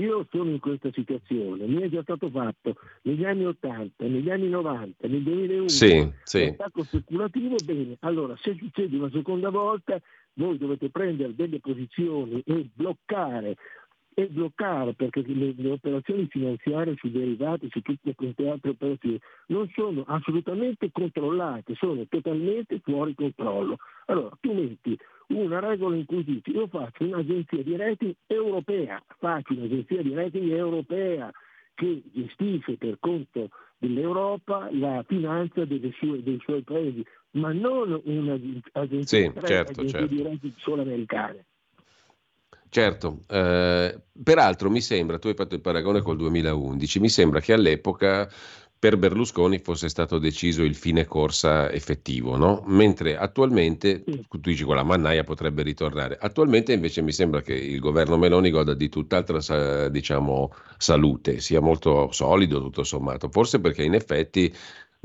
io 0.00 0.26
sono 0.30 0.50
in 0.50 0.60
questa 0.60 0.90
situazione, 0.92 1.66
mi 1.66 1.82
è 1.82 1.88
già 1.88 2.02
stato 2.02 2.30
fatto 2.30 2.76
negli 3.02 3.24
anni 3.24 3.46
80, 3.46 4.04
negli 4.06 4.30
anni 4.30 4.48
90, 4.48 5.08
nel 5.08 5.22
2011, 5.22 5.68
sì, 5.68 6.12
sì. 6.22 6.42
attacco 6.44 6.84
speculativo, 6.84 7.56
bene, 7.64 7.96
allora 8.00 8.36
se 8.40 8.54
succede 8.58 8.96
una 8.96 9.10
seconda 9.10 9.50
volta 9.50 10.00
voi 10.34 10.58
dovete 10.58 10.90
prendere 10.90 11.34
delle 11.34 11.60
posizioni 11.60 12.42
e 12.44 12.68
bloccare 12.74 13.56
e 14.18 14.28
bloccare 14.28 14.94
perché 14.94 15.22
le, 15.26 15.52
le, 15.54 15.70
operazioni 15.72 16.26
finanziarie 16.30 16.94
sui 16.96 17.10
derivati, 17.10 17.68
su 17.70 17.82
tutte 17.82 18.14
queste 18.14 18.48
altre 18.48 18.70
operazioni 18.70 19.20
non 19.48 19.70
sono 19.74 20.04
assolutamente 20.06 20.90
controllate, 20.90 21.74
sono 21.74 22.02
totalmente 22.08 22.80
fuori 22.82 23.14
controllo. 23.14 23.76
Allora 24.06 24.34
tu 24.40 24.54
metti 24.54 24.98
una 25.28 25.60
regola 25.60 25.96
in 25.96 26.06
cui 26.06 26.24
dici 26.24 26.50
io 26.52 26.66
faccio 26.66 27.04
un'agenzia 27.04 27.62
di 27.62 27.76
rating 27.76 28.14
europea, 28.26 29.02
faccio 29.18 29.52
un'agenzia 29.52 30.00
di 30.00 30.14
rating 30.14 30.50
europea 30.50 31.30
che 31.74 32.02
gestisce 32.10 32.78
per 32.78 32.96
conto 32.98 33.50
dell'Europa 33.76 34.70
la 34.72 35.04
finanza 35.06 35.66
sue, 35.92 36.22
dei 36.22 36.40
suoi 36.42 36.62
paesi, 36.62 37.04
ma 37.32 37.52
non 37.52 38.00
un'agenzia 38.02 39.02
sì, 39.02 39.30
certo, 39.44 39.86
certo. 39.86 40.06
di 40.06 40.22
rating 40.22 40.54
solo 40.56 40.80
americane. 40.80 41.44
Certo, 42.76 43.20
eh, 43.30 43.98
peraltro 44.22 44.68
mi 44.68 44.82
sembra, 44.82 45.18
tu 45.18 45.28
hai 45.28 45.34
fatto 45.34 45.54
il 45.54 45.62
paragone 45.62 46.02
col 46.02 46.18
2011, 46.18 47.00
mi 47.00 47.08
sembra 47.08 47.40
che 47.40 47.54
all'epoca 47.54 48.30
per 48.78 48.98
Berlusconi 48.98 49.60
fosse 49.60 49.88
stato 49.88 50.18
deciso 50.18 50.62
il 50.62 50.74
fine 50.74 51.06
corsa 51.06 51.72
effettivo, 51.72 52.36
no? 52.36 52.62
mentre 52.66 53.16
attualmente, 53.16 54.04
tu 54.04 54.38
dici 54.38 54.64
quella 54.64 54.82
mannaia 54.82 55.24
potrebbe 55.24 55.62
ritornare, 55.62 56.18
attualmente 56.20 56.74
invece 56.74 57.00
mi 57.00 57.12
sembra 57.12 57.40
che 57.40 57.54
il 57.54 57.80
governo 57.80 58.18
Meloni 58.18 58.50
goda 58.50 58.74
di 58.74 58.90
tutt'altra 58.90 59.88
diciamo, 59.88 60.52
salute, 60.76 61.40
sia 61.40 61.60
molto 61.60 62.12
solido 62.12 62.60
tutto 62.60 62.84
sommato, 62.84 63.30
forse 63.30 63.58
perché 63.58 63.84
in 63.84 63.94
effetti 63.94 64.54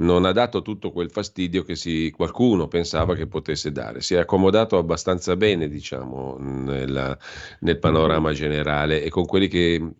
non 0.02 0.26
ha 0.26 0.32
dato 0.32 0.62
tutto 0.62 0.92
quel 0.92 1.10
fastidio 1.12 1.64
che 1.64 1.76
si, 1.76 2.12
qualcuno 2.16 2.68
pensava 2.68 3.16
che 3.16 3.28
potesse 3.28 3.72
dare. 3.72 4.02
Si 4.02 4.14
è 4.16 4.20
accomodato 4.20 4.78
abbastanza 4.78 5.36
bene, 5.36 5.68
diciamo, 5.68 6.38
nella, 6.40 7.18
nel 7.60 7.80
panorama 7.80 8.34
generale 8.34 9.04
e 9.04 9.10
con 9.10 9.26
quelli 9.26 9.48
che 9.48 9.94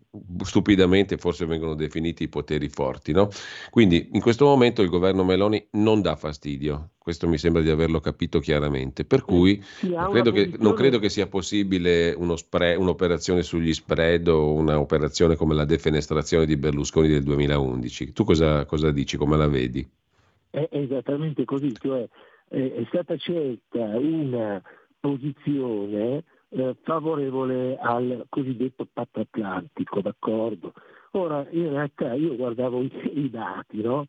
stupidamente 0.44 1.16
forse 1.16 1.46
vengono 1.46 1.74
definiti 1.74 2.24
i 2.24 2.28
poteri 2.28 2.68
forti. 2.68 3.12
No? 3.12 3.28
Quindi 3.70 4.10
in 4.12 4.20
questo 4.20 4.44
momento 4.44 4.82
il 4.82 4.88
governo 4.88 5.24
Meloni 5.24 5.68
non 5.72 6.02
dà 6.02 6.16
fastidio. 6.16 6.91
Questo 7.02 7.26
mi 7.26 7.36
sembra 7.36 7.62
di 7.62 7.68
averlo 7.68 7.98
capito 7.98 8.38
chiaramente. 8.38 9.04
Per 9.04 9.22
cui 9.22 9.60
non 9.80 10.12
credo, 10.12 10.30
che, 10.30 10.52
non 10.60 10.72
credo 10.74 11.00
che 11.00 11.08
sia 11.08 11.26
possibile 11.26 12.16
spre, 12.36 12.76
un'operazione 12.76 13.42
sugli 13.42 13.72
spread 13.72 14.28
o 14.28 14.52
un'operazione 14.52 15.34
come 15.34 15.54
la 15.54 15.64
defenestrazione 15.64 16.46
di 16.46 16.56
Berlusconi 16.56 17.08
del 17.08 17.24
2011. 17.24 18.12
Tu 18.12 18.22
cosa, 18.22 18.64
cosa 18.66 18.92
dici? 18.92 19.16
Come 19.16 19.36
la 19.36 19.48
vedi? 19.48 19.84
È 20.48 20.68
esattamente 20.70 21.44
così, 21.44 21.74
cioè 21.74 22.08
è 22.46 22.84
stata 22.86 23.16
scelta 23.16 23.80
una 23.80 24.62
posizione 25.00 26.22
eh, 26.50 26.76
favorevole 26.82 27.78
al 27.80 28.26
cosiddetto 28.28 28.86
patto 28.92 29.18
atlantico, 29.18 30.00
d'accordo? 30.00 30.72
Ora, 31.12 31.44
in 31.50 31.70
realtà 31.70 32.14
io 32.14 32.36
guardavo 32.36 32.80
i, 32.80 32.92
i 33.14 33.28
dati 33.28 33.80
no? 33.82 34.06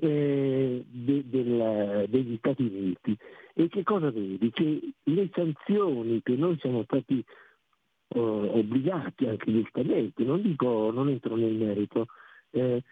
Eh, 0.00 0.84
de, 0.86 1.24
del, 1.28 2.06
degli 2.08 2.36
Stati 2.38 2.62
Uniti 2.62 3.16
e 3.54 3.68
che 3.68 3.82
cosa 3.82 4.10
vedi? 4.10 4.50
Che 4.50 4.92
le 5.04 5.30
sanzioni 5.34 6.22
che 6.22 6.36
noi 6.36 6.56
siamo 6.60 6.84
stati 6.84 7.18
eh, 7.18 8.18
obbligati 8.18 9.26
anche 9.26 9.50
giustamente, 9.50 10.22
non 10.22 10.42
dico, 10.42 10.90
non 10.92 11.08
entro 11.08 11.34
nel 11.34 11.54
merito, 11.54 12.06
eh, 12.50 12.82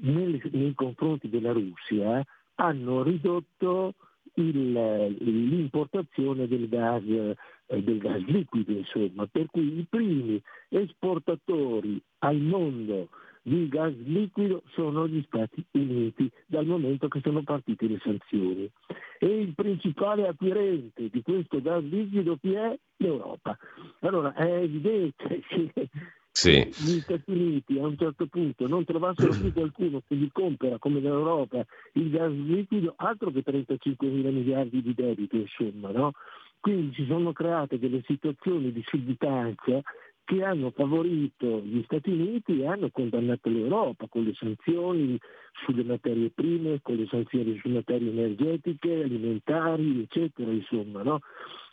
nel, 0.00 0.40
nei 0.52 0.74
confronti 0.74 1.28
della 1.28 1.52
Russia 1.52 2.24
hanno 2.56 3.02
ridotto 3.02 3.94
il, 4.34 4.72
l'importazione 5.18 6.46
del 6.46 6.68
gas, 6.68 7.02
eh, 7.04 7.82
del 7.82 7.98
gas 7.98 8.22
liquido, 8.26 8.72
insomma, 8.72 9.26
per 9.26 9.46
cui 9.50 9.78
i 9.78 9.86
primi 9.88 10.40
esportatori 10.68 12.00
al 12.18 12.36
mondo 12.38 13.08
di 13.42 13.68
gas 13.68 13.92
liquido 14.04 14.62
sono 14.72 15.08
gli 15.08 15.22
Stati 15.26 15.64
Uniti, 15.72 16.30
dal 16.46 16.64
momento 16.64 17.08
che 17.08 17.20
sono 17.22 17.42
partite 17.42 17.86
le 17.86 18.00
sanzioni. 18.02 18.70
E 19.18 19.26
il 19.26 19.54
principale 19.54 20.28
acquirente 20.28 21.08
di 21.10 21.22
questo 21.22 21.60
gas 21.60 21.82
liquido 21.82 22.36
chi 22.40 22.52
è? 22.52 22.78
L'Europa. 22.96 23.56
Allora 24.00 24.32
è 24.34 24.62
evidente 24.62 25.42
che 25.48 25.88
sì. 26.30 26.60
gli 26.60 27.00
Stati 27.00 27.30
Uniti 27.30 27.78
a 27.78 27.86
un 27.86 27.96
certo 27.98 28.26
punto 28.26 28.66
non 28.66 28.84
trovassero 28.84 29.32
più 29.32 29.52
qualcuno 29.52 30.02
che 30.06 30.14
gli 30.14 30.30
compra 30.32 30.78
come 30.78 31.00
l'Europa 31.00 31.64
il 31.94 32.10
gas 32.10 32.32
liquido, 32.32 32.94
altro 32.96 33.30
che 33.30 33.42
35 33.42 34.06
mila 34.06 34.30
miliardi 34.30 34.80
di 34.82 34.94
debito, 34.94 35.36
insomma, 35.36 35.90
no? 35.90 36.12
Quindi 36.60 36.94
si 36.94 37.06
sono 37.06 37.32
create 37.32 37.76
delle 37.76 38.04
situazioni 38.06 38.70
di 38.70 38.84
subitanza 38.86 39.82
che 40.24 40.44
hanno 40.44 40.70
favorito 40.70 41.60
gli 41.60 41.82
Stati 41.84 42.10
Uniti 42.10 42.60
e 42.60 42.66
hanno 42.66 42.90
condannato 42.90 43.48
l'Europa 43.48 44.06
con 44.08 44.22
le 44.22 44.34
sanzioni 44.34 45.18
sulle 45.64 45.84
materie 45.84 46.30
prime, 46.30 46.80
con 46.80 46.96
le 46.96 47.06
sanzioni 47.06 47.58
sulle 47.60 47.74
materie 47.74 48.10
energetiche, 48.10 49.02
alimentari, 49.02 50.02
eccetera, 50.02 50.50
insomma. 50.50 51.02
No? 51.02 51.20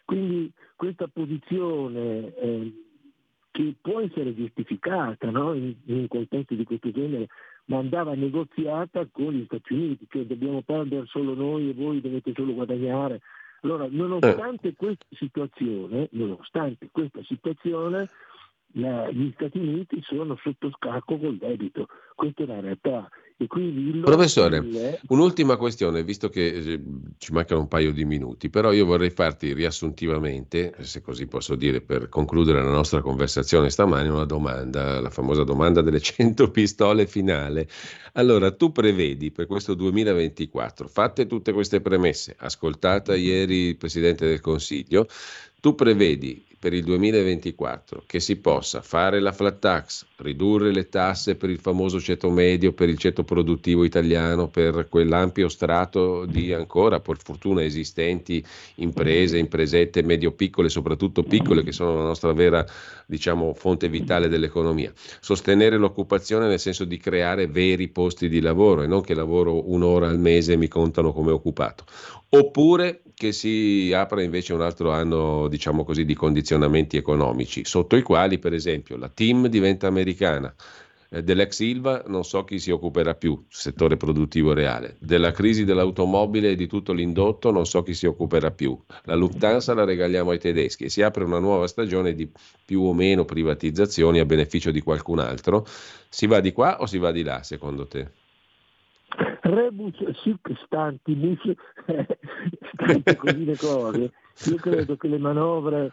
Quindi 0.06 0.52
questa 0.76 1.08
posizione 1.08 2.34
eh, 2.36 2.74
che 3.52 3.76
può 3.80 4.00
essere 4.00 4.34
giustificata 4.34 5.30
no? 5.30 5.54
in, 5.54 5.76
in, 5.86 5.98
un 5.98 6.08
contesto 6.08 6.56
di 6.56 6.64
questo 6.64 6.92
genere, 6.92 7.28
ma 7.66 7.78
andava 7.78 8.16
negoziata 8.16 9.08
con 9.12 9.34
gli 9.34 9.46
Stati 9.46 9.74
Uniti, 9.74 10.08
cioè 10.10 10.26
dobbiamo 10.26 10.62
perdere 10.64 11.06
solo 11.06 11.36
noi 11.36 11.70
e 11.70 11.74
voi 11.74 12.02
dovete 12.02 12.34
solo 12.36 12.54
guadagnare. 12.54 13.22
Allora, 13.62 13.88
nonostante 13.90 14.74
questa 14.74 15.06
situazione, 15.12 16.08
nonostante 16.12 16.88
questa 16.92 17.22
situazione, 17.24 18.10
la, 18.74 19.10
gli 19.10 19.32
Stati 19.34 19.58
Uniti 19.58 20.02
sono 20.04 20.38
sotto 20.42 20.72
scacco 20.76 21.18
col 21.18 21.38
debito, 21.38 21.88
questa 22.16 22.44
è 22.44 22.46
la 22.46 22.60
realtà. 22.60 23.10
Professore, 24.02 24.58
è... 24.58 25.00
un'ultima 25.08 25.56
questione, 25.56 26.04
visto 26.04 26.28
che 26.28 26.48
eh, 26.48 26.82
ci 27.18 27.32
mancano 27.32 27.62
un 27.62 27.70
paio 27.70 27.94
di 27.94 28.04
minuti, 28.04 28.50
però 28.50 28.74
io 28.74 28.86
vorrei 28.86 29.12
farti 29.12 29.54
riassuntivamente, 29.54 30.74
se 30.80 31.00
così 31.00 31.26
posso 31.26 31.56
dire, 31.56 31.80
per 31.80 32.10
concludere 32.10 32.62
la 32.62 32.70
nostra 32.70 33.00
conversazione 33.00 33.70
stamani, 33.70 34.10
una 34.10 34.26
domanda, 34.26 35.00
la 35.00 35.10
famosa 35.10 35.46
domanda 35.46 35.82
delle 35.82 36.02
100 36.04 36.52
pistole 36.52 37.08
finale. 37.08 37.70
Allora, 38.14 38.52
tu 38.52 38.74
prevedi 38.74 39.32
per 39.32 39.48
questo 39.48 39.74
2024, 39.74 40.90
fatte 40.90 41.26
tutte 41.26 41.54
queste 41.54 41.80
premesse, 41.80 42.36
ascoltata 42.38 43.16
ieri 43.16 43.68
il 43.70 43.78
Presidente 43.78 44.28
del 44.28 44.42
Consiglio, 44.42 45.08
tu 45.62 45.76
prevedi 45.76 46.44
per 46.60 46.74
il 46.74 46.84
2024 46.84 48.04
che 48.06 48.20
si 48.20 48.36
possa 48.36 48.82
fare 48.82 49.22
la 49.22 49.32
flat 49.32 49.60
tax, 49.60 50.06
ridurre 50.18 50.74
le 50.74 50.90
tasse 50.90 51.36
per 51.36 51.50
il 51.50 51.60
famoso 51.60 52.02
ceto 52.02 52.30
medio, 52.30 52.74
per 52.74 52.90
il 52.90 52.98
ceto 52.98 53.24
produttivo 53.24 53.86
italiano, 53.86 54.50
per 54.50 54.88
quell'ampio 54.90 55.48
strato 55.48 56.26
di 56.26 56.52
ancora, 56.54 57.00
per 57.00 57.18
fortuna, 57.18 57.64
esistenti 57.64 58.44
imprese, 58.76 59.38
impresette 59.38 60.04
medio-piccole, 60.04 60.68
soprattutto 60.68 61.24
piccole, 61.24 61.64
che 61.64 61.72
sono 61.72 61.96
la 61.96 62.04
nostra 62.04 62.34
vera 62.34 62.66
diciamo, 63.06 63.54
fonte 63.54 63.88
vitale 63.88 64.28
dell'economia. 64.28 64.92
Sostenere 65.22 65.78
l'occupazione 65.78 66.48
nel 66.48 66.60
senso 66.60 66.84
di 66.84 66.98
creare 66.98 67.48
veri 67.48 67.88
posti 67.88 68.28
di 68.28 68.42
lavoro 68.42 68.84
e 68.84 68.88
non 68.88 69.02
che 69.02 69.14
lavoro 69.14 69.72
un'ora 69.72 70.10
al 70.10 70.20
mese 70.20 70.54
e 70.54 70.58
mi 70.58 70.68
contano 70.68 71.14
come 71.14 71.32
occupato. 71.32 71.86
Oppure 72.32 73.02
che 73.20 73.34
si 73.34 73.92
apra 73.94 74.22
invece 74.24 74.54
un 74.54 74.62
altro 74.62 74.92
anno, 74.92 75.50
diciamo 75.50 75.84
così, 75.84 76.06
di 76.06 76.14
condizionamenti 76.16 76.96
economici, 76.96 77.66
sotto 77.66 77.98
i 77.98 78.02
quali, 78.02 78.40
per 78.40 78.54
esempio, 78.54 78.96
la 78.96 79.10
TIM 79.10 79.48
diventa 79.48 79.88
americana, 79.88 80.56
Eh, 81.12 81.24
dell'ex 81.24 81.60
Ilva 81.62 82.04
non 82.06 82.24
so 82.24 82.44
chi 82.44 82.60
si 82.60 82.70
occuperà 82.70 83.16
più, 83.16 83.44
settore 83.50 83.98
produttivo 83.98 84.54
reale. 84.54 84.96
Della 85.00 85.32
crisi 85.32 85.66
dell'automobile 85.66 86.52
e 86.52 86.56
di 86.56 86.68
tutto 86.68 86.94
l'indotto 86.94 87.52
non 87.52 87.66
so 87.66 87.82
chi 87.82 87.96
si 87.96 88.06
occuperà 88.06 88.52
più. 88.52 88.78
La 89.06 89.16
Lufthansa 89.16 89.74
la 89.74 89.86
regaliamo 89.86 90.30
ai 90.30 90.38
tedeschi 90.38 90.84
e 90.84 90.90
si 90.90 91.02
apre 91.02 91.24
una 91.24 91.40
nuova 91.40 91.68
stagione 91.68 92.14
di 92.14 92.30
più 92.64 92.84
o 92.84 92.94
meno 92.94 93.26
privatizzazioni 93.26 94.20
a 94.20 94.26
beneficio 94.26 94.70
di 94.72 94.82
qualcun 94.82 95.18
altro. 95.18 95.66
Si 96.10 96.28
va 96.28 96.40
di 96.42 96.52
qua 96.52 96.80
o 96.80 96.86
si 96.86 97.00
va 97.00 97.12
di 97.12 97.24
là, 97.24 97.42
secondo 97.42 97.88
te? 97.88 98.29
Rebus 99.42 99.96
sic 100.22 100.52
stantibus, 100.66 101.40
stante 102.74 103.16
così 103.16 103.46
le 103.46 103.58
cose, 103.58 104.12
io 104.46 104.56
credo 104.58 104.96
che 104.96 105.08
le 105.08 105.18
manovre 105.18 105.92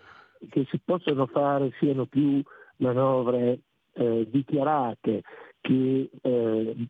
che 0.51 0.67
si 0.71 0.81
possono 0.85 1.27
fare 1.27 1.73
siano 1.79 2.07
più 2.07 2.43
manovre 2.77 3.61
eh, 3.95 4.27
dichiarate 4.31 5.23
che 5.61 6.11
eh, 6.21 6.89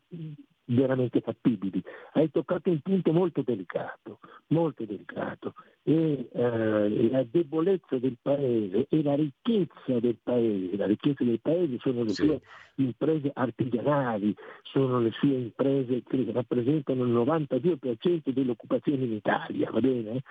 veramente 0.67 1.21
fattibili. 1.21 1.81
Hai 2.13 2.29
toccato 2.31 2.69
un 2.69 2.79
punto 2.79 3.11
molto 3.11 3.41
delicato, 3.41 4.19
molto 4.47 4.85
delicato, 4.85 5.53
e 5.83 6.27
eh, 6.31 7.09
la 7.09 7.23
debolezza 7.29 7.97
del 7.97 8.17
paese 8.21 8.87
e 8.89 9.03
la 9.03 9.15
ricchezza 9.15 9.99
del 9.99 10.17
paese, 10.21 10.75
la 10.75 10.85
ricchezza 10.85 11.23
del 11.23 11.39
paese 11.39 11.77
sono 11.79 12.03
le 12.03 12.09
sì. 12.09 12.25
sue 12.25 12.41
imprese 12.75 13.31
artigianali, 13.33 14.35
sono 14.63 14.99
le 14.99 15.11
sue 15.11 15.29
imprese 15.29 16.03
che 16.03 16.25
rappresentano 16.31 17.03
il 17.03 17.11
92% 17.11 18.29
dell'occupazione 18.31 19.05
in 19.05 19.13
Italia, 19.13 19.71
va 19.71 19.79
bene? 19.79 20.21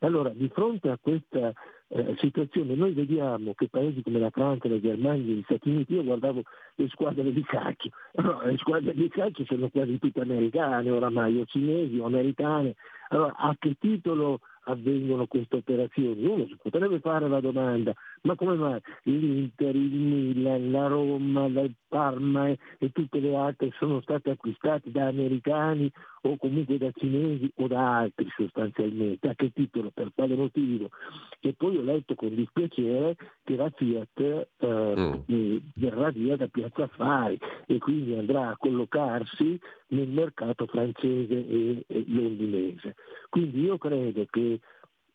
Allora, 0.00 0.28
di 0.28 0.48
fronte 0.48 0.90
a 0.90 0.98
questa 1.00 1.52
eh, 1.88 2.16
situazione. 2.18 2.74
Noi 2.74 2.92
vediamo 2.92 3.54
che 3.54 3.68
paesi 3.68 4.02
come 4.02 4.18
la 4.18 4.30
Francia, 4.30 4.68
la 4.68 4.80
Germania, 4.80 5.34
gli 5.34 5.42
Stati 5.44 5.68
Uniti, 5.68 5.94
io 5.94 6.04
guardavo 6.04 6.42
le 6.74 6.88
squadre 6.88 7.32
di 7.32 7.42
calcio, 7.42 7.90
no, 8.22 8.42
le 8.42 8.56
squadre 8.58 8.94
di 8.94 9.08
calcio 9.08 9.44
sono 9.44 9.68
quasi 9.68 9.98
tutte 9.98 10.20
americane 10.20 10.90
oramai, 10.90 11.40
o 11.40 11.44
cinesi 11.44 11.98
o 11.98 12.06
americane, 12.06 12.74
allora 13.08 13.34
a 13.36 13.54
che 13.58 13.76
titolo 13.78 14.40
avvengono 14.64 15.26
queste 15.26 15.56
operazioni. 15.56 16.24
Uno 16.24 16.46
si 16.46 16.56
potrebbe 16.60 16.98
fare 17.00 17.28
la 17.28 17.40
domanda, 17.40 17.94
ma 18.26 18.34
come 18.34 18.56
mai 18.56 18.80
l'Inter, 19.04 19.74
il 19.74 19.92
Milan, 19.92 20.70
la 20.72 20.88
Roma, 20.88 21.46
il 21.46 21.74
Parma 21.86 22.48
e, 22.48 22.58
e 22.78 22.90
tutte 22.90 23.20
le 23.20 23.36
altre 23.36 23.70
sono 23.78 24.00
state 24.00 24.30
acquistate 24.30 24.90
da 24.90 25.06
americani 25.06 25.90
o 26.22 26.36
comunque 26.36 26.76
da 26.76 26.90
cinesi 26.90 27.48
o 27.56 27.68
da 27.68 27.98
altri 27.98 28.28
sostanzialmente? 28.36 29.28
A 29.28 29.34
che 29.34 29.52
titolo? 29.52 29.92
Per 29.94 30.10
quale 30.12 30.34
motivo? 30.34 30.90
E 31.40 31.54
poi 31.56 31.76
ho 31.76 31.82
letto 31.82 32.16
con 32.16 32.34
dispiacere 32.34 33.14
che 33.44 33.54
la 33.54 33.70
Fiat 33.70 34.48
eh, 34.58 34.94
mm. 35.30 35.56
verrà 35.76 36.10
via 36.10 36.36
da 36.36 36.48
Piazza 36.48 36.82
Affari 36.82 37.38
e 37.66 37.78
quindi 37.78 38.14
andrà 38.14 38.48
a 38.48 38.56
collocarsi 38.56 39.58
nel 39.88 40.08
mercato 40.08 40.66
francese 40.66 41.46
e, 41.46 41.84
e 41.86 42.04
londinese. 42.08 42.96
Quindi 43.30 43.60
io 43.60 43.78
credo 43.78 44.26
che 44.28 44.58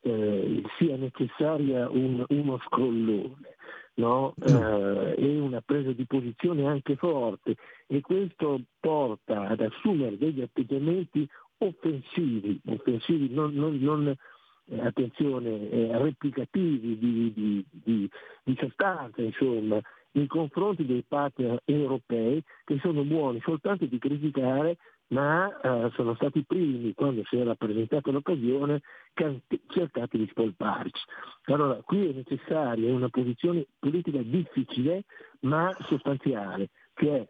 eh, 0.01 0.63
sia 0.77 0.95
necessaria 0.97 1.89
un, 1.89 2.23
uno 2.27 2.59
scrollone 2.65 3.55
no? 3.95 4.33
Mm. 4.43 4.55
eh, 4.55 5.15
e 5.17 5.39
una 5.39 5.61
presa 5.61 5.91
di 5.91 6.05
posizione 6.05 6.65
anche 6.65 6.95
forte 6.95 7.55
e 7.87 8.01
questo 8.01 8.61
porta 8.79 9.47
ad 9.47 9.61
assumere 9.61 10.17
degli 10.17 10.41
atteggiamenti 10.41 11.27
offensivi, 11.57 12.59
offensivi 12.67 13.33
non, 13.33 13.53
non, 13.53 13.77
non 13.77 14.07
eh, 14.07 14.79
attenzione, 14.79 15.69
eh, 15.69 15.97
replicativi 15.97 16.97
di, 16.97 17.33
di, 17.33 17.65
di, 17.69 18.09
di 18.43 18.57
sostanza, 18.59 19.21
insomma, 19.21 19.79
nei 20.13 20.27
confronti 20.27 20.85
dei 20.85 21.03
partner 21.07 21.61
europei 21.65 22.43
che 22.63 22.79
sono 22.79 23.03
buoni 23.03 23.39
soltanto 23.41 23.85
di 23.85 23.97
criticare 23.97 24.77
ma 25.11 25.59
eh, 25.59 25.91
sono 25.93 26.15
stati 26.15 26.39
i 26.39 26.45
primi, 26.45 26.93
quando 26.93 27.23
si 27.25 27.37
era 27.37 27.55
presentata 27.55 28.11
l'occasione, 28.11 28.81
che 29.13 29.23
hanno 29.23 29.41
cercato 29.67 30.17
di 30.17 30.27
spolparci. 30.29 31.01
Allora, 31.45 31.75
qui 31.83 32.07
è 32.09 32.13
necessaria 32.13 32.93
una 32.93 33.09
posizione 33.09 33.65
politica 33.79 34.19
difficile, 34.21 35.03
ma 35.41 35.69
sostanziale, 35.87 36.69
che 36.93 37.15
è 37.17 37.27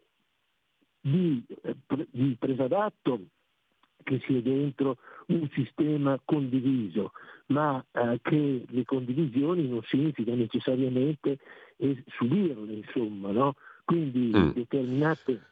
di, 1.02 1.44
eh, 1.64 1.76
di 2.12 2.36
presa 2.40 2.68
d'atto 2.68 3.20
che 4.04 4.22
sia 4.26 4.42
dentro 4.42 4.98
un 5.28 5.48
sistema 5.54 6.20
condiviso, 6.24 7.12
ma 7.48 7.84
eh, 7.92 8.20
che 8.22 8.64
le 8.68 8.86
condivisioni 8.86 9.68
non 9.68 9.82
significa 9.84 10.34
necessariamente 10.34 11.40
eh, 11.78 12.04
subirle, 12.18 12.74
insomma, 12.74 13.32
no? 13.32 13.56
Quindi 13.86 14.32
mm. 14.36 14.50
determinate 14.52 15.50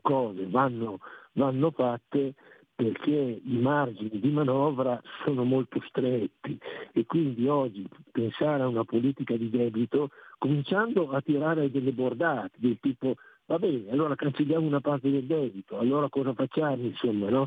cose 0.00 0.46
vanno 0.48 0.98
vanno 1.34 1.70
fatte 1.70 2.34
perché 2.74 3.40
i 3.44 3.58
margini 3.58 4.18
di 4.18 4.30
manovra 4.30 5.00
sono 5.24 5.44
molto 5.44 5.80
stretti 5.86 6.58
e 6.92 7.06
quindi 7.06 7.46
oggi 7.46 7.86
pensare 8.10 8.62
a 8.62 8.68
una 8.68 8.84
politica 8.84 9.36
di 9.36 9.50
debito 9.50 10.10
cominciando 10.38 11.10
a 11.10 11.20
tirare 11.20 11.70
delle 11.70 11.92
bordate 11.92 12.56
del 12.56 12.78
tipo 12.80 13.14
va 13.46 13.58
bene, 13.58 13.90
allora 13.90 14.14
cancelliamo 14.14 14.66
una 14.66 14.80
parte 14.80 15.10
del 15.10 15.24
debito, 15.24 15.78
allora 15.78 16.08
cosa 16.08 16.32
facciamo 16.32 16.82
insomma, 16.84 17.28
no? 17.28 17.46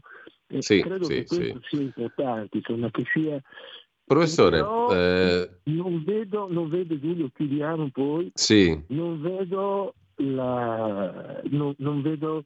Sì, 0.59 0.81
credo 0.81 1.05
sì, 1.05 1.13
che 1.15 1.25
questo 1.25 1.59
sì. 1.63 1.75
sia 1.75 1.81
importante, 1.81 2.57
insomma, 2.57 2.91
che 2.91 3.03
sia 3.11 3.41
Professore, 4.05 4.57
Però 4.57 4.93
eh, 4.95 5.49
non, 5.63 6.03
vedo, 6.03 6.47
non 6.47 6.69
vedo 6.69 6.99
Giulio, 6.99 7.29
chiudiamo 7.33 7.89
poi, 7.91 8.29
sì, 8.35 8.79
non 8.89 9.19
vedo 9.19 9.95
la, 10.17 11.41
non, 11.49 11.73
non 11.77 12.01
vedo 12.03 12.43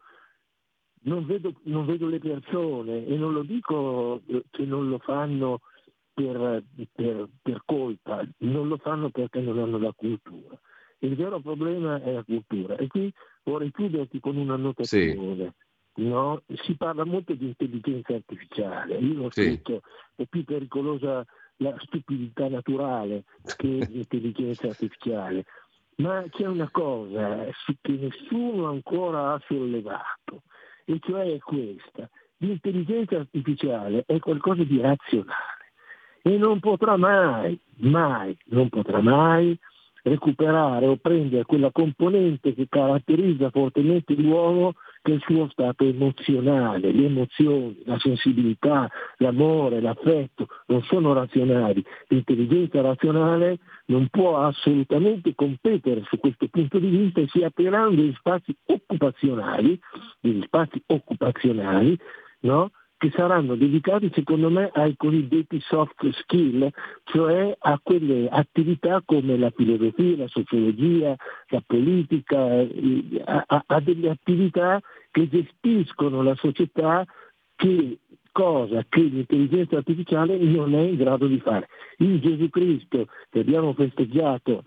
non 1.09 1.25
vedo, 1.25 1.53
non 1.63 1.85
vedo, 1.85 2.07
le 2.07 2.19
persone 2.19 3.05
e 3.05 3.17
non 3.17 3.33
lo 3.33 3.41
dico 3.41 4.21
eh, 4.27 4.43
che 4.51 4.63
non 4.63 4.87
lo 4.87 4.99
fanno 4.99 5.61
per, 6.13 6.63
per, 6.93 7.27
per, 7.41 7.61
colpa, 7.65 8.25
non 8.39 8.67
lo 8.67 8.77
fanno 8.77 9.09
perché 9.09 9.41
non 9.41 9.57
hanno 9.57 9.79
la 9.79 9.93
cultura. 9.93 10.57
Il 10.99 11.15
vero 11.15 11.39
problema 11.39 12.01
è 12.01 12.13
la 12.13 12.23
cultura 12.23 12.75
e 12.75 12.87
qui 12.87 13.11
vorrei 13.43 13.71
chiuderti 13.71 14.19
con 14.19 14.37
una 14.37 14.55
notazione. 14.55 15.53
Sì. 15.95 16.03
No? 16.03 16.43
Si 16.47 16.75
parla 16.75 17.03
molto 17.03 17.33
di 17.33 17.47
intelligenza 17.47 18.13
artificiale, 18.13 18.97
io 18.97 19.23
ho 19.23 19.31
sì. 19.31 19.43
scritto 19.43 19.81
è 20.15 20.25
più 20.27 20.45
pericolosa 20.45 21.25
la 21.57 21.75
stupidità 21.79 22.47
naturale 22.47 23.23
che 23.57 23.67
l'intelligenza 23.89 24.67
artificiale, 24.67 25.45
ma 25.95 26.23
c'è 26.29 26.45
una 26.45 26.69
cosa 26.69 27.45
che 27.81 27.91
nessuno 27.91 28.67
ancora 28.67 29.33
ha 29.33 29.41
sollevato 29.45 30.43
e 30.89 30.99
cioè 31.01 31.35
è 31.35 31.37
questa. 31.37 32.09
L'intelligenza 32.37 33.17
artificiale 33.17 34.03
è 34.07 34.17
qualcosa 34.19 34.63
di 34.63 34.81
razionale 34.81 35.67
e 36.23 36.37
non 36.37 36.59
potrà 36.59 36.97
mai, 36.97 37.59
mai, 37.77 38.35
non 38.45 38.69
potrà 38.69 38.99
mai 38.99 39.57
recuperare 40.01 40.87
o 40.87 40.95
prendere 40.95 41.45
quella 41.45 41.71
componente 41.71 42.55
che 42.55 42.67
caratterizza 42.67 43.51
fortemente 43.51 44.15
l'uomo 44.15 44.73
che 45.09 45.11
è 45.11 45.13
il 45.15 45.21
suo 45.21 45.49
stato 45.49 45.83
emozionale, 45.85 46.91
le 46.91 47.05
emozioni, 47.05 47.81
la 47.85 47.97
sensibilità, 47.97 48.89
l'amore, 49.17 49.81
l'affetto 49.81 50.47
non 50.67 50.83
sono 50.83 51.13
razionali. 51.13 51.83
L'intelligenza 52.07 52.81
razionale 52.81 53.57
non 53.85 54.07
può 54.09 54.37
assolutamente 54.37 55.33
competere 55.33 56.03
su 56.05 56.19
questo 56.19 56.47
punto 56.49 56.77
di 56.77 56.89
vista 56.89 57.21
e 57.21 57.27
si 57.29 57.43
apriranno 57.43 57.95
degli 57.95 58.13
spazi 58.17 58.55
occupazionali, 58.65 59.79
degli 60.19 60.43
spazi 60.43 60.81
occupazionali 60.85 61.97
no? 62.41 62.71
Che 62.99 63.11
saranno 63.15 63.55
dedicati 63.55 64.11
secondo 64.13 64.49
me 64.49 64.69
ai 64.73 64.95
cosiddetti 64.97 65.57
soft 65.61 66.09
skill, 66.09 66.69
cioè 67.05 67.55
a 67.57 67.79
quelle 67.81 68.27
attività 68.27 69.01
come 69.05 69.37
la 69.37 69.49
filosofia, 69.55 70.17
la 70.17 70.27
sociologia, 70.27 71.15
la 71.47 71.63
politica, 71.65 72.59
eh, 72.59 73.23
a, 73.23 73.63
a 73.65 73.79
delle 73.79 74.09
attività 74.09 74.81
che 75.11 75.29
gestiscono 75.29 76.21
la 76.21 76.35
società 76.35 77.05
che 77.55 77.99
cosa 78.33 78.83
che 78.87 78.99
l'intelligenza 78.99 79.77
artificiale 79.77 80.37
non 80.37 80.75
è 80.75 80.81
in 80.81 80.97
grado 80.97 81.25
di 81.27 81.39
fare. 81.39 81.69
In 81.99 82.19
Gesù 82.19 82.49
Cristo 82.49 83.07
che 83.29 83.39
abbiamo 83.39 83.73
festeggiato 83.75 84.65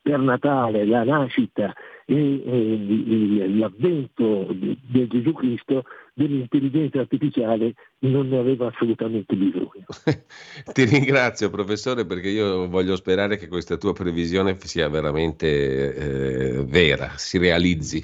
per 0.00 0.20
Natale 0.20 0.86
la 0.86 1.02
nascita 1.02 1.74
e, 2.04 2.42
e 2.44 3.48
l'avvento 3.48 4.46
di, 4.52 4.78
di 4.80 5.08
Gesù 5.08 5.32
Cristo 5.32 5.84
dell'intelligenza 6.16 7.00
artificiale 7.00 7.74
non 7.98 8.28
ne 8.28 8.38
aveva 8.38 8.68
assolutamente 8.68 9.36
bisogno. 9.36 9.84
Ti 10.72 10.84
ringrazio 10.84 11.50
professore 11.50 12.06
perché 12.06 12.30
io 12.30 12.68
voglio 12.68 12.96
sperare 12.96 13.36
che 13.36 13.48
questa 13.48 13.76
tua 13.76 13.92
previsione 13.92 14.56
sia 14.60 14.88
veramente 14.88 15.94
eh, 15.94 16.64
vera, 16.64 17.12
si 17.16 17.36
realizzi. 17.36 18.02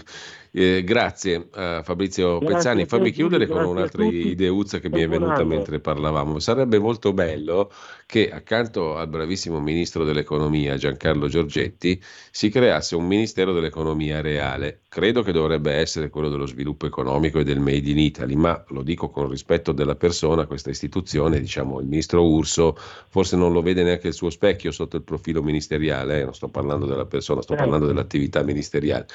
Eh, 0.54 0.84
grazie 0.84 1.48
a 1.52 1.82
Fabrizio 1.82 2.38
Grazie 2.38 2.54
Pezzani. 2.56 2.84
Fammi 2.84 3.10
chiudere 3.10 3.46
con 3.46 3.64
un'altra 3.64 4.04
ideuzza 4.04 4.80
che 4.80 4.90
mi 4.90 5.00
è 5.00 5.08
venuta 5.08 5.44
mentre 5.44 5.80
parlavamo. 5.80 6.38
Sarebbe 6.40 6.78
molto 6.78 7.14
bello 7.14 7.70
che 8.04 8.30
accanto 8.30 8.96
al 8.96 9.08
bravissimo 9.08 9.58
ministro 9.60 10.04
dell'economia 10.04 10.76
Giancarlo 10.76 11.28
Giorgetti 11.28 11.98
si 12.30 12.50
creasse 12.50 12.94
un 12.96 13.06
ministero 13.06 13.54
dell'economia 13.54 14.20
reale. 14.20 14.82
Credo 14.88 15.22
che 15.22 15.32
dovrebbe 15.32 15.72
essere 15.72 16.10
quello 16.10 16.28
dello 16.28 16.44
sviluppo 16.44 16.84
economico 16.84 17.38
e 17.38 17.44
del 17.44 17.58
Made 17.58 17.88
in 17.88 17.98
Italy, 17.98 18.34
ma 18.34 18.62
lo 18.68 18.82
dico 18.82 19.08
con 19.08 19.30
rispetto 19.30 19.72
della 19.72 19.94
persona, 19.94 20.44
questa 20.44 20.68
istituzione, 20.68 21.40
diciamo 21.40 21.80
il 21.80 21.86
ministro 21.86 22.28
Urso, 22.28 22.76
forse 23.08 23.36
non 23.36 23.52
lo 23.52 23.62
vede 23.62 23.82
neanche 23.82 24.08
il 24.08 24.12
suo 24.12 24.28
specchio 24.28 24.70
sotto 24.70 24.96
il 24.96 25.02
profilo 25.02 25.42
ministeriale, 25.42 26.20
eh, 26.20 26.24
non 26.24 26.34
sto 26.34 26.48
parlando 26.48 26.84
della 26.84 27.06
persona, 27.06 27.40
sto 27.40 27.54
Certo. 27.54 27.62
parlando 27.62 27.90
dell'attività 27.90 28.42
ministeriale. 28.42 29.06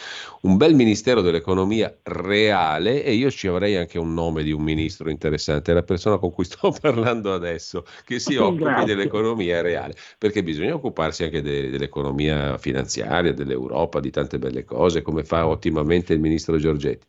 Un 0.42 0.58
bel 0.58 0.74
ministero 0.74 1.22
dell'economia 1.28 1.96
reale 2.04 3.04
e 3.04 3.14
io 3.14 3.30
ci 3.30 3.48
avrei 3.48 3.76
anche 3.76 3.98
un 4.00 4.14
nome 4.14 4.44
di 4.44 4.52
un 4.52 4.62
ministro 4.62 5.10
interessante, 5.10 5.72
è 5.72 5.74
la 5.74 5.84
persona 5.84 6.18
con 6.18 6.32
cui 6.32 6.46
sto 6.46 6.74
parlando 6.82 7.34
adesso, 7.34 7.86
che 8.04 8.20
si 8.20 8.36
occupi 8.36 8.64
Grazie. 8.64 8.96
dell'economia 8.96 9.62
reale, 9.62 9.96
perché 10.18 10.44
bisogna 10.44 10.74
occuparsi 10.74 11.24
anche 11.24 11.42
de- 11.42 11.70
dell'economia 11.70 12.58
finanziaria, 12.58 13.34
dell'Europa, 13.34 14.00
di 14.00 14.10
tante 14.10 14.40
belle 14.40 14.66
cose, 14.66 15.02
come 15.02 15.24
fa 15.24 15.48
ottimamente 15.48 16.14
il 16.14 16.20
ministro 16.20 16.58
Giorgetti. 16.58 17.06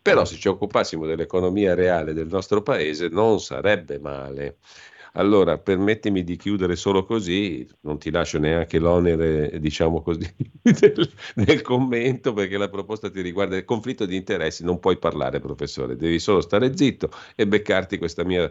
Però 0.00 0.24
se 0.24 0.36
ci 0.36 0.48
occupassimo 0.48 1.06
dell'economia 1.06 1.74
reale 1.74 2.14
del 2.14 2.28
nostro 2.28 2.62
paese 2.62 3.08
non 3.08 3.40
sarebbe 3.40 3.98
male. 3.98 4.56
Allora, 5.14 5.58
permettimi 5.58 6.22
di 6.24 6.36
chiudere 6.36 6.76
solo 6.76 7.04
così, 7.04 7.66
non 7.80 7.98
ti 7.98 8.10
lascio 8.10 8.38
neanche 8.38 8.78
l'onere, 8.78 9.58
diciamo 9.60 10.02
così, 10.02 10.26
del, 10.62 11.10
del 11.34 11.62
commento 11.62 12.32
perché 12.32 12.56
la 12.56 12.68
proposta 12.68 13.10
ti 13.10 13.20
riguarda 13.20 13.56
il 13.56 13.64
conflitto 13.64 14.06
di 14.06 14.16
interessi, 14.16 14.64
non 14.64 14.78
puoi 14.78 14.98
parlare, 14.98 15.40
professore, 15.40 15.96
devi 15.96 16.18
solo 16.18 16.40
stare 16.40 16.76
zitto 16.76 17.10
e 17.34 17.46
beccarti 17.46 17.98
questa 17.98 18.24
mia, 18.24 18.48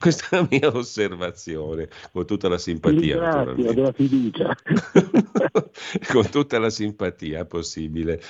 questa 0.00 0.46
mia 0.50 0.68
osservazione 0.68 1.88
con 2.10 2.24
tutta 2.24 2.48
la 2.48 2.56
Ti 2.56 2.62
simpatia, 2.62 3.20
naturalmente. 3.20 3.74
della 3.74 3.92
fiducia. 3.92 4.56
con 6.10 6.28
tutta 6.30 6.58
la 6.58 6.70
simpatia 6.70 7.44
possibile 7.44 8.20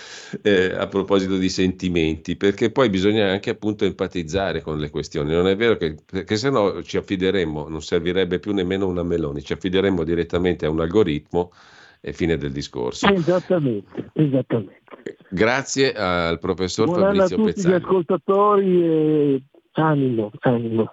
eh, 0.43 0.75
a 0.75 0.89
proposito 0.89 1.37
di 1.37 1.49
sentimenti, 1.49 2.37
perché 2.37 2.73
poi 2.73 2.91
bisogna 2.91 3.31
anche 3.31 3.51
appunto 3.51 3.85
empatizzare 3.85 4.63
con 4.63 4.79
le 4.81 4.91
questioni. 4.91 5.33
Non 5.33 5.47
è 5.47 5.55
vero 5.55 5.77
che, 5.77 5.95
perché 6.05 6.37
se 6.37 6.51
no 6.51 6.83
ci 6.83 6.97
affideremmo, 6.97 7.69
non 7.69 7.83
servirebbe 7.83 8.41
più 8.41 8.53
nemmeno 8.53 8.89
una 8.89 9.05
Meloni, 9.05 9.43
ci 9.43 9.53
affideremmo 9.53 10.03
direttamente 10.03 10.67
a 10.67 10.71
un 10.71 10.81
algoritmo 10.81 11.53
e 12.01 12.13
fine 12.13 12.37
del 12.37 12.51
discorso. 12.51 13.07
Esattamente, 13.07 14.11
esattamente. 14.15 14.81
Grazie 15.29 15.93
al 15.93 16.39
professor 16.41 16.87
Buon 16.87 17.05
anno 17.05 17.23
a 17.23 17.29
Fabrizio 17.29 17.37
tutti 17.37 17.51
gli 17.51 17.55
Pezzani. 17.55 17.75
ascoltatori 17.75 18.83
e 18.85 19.43
animo, 19.73 20.31
animo. 20.41 20.93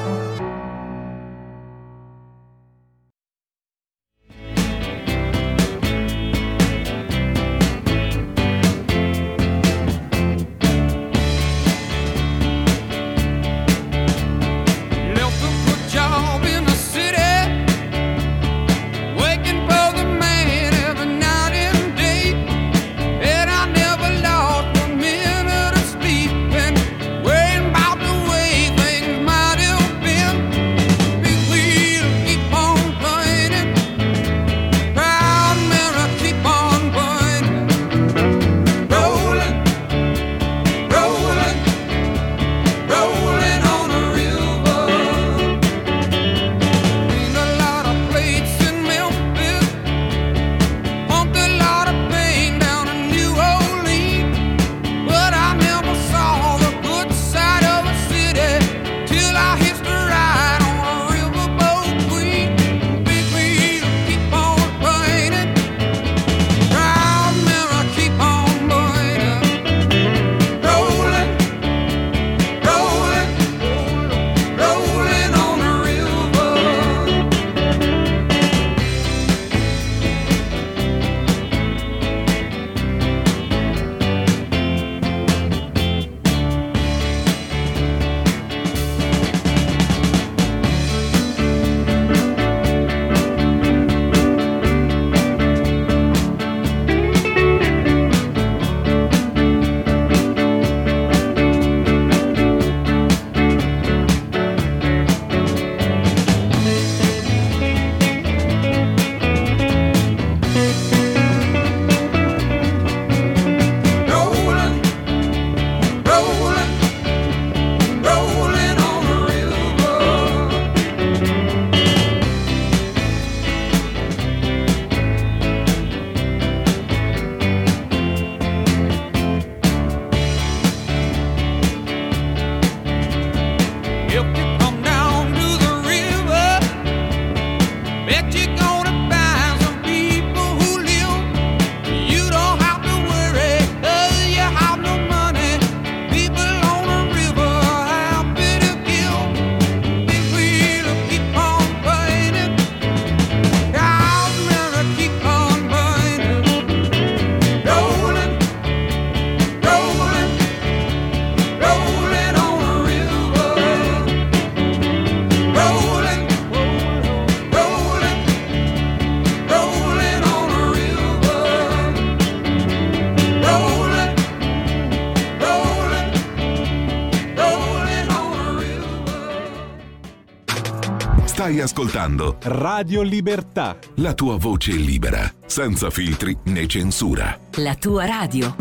Stai 181.51 181.63
ascoltando 181.63 182.37
Radio 182.43 183.01
Libertà. 183.01 183.77
la 183.95 184.13
tua 184.13 184.37
voce 184.37 184.71
libera, 184.71 185.29
senza 185.45 185.89
filtri 185.89 186.33
né 186.45 186.65
censura. 186.65 187.37
La 187.57 187.75
tua 187.75 188.05
radio. 188.05 188.55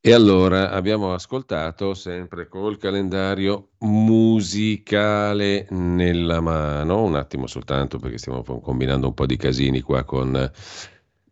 E 0.00 0.12
allora 0.12 0.70
abbiamo 0.70 1.12
ascoltato 1.12 1.92
sempre 1.94 2.46
col 2.46 2.78
calendario 2.78 3.70
musicale 3.78 5.66
nella 5.70 6.40
mano, 6.40 7.02
un 7.02 7.16
attimo 7.16 7.48
soltanto 7.48 7.98
perché 7.98 8.18
stiamo 8.18 8.44
combinando 8.44 9.08
un 9.08 9.14
po' 9.14 9.26
di 9.26 9.36
casini 9.36 9.80
qua 9.80 10.04
con 10.04 10.52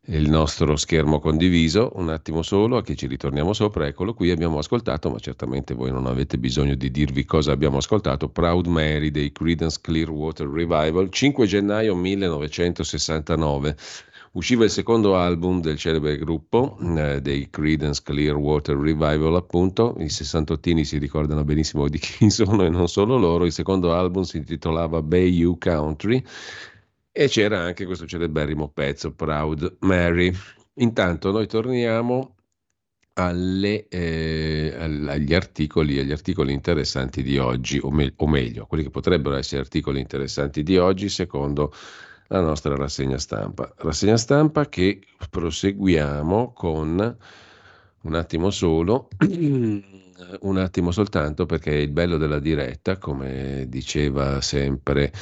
il 0.06 0.28
nostro 0.28 0.76
schermo 0.76 1.18
condiviso, 1.18 1.92
un 1.94 2.10
attimo 2.10 2.42
solo, 2.42 2.82
che 2.82 2.94
ci 2.94 3.06
ritorniamo 3.06 3.54
sopra, 3.54 3.86
eccolo 3.86 4.12
qui, 4.12 4.30
abbiamo 4.30 4.58
ascoltato, 4.58 5.08
ma 5.10 5.18
certamente 5.18 5.72
voi 5.72 5.90
non 5.92 6.06
avete 6.06 6.36
bisogno 6.36 6.74
di 6.74 6.90
dirvi 6.90 7.24
cosa 7.24 7.52
abbiamo 7.52 7.78
ascoltato, 7.78 8.28
Proud 8.28 8.66
Mary 8.66 9.10
dei 9.10 9.32
Creedence 9.32 9.78
Clearwater 9.80 10.46
Revival, 10.46 11.08
5 11.08 11.46
gennaio 11.46 11.94
1969. 11.94 13.76
Usciva 14.32 14.64
il 14.64 14.70
secondo 14.70 15.16
album 15.16 15.60
del 15.60 15.78
celebre 15.78 16.18
gruppo 16.18 16.76
eh, 16.96 17.20
dei 17.22 17.48
Creedence 17.48 18.02
Clearwater 18.02 18.76
Revival, 18.76 19.36
appunto. 19.36 19.94
I 20.00 20.08
sessantottini 20.08 20.84
si 20.84 20.98
ricordano 20.98 21.44
benissimo 21.44 21.88
di 21.88 21.98
chi 22.00 22.28
sono 22.30 22.64
e 22.64 22.68
non 22.68 22.88
solo 22.88 23.16
loro. 23.16 23.44
Il 23.44 23.52
secondo 23.52 23.94
album 23.94 24.24
si 24.24 24.38
intitolava 24.38 25.02
Bayou 25.02 25.56
Country 25.56 26.20
e 27.16 27.28
c'era 27.28 27.60
anche 27.60 27.86
questo 27.86 28.06
celeberrimo 28.06 28.70
pezzo, 28.70 29.12
Proud 29.12 29.76
Mary. 29.82 30.32
Intanto 30.78 31.30
noi 31.30 31.46
torniamo 31.46 32.34
alle, 33.12 33.86
eh, 33.86 34.74
agli, 34.76 35.32
articoli, 35.32 36.00
agli 36.00 36.10
articoli 36.10 36.52
interessanti 36.52 37.22
di 37.22 37.38
oggi, 37.38 37.78
o, 37.80 37.92
me- 37.92 38.12
o 38.16 38.26
meglio, 38.26 38.66
quelli 38.66 38.82
che 38.82 38.90
potrebbero 38.90 39.36
essere 39.36 39.60
articoli 39.60 40.00
interessanti 40.00 40.64
di 40.64 40.76
oggi 40.76 41.08
secondo 41.08 41.72
la 42.28 42.40
nostra 42.40 42.74
rassegna 42.74 43.18
stampa. 43.18 43.72
Rassegna 43.76 44.16
stampa 44.16 44.68
che 44.68 44.98
proseguiamo 45.30 46.52
con 46.52 47.16
un 48.00 48.14
attimo 48.16 48.50
solo, 48.50 49.06
un 49.20 50.56
attimo 50.56 50.90
soltanto 50.90 51.46
perché 51.46 51.74
il 51.74 51.92
bello 51.92 52.16
della 52.16 52.40
diretta, 52.40 52.98
come 52.98 53.66
diceva 53.68 54.40
sempre 54.40 55.12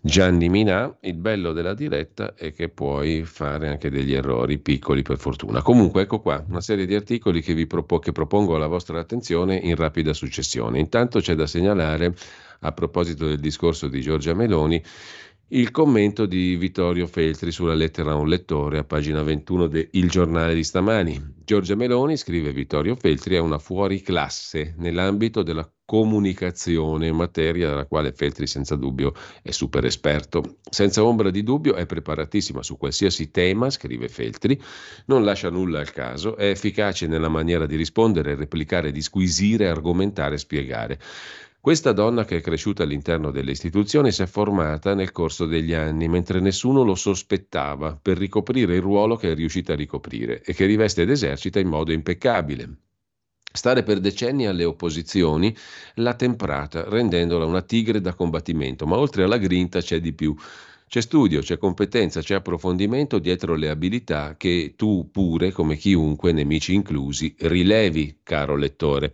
Gianni 0.00 0.48
Minà, 0.48 0.96
il 1.00 1.16
bello 1.16 1.52
della 1.52 1.74
diretta 1.74 2.34
è 2.34 2.52
che 2.52 2.68
puoi 2.68 3.24
fare 3.24 3.68
anche 3.68 3.90
degli 3.90 4.14
errori 4.14 4.58
piccoli 4.58 5.02
per 5.02 5.18
fortuna. 5.18 5.60
Comunque 5.60 6.02
ecco 6.02 6.20
qua 6.20 6.44
una 6.48 6.60
serie 6.60 6.86
di 6.86 6.94
articoli 6.94 7.42
che 7.42 7.52
vi 7.52 7.66
propo- 7.66 7.98
che 7.98 8.12
propongo 8.12 8.54
alla 8.54 8.68
vostra 8.68 9.00
attenzione 9.00 9.56
in 9.56 9.74
rapida 9.74 10.12
successione. 10.12 10.78
Intanto 10.78 11.18
c'è 11.18 11.34
da 11.34 11.48
segnalare 11.48 12.14
a 12.60 12.72
proposito 12.72 13.26
del 13.26 13.40
discorso 13.40 13.88
di 13.88 14.00
Giorgia 14.00 14.34
Meloni 14.34 14.80
il 15.50 15.70
commento 15.70 16.26
di 16.26 16.56
Vittorio 16.56 17.06
Feltri 17.06 17.50
sulla 17.50 17.72
lettera 17.72 18.10
a 18.10 18.16
un 18.16 18.28
lettore 18.28 18.76
a 18.76 18.84
pagina 18.84 19.22
21 19.22 19.66
de 19.66 19.88
Il 19.92 20.10
giornale 20.10 20.54
di 20.54 20.62
stamani. 20.62 21.36
Giorgia 21.42 21.74
Meloni, 21.74 22.18
scrive 22.18 22.52
Vittorio 22.52 22.94
Feltri, 22.94 23.36
è 23.36 23.38
una 23.38 23.58
fuoriclasse 23.58 24.74
nell'ambito 24.76 25.42
della 25.42 25.66
comunicazione, 25.86 27.10
materia 27.12 27.70
della 27.70 27.86
quale 27.86 28.12
Feltri 28.12 28.46
senza 28.46 28.76
dubbio 28.76 29.14
è 29.42 29.50
super 29.50 29.86
esperto. 29.86 30.58
Senza 30.68 31.02
ombra 31.02 31.30
di 31.30 31.42
dubbio 31.42 31.76
è 31.76 31.86
preparatissima 31.86 32.62
su 32.62 32.76
qualsiasi 32.76 33.30
tema, 33.30 33.70
scrive 33.70 34.08
Feltri, 34.08 34.60
non 35.06 35.24
lascia 35.24 35.48
nulla 35.48 35.80
al 35.80 35.90
caso, 35.92 36.36
è 36.36 36.50
efficace 36.50 37.06
nella 37.06 37.30
maniera 37.30 37.64
di 37.64 37.76
rispondere, 37.76 38.34
replicare, 38.34 38.92
disquisire, 38.92 39.70
argomentare, 39.70 40.36
spiegare. 40.36 40.98
Questa 41.68 41.92
donna 41.92 42.24
che 42.24 42.38
è 42.38 42.40
cresciuta 42.40 42.84
all'interno 42.84 43.30
delle 43.30 43.50
istituzioni 43.50 44.10
si 44.10 44.22
è 44.22 44.26
formata 44.26 44.94
nel 44.94 45.12
corso 45.12 45.44
degli 45.44 45.74
anni, 45.74 46.08
mentre 46.08 46.40
nessuno 46.40 46.82
lo 46.82 46.94
sospettava, 46.94 47.94
per 48.00 48.16
ricoprire 48.16 48.76
il 48.76 48.80
ruolo 48.80 49.16
che 49.16 49.32
è 49.32 49.34
riuscita 49.34 49.74
a 49.74 49.76
ricoprire 49.76 50.40
e 50.40 50.54
che 50.54 50.64
riveste 50.64 51.02
ed 51.02 51.10
esercita 51.10 51.60
in 51.60 51.68
modo 51.68 51.92
impeccabile. 51.92 52.70
Stare 53.52 53.82
per 53.82 54.00
decenni 54.00 54.46
alle 54.46 54.64
opposizioni 54.64 55.54
l'ha 55.96 56.14
temprata, 56.14 56.88
rendendola 56.88 57.44
una 57.44 57.60
tigre 57.60 58.00
da 58.00 58.14
combattimento, 58.14 58.86
ma 58.86 58.96
oltre 58.96 59.24
alla 59.24 59.36
grinta 59.36 59.82
c'è 59.82 60.00
di 60.00 60.14
più. 60.14 60.34
C'è 60.86 61.02
studio, 61.02 61.42
c'è 61.42 61.58
competenza, 61.58 62.22
c'è 62.22 62.36
approfondimento 62.36 63.18
dietro 63.18 63.54
le 63.56 63.68
abilità 63.68 64.36
che 64.38 64.72
tu 64.74 65.10
pure, 65.12 65.52
come 65.52 65.76
chiunque, 65.76 66.32
nemici 66.32 66.72
inclusi, 66.72 67.34
rilevi, 67.40 68.20
caro 68.22 68.56
lettore. 68.56 69.12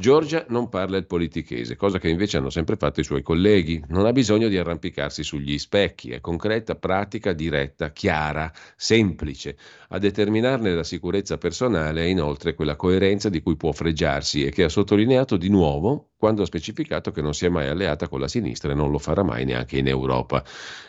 Giorgia 0.00 0.46
non 0.48 0.70
parla 0.70 0.96
il 0.96 1.04
politichese, 1.04 1.76
cosa 1.76 1.98
che 1.98 2.08
invece 2.08 2.38
hanno 2.38 2.48
sempre 2.48 2.76
fatto 2.76 3.00
i 3.00 3.04
suoi 3.04 3.20
colleghi. 3.20 3.84
Non 3.88 4.06
ha 4.06 4.12
bisogno 4.12 4.48
di 4.48 4.56
arrampicarsi 4.56 5.22
sugli 5.22 5.58
specchi, 5.58 6.12
è 6.12 6.22
concreta, 6.22 6.74
pratica, 6.74 7.34
diretta, 7.34 7.92
chiara, 7.92 8.50
semplice. 8.76 9.58
A 9.90 9.98
determinarne 9.98 10.74
la 10.74 10.84
sicurezza 10.84 11.36
personale 11.36 12.00
è 12.00 12.06
inoltre 12.06 12.54
quella 12.54 12.76
coerenza 12.76 13.28
di 13.28 13.42
cui 13.42 13.56
può 13.56 13.72
fregiarsi 13.72 14.42
e 14.42 14.50
che 14.50 14.64
ha 14.64 14.70
sottolineato 14.70 15.36
di 15.36 15.50
nuovo 15.50 16.12
quando 16.16 16.40
ha 16.40 16.46
specificato 16.46 17.10
che 17.10 17.20
non 17.20 17.34
si 17.34 17.44
è 17.44 17.50
mai 17.50 17.68
alleata 17.68 18.08
con 18.08 18.20
la 18.20 18.28
sinistra 18.28 18.72
e 18.72 18.74
non 18.74 18.90
lo 18.90 18.98
farà 18.98 19.22
mai 19.22 19.44
neanche 19.44 19.76
in 19.76 19.86
Europa. 19.86 20.42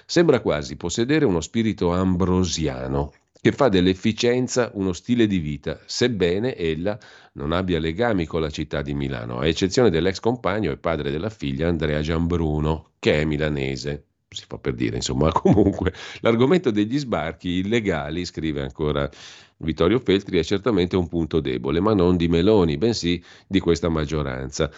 Sembra 0.05 0.39
quasi 0.39 0.77
possedere 0.77 1.25
uno 1.25 1.41
spirito 1.41 1.91
ambrosiano 1.91 3.11
che 3.41 3.51
fa 3.51 3.69
dell'efficienza 3.69 4.69
uno 4.76 4.93
stile 4.93 5.26
di 5.26 5.39
vita, 5.39 5.80
sebbene 5.85 6.55
ella 6.55 6.95
non 7.34 7.53
abbia 7.53 7.80
legami 7.80 8.27
con 8.27 8.39
la 8.39 8.51
città 8.51 8.84
di 8.84 8.93
Milano, 8.93 9.39
a 9.39 9.47
eccezione 9.47 9.89
dell'ex 9.89 10.19
compagno 10.19 10.72
e 10.72 10.77
padre 10.77 11.09
della 11.09 11.31
figlia 11.31 11.68
Andrea 11.68 12.01
Giambruno, 12.01 12.91
che 12.99 13.19
è 13.19 13.26
milanese. 13.26 14.05
Si 14.30 14.45
fa 14.47 14.59
per 14.59 14.76
dire, 14.76 14.97
insomma, 14.97 15.31
comunque 15.34 15.91
l'argomento 16.19 16.69
degli 16.69 16.99
sbarchi 16.99 17.49
illegali, 17.49 18.26
scrive 18.26 18.61
ancora 18.61 19.09
Vittorio 19.57 19.99
Feltri, 19.99 20.38
è 20.38 20.43
certamente 20.43 20.95
un 20.95 21.07
punto 21.07 21.39
debole, 21.39 21.80
ma 21.80 21.95
non 21.95 22.18
di 22.18 22.27
Meloni, 22.27 22.77
bensì 22.77 23.22
di 23.47 23.59
questa 23.59 23.89
maggioranza. 23.89 24.69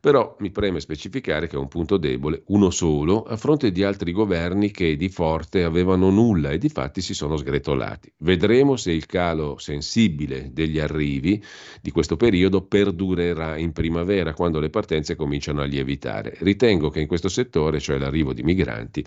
Però 0.00 0.36
mi 0.38 0.50
preme 0.50 0.78
specificare 0.78 1.48
che 1.48 1.56
è 1.56 1.58
un 1.58 1.66
punto 1.66 1.96
debole, 1.96 2.42
uno 2.46 2.70
solo, 2.70 3.24
a 3.24 3.36
fronte 3.36 3.72
di 3.72 3.82
altri 3.82 4.12
governi 4.12 4.70
che 4.70 4.96
di 4.96 5.08
forte 5.08 5.64
avevano 5.64 6.08
nulla 6.10 6.50
e 6.50 6.58
di 6.58 6.68
fatti 6.68 7.00
si 7.00 7.14
sono 7.14 7.36
sgretolati. 7.36 8.12
Vedremo 8.18 8.76
se 8.76 8.92
il 8.92 9.06
calo 9.06 9.58
sensibile 9.58 10.50
degli 10.52 10.78
arrivi 10.78 11.42
di 11.82 11.90
questo 11.90 12.16
periodo 12.16 12.62
perdurerà 12.62 13.56
in 13.56 13.72
primavera, 13.72 14.34
quando 14.34 14.60
le 14.60 14.70
partenze 14.70 15.16
cominciano 15.16 15.62
a 15.62 15.64
lievitare. 15.64 16.36
Ritengo 16.38 16.90
che 16.90 17.00
in 17.00 17.08
questo 17.08 17.28
settore, 17.28 17.80
cioè 17.80 17.98
l'arrivo 17.98 18.32
di 18.32 18.44
migranti, 18.44 19.04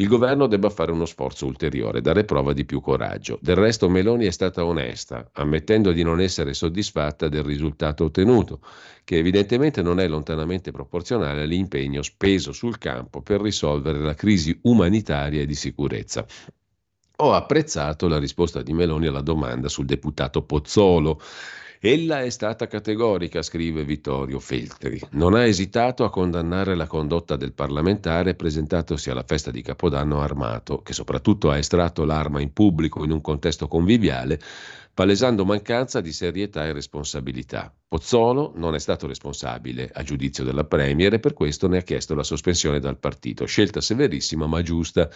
il 0.00 0.06
governo 0.06 0.46
debba 0.46 0.70
fare 0.70 0.92
uno 0.92 1.06
sforzo 1.06 1.46
ulteriore, 1.46 2.00
dare 2.00 2.24
prova 2.24 2.52
di 2.52 2.64
più 2.64 2.80
coraggio. 2.80 3.36
Del 3.42 3.56
resto 3.56 3.88
Meloni 3.88 4.26
è 4.26 4.30
stata 4.30 4.64
onesta, 4.64 5.28
ammettendo 5.32 5.90
di 5.90 6.04
non 6.04 6.20
essere 6.20 6.54
soddisfatta 6.54 7.28
del 7.28 7.42
risultato 7.42 8.04
ottenuto, 8.04 8.60
che 9.02 9.16
evidentemente 9.16 9.82
non 9.82 9.98
è 9.98 10.06
lontanamente 10.06 10.70
proporzionale 10.70 11.42
all'impegno 11.42 12.02
speso 12.02 12.52
sul 12.52 12.78
campo 12.78 13.22
per 13.22 13.40
risolvere 13.40 13.98
la 13.98 14.14
crisi 14.14 14.56
umanitaria 14.62 15.40
e 15.40 15.46
di 15.46 15.56
sicurezza. 15.56 16.24
Ho 17.16 17.32
apprezzato 17.32 18.06
la 18.06 18.20
risposta 18.20 18.62
di 18.62 18.72
Meloni 18.72 19.08
alla 19.08 19.20
domanda 19.20 19.68
sul 19.68 19.86
deputato 19.86 20.44
Pozzolo 20.44 21.20
Ella 21.80 22.22
è 22.24 22.30
stata 22.30 22.66
categorica, 22.66 23.40
scrive 23.40 23.84
Vittorio 23.84 24.40
Feltri. 24.40 25.00
Non 25.10 25.34
ha 25.34 25.46
esitato 25.46 26.02
a 26.02 26.10
condannare 26.10 26.74
la 26.74 26.88
condotta 26.88 27.36
del 27.36 27.52
parlamentare 27.52 28.34
presentatosi 28.34 29.10
alla 29.10 29.22
festa 29.22 29.52
di 29.52 29.62
Capodanno 29.62 30.20
armato, 30.20 30.82
che 30.82 30.92
soprattutto 30.92 31.50
ha 31.50 31.56
estratto 31.56 32.04
l'arma 32.04 32.40
in 32.40 32.52
pubblico 32.52 33.04
in 33.04 33.12
un 33.12 33.20
contesto 33.20 33.68
conviviale, 33.68 34.40
palesando 34.92 35.44
mancanza 35.44 36.00
di 36.00 36.12
serietà 36.12 36.66
e 36.66 36.72
responsabilità. 36.72 37.72
Pozzolo 37.86 38.54
non 38.56 38.74
è 38.74 38.80
stato 38.80 39.06
responsabile, 39.06 39.88
a 39.94 40.02
giudizio 40.02 40.42
della 40.42 40.64
Premier, 40.64 41.14
e 41.14 41.20
per 41.20 41.32
questo 41.32 41.68
ne 41.68 41.78
ha 41.78 41.82
chiesto 41.82 42.16
la 42.16 42.24
sospensione 42.24 42.80
dal 42.80 42.98
partito, 42.98 43.44
scelta 43.44 43.80
severissima 43.80 44.48
ma 44.48 44.62
giusta. 44.62 45.08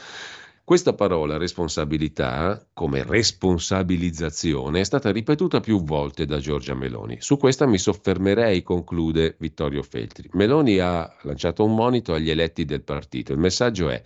Questa 0.65 0.93
parola 0.95 1.39
responsabilità, 1.39 2.65
come 2.73 3.03
responsabilizzazione, 3.03 4.81
è 4.81 4.85
stata 4.85 5.11
ripetuta 5.11 5.59
più 5.59 5.83
volte 5.83 6.25
da 6.25 6.39
Giorgia 6.39 6.75
Meloni. 6.75 7.17
Su 7.21 7.37
questa 7.37 7.67
mi 7.67 7.79
soffermerei, 7.79 8.63
conclude 8.63 9.35
Vittorio 9.41 9.83
Feltri. 9.83 10.29
Meloni 10.35 10.79
ha 10.79 11.13
lanciato 11.23 11.65
un 11.65 11.75
monito 11.75 12.15
agli 12.15 12.31
eletti 12.31 12.65
del 12.65 12.83
partito. 12.83 13.33
Il 13.33 13.39
messaggio 13.39 13.91
è 13.91 14.01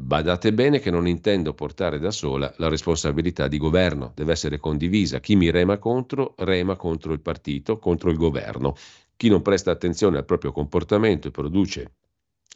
Badate 0.00 0.52
bene 0.52 0.78
che 0.78 0.92
non 0.92 1.08
intendo 1.08 1.54
portare 1.54 1.98
da 1.98 2.12
sola 2.12 2.54
la 2.58 2.68
responsabilità 2.68 3.48
di 3.48 3.58
governo, 3.58 4.12
deve 4.14 4.30
essere 4.30 4.58
condivisa. 4.58 5.18
Chi 5.18 5.34
mi 5.34 5.50
rema 5.50 5.78
contro, 5.78 6.34
rema 6.38 6.76
contro 6.76 7.12
il 7.12 7.20
partito, 7.20 7.78
contro 7.78 8.08
il 8.08 8.16
governo. 8.16 8.76
Chi 9.16 9.28
non 9.28 9.42
presta 9.42 9.72
attenzione 9.72 10.16
al 10.16 10.24
proprio 10.24 10.52
comportamento 10.52 11.26
e 11.26 11.32
produce 11.32 11.94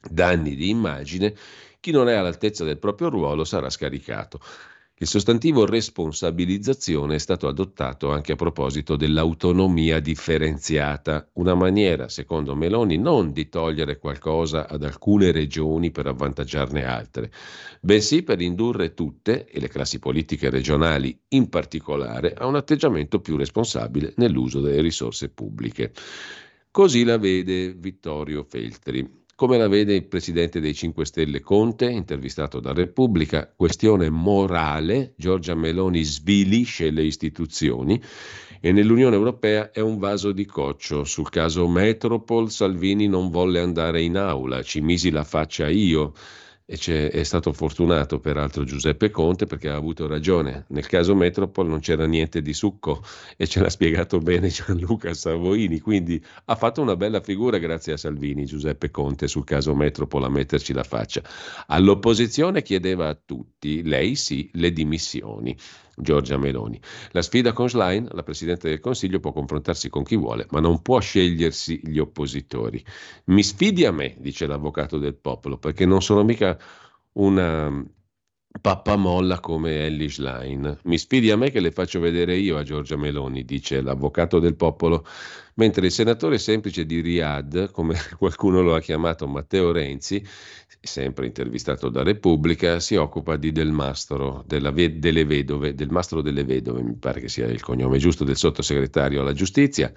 danni 0.09 0.55
di 0.55 0.69
immagine 0.69 1.35
chi 1.83 1.91
non 1.91 2.09
è 2.09 2.15
all'altezza 2.15 2.63
del 2.63 2.79
proprio 2.79 3.09
ruolo 3.09 3.43
sarà 3.43 3.69
scaricato. 3.69 4.39
Il 4.95 5.09
sostantivo 5.09 5.67
responsabilizzazione 5.67 7.17
è 7.17 7.19
stato 7.19 7.49
adottato 7.49 8.13
anche 8.13 8.31
a 8.31 8.37
proposito 8.37 8.95
dell'autonomia 8.95 9.99
differenziata, 9.99 11.29
una 11.33 11.57
maniera, 11.57 12.09
secondo 12.09 12.55
Meloni, 12.55 12.99
non 12.99 13.33
di 13.33 13.49
togliere 13.49 13.99
qualcosa 13.99 14.69
ad 14.69 14.85
alcune 14.85 15.33
regioni 15.33 15.91
per 15.91 16.07
avvantaggiarne 16.07 16.85
altre, 16.85 17.33
bensì 17.81 18.23
per 18.23 18.41
indurre 18.41 18.95
tutte, 18.95 19.45
e 19.47 19.59
le 19.59 19.67
classi 19.67 19.99
politiche 19.99 20.51
regionali 20.51 21.19
in 21.31 21.49
particolare, 21.49 22.33
a 22.35 22.47
un 22.47 22.55
atteggiamento 22.55 23.19
più 23.19 23.37
responsabile 23.37 24.13
nell'uso 24.19 24.61
delle 24.61 24.83
risorse 24.83 25.31
pubbliche. 25.31 25.91
Così 26.71 27.03
la 27.03 27.19
vede 27.19 27.75
Vittorio 27.75 28.45
Feltri. 28.45 29.22
Come 29.43 29.59
la 29.59 29.67
vede 29.67 29.97
il 29.97 30.07
presidente 30.07 30.61
dei 30.61 30.73
5 30.73 31.05
Stelle 31.05 31.41
Conte, 31.41 31.91
intervistato 31.91 32.61
da 32.61 32.73
Repubblica, 32.73 33.53
questione 33.53 34.09
morale, 34.09 35.15
Giorgia 35.17 35.57
Meloni 35.57 36.05
svilisce 36.05 36.91
le 36.91 37.03
istituzioni 37.03 38.01
e 38.61 38.71
nell'Unione 38.71 39.17
Europea 39.17 39.73
è 39.73 39.81
un 39.81 39.99
vaso 39.99 40.31
di 40.31 40.45
coccio. 40.45 41.03
Sul 41.03 41.29
caso 41.29 41.67
Metropol 41.67 42.53
Salvini 42.53 43.09
non 43.09 43.31
volle 43.31 43.59
andare 43.59 44.01
in 44.03 44.17
aula, 44.17 44.63
ci 44.63 44.81
misi 44.81 45.11
la 45.11 45.25
faccia 45.25 45.69
io 45.69 46.13
e 46.73 47.11
è 47.11 47.23
stato 47.23 47.53
fortunato 47.53 48.19
peraltro 48.19 48.65
Giuseppe 48.65 49.11
Conte 49.11 49.45
perché 49.45 49.69
ha 49.69 49.75
avuto 49.75 50.07
ragione. 50.07 50.65
Nel 50.69 50.87
caso 50.87 51.15
Metropol 51.15 51.69
non 51.69 51.81
c'era 51.81 52.07
niente 52.07 52.41
di 52.41 52.55
succo 52.55 53.03
e 53.37 53.47
ce 53.47 53.61
l'ha 53.61 53.69
spiegato 53.69 54.19
bene 54.21 54.49
Gianluca 54.49 55.13
Savoini, 55.13 55.81
quindi 55.81 56.23
ha 56.47 56.57
fatto 56.57 56.81
una 56.81 56.97
bella 56.97 57.21
figura 57.21 57.59
grazie 57.59 57.93
a 57.93 57.97
Salvini 57.99 58.47
Giuseppe 58.47 58.91
Conte 58.91 59.29
sul 59.29 59.45
caso 59.45 59.75
Metropol 59.75 60.25
a 60.25 60.31
metterci 60.31 60.73
la 60.73 60.83
faccia. 60.83 61.23
All'opposizione 61.67 62.63
chiedeva 62.63 63.09
a 63.09 63.19
tutti, 63.23 63.83
lei 63.83 64.15
sì, 64.15 64.49
le 64.55 64.73
dimissioni. 64.73 65.55
Giorgia 65.97 66.37
Meloni. 66.37 66.81
La 67.11 67.23
sfida 67.23 67.53
con 67.53 67.69
Schlein, 67.69 68.09
la 68.13 68.23
Presidente 68.23 68.69
del 68.69 68.81
Consiglio 68.81 69.21
può 69.21 69.33
confrontarsi 69.33 69.89
con 69.89 70.03
chi 70.03 70.17
vuole, 70.17 70.47
ma 70.51 70.61
non 70.61 70.83
può 70.83 71.01
scegliersi 71.01 71.81
gli 71.85 71.99
oppositori. 71.99 72.85
Mi 73.27 73.43
sfidi 73.43 73.85
a 73.85 73.93
me, 73.93 74.17
dice 74.19 74.47
l'avvocato 74.47 74.99
del 74.99 75.15
popolo, 75.15 75.59
perché 75.59 75.87
non 75.87 76.03
sono 76.03 76.25
mica 76.25 76.59
una 77.13 77.85
pappamolla 78.61 79.41
come 79.41 79.87
Ellie 79.87 80.09
Schlein. 80.09 80.79
Mi 80.85 80.99
sfidi 80.99 81.31
a 81.31 81.37
me 81.37 81.51
che 81.51 81.61
le 81.61 81.71
faccio 81.71 82.01
vedere 82.01 82.37
io 82.37 82.57
a 82.59 82.63
Giorgia 82.63 82.97
Meloni, 82.97 83.45
dice 83.45 83.81
l'avvocato 83.81 84.39
del 84.39 84.55
popolo, 84.55 85.07
mentre 85.55 85.87
il 85.87 85.93
senatore 85.93 86.39
semplice 86.39 86.85
di 86.85 87.01
Riyadh, 87.01 87.71
come 87.71 87.97
qualcuno 88.19 88.61
lo 88.61 88.75
ha 88.75 88.81
chiamato 88.81 89.27
Matteo 89.27 89.73
Renzi, 89.73 90.25
sempre 90.81 91.27
intervistato 91.27 91.89
da 91.89 92.03
Repubblica, 92.03 92.81
si 92.81 92.97
occupa 92.97 93.37
di 93.37 93.53
Del 93.53 93.71
Mastro, 93.71 94.45
ve- 94.47 94.99
delle 94.99 95.25
vedove, 95.25 95.75
del 95.75 95.91
Mastro 95.91 96.21
delle 96.21 96.45
Vedove, 96.45 96.83
mi 96.83 96.95
pare 96.95 97.21
che 97.21 97.29
sia 97.29 97.47
il 97.47 97.63
cognome 97.63 97.99
giusto 97.99 98.25
del 98.25 98.37
sottosegretario 98.37 99.21
alla 99.21 99.33
giustizia, 99.33 99.93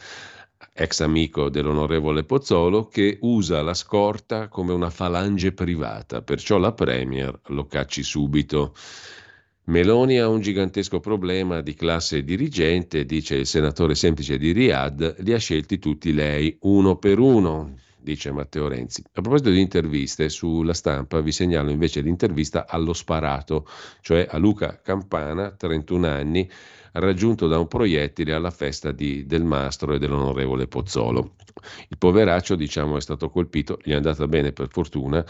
ex 0.74 1.00
amico 1.02 1.50
dell'onorevole 1.50 2.24
Pozzolo, 2.24 2.88
che 2.88 3.18
usa 3.22 3.62
la 3.62 3.74
scorta 3.74 4.48
come 4.48 4.74
una 4.74 4.90
falange 4.90 5.52
privata, 5.52 6.22
perciò 6.22 6.58
la 6.58 6.74
Premier 6.74 7.40
lo 7.48 7.66
cacci 7.66 8.04
subito. 8.04 8.74
Meloni 9.66 10.20
ha 10.20 10.28
un 10.28 10.42
gigantesco 10.42 11.00
problema 11.00 11.62
di 11.62 11.74
classe 11.74 12.24
dirigente, 12.24 13.06
dice 13.06 13.36
il 13.36 13.48
senatore 13.48 13.96
semplice 13.96 14.38
di 14.38 14.52
Riyadh, 14.52 15.16
li 15.20 15.34
ha 15.34 15.40
scelti 15.40 15.80
tutti 15.80 16.14
lei, 16.14 16.56
uno 16.62 16.98
per 16.98 17.20
uno 17.20 17.74
dice 18.06 18.32
Matteo 18.32 18.68
Renzi. 18.68 19.02
A 19.14 19.22
proposito 19.22 19.50
di 19.50 19.60
interviste, 19.60 20.30
sulla 20.30 20.74
stampa 20.74 21.20
vi 21.22 21.32
segnalo 21.32 21.72
invece 21.72 22.02
l'intervista 22.02 22.68
allo 22.68 22.94
sparato, 22.94 23.68
cioè 24.02 24.28
a 24.30 24.38
Luca 24.38 24.80
Campana, 24.82 25.50
31 25.50 26.08
anni, 26.08 26.50
raggiunto 27.00 27.48
da 27.48 27.60
un 27.60 27.68
proiettile 27.68 28.34
alla 28.34 28.52
festa 28.52 28.92
di, 28.92 29.26
del 29.26 29.44
mastro 29.44 29.94
e 29.94 30.00
dell'onorevole 30.00 30.68
Pozzolo. 30.68 31.36
Il 31.90 31.98
poveraccio, 31.98 32.56
diciamo, 32.56 32.98
è 32.98 33.02
stato 33.02 33.30
colpito, 33.30 33.80
gli 33.84 33.92
è 33.92 33.96
andata 33.96 34.28
bene 34.28 34.52
per 34.52 34.68
fortuna, 34.70 35.26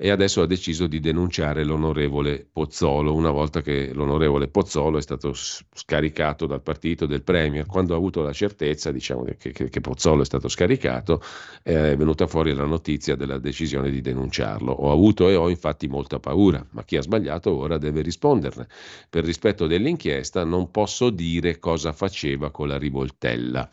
e 0.00 0.10
adesso 0.10 0.42
ha 0.42 0.46
deciso 0.46 0.86
di 0.86 1.00
denunciare 1.00 1.64
l'onorevole 1.64 2.46
Pozzolo 2.52 3.12
una 3.12 3.32
volta 3.32 3.62
che 3.62 3.92
l'onorevole 3.92 4.46
Pozzolo 4.46 4.96
è 4.96 5.02
stato 5.02 5.32
scaricato 5.34 6.46
dal 6.46 6.62
partito 6.62 7.04
del 7.04 7.24
Premier. 7.24 7.66
Quando 7.66 7.94
ha 7.94 7.96
avuto 7.96 8.22
la 8.22 8.32
certezza 8.32 8.92
diciamo, 8.92 9.24
che, 9.24 9.50
che, 9.50 9.68
che, 9.68 9.80
Pozzolo 9.80 10.22
è 10.22 10.24
stato 10.24 10.46
scaricato 10.46 11.20
è 11.64 11.96
venuta 11.96 12.28
fuori 12.28 12.54
la 12.54 12.64
notizia 12.64 13.16
della 13.16 13.38
decisione 13.38 13.90
di 13.90 14.00
denunciarlo. 14.00 14.70
Ho 14.70 14.92
avuto 14.92 15.28
e 15.28 15.34
ho 15.34 15.48
infatti 15.48 15.88
molta 15.88 16.20
paura, 16.20 16.64
ma 16.70 16.84
chi 16.84 16.96
ha 16.96 17.02
sbagliato 17.02 17.52
ora 17.52 17.76
deve 17.76 18.00
risponderne. 18.00 18.68
Per 19.10 19.24
rispetto 19.24 19.66
dell'inchiesta 19.66 20.44
non 20.44 20.70
posso 20.70 21.10
dire 21.10 21.58
cosa 21.58 21.92
faceva 21.92 22.52
con 22.52 22.68
la 22.68 22.78
rivoltella. 22.78 23.68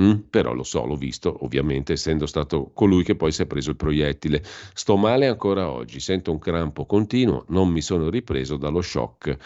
Mm, 0.00 0.12
però 0.30 0.52
lo 0.52 0.64
so, 0.64 0.84
l'ho 0.84 0.96
visto, 0.96 1.44
ovviamente, 1.44 1.92
essendo 1.92 2.26
stato 2.26 2.70
colui 2.74 3.04
che 3.04 3.14
poi 3.14 3.30
si 3.30 3.42
è 3.42 3.46
preso 3.46 3.70
il 3.70 3.76
proiettile. 3.76 4.42
Sto 4.72 4.96
male 4.96 5.26
ancora 5.26 5.70
oggi, 5.70 6.00
sento 6.00 6.32
un 6.32 6.38
crampo 6.38 6.84
continuo, 6.84 7.44
non 7.48 7.68
mi 7.68 7.80
sono 7.80 8.10
ripreso 8.10 8.56
dallo 8.56 8.82
shock 8.82 9.36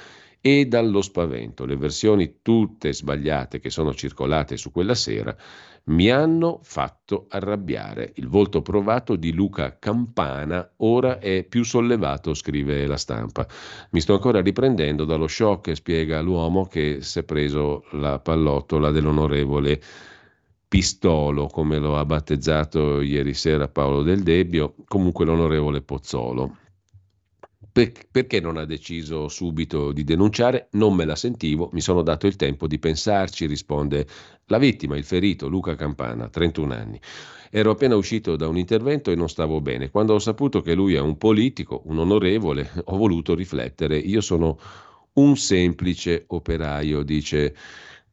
e 0.40 0.66
dallo 0.66 1.02
spavento. 1.02 1.66
Le 1.66 1.76
versioni 1.76 2.36
tutte 2.40 2.92
sbagliate 2.92 3.60
che 3.60 3.70
sono 3.70 3.92
circolate 3.92 4.56
su 4.56 4.70
quella 4.70 4.94
sera 4.94 5.36
mi 5.84 6.10
hanno 6.10 6.60
fatto 6.62 7.26
arrabbiare. 7.28 8.12
Il 8.16 8.28
volto 8.28 8.62
provato 8.62 9.16
di 9.16 9.32
Luca 9.32 9.78
Campana 9.78 10.72
ora 10.78 11.18
è 11.18 11.44
più 11.44 11.64
sollevato, 11.64 12.34
scrive 12.34 12.86
la 12.86 12.96
stampa. 12.96 13.46
Mi 13.90 14.00
sto 14.00 14.14
ancora 14.14 14.40
riprendendo 14.40 15.04
dallo 15.04 15.28
shock, 15.28 15.74
spiega 15.74 16.20
l'uomo 16.20 16.66
che 16.66 16.98
si 17.02 17.18
è 17.18 17.22
preso 17.24 17.84
la 17.92 18.18
pallottola 18.18 18.90
dell'onorevole 18.90 19.80
Pistolo, 20.68 21.46
come 21.46 21.78
lo 21.78 21.96
ha 21.96 22.04
battezzato 22.04 23.00
ieri 23.00 23.32
sera 23.32 23.68
Paolo 23.68 24.02
Del 24.02 24.22
Debbio, 24.22 24.74
comunque 24.86 25.24
l'onorevole 25.24 25.80
Pozzolo. 25.80 26.58
Per, 27.72 27.92
perché 28.10 28.38
non 28.40 28.58
ha 28.58 28.66
deciso 28.66 29.28
subito 29.28 29.92
di 29.92 30.04
denunciare? 30.04 30.68
Non 30.72 30.94
me 30.94 31.06
la 31.06 31.16
sentivo, 31.16 31.70
mi 31.72 31.80
sono 31.80 32.02
dato 32.02 32.26
il 32.26 32.36
tempo 32.36 32.66
di 32.66 32.78
pensarci, 32.78 33.46
risponde 33.46 34.06
la 34.46 34.58
vittima, 34.58 34.96
il 34.98 35.04
ferito 35.04 35.48
Luca 35.48 35.74
Campana, 35.74 36.28
31 36.28 36.74
anni. 36.74 37.00
Ero 37.50 37.70
appena 37.70 37.96
uscito 37.96 38.36
da 38.36 38.46
un 38.46 38.58
intervento 38.58 39.10
e 39.10 39.14
non 39.14 39.30
stavo 39.30 39.62
bene. 39.62 39.88
Quando 39.88 40.12
ho 40.12 40.18
saputo 40.18 40.60
che 40.60 40.74
lui 40.74 40.94
è 40.94 41.00
un 41.00 41.16
politico, 41.16 41.80
un 41.86 41.98
onorevole, 41.98 42.70
ho 42.84 42.96
voluto 42.98 43.34
riflettere. 43.34 43.96
Io 43.96 44.20
sono 44.20 44.58
un 45.14 45.34
semplice 45.36 46.24
operaio, 46.26 47.02
dice 47.02 47.54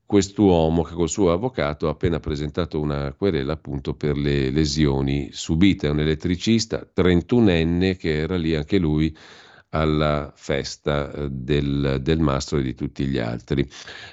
quest'uomo 0.05 0.83
che 0.83 0.93
col 0.93 1.09
suo 1.09 1.31
avvocato 1.31 1.87
ha 1.87 1.91
appena 1.91 2.19
presentato 2.19 2.79
una 2.79 3.13
querela 3.13 3.53
appunto 3.53 3.95
per 3.95 4.15
le 4.17 4.51
lesioni 4.51 5.29
subite, 5.31 5.87
un 5.87 5.99
elettricista 5.99 6.87
31enne 6.95 7.97
che 7.97 8.17
era 8.19 8.37
lì 8.37 8.55
anche 8.55 8.77
lui 8.77 9.15
alla 9.75 10.31
festa 10.33 11.11
eh, 11.11 11.29
del, 11.29 11.99
del, 12.01 12.19
mastro 12.19 12.59
e 12.59 12.61
di 12.61 12.73
tutti 12.73 13.05
gli 13.05 13.17
altri. 13.17 13.67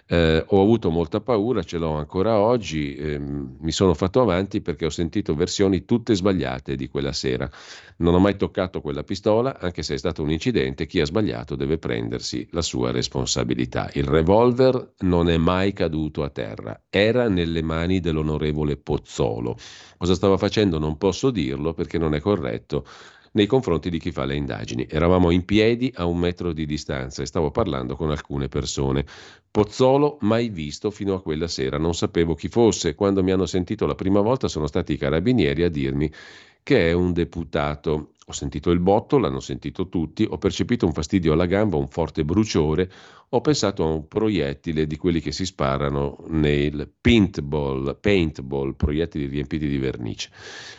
Eh, 0.07 0.45
ho 0.45 0.61
avuto 0.61 0.91
molta 0.91 1.21
paura, 1.21 1.63
ce 1.63 1.79
l'ho 1.79 1.93
ancora 1.93 2.39
oggi, 2.39 2.97
eh, 2.97 3.19
mi 3.19 3.71
sono 3.71 3.95
fatto 3.95 4.21
avanti 4.21 4.61
perché 4.61 4.87
ho 4.87 4.91
sentito 4.91 5.37
versioni 5.37 5.85
tutte 5.85 6.15
sbagliate 6.15 6.75
di 6.75 6.89
quella 6.89 7.13
sera. 7.13 7.49
Non 7.99 8.15
ho 8.15 8.19
mai 8.19 8.37
toccato 8.37 8.81
quella 8.81 9.05
pistola, 9.05 9.61
anche 9.61 9.85
se 9.85 9.95
è 9.95 9.99
stato 9.99 10.23
un 10.23 10.33
incidente, 10.33 10.87
chi 10.87 11.01
ha 11.01 11.05
sbagliato 11.05 11.55
deve 11.55 11.79
prendersi 11.79 12.47
la 12.51 12.63
sua 12.63 12.91
responsabilità. 12.91 13.89
Il 13.93 14.05
revolver 14.05 14.95
non 15.01 15.31
è 15.31 15.37
mai 15.37 15.73
caduto 15.73 16.25
a 16.25 16.31
terra, 16.31 16.83
era 16.91 17.29
nelle 17.29 17.63
mani 17.63 18.01
dell'onorevole 18.01 18.77
Pozzolo. 18.77 19.57
Cosa 19.97 20.15
stava 20.15 20.37
facendo 20.37 20.81
non 20.81 20.99
posso 20.99 21.31
dirlo 21.31 21.73
perché 21.73 21.99
non 21.99 22.15
è 22.17 22.21
corretto 22.21 22.85
nei 23.33 23.47
confronti 23.47 23.91
di 23.91 23.99
chi 23.99 24.13
fa 24.13 24.25
le 24.25 24.37
indagini. 24.37 24.87
Eravamo 24.89 25.31
in 25.31 25.45
piedi 25.45 25.93
a 25.97 26.05
un 26.05 26.19
metro 26.19 26.53
di 26.53 26.67
distanza 26.67 27.23
e 27.23 27.27
stavo 27.27 27.51
parlando 27.51 27.97
con 27.97 28.11
alcune 28.11 28.49
persone. 28.49 29.05
Pozzolo 29.51 30.19
mai 30.21 30.49
visto 30.49 30.91
fino 30.91 31.15
a 31.15 31.23
quella 31.23 31.49
sera, 31.49 31.79
non 31.79 31.95
sapevo 31.95 32.35
chi 32.35 32.49
fosse. 32.49 32.95
Quando 32.95 33.23
mi 33.23 33.33
hanno 33.33 33.47
sentito 33.47 33.87
la 33.87 33.95
prima 33.95 34.21
volta 34.21 34.49
sono 34.49 34.67
stati 34.67 34.95
i 34.95 34.99
carabinieri 34.99 35.63
a 35.63 35.71
dirmi 35.71 36.11
che 36.63 36.89
è 36.89 36.93
un 36.93 37.13
deputato. 37.13 38.13
Ho 38.33 38.35
sentito 38.35 38.71
il 38.71 38.81
botto, 38.81 39.19
l'hanno 39.19 39.41
sentito 39.41 39.91
tutti, 39.91 40.27
ho 40.27 40.39
percepito 40.39 40.87
un 40.87 40.95
fastidio 40.95 41.35
alla 41.35 41.45
gamba, 41.45 41.77
un 41.77 41.89
forte 41.89 42.25
bruciore, 42.25 42.91
ho 43.29 43.43
pensato 43.43 43.85
a 43.85 43.89
un 43.89 44.09
proiettile 44.09 44.87
di 44.87 44.97
quelli 44.97 45.21
che 45.21 45.33
si 45.33 45.45
sparano 45.45 46.17
nel 46.29 46.91
paintball, 46.99 47.99
paintball, 48.01 48.75
proiettili 48.75 49.27
riempiti 49.27 49.69
di 49.69 49.77
vernice. 49.77 50.31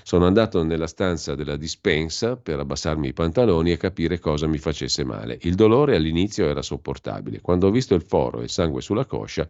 Sono 0.01 0.25
andato 0.25 0.63
nella 0.63 0.87
stanza 0.87 1.35
della 1.35 1.55
dispensa 1.55 2.37
per 2.37 2.57
abbassarmi 2.57 3.09
i 3.09 3.13
pantaloni 3.13 3.71
e 3.71 3.77
capire 3.77 4.17
cosa 4.17 4.47
mi 4.47 4.57
facesse 4.57 5.03
male. 5.03 5.37
Il 5.41 5.53
dolore 5.53 5.95
all'inizio 5.95 6.47
era 6.47 6.63
sopportabile. 6.63 7.39
Quando 7.39 7.67
ho 7.67 7.71
visto 7.71 7.93
il 7.93 8.01
foro 8.01 8.39
e 8.39 8.45
il 8.45 8.49
sangue 8.49 8.81
sulla 8.81 9.05
coscia, 9.05 9.47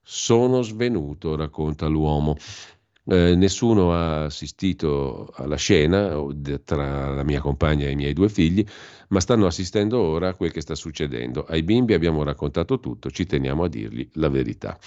sono 0.00 0.62
svenuto, 0.62 1.36
racconta 1.36 1.86
l'uomo. 1.86 2.34
Eh, 3.04 3.34
nessuno 3.34 3.92
ha 3.92 4.24
assistito 4.24 5.32
alla 5.34 5.56
scena 5.56 6.14
tra 6.62 7.12
la 7.12 7.24
mia 7.24 7.40
compagna 7.40 7.86
e 7.86 7.90
i 7.90 7.96
miei 7.96 8.12
due 8.12 8.28
figli, 8.28 8.64
ma 9.08 9.18
stanno 9.18 9.46
assistendo 9.46 9.98
ora 10.00 10.28
a 10.28 10.34
quel 10.34 10.52
che 10.52 10.60
sta 10.60 10.76
succedendo. 10.76 11.44
Ai 11.44 11.64
bimbi 11.64 11.94
abbiamo 11.94 12.22
raccontato 12.22 12.78
tutto, 12.78 13.10
ci 13.10 13.26
teniamo 13.26 13.64
a 13.64 13.68
dirgli 13.68 14.08
la 14.14 14.28
verità. 14.28 14.78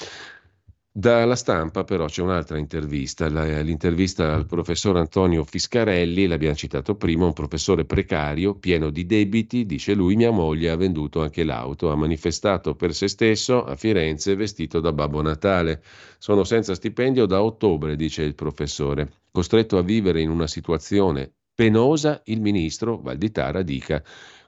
Dalla 0.98 1.36
stampa 1.36 1.84
però 1.84 2.06
c'è 2.06 2.22
un'altra 2.22 2.58
intervista, 2.58 3.28
l'intervista 3.28 4.34
al 4.34 4.46
professor 4.46 4.96
Antonio 4.96 5.44
Fiscarelli, 5.44 6.26
l'abbiamo 6.26 6.56
citato 6.56 6.96
prima, 6.96 7.26
un 7.26 7.34
professore 7.34 7.84
precario, 7.84 8.56
pieno 8.56 8.90
di 8.92 9.06
debiti, 9.06 9.66
dice 9.66 9.94
lui 9.94 10.16
mia 10.16 10.32
moglie 10.32 10.70
ha 10.70 10.78
venduto 10.78 11.22
anche 11.22 11.44
l'auto, 11.44 11.92
ha 11.92 11.98
manifestato 11.98 12.76
per 12.76 12.94
se 12.94 13.10
stesso 13.10 13.66
a 13.66 13.76
Firenze 13.76 14.36
vestito 14.36 14.80
da 14.80 14.94
Babbo 14.94 15.22
Natale. 15.22 15.84
Sono 16.18 16.46
senza 16.46 16.74
stipendio 16.74 17.26
da 17.26 17.44
ottobre, 17.44 17.98
dice 17.98 18.24
il 18.24 18.34
professore, 18.34 19.24
costretto 19.32 19.78
a 19.78 19.82
vivere 19.82 20.22
in 20.22 20.30
una 20.30 20.48
situazione 20.48 21.30
penosa, 21.54 22.22
il 22.26 22.40
ministro 22.40 23.02
Valditara 23.02 23.64
dica 23.64 24.02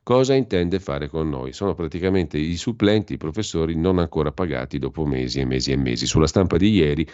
Cosa 0.07 0.35
intende 0.35 0.79
fare 0.79 1.09
con 1.09 1.27
noi? 1.27 1.51
Sono 1.51 1.75
praticamente 1.75 2.38
i 2.38 2.55
supplenti, 2.55 3.15
i 3.15 3.17
professori 3.17 3.75
non 3.75 3.99
ancora 3.99 4.31
pagati 4.31 4.79
dopo 4.79 5.05
mesi 5.05 5.41
e 5.41 5.45
mesi 5.45 5.73
e 5.73 5.75
mesi. 5.75 6.05
Sulla 6.05 6.27
stampa 6.27 6.55
di 6.55 6.69
ieri 6.69 7.05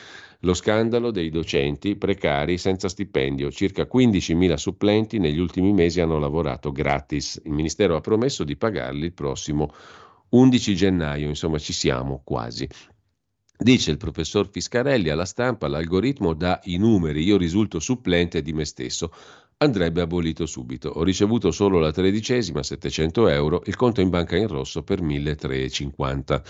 lo 0.41 0.53
scandalo 0.53 1.09
dei 1.09 1.31
docenti 1.31 1.95
precari 1.95 2.59
senza 2.59 2.87
stipendio. 2.89 3.49
Circa 3.49 3.87
15.000 3.91 4.53
supplenti 4.53 5.17
negli 5.17 5.39
ultimi 5.39 5.73
mesi 5.73 6.01
hanno 6.01 6.19
lavorato 6.19 6.71
gratis. 6.71 7.41
Il 7.45 7.53
Ministero 7.53 7.95
ha 7.95 7.99
promesso 7.99 8.43
di 8.43 8.55
pagarli 8.55 9.05
il 9.05 9.13
prossimo 9.13 9.73
11 10.29 10.75
gennaio, 10.75 11.27
insomma 11.29 11.57
ci 11.57 11.73
siamo 11.73 12.21
quasi. 12.23 12.69
Dice 13.57 13.89
il 13.89 13.97
professor 13.97 14.47
Fiscarelli 14.51 15.09
alla 15.09 15.25
stampa, 15.25 15.67
l'algoritmo 15.67 16.35
dà 16.35 16.59
i 16.65 16.77
numeri, 16.77 17.23
io 17.23 17.37
risulto 17.37 17.79
supplente 17.79 18.43
di 18.43 18.53
me 18.53 18.65
stesso 18.65 19.11
andrebbe 19.63 20.01
abolito 20.01 20.45
subito. 20.45 20.89
Ho 20.89 21.03
ricevuto 21.03 21.51
solo 21.51 21.79
la 21.79 21.91
tredicesima, 21.91 22.61
700 22.61 23.27
euro, 23.29 23.61
il 23.65 23.75
conto 23.75 24.01
in 24.01 24.09
banca 24.09 24.35
in 24.35 24.47
rosso 24.47 24.83
per 24.83 25.01
1350. 25.01 26.43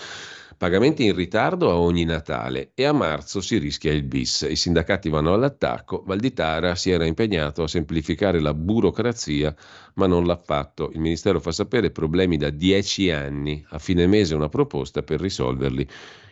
Pagamenti 0.57 1.05
in 1.05 1.15
ritardo 1.15 1.69
a 1.69 1.77
ogni 1.77 2.05
Natale 2.05 2.71
e 2.73 2.85
a 2.85 2.93
marzo 2.93 3.41
si 3.41 3.57
rischia 3.57 3.91
il 3.91 4.03
bis. 4.03 4.47
I 4.49 4.55
sindacati 4.55 5.09
vanno 5.09 5.33
all'attacco. 5.33 6.03
Valditara 6.05 6.75
si 6.75 6.91
era 6.91 7.05
impegnato 7.05 7.63
a 7.63 7.67
semplificare 7.67 8.39
la 8.39 8.53
burocrazia, 8.53 9.53
ma 9.95 10.07
non 10.07 10.25
l'ha 10.25 10.37
fatto. 10.37 10.89
Il 10.93 10.99
Ministero 10.99 11.39
fa 11.39 11.51
sapere 11.51 11.91
problemi 11.91 12.37
da 12.37 12.49
dieci 12.49 13.09
anni. 13.09 13.65
A 13.69 13.79
fine 13.79 14.07
mese 14.07 14.35
una 14.35 14.49
proposta 14.49 15.01
per 15.01 15.19
risolverli 15.19 15.87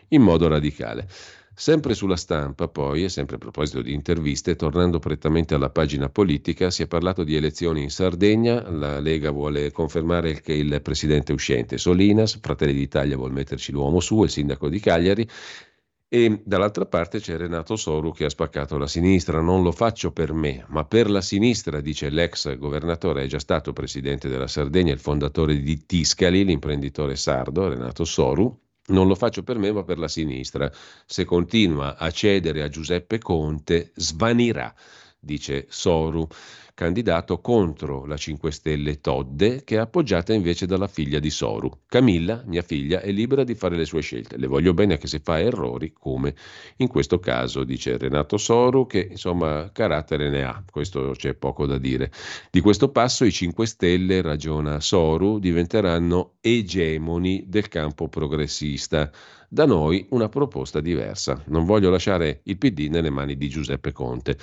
in 0.09 0.21
modo 0.21 0.47
radicale. 0.47 1.07
Sempre 1.61 1.93
sulla 1.93 2.15
stampa, 2.15 2.67
poi, 2.67 3.03
e 3.03 3.09
sempre 3.09 3.35
a 3.35 3.37
proposito 3.37 3.83
di 3.83 3.93
interviste, 3.93 4.55
tornando 4.55 4.97
prettamente 4.97 5.53
alla 5.53 5.69
pagina 5.69 6.09
politica, 6.09 6.71
si 6.71 6.81
è 6.81 6.87
parlato 6.87 7.23
di 7.23 7.35
elezioni 7.35 7.83
in 7.83 7.91
Sardegna, 7.91 8.67
la 8.71 8.99
Lega 8.99 9.29
vuole 9.29 9.69
confermare 9.69 10.41
che 10.41 10.53
il 10.53 10.81
presidente 10.81 11.33
uscente 11.33 11.77
Solinas, 11.77 12.39
Fratelli 12.41 12.73
d'Italia 12.73 13.15
vuole 13.15 13.33
metterci 13.33 13.71
l'uomo 13.71 13.99
su, 13.99 14.23
il 14.23 14.31
sindaco 14.31 14.69
di 14.69 14.79
Cagliari, 14.79 15.29
e 16.07 16.41
dall'altra 16.43 16.87
parte 16.87 17.19
c'è 17.19 17.37
Renato 17.37 17.75
Soru 17.75 18.11
che 18.11 18.25
ha 18.25 18.29
spaccato 18.29 18.79
la 18.79 18.87
sinistra. 18.87 19.39
Non 19.39 19.61
lo 19.61 19.71
faccio 19.71 20.11
per 20.11 20.33
me, 20.33 20.65
ma 20.69 20.83
per 20.85 21.11
la 21.11 21.21
sinistra, 21.21 21.79
dice 21.79 22.09
l'ex 22.09 22.57
governatore, 22.57 23.25
è 23.25 23.27
già 23.27 23.37
stato 23.37 23.71
presidente 23.71 24.29
della 24.29 24.47
Sardegna, 24.47 24.93
il 24.93 24.99
fondatore 24.99 25.61
di 25.61 25.85
Tiscali, 25.85 26.43
l'imprenditore 26.43 27.15
sardo, 27.15 27.69
Renato 27.69 28.03
Soru, 28.03 28.59
non 28.91 29.07
lo 29.07 29.15
faccio 29.15 29.43
per 29.43 29.57
me, 29.57 29.71
ma 29.71 29.83
per 29.83 29.97
la 29.97 30.07
sinistra. 30.07 30.71
Se 31.05 31.25
continua 31.25 31.97
a 31.97 32.11
cedere 32.11 32.61
a 32.61 32.69
Giuseppe 32.69 33.17
Conte, 33.17 33.91
svanirà, 33.95 34.73
dice 35.19 35.65
Soru 35.69 36.27
candidato 36.81 37.41
contro 37.41 38.05
la 38.07 38.17
5 38.17 38.51
Stelle 38.51 39.01
Todde, 39.01 39.63
che 39.63 39.75
è 39.75 39.77
appoggiata 39.77 40.33
invece 40.33 40.65
dalla 40.65 40.87
figlia 40.87 41.19
di 41.19 41.29
Soru. 41.29 41.69
Camilla, 41.85 42.41
mia 42.47 42.63
figlia, 42.63 43.01
è 43.01 43.11
libera 43.11 43.43
di 43.43 43.53
fare 43.53 43.75
le 43.75 43.85
sue 43.85 44.01
scelte. 44.01 44.35
Le 44.39 44.47
voglio 44.47 44.73
bene 44.73 44.93
anche 44.93 45.05
se 45.05 45.21
fa 45.23 45.39
errori, 45.39 45.93
come 45.93 46.33
in 46.77 46.87
questo 46.87 47.19
caso, 47.19 47.63
dice 47.63 47.99
Renato 47.99 48.37
Soru, 48.37 48.87
che 48.87 49.09
insomma 49.11 49.69
carattere 49.71 50.31
ne 50.31 50.43
ha, 50.43 50.63
questo 50.71 51.11
c'è 51.15 51.35
poco 51.35 51.67
da 51.67 51.77
dire. 51.77 52.11
Di 52.49 52.61
questo 52.61 52.89
passo 52.89 53.25
i 53.25 53.31
5 53.31 53.63
Stelle, 53.67 54.23
ragiona 54.23 54.79
Soru, 54.79 55.37
diventeranno 55.37 56.37
egemoni 56.41 57.43
del 57.45 57.67
campo 57.67 58.07
progressista 58.07 59.11
da 59.53 59.65
noi 59.65 60.05
una 60.11 60.29
proposta 60.29 60.79
diversa. 60.79 61.43
Non 61.47 61.65
voglio 61.65 61.89
lasciare 61.89 62.39
il 62.43 62.57
PD 62.57 62.87
nelle 62.89 63.09
mani 63.09 63.35
di 63.35 63.49
Giuseppe 63.49 63.91
Conte. 63.91 64.37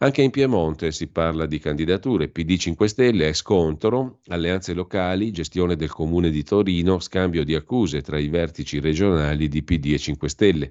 Anche 0.00 0.20
in 0.20 0.30
Piemonte 0.30 0.92
si 0.92 1.06
parla 1.06 1.46
di 1.46 1.58
candidature 1.80 2.28
PD 2.28 2.58
5 2.58 2.88
Stelle, 2.88 3.32
scontro, 3.32 4.18
alleanze 4.28 4.74
locali, 4.74 5.30
gestione 5.30 5.76
del 5.76 5.90
comune 5.90 6.30
di 6.30 6.42
Torino, 6.42 6.98
scambio 7.00 7.42
di 7.42 7.54
accuse 7.54 8.02
tra 8.02 8.18
i 8.18 8.28
vertici 8.28 8.80
regionali 8.80 9.48
di 9.48 9.62
PD 9.62 9.86
e 9.94 9.98
5 9.98 10.28
Stelle. 10.28 10.70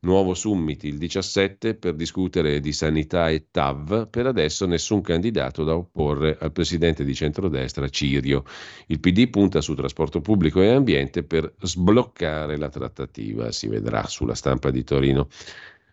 Nuovo 0.00 0.34
summit 0.34 0.84
il 0.84 0.98
17 0.98 1.74
per 1.74 1.94
discutere 1.94 2.60
di 2.60 2.72
sanità 2.72 3.30
e 3.30 3.46
TAV, 3.50 4.08
per 4.08 4.26
adesso 4.26 4.66
nessun 4.66 5.00
candidato 5.00 5.64
da 5.64 5.74
opporre 5.74 6.36
al 6.38 6.52
presidente 6.52 7.04
di 7.04 7.14
centrodestra 7.14 7.88
Cirio. 7.88 8.44
Il 8.86 9.00
PD 9.00 9.30
punta 9.30 9.62
su 9.62 9.74
trasporto 9.74 10.20
pubblico 10.20 10.60
e 10.60 10.68
ambiente 10.68 11.22
per 11.22 11.54
sbloccare 11.60 12.58
la 12.58 12.68
trattativa, 12.68 13.50
si 13.50 13.68
vedrà 13.68 14.06
sulla 14.06 14.34
stampa 14.34 14.70
di 14.70 14.84
Torino. 14.84 15.28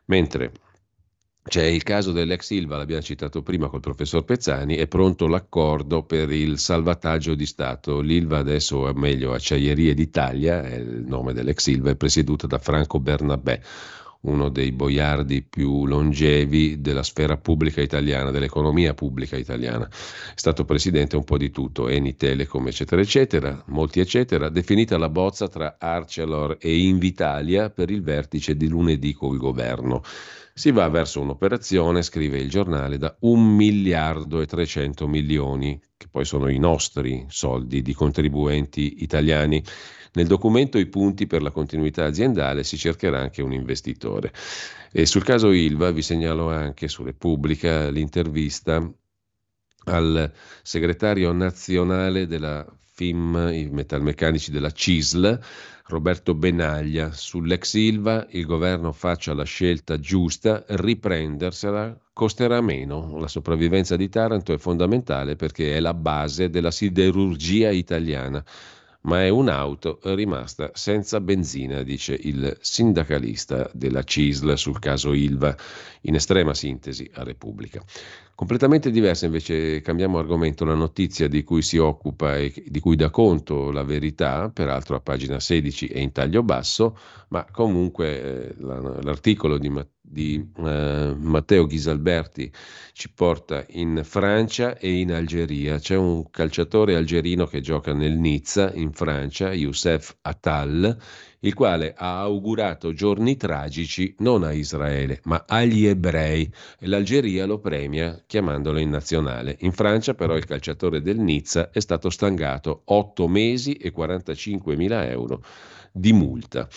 Mentre 0.06 0.52
c'è 1.48 1.64
il 1.64 1.84
caso 1.84 2.12
dell'ex 2.12 2.42
Silva, 2.46 2.78
l'abbiamo 2.78 3.02
citato 3.02 3.42
prima 3.42 3.70
col 3.70 3.80
professor 3.80 4.24
Pezzani, 4.26 4.76
è 4.76 4.88
pronto 4.88 5.28
l'accordo 5.28 6.04
per 6.04 6.32
il 6.32 6.60
salvataggio 6.60 7.36
di 7.36 7.46
Stato. 7.46 8.02
L'Ilva 8.02 8.38
adesso, 8.38 8.78
o 8.78 8.94
meglio 8.94 9.34
Acciaierie 9.34 9.94
d'Italia, 9.94 10.64
è 10.64 10.76
il 10.76 11.06
nome 11.08 11.34
dell'ex 11.34 11.62
Silva, 11.62 11.90
è 11.90 11.96
presieduta 11.96 12.48
da 12.48 12.58
Franco 12.58 13.00
Bernabé, 13.00 13.62
uno 14.22 14.50
dei 14.50 14.74
boiardi 14.74 15.42
più 15.42 15.86
longevi 15.86 16.82
della 16.82 17.04
sfera 17.04 17.38
pubblica 17.38 17.82
italiana, 17.82 18.32
dell'economia 18.32 18.94
pubblica 18.94 19.38
italiana. 19.38 19.88
È 19.88 20.34
stato 20.36 20.66
presidente 20.66 21.16
un 21.16 21.24
po' 21.24 21.38
di 21.38 21.50
tutto, 21.50 21.88
Eni, 21.88 22.18
Telecom, 22.18 22.68
eccetera, 22.68 23.02
eccetera, 23.02 23.64
molti 23.68 24.02
eccetera, 24.02 24.50
definita 24.50 24.98
la 24.98 25.10
bozza 25.10 25.48
tra 25.48 25.78
Arcelor 25.80 26.58
e 26.60 26.78
Invitalia 26.78 27.70
per 27.70 27.90
il 27.90 28.02
vertice 28.02 28.58
di 28.58 28.68
lunedì 28.68 29.14
col 29.14 29.38
governo. 29.38 30.04
Si 30.58 30.72
va 30.72 30.90
verso 30.90 31.22
un'operazione, 31.22 32.02
scrive 32.02 32.40
il 32.40 32.50
giornale, 32.50 32.98
da 32.98 33.16
1 33.20 33.56
miliardo 33.56 34.42
e 34.42 34.48
300 34.48 35.08
milioni, 35.08 35.80
che 35.96 36.08
poi 36.10 36.26
sono 36.26 36.50
i 36.50 36.58
nostri 36.58 37.28
soldi 37.30 37.84
di 37.84 37.94
contribuenti 37.94 39.04
italiani. 39.04 39.64
Nel 40.14 40.26
documento 40.26 40.80
i 40.80 40.88
punti 40.88 41.28
per 41.28 41.44
la 41.44 41.52
continuità 41.52 42.06
aziendale 42.06 42.64
si 42.64 42.76
cercherà 42.76 43.20
anche 43.20 43.44
un 43.44 43.54
investitore. 43.54 44.34
E 44.92 45.06
sul 45.06 45.24
caso 45.24 45.52
Ilva 45.52 45.92
vi 45.92 46.02
segnalo 46.02 46.50
anche 46.50 46.88
su 46.88 47.04
Repubblica 47.04 47.92
l'intervista 47.92 48.82
al 49.84 50.34
segretario 50.64 51.32
nazionale 51.34 52.26
della 52.26 52.66
FIM, 52.98 53.52
i 53.54 53.70
metalmeccanici 53.72 54.50
della 54.50 54.72
CISL, 54.72 55.40
Roberto 55.86 56.34
Benaglia. 56.34 57.12
Sull'ex 57.12 57.76
Ilva 57.76 58.26
il 58.32 58.46
governo 58.48 58.92
faccia 58.92 59.36
la 59.36 59.44
scelta 59.44 60.00
giusta, 60.00 60.64
riprendersela 60.68 61.96
costerà 62.12 62.60
meno. 62.60 63.20
La 63.20 63.28
sopravvivenza 63.28 63.96
di 63.96 64.10
Taranto 64.10 64.52
è 64.52 64.58
fondamentale 64.58 65.36
perché 65.36 65.76
è 65.76 65.80
la 65.80 65.94
base 65.94 66.50
della 66.50 66.72
siderurgia 66.72 67.70
italiana 67.70 68.44
ma 69.02 69.24
è 69.24 69.30
un'auto 69.30 70.00
rimasta 70.04 70.72
senza 70.74 71.22
benzina, 71.22 71.84
dice 71.84 72.18
il 72.20 72.58
sindacalista 72.60 73.70
della 73.74 74.04
CISL 74.04 74.56
sul 74.56 74.80
caso 74.80 75.14
Ilva, 75.14 75.56
in 76.02 76.16
estrema 76.16 76.54
sintesi 76.54 77.10
a 77.14 77.24
Repubblica. 77.24 77.84
Completamente 78.36 78.92
diversa 78.92 79.26
invece, 79.26 79.82
cambiamo 79.82 80.20
argomento, 80.20 80.64
la 80.64 80.76
notizia 80.76 81.28
di 81.28 81.44
cui 81.44 81.64
si 81.64 81.78
occupa 81.78 82.38
e 82.38 82.54
di 82.68 82.80
cui 82.80 82.96
dà 82.96 83.10
conto 83.10 83.72
la 83.72 83.84
verità, 83.84 84.50
peraltro 84.50 84.96
a 84.96 85.00
pagina 85.00 85.40
16 85.40 85.88
e 85.88 86.02
in 86.02 86.12
taglio 86.12 86.44
basso, 86.44 86.98
ma 87.30 87.48
comunque 87.52 88.50
eh, 88.50 88.56
l'articolo 88.60 89.58
di, 89.58 89.72
di 90.10 90.52
eh, 90.58 91.16
Matteo 91.18 91.66
Ghisalberti 91.66 92.52
ci 92.94 93.12
porta 93.14 93.66
in 93.70 94.02
Francia 94.04 94.78
e 94.78 95.00
in 95.00 95.12
Algeria. 95.12 95.80
C'è 95.80 95.96
un 95.96 96.30
calciatore 96.30 96.96
algerino 96.96 97.46
che 97.46 97.62
gioca 97.62 97.94
nel 97.94 98.18
Nizza 98.18 98.72
in 98.74 98.92
Francia, 98.94 99.54
Youssef 99.54 100.16
Attal, 100.22 100.98
il 101.42 101.54
quale 101.54 101.94
ha 101.96 102.20
augurato 102.22 102.94
giorni 102.94 103.38
tragici 103.38 104.16
non 104.20 104.44
a 104.44 104.54
Israele, 104.54 105.20
ma 105.26 105.44
agli 105.48 105.86
ebrei 105.86 106.52
e 106.80 106.88
l'Algeria 106.88 107.46
lo 107.46 107.60
premia 107.60 108.24
chiamandolo 108.26 108.80
in 108.80 108.90
nazionale. 108.90 109.58
In 109.60 109.74
Francia 109.74 110.14
però 110.14 110.36
il 110.36 110.46
calciatore 110.46 111.02
del 111.02 111.20
Nizza 111.20 111.70
è 111.70 111.80
stato 111.80 112.10
stangato 112.10 112.82
8 112.86 113.28
mesi 113.28 113.74
e 113.74 113.92
45 113.92 114.76
mila 114.76 115.08
euro 115.08 115.44
di 115.92 116.14
multa. 116.14 116.68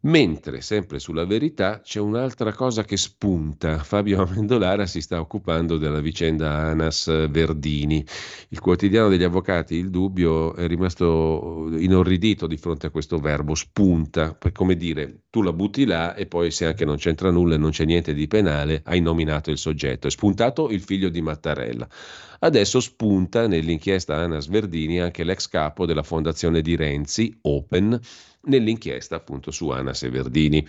Mentre, 0.00 0.60
sempre 0.60 1.00
sulla 1.00 1.24
verità, 1.24 1.80
c'è 1.80 1.98
un'altra 1.98 2.52
cosa 2.52 2.84
che 2.84 2.96
spunta. 2.96 3.78
Fabio 3.82 4.22
Amendolara 4.22 4.86
si 4.86 5.00
sta 5.00 5.18
occupando 5.18 5.76
della 5.76 5.98
vicenda 6.00 6.52
Anas 6.52 7.06
Verdini. 7.28 8.06
Il 8.50 8.60
quotidiano 8.60 9.08
degli 9.08 9.24
avvocati, 9.24 9.74
il 9.74 9.90
dubbio, 9.90 10.54
è 10.54 10.68
rimasto 10.68 11.68
inorridito 11.76 12.46
di 12.46 12.56
fronte 12.56 12.86
a 12.86 12.90
questo 12.90 13.18
verbo 13.18 13.56
spunta. 13.56 14.34
Per 14.34 14.52
come 14.52 14.76
dire, 14.76 15.22
tu 15.30 15.42
la 15.42 15.52
butti 15.52 15.84
là 15.84 16.14
e 16.14 16.26
poi 16.26 16.52
se 16.52 16.66
anche 16.66 16.84
non 16.84 16.96
c'entra 16.96 17.32
nulla 17.32 17.56
e 17.56 17.58
non 17.58 17.70
c'è 17.70 17.84
niente 17.84 18.14
di 18.14 18.28
penale, 18.28 18.82
hai 18.84 19.00
nominato 19.00 19.50
il 19.50 19.58
soggetto. 19.58 20.06
È 20.06 20.10
spuntato 20.10 20.70
il 20.70 20.80
figlio 20.80 21.08
di 21.08 21.22
Mattarella. 21.22 21.88
Adesso 22.40 22.78
spunta 22.78 23.48
nell'inchiesta 23.48 24.14
Anas 24.14 24.46
Verdini 24.46 25.00
anche 25.00 25.24
l'ex 25.24 25.48
capo 25.48 25.86
della 25.86 26.04
fondazione 26.04 26.60
di 26.62 26.76
Renzi, 26.76 27.36
Open, 27.42 27.98
nell'inchiesta 28.42 29.16
appunto 29.16 29.50
su 29.50 29.68
Anna 29.70 29.92
Severdini. 29.92 30.66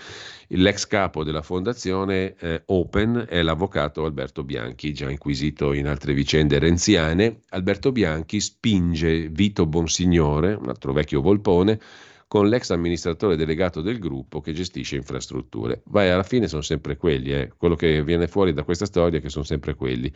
L'ex 0.47 0.87
capo 0.87 1.23
della 1.23 1.41
fondazione 1.41 2.35
eh, 2.39 2.63
Open 2.65 3.25
è 3.27 3.41
l'avvocato 3.41 4.05
Alberto 4.05 4.43
Bianchi, 4.43 4.93
già 4.93 5.09
inquisito 5.09 5.73
in 5.73 5.87
altre 5.87 6.13
vicende 6.13 6.59
renziane. 6.59 7.41
Alberto 7.49 7.91
Bianchi 7.91 8.39
spinge 8.39 9.29
Vito 9.29 9.65
Bonsignore, 9.65 10.53
un 10.53 10.69
altro 10.69 10.93
vecchio 10.93 11.21
volpone, 11.21 11.79
con 12.29 12.47
l'ex 12.47 12.69
amministratore 12.69 13.35
delegato 13.35 13.81
del 13.81 13.97
gruppo 13.97 14.39
che 14.39 14.53
gestisce 14.53 14.95
infrastrutture. 14.95 15.81
Vai, 15.85 16.09
alla 16.09 16.21
fine 16.21 16.47
sono 16.47 16.61
sempre 16.61 16.95
quelli, 16.95 17.33
eh. 17.33 17.51
quello 17.57 17.73
che 17.73 18.03
viene 18.03 18.27
fuori 18.27 18.53
da 18.53 18.61
questa 18.61 18.85
storia 18.85 19.17
è 19.17 19.21
che 19.21 19.29
sono 19.29 19.43
sempre 19.43 19.73
quelli, 19.73 20.13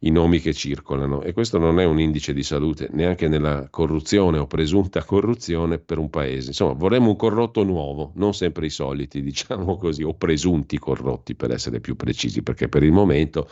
i 0.00 0.10
nomi 0.10 0.40
che 0.40 0.54
circolano 0.54 1.22
e 1.22 1.32
questo 1.32 1.58
non 1.58 1.78
è 1.78 1.84
un 1.84 2.00
indice 2.00 2.32
di 2.32 2.42
salute 2.42 2.88
neanche 2.90 3.28
nella 3.28 3.68
corruzione 3.70 4.38
o 4.38 4.48
presunta 4.48 5.04
corruzione 5.04 5.78
per 5.78 5.98
un 5.98 6.10
paese. 6.10 6.48
Insomma, 6.48 6.72
vorremmo 6.72 7.10
un 7.10 7.16
corrotto 7.16 7.62
nuovo, 7.62 8.10
non 8.16 8.34
sempre 8.34 8.66
i 8.66 8.70
soliti, 8.70 9.22
diciamo 9.22 9.76
così, 9.76 10.02
o 10.02 10.14
presunti 10.14 10.80
corrotti 10.80 11.36
per 11.36 11.52
essere 11.52 11.78
più 11.78 11.94
precisi, 11.94 12.42
perché 12.42 12.68
per 12.68 12.82
il 12.82 12.90
momento 12.90 13.48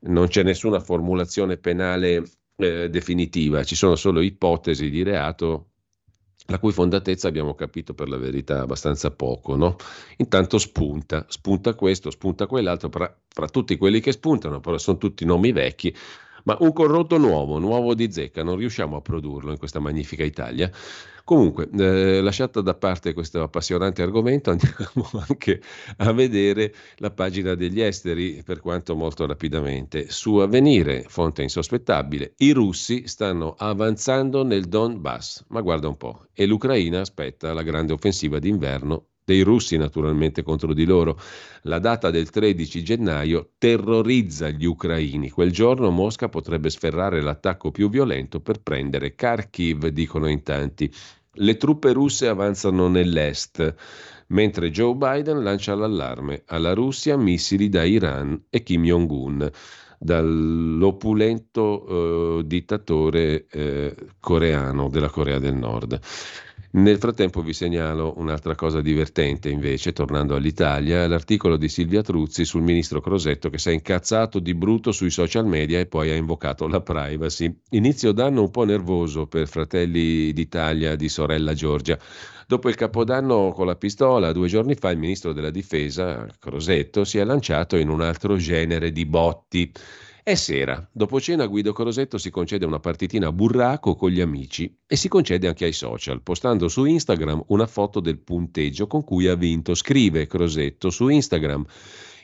non 0.00 0.26
c'è 0.26 0.42
nessuna 0.42 0.80
formulazione 0.80 1.58
penale 1.58 2.24
eh, 2.56 2.90
definitiva, 2.90 3.62
ci 3.62 3.76
sono 3.76 3.94
solo 3.94 4.20
ipotesi 4.20 4.90
di 4.90 5.04
reato 5.04 5.68
la 6.46 6.58
cui 6.58 6.72
fondatezza 6.72 7.28
abbiamo 7.28 7.54
capito 7.54 7.94
per 7.94 8.08
la 8.08 8.16
verità 8.16 8.60
abbastanza 8.60 9.10
poco. 9.10 9.56
No? 9.56 9.76
Intanto 10.18 10.58
spunta, 10.58 11.24
spunta 11.28 11.74
questo, 11.74 12.10
spunta 12.10 12.46
quell'altro, 12.46 12.88
fra, 12.90 13.14
fra 13.28 13.48
tutti 13.48 13.76
quelli 13.76 14.00
che 14.00 14.12
spuntano, 14.12 14.60
però 14.60 14.78
sono 14.78 14.98
tutti 14.98 15.24
nomi 15.24 15.52
vecchi, 15.52 15.94
ma 16.46 16.56
un 16.60 16.72
corrotto 16.72 17.18
nuovo, 17.18 17.58
nuovo 17.58 17.94
di 17.94 18.10
zecca, 18.10 18.42
non 18.42 18.56
riusciamo 18.56 18.96
a 18.96 19.00
produrlo 19.00 19.50
in 19.50 19.58
questa 19.58 19.80
magnifica 19.80 20.24
Italia. 20.24 20.70
Comunque, 21.24 21.68
eh, 21.76 22.20
lasciato 22.20 22.60
da 22.60 22.74
parte 22.74 23.12
questo 23.12 23.42
appassionante 23.42 24.00
argomento, 24.00 24.50
andiamo 24.54 25.10
anche 25.28 25.60
a 25.96 26.12
vedere 26.12 26.72
la 26.98 27.10
pagina 27.10 27.54
degli 27.56 27.80
esteri, 27.80 28.42
per 28.44 28.60
quanto 28.60 28.94
molto 28.94 29.26
rapidamente. 29.26 30.08
Su 30.08 30.36
Avvenire, 30.36 31.04
fonte 31.08 31.42
insospettabile, 31.42 32.34
i 32.38 32.52
russi 32.52 33.08
stanno 33.08 33.54
avanzando 33.58 34.44
nel 34.44 34.66
Donbass, 34.66 35.46
ma 35.48 35.60
guarda 35.62 35.88
un 35.88 35.96
po', 35.96 36.28
e 36.32 36.46
l'Ucraina 36.46 37.00
aspetta 37.00 37.52
la 37.52 37.62
grande 37.62 37.92
offensiva 37.92 38.38
d'inverno 38.38 39.06
dei 39.26 39.42
russi 39.42 39.76
naturalmente 39.76 40.44
contro 40.44 40.72
di 40.72 40.84
loro. 40.84 41.18
La 41.62 41.80
data 41.80 42.10
del 42.10 42.30
13 42.30 42.84
gennaio 42.84 43.50
terrorizza 43.58 44.50
gli 44.50 44.64
ucraini. 44.64 45.30
Quel 45.30 45.50
giorno 45.50 45.90
Mosca 45.90 46.28
potrebbe 46.28 46.70
sferrare 46.70 47.20
l'attacco 47.20 47.72
più 47.72 47.90
violento 47.90 48.38
per 48.38 48.62
prendere 48.62 49.16
Kharkiv, 49.16 49.88
dicono 49.88 50.28
in 50.28 50.44
tanti. 50.44 50.88
Le 51.38 51.56
truppe 51.56 51.92
russe 51.92 52.28
avanzano 52.28 52.86
nell'est, 52.86 53.74
mentre 54.28 54.70
Joe 54.70 54.94
Biden 54.94 55.42
lancia 55.42 55.74
l'allarme 55.74 56.44
alla 56.46 56.72
Russia 56.72 57.16
missili 57.16 57.68
da 57.68 57.82
Iran 57.82 58.44
e 58.48 58.62
Kim 58.62 58.84
Jong-un 58.84 59.50
dall'opulento 59.98 61.86
eh, 62.38 62.46
dittatore 62.46 63.46
eh, 63.48 63.94
coreano 64.20 64.88
della 64.88 65.08
Corea 65.08 65.38
del 65.38 65.54
Nord. 65.54 65.98
Nel 66.76 66.98
frattempo 66.98 67.40
vi 67.40 67.54
segnalo 67.54 68.12
un'altra 68.18 68.54
cosa 68.54 68.82
divertente 68.82 69.48
invece, 69.48 69.94
tornando 69.94 70.34
all'Italia, 70.34 71.08
l'articolo 71.08 71.56
di 71.56 71.70
Silvia 71.70 72.02
Truzzi 72.02 72.44
sul 72.44 72.60
ministro 72.60 73.00
Crosetto 73.00 73.48
che 73.48 73.56
si 73.56 73.70
è 73.70 73.72
incazzato 73.72 74.40
di 74.40 74.54
brutto 74.54 74.92
sui 74.92 75.08
social 75.08 75.46
media 75.46 75.80
e 75.80 75.86
poi 75.86 76.10
ha 76.10 76.14
invocato 76.14 76.68
la 76.68 76.82
privacy. 76.82 77.50
Inizio 77.70 78.12
d'anno 78.12 78.42
un 78.42 78.50
po' 78.50 78.64
nervoso 78.64 79.26
per 79.26 79.48
Fratelli 79.48 80.34
d'Italia 80.34 80.96
di 80.96 81.08
sorella 81.08 81.54
Giorgia. 81.54 81.98
Dopo 82.46 82.68
il 82.68 82.74
capodanno 82.74 83.52
con 83.52 83.64
la 83.64 83.76
pistola, 83.76 84.32
due 84.32 84.48
giorni 84.48 84.74
fa 84.74 84.90
il 84.90 84.98
ministro 84.98 85.32
della 85.32 85.50
difesa, 85.50 86.26
Crosetto, 86.38 87.04
si 87.04 87.16
è 87.16 87.24
lanciato 87.24 87.78
in 87.78 87.88
un 87.88 88.02
altro 88.02 88.36
genere 88.36 88.92
di 88.92 89.06
botti. 89.06 89.72
È 90.28 90.34
sera. 90.34 90.84
Dopo 90.90 91.20
cena 91.20 91.46
Guido 91.46 91.72
Crosetto 91.72 92.18
si 92.18 92.30
concede 92.30 92.66
una 92.66 92.80
partitina 92.80 93.28
a 93.28 93.32
burraco 93.32 93.94
con 93.94 94.10
gli 94.10 94.20
amici 94.20 94.76
e 94.84 94.96
si 94.96 95.06
concede 95.06 95.46
anche 95.46 95.66
ai 95.66 95.72
social, 95.72 96.20
postando 96.20 96.66
su 96.66 96.84
Instagram 96.84 97.44
una 97.46 97.68
foto 97.68 98.00
del 98.00 98.18
punteggio 98.18 98.88
con 98.88 99.04
cui 99.04 99.28
ha 99.28 99.36
vinto. 99.36 99.76
Scrive 99.76 100.26
Crosetto 100.26 100.90
su 100.90 101.06
Instagram. 101.06 101.64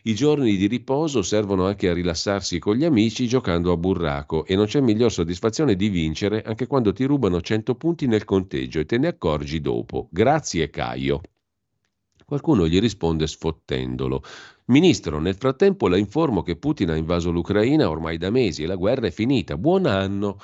I 0.03 0.15
giorni 0.17 0.57
di 0.57 0.67
riposo 0.67 1.23
servono 1.23 1.65
anche 1.65 1.91
a 1.91 1.95
rilassarsi 1.95 2.59
con 2.59 2.75
gli 2.75 2.85
amici 2.85 3.29
giocando 3.29 3.71
a 3.71 3.77
burraco 3.77 4.47
e 4.47 4.57
non 4.57 4.67
c'è 4.67 4.81
miglior 4.81 5.13
soddisfazione 5.13 5.77
di 5.77 5.89
vincere 5.89 6.43
anche 6.43 6.67
quando 6.67 6.93
ti 6.93 7.05
rubano 7.05 7.41
100 7.41 7.77
punti 7.77 8.09
nel 8.09 8.25
conteggio 8.25 8.81
e 8.81 8.85
te 8.85 8.99
ne 8.99 9.07
accorgi 9.07 9.61
dopo. 9.61 10.09
Grazie 10.11 10.71
Caio. 10.71 11.21
Qualcuno 12.33 12.67
gli 12.67 12.81
risponde 12.81 13.27
sfottendolo. 13.27 14.23
Ministro, 14.69 15.21
nel 15.21 15.35
frattempo 15.35 15.87
la 15.87 15.99
informo 15.99 16.41
che 16.41 16.57
Putin 16.57 16.89
ha 16.89 16.97
invaso 16.97 17.31
l'Ucraina 17.31 17.91
ormai 17.91 18.17
da 18.17 18.31
mesi 18.31 18.63
e 18.63 18.67
la 18.67 18.75
guerra 18.75 19.09
è 19.09 19.11
finita. 19.11 19.59
Buon 19.59 19.85
anno. 19.85 20.41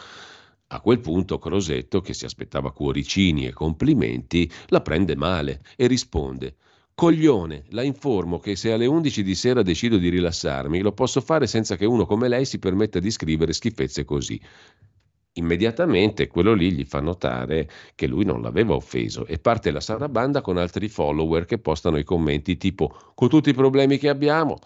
A 0.67 0.81
quel 0.83 1.01
punto 1.01 1.39
Crosetto, 1.39 2.03
che 2.03 2.13
si 2.13 2.27
aspettava 2.27 2.73
cuoricini 2.73 3.47
e 3.47 3.55
complimenti, 3.55 4.53
la 4.67 4.83
prende 4.83 5.17
male 5.17 5.63
e 5.77 5.87
risponde 5.87 6.57
Coglione, 6.93 7.65
la 7.71 7.83
informo 7.83 8.39
che 8.39 8.55
se 8.55 8.71
alle 8.71 8.85
11 8.85 9.23
di 9.23 9.35
sera 9.35 9.63
decido 9.63 9.97
di 9.97 10.11
rilassarmi, 10.11 10.81
lo 10.81 10.93
posso 10.93 11.23
fare 11.23 11.47
senza 11.47 11.77
che 11.77 11.87
uno 11.87 12.05
come 12.05 12.29
lei 12.29 12.45
si 12.45 12.59
permetta 12.59 12.99
di 12.99 13.11
scrivere 13.11 13.55
schifezze 13.55 14.05
così 14.05 14.39
immediatamente 15.35 16.27
quello 16.27 16.55
lì 16.55 16.73
gli 16.73 16.85
fa 16.85 17.01
notare 17.01 17.69
che 17.95 18.07
lui 18.07 18.25
non 18.25 18.43
l'aveva 18.43 18.75
offeso 18.75 19.27
e 19.27 19.39
parte 19.39 19.71
la 19.71 19.81
sarabanda 19.81 20.41
con 20.41 20.57
altri 20.57 20.89
follower 20.89 21.45
che 21.45 21.59
postano 21.59 21.99
i 21.99 22.05
commenti 22.05 22.57
tipo 22.57 22.95
con 23.15 23.29
tutti 23.29 23.51
i 23.51 23.55
problemi 23.55 23.99
che 23.99 24.09
abbiamo. 24.09 24.59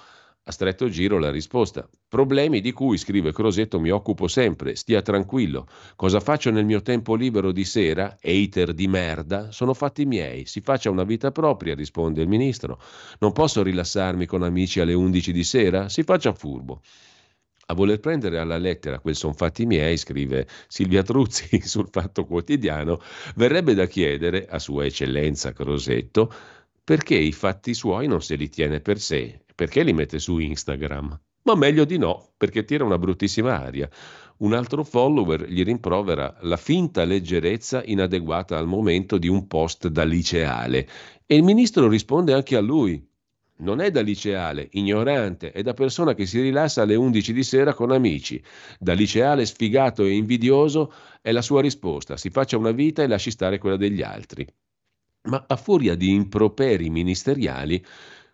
A 0.44 0.50
stretto 0.50 0.88
giro 0.88 1.20
la 1.20 1.30
risposta. 1.30 1.88
Problemi 2.08 2.60
di 2.60 2.72
cui, 2.72 2.98
scrive 2.98 3.32
Crosetto, 3.32 3.78
mi 3.78 3.90
occupo 3.90 4.26
sempre, 4.26 4.74
stia 4.74 5.00
tranquillo. 5.00 5.68
Cosa 5.94 6.18
faccio 6.18 6.50
nel 6.50 6.64
mio 6.64 6.82
tempo 6.82 7.14
libero 7.14 7.52
di 7.52 7.64
sera? 7.64 8.18
Hater 8.20 8.74
di 8.74 8.88
merda? 8.88 9.52
Sono 9.52 9.72
fatti 9.72 10.04
miei, 10.04 10.44
si 10.46 10.60
faccia 10.60 10.90
una 10.90 11.04
vita 11.04 11.30
propria, 11.30 11.76
risponde 11.76 12.22
il 12.22 12.28
ministro. 12.28 12.80
Non 13.20 13.30
posso 13.30 13.62
rilassarmi 13.62 14.26
con 14.26 14.42
amici 14.42 14.80
alle 14.80 14.94
11 14.94 15.30
di 15.30 15.44
sera? 15.44 15.88
Si 15.88 16.02
faccia 16.02 16.32
furbo. 16.32 16.80
A 17.72 17.74
voler 17.74 18.00
prendere 18.00 18.38
alla 18.38 18.58
lettera 18.58 18.98
quel 18.98 19.16
son 19.16 19.32
fatti 19.32 19.64
miei, 19.64 19.96
scrive 19.96 20.46
Silvia 20.68 21.02
Truzzi 21.02 21.58
sul 21.66 21.88
Fatto 21.90 22.26
Quotidiano, 22.26 23.00
verrebbe 23.36 23.72
da 23.72 23.86
chiedere 23.86 24.44
a 24.44 24.58
Sua 24.58 24.84
Eccellenza 24.84 25.52
Crosetto 25.52 26.30
perché 26.84 27.14
i 27.14 27.32
fatti 27.32 27.72
suoi 27.72 28.08
non 28.08 28.20
se 28.20 28.34
li 28.34 28.50
tiene 28.50 28.80
per 28.80 29.00
sé, 29.00 29.40
perché 29.54 29.82
li 29.84 29.94
mette 29.94 30.18
su 30.18 30.36
Instagram. 30.36 31.18
Ma 31.44 31.54
meglio 31.54 31.86
di 31.86 31.96
no, 31.96 32.34
perché 32.36 32.64
tira 32.64 32.84
una 32.84 32.98
bruttissima 32.98 33.58
aria. 33.58 33.88
Un 34.38 34.52
altro 34.52 34.84
follower 34.84 35.48
gli 35.48 35.64
rimprovera 35.64 36.36
la 36.42 36.58
finta 36.58 37.04
leggerezza 37.04 37.82
inadeguata 37.82 38.58
al 38.58 38.66
momento 38.66 39.16
di 39.16 39.28
un 39.28 39.46
post 39.46 39.88
da 39.88 40.04
liceale 40.04 40.86
e 41.24 41.36
il 41.36 41.42
ministro 41.42 41.88
risponde 41.88 42.34
anche 42.34 42.54
a 42.54 42.60
lui 42.60 43.02
non 43.58 43.80
è 43.80 43.90
da 43.90 44.00
liceale, 44.00 44.68
ignorante, 44.72 45.52
è 45.52 45.62
da 45.62 45.74
persona 45.74 46.14
che 46.14 46.26
si 46.26 46.40
rilassa 46.40 46.82
alle 46.82 46.94
11 46.94 47.32
di 47.32 47.42
sera 47.42 47.74
con 47.74 47.92
amici. 47.92 48.42
Da 48.78 48.92
liceale 48.92 49.46
sfigato 49.46 50.04
e 50.04 50.14
invidioso 50.14 50.92
è 51.20 51.30
la 51.30 51.42
sua 51.42 51.60
risposta, 51.60 52.16
si 52.16 52.30
faccia 52.30 52.56
una 52.56 52.72
vita 52.72 53.02
e 53.02 53.06
lasci 53.06 53.30
stare 53.30 53.58
quella 53.58 53.76
degli 53.76 54.02
altri. 54.02 54.46
Ma 55.24 55.44
a 55.46 55.56
furia 55.56 55.94
di 55.94 56.10
improperi 56.10 56.90
ministeriali, 56.90 57.84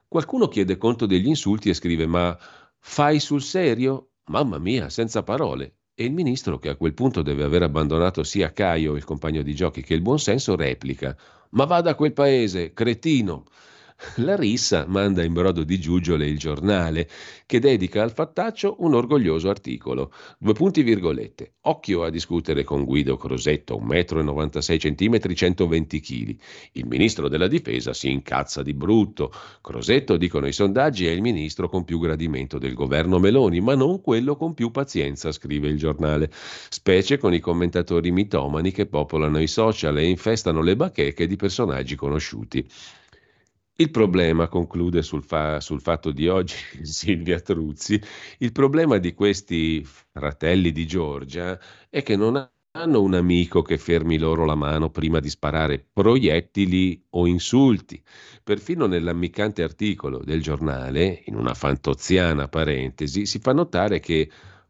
qualcuno 0.07 0.49
chiede 0.49 0.79
conto 0.79 1.05
degli 1.05 1.27
insulti 1.27 1.69
e 1.69 1.75
scrive 1.75 2.07
ma 2.07 2.37
fai 2.79 3.21
sul 3.21 3.43
serio? 3.43 4.13
Mamma 4.29 4.59
mia, 4.59 4.89
senza 4.89 5.23
parole. 5.23 5.75
E 5.95 6.05
il 6.05 6.13
ministro, 6.13 6.59
che 6.59 6.69
a 6.69 6.77
quel 6.77 6.95
punto 6.95 7.23
deve 7.23 7.43
aver 7.43 7.65
abbandonato 7.65 8.23
sia 8.23 8.53
Caio, 8.53 8.95
il 8.95 9.05
compagno 9.05 9.43
di 9.43 9.55
giochi, 9.55 9.83
che 9.83 9.95
il 9.95 10.01
buonsenso, 10.01 10.55
replica: 10.55 11.17
Ma 11.51 11.65
vada 11.65 11.91
a 11.91 11.95
quel 11.95 12.13
paese, 12.13 12.73
cretino! 12.73 13.45
La 14.19 14.37
rissa 14.37 14.85
manda 14.87 15.25
in 15.25 15.33
brodo 15.33 15.65
di 15.65 15.81
giuggiole 15.81 16.25
il 16.29 16.39
giornale, 16.39 17.09
che 17.47 17.59
dedica 17.59 18.01
al 18.01 18.13
fattaccio 18.13 18.77
un 18.79 18.95
orgoglioso 18.95 19.49
articolo. 19.49 20.13
Due 20.39 20.53
punti 20.53 20.83
virgolette. 20.83 21.55
Occhio 21.63 22.05
a 22.05 22.11
discutere 22.11 22.63
con 22.63 22.85
Guido 22.85 23.17
Crosetto, 23.17 23.77
1,96 23.77 25.09
m, 25.09 25.35
120 25.35 26.01
kg. 26.01 26.37
Il 26.75 26.87
ministro 26.87 27.29
della 27.29 27.49
difesa 27.49 27.93
si 27.93 28.09
incazza 28.09 28.63
di 28.63 28.73
brutto. 28.73 29.33
Crosetto, 29.61 30.17
dicono 30.17 30.47
i 30.47 30.53
sondaggi, 30.53 31.09
è 31.09 31.11
il 31.11 31.21
ministro 31.21 31.69
con 31.69 31.83
più 31.83 31.99
gradimento 31.99 32.59
del 32.59 32.75
governo 32.75 33.19
Meloni, 33.19 33.61
ma 33.61 33.75
non 33.75 34.01
quello 34.01 34.37
con 34.37 34.55
più 34.55 34.71
pazienza, 34.71 35.33
scrive 35.33 35.67
il 35.67 35.77
giornale. 35.77 36.31
Specie 36.31 37.19
con 37.19 37.35
i 37.35 37.41
commentatori 37.41 38.13
mitomani 38.13 38.71
che 38.71 38.87
popolano 38.87 39.41
i 39.41 39.49
social 39.49 39.99
e 39.99 40.07
infestano 40.07 40.63
le 40.63 40.77
bacheche 40.77 41.27
di 41.27 41.35
personaggi 41.35 41.97
conosciuti. 41.97 42.65
Il 43.81 43.93
problema, 43.93 44.49
conclude 44.49 45.03
sul, 45.03 45.23
fa- 45.23 45.61
sul, 45.61 45.81
fatto 45.81 46.11
di 46.11 46.27
oggi 46.27 46.57
Silvia 46.83 47.39
Truzzi, 47.39 48.01
il 48.39 48.51
problema 48.51 48.99
di 48.99 49.15
questi 49.15 49.85
fratelli 49.85 50.73
di 50.73 50.85
Giorgia 50.85 51.57
è 51.89 52.03
che 52.03 52.17
non 52.17 52.35
hanno 52.73 53.01
un 53.01 53.15
amico 53.15 53.63
che 53.63 53.79
fermi 53.79 54.19
loro 54.19 54.45
la 54.45 54.57
mano 54.57 54.91
prima 54.91 55.21
di 55.21 55.29
sparare 55.29 55.87
proiettili 55.93 57.07
o 57.11 57.29
insulti. 57.29 58.03
Perfino 58.43 58.87
nell'ammiccante 58.87 59.63
articolo 59.63 60.25
del 60.25 60.43
giornale, 60.43 61.23
in 61.27 61.37
una 61.37 61.55
fantoziana 61.55 62.49
parentesi, 62.49 63.27
si 63.27 63.39
fa 63.39 63.53
notare 63.53 64.01
che 64.01 64.29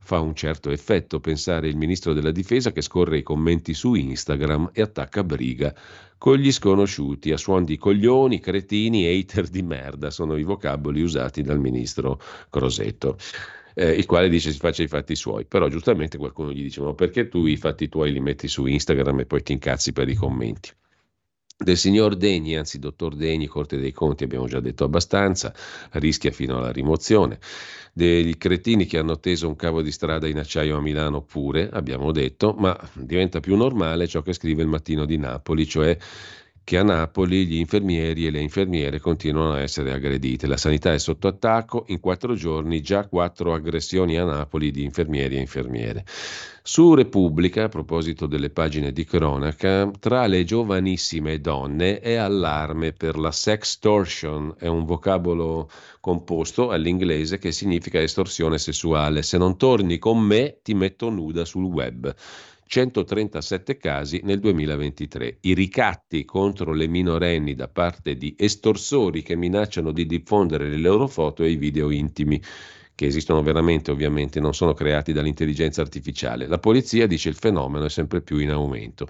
fa 0.08 0.20
un 0.20 0.34
certo 0.34 0.70
effetto 0.70 1.20
pensare 1.20 1.68
il 1.68 1.76
ministro 1.76 2.14
della 2.14 2.30
difesa 2.30 2.72
che 2.72 2.80
scorre 2.80 3.18
i 3.18 3.22
commenti 3.22 3.74
su 3.74 3.92
Instagram 3.92 4.70
e 4.72 4.80
attacca 4.80 5.22
briga 5.22 5.74
con 6.16 6.38
gli 6.38 6.50
sconosciuti 6.50 7.30
a 7.30 7.36
suon 7.36 7.66
di 7.66 7.76
coglioni, 7.76 8.40
cretini, 8.40 9.06
hater 9.06 9.48
di 9.48 9.60
merda, 9.60 10.08
sono 10.08 10.38
i 10.38 10.44
vocaboli 10.44 11.02
usati 11.02 11.42
dal 11.42 11.60
ministro 11.60 12.18
Crosetto. 12.48 13.18
Eh, 13.74 13.90
il 13.90 14.06
quale 14.06 14.30
dice 14.30 14.50
si 14.50 14.56
faccia 14.56 14.82
i 14.82 14.88
fatti 14.88 15.14
suoi, 15.14 15.44
però 15.44 15.68
giustamente 15.68 16.16
qualcuno 16.16 16.52
gli 16.52 16.62
dice 16.62 16.80
ma 16.80 16.94
perché 16.94 17.28
tu 17.28 17.44
i 17.44 17.58
fatti 17.58 17.90
tuoi 17.90 18.10
li 18.10 18.20
metti 18.20 18.48
su 18.48 18.64
Instagram 18.64 19.20
e 19.20 19.26
poi 19.26 19.42
ti 19.42 19.52
incazzi 19.52 19.92
per 19.92 20.08
i 20.08 20.14
commenti? 20.14 20.70
Del 21.60 21.76
signor 21.76 22.14
Degni, 22.14 22.56
anzi 22.56 22.78
dottor 22.78 23.16
Degni, 23.16 23.48
Corte 23.48 23.78
dei 23.78 23.90
Conti, 23.90 24.22
abbiamo 24.22 24.46
già 24.46 24.60
detto 24.60 24.84
abbastanza, 24.84 25.52
rischia 25.94 26.30
fino 26.30 26.56
alla 26.58 26.70
rimozione. 26.70 27.40
Dei 27.92 28.36
cretini 28.38 28.86
che 28.86 28.96
hanno 28.96 29.18
teso 29.18 29.48
un 29.48 29.56
cavo 29.56 29.82
di 29.82 29.90
strada 29.90 30.28
in 30.28 30.38
acciaio 30.38 30.76
a 30.76 30.80
Milano 30.80 31.20
pure, 31.20 31.68
abbiamo 31.68 32.12
detto, 32.12 32.54
ma 32.56 32.78
diventa 32.92 33.40
più 33.40 33.56
normale 33.56 34.06
ciò 34.06 34.22
che 34.22 34.34
scrive 34.34 34.62
il 34.62 34.68
mattino 34.68 35.04
di 35.04 35.18
Napoli, 35.18 35.66
cioè 35.66 35.98
che 36.68 36.76
a 36.76 36.82
Napoli 36.82 37.46
gli 37.46 37.56
infermieri 37.56 38.26
e 38.26 38.30
le 38.30 38.40
infermiere 38.40 39.00
continuano 39.00 39.54
a 39.54 39.60
essere 39.60 39.90
aggredite. 39.90 40.46
La 40.46 40.58
sanità 40.58 40.92
è 40.92 40.98
sotto 40.98 41.26
attacco, 41.26 41.84
in 41.86 41.98
quattro 41.98 42.34
giorni 42.34 42.82
già 42.82 43.08
quattro 43.08 43.54
aggressioni 43.54 44.18
a 44.18 44.24
Napoli 44.24 44.70
di 44.70 44.84
infermieri 44.84 45.36
e 45.36 45.40
infermiere. 45.40 46.04
Su 46.62 46.92
Repubblica, 46.92 47.64
a 47.64 47.68
proposito 47.70 48.26
delle 48.26 48.50
pagine 48.50 48.92
di 48.92 49.06
cronaca, 49.06 49.90
tra 49.98 50.26
le 50.26 50.44
giovanissime 50.44 51.40
donne 51.40 52.00
è 52.00 52.16
allarme 52.16 52.92
per 52.92 53.16
la 53.16 53.32
sextortion, 53.32 54.54
è 54.58 54.66
un 54.66 54.84
vocabolo 54.84 55.70
composto 56.00 56.68
all'inglese 56.68 57.38
che 57.38 57.50
significa 57.50 57.98
estorsione 57.98 58.58
sessuale. 58.58 59.22
Se 59.22 59.38
non 59.38 59.56
torni 59.56 59.96
con 59.96 60.18
me 60.18 60.58
ti 60.62 60.74
metto 60.74 61.08
nuda 61.08 61.46
sul 61.46 61.64
web. 61.64 62.14
137 62.68 63.78
casi 63.78 64.20
nel 64.24 64.40
2023. 64.40 65.38
I 65.40 65.54
ricatti 65.54 66.26
contro 66.26 66.74
le 66.74 66.86
minorenni 66.86 67.54
da 67.54 67.66
parte 67.66 68.14
di 68.14 68.34
estorsori 68.38 69.22
che 69.22 69.36
minacciano 69.36 69.90
di 69.90 70.04
diffondere 70.04 70.68
le 70.68 70.76
loro 70.76 71.06
foto 71.06 71.42
e 71.42 71.50
i 71.50 71.56
video 71.56 71.90
intimi 71.90 72.40
che 72.94 73.06
esistono 73.06 73.42
veramente 73.42 73.92
ovviamente, 73.92 74.40
non 74.40 74.54
sono 74.54 74.74
creati 74.74 75.12
dall'intelligenza 75.12 75.80
artificiale. 75.80 76.48
La 76.48 76.58
polizia 76.58 77.06
dice 77.06 77.28
il 77.28 77.36
fenomeno 77.36 77.84
è 77.84 77.88
sempre 77.88 78.20
più 78.22 78.38
in 78.38 78.50
aumento. 78.50 79.06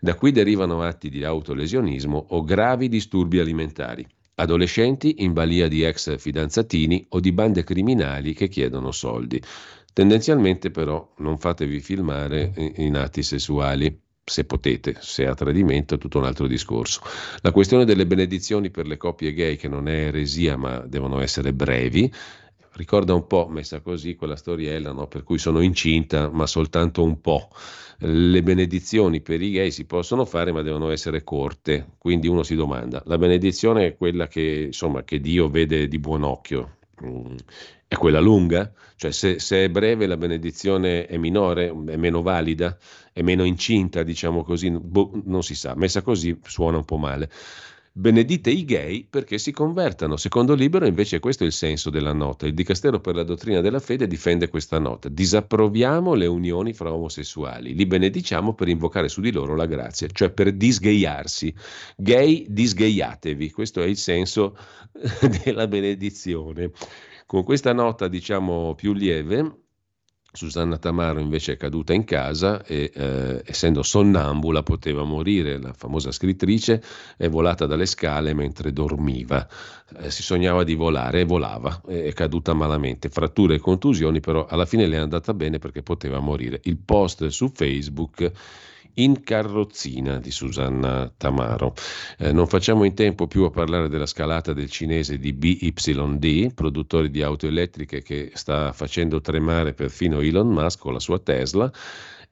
Da 0.00 0.14
qui 0.16 0.32
derivano 0.32 0.82
atti 0.82 1.08
di 1.08 1.24
autolesionismo 1.24 2.26
o 2.30 2.42
gravi 2.42 2.88
disturbi 2.88 3.38
alimentari. 3.38 4.04
Adolescenti 4.34 5.22
in 5.22 5.32
balia 5.32 5.68
di 5.68 5.82
ex 5.82 6.18
fidanzatini 6.18 7.06
o 7.10 7.20
di 7.20 7.30
bande 7.30 7.62
criminali 7.62 8.32
che 8.32 8.48
chiedono 8.48 8.90
soldi. 8.90 9.40
Tendenzialmente 9.92 10.70
però 10.70 11.14
non 11.18 11.38
fatevi 11.38 11.80
filmare 11.80 12.52
in 12.76 12.96
atti 12.96 13.22
sessuali 13.22 14.00
se 14.24 14.44
potete, 14.44 14.96
se 15.00 15.26
a 15.26 15.34
tradimento 15.34 15.96
è 15.96 15.98
tutto 15.98 16.18
un 16.18 16.24
altro 16.24 16.46
discorso. 16.46 17.00
La 17.40 17.50
questione 17.50 17.84
delle 17.84 18.06
benedizioni 18.06 18.70
per 18.70 18.86
le 18.86 18.96
coppie 18.96 19.32
gay, 19.32 19.56
che 19.56 19.68
non 19.68 19.88
è 19.88 20.06
eresia 20.06 20.56
ma 20.56 20.78
devono 20.78 21.20
essere 21.20 21.52
brevi, 21.52 22.10
ricorda 22.74 23.12
un 23.12 23.26
po', 23.26 23.48
messa 23.48 23.80
così, 23.80 24.14
quella 24.14 24.36
storiella 24.36 24.92
no? 24.92 25.08
per 25.08 25.24
cui 25.24 25.38
sono 25.38 25.60
incinta 25.60 26.30
ma 26.30 26.46
soltanto 26.46 27.02
un 27.02 27.20
po'. 27.20 27.48
Le 28.02 28.42
benedizioni 28.42 29.20
per 29.20 29.42
i 29.42 29.50
gay 29.50 29.70
si 29.70 29.84
possono 29.84 30.24
fare 30.24 30.52
ma 30.52 30.62
devono 30.62 30.90
essere 30.90 31.22
corte, 31.22 31.94
quindi 31.98 32.28
uno 32.28 32.42
si 32.42 32.54
domanda, 32.54 33.02
la 33.06 33.18
benedizione 33.18 33.86
è 33.86 33.96
quella 33.96 34.26
che, 34.28 34.64
insomma, 34.66 35.02
che 35.02 35.20
Dio 35.20 35.48
vede 35.48 35.88
di 35.88 35.98
buon 35.98 36.22
occhio. 36.22 36.76
È 37.92 37.96
quella 37.96 38.20
lunga? 38.20 38.72
Cioè 38.94 39.10
se, 39.10 39.40
se, 39.40 39.64
è 39.64 39.68
breve 39.68 40.06
la 40.06 40.16
benedizione 40.16 41.06
è 41.06 41.16
minore, 41.16 41.74
è 41.88 41.96
meno 41.96 42.22
valida, 42.22 42.78
è 43.12 43.20
meno 43.20 43.42
incinta, 43.42 44.04
diciamo 44.04 44.44
così, 44.44 44.70
boh, 44.70 45.10
non 45.24 45.42
si 45.42 45.56
sa, 45.56 45.74
messa 45.74 46.00
così 46.00 46.38
suona 46.44 46.76
un 46.76 46.84
po' 46.84 46.98
male. 46.98 47.28
Benedite 47.90 48.50
i 48.50 48.64
gay 48.64 49.04
perché 49.10 49.38
si 49.38 49.50
convertano. 49.50 50.16
Secondo 50.16 50.54
Libero 50.54 50.86
invece 50.86 51.18
questo 51.18 51.42
è 51.42 51.46
il 51.46 51.52
senso 51.52 51.90
della 51.90 52.12
nota. 52.12 52.46
Il 52.46 52.54
Dicastero 52.54 53.00
per 53.00 53.16
la 53.16 53.24
dottrina 53.24 53.60
della 53.60 53.80
fede 53.80 54.06
difende 54.06 54.46
questa 54.48 54.78
nota. 54.78 55.08
Disapproviamo 55.08 56.14
le 56.14 56.26
unioni 56.26 56.72
fra 56.72 56.92
omosessuali, 56.92 57.74
li 57.74 57.86
benediciamo 57.86 58.54
per 58.54 58.68
invocare 58.68 59.08
su 59.08 59.20
di 59.20 59.32
loro 59.32 59.56
la 59.56 59.66
grazia, 59.66 60.06
cioè 60.12 60.30
per 60.30 60.52
disgaiarsi. 60.52 61.52
Gay, 61.96 62.46
disgaiatevi. 62.48 63.50
Questo 63.50 63.82
è 63.82 63.86
il 63.86 63.96
senso 63.96 64.56
della 65.42 65.66
benedizione. 65.66 66.70
Con 67.30 67.44
questa 67.44 67.72
nota, 67.72 68.08
diciamo, 68.08 68.74
più 68.74 68.92
lieve, 68.92 69.58
Susanna 70.32 70.78
Tamaro 70.78 71.20
invece 71.20 71.52
è 71.52 71.56
caduta 71.56 71.92
in 71.92 72.02
casa 72.02 72.64
e 72.64 72.90
eh, 72.92 73.42
essendo 73.46 73.84
sonnambula 73.84 74.64
poteva 74.64 75.04
morire. 75.04 75.60
La 75.60 75.72
famosa 75.72 76.10
scrittrice 76.10 76.82
è 77.16 77.28
volata 77.28 77.66
dalle 77.66 77.86
scale 77.86 78.34
mentre 78.34 78.72
dormiva. 78.72 79.46
Eh, 79.98 80.10
si 80.10 80.24
sognava 80.24 80.64
di 80.64 80.74
volare 80.74 81.20
e 81.20 81.24
volava, 81.24 81.80
è 81.86 82.12
caduta 82.14 82.52
malamente. 82.52 83.08
Fratture 83.10 83.54
e 83.54 83.58
contusioni, 83.60 84.18
però 84.18 84.46
alla 84.46 84.66
fine 84.66 84.88
le 84.88 84.96
è 84.96 84.98
andata 84.98 85.32
bene 85.32 85.60
perché 85.60 85.84
poteva 85.84 86.18
morire. 86.18 86.58
Il 86.64 86.78
post 86.78 87.28
su 87.28 87.52
Facebook 87.54 88.32
in 88.94 89.22
carrozzina 89.22 90.18
di 90.18 90.30
Susanna 90.30 91.12
Tamaro. 91.16 91.74
Eh, 92.18 92.32
non 92.32 92.46
facciamo 92.46 92.84
in 92.84 92.94
tempo 92.94 93.26
più 93.26 93.44
a 93.44 93.50
parlare 93.50 93.88
della 93.88 94.06
scalata 94.06 94.52
del 94.52 94.70
cinese 94.70 95.18
di 95.18 95.32
BYD, 95.32 96.54
produttore 96.54 97.10
di 97.10 97.22
auto 97.22 97.46
elettriche 97.46 98.02
che 98.02 98.30
sta 98.34 98.72
facendo 98.72 99.20
tremare 99.20 99.74
perfino 99.74 100.20
Elon 100.20 100.48
Musk 100.48 100.80
con 100.80 100.92
la 100.92 101.00
sua 101.00 101.18
Tesla 101.18 101.70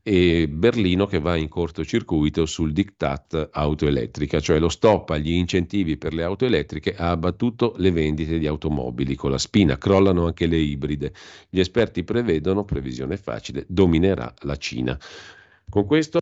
e 0.03 0.49
Berlino 0.49 1.05
che 1.05 1.19
va 1.19 1.37
in 1.37 1.49
cortocircuito 1.49 2.47
sul 2.47 2.73
diktat 2.73 3.51
auto 3.53 3.87
elettrica, 3.87 4.41
cioè 4.41 4.59
lo 4.59 4.71
stop 4.71 5.11
agli 5.11 5.33
incentivi 5.33 5.99
per 5.99 6.15
le 6.15 6.23
auto 6.23 6.47
elettriche 6.47 6.95
ha 6.95 7.11
abbattuto 7.11 7.75
le 7.77 7.91
vendite 7.91 8.39
di 8.39 8.47
automobili 8.47 9.15
con 9.15 9.31
la 9.31 9.37
spina, 9.37 9.77
crollano 9.77 10.25
anche 10.25 10.47
le 10.47 10.57
ibride. 10.57 11.13
Gli 11.51 11.61
esperti 11.61 12.05
prevedono, 12.05 12.65
previsione 12.65 13.19
facile, 13.19 13.67
dominerà 13.69 14.33
la 14.43 14.57
Cina. 14.57 14.99
Con 15.69 15.85
questo 15.85 16.21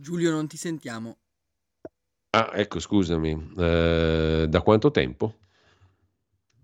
Giulio, 0.00 0.30
non 0.30 0.48
ti 0.48 0.56
sentiamo. 0.56 1.18
Ah, 2.30 2.52
ecco, 2.54 2.80
scusami. 2.80 3.52
Eh, 3.58 4.46
da 4.48 4.62
quanto 4.62 4.90
tempo? 4.90 5.34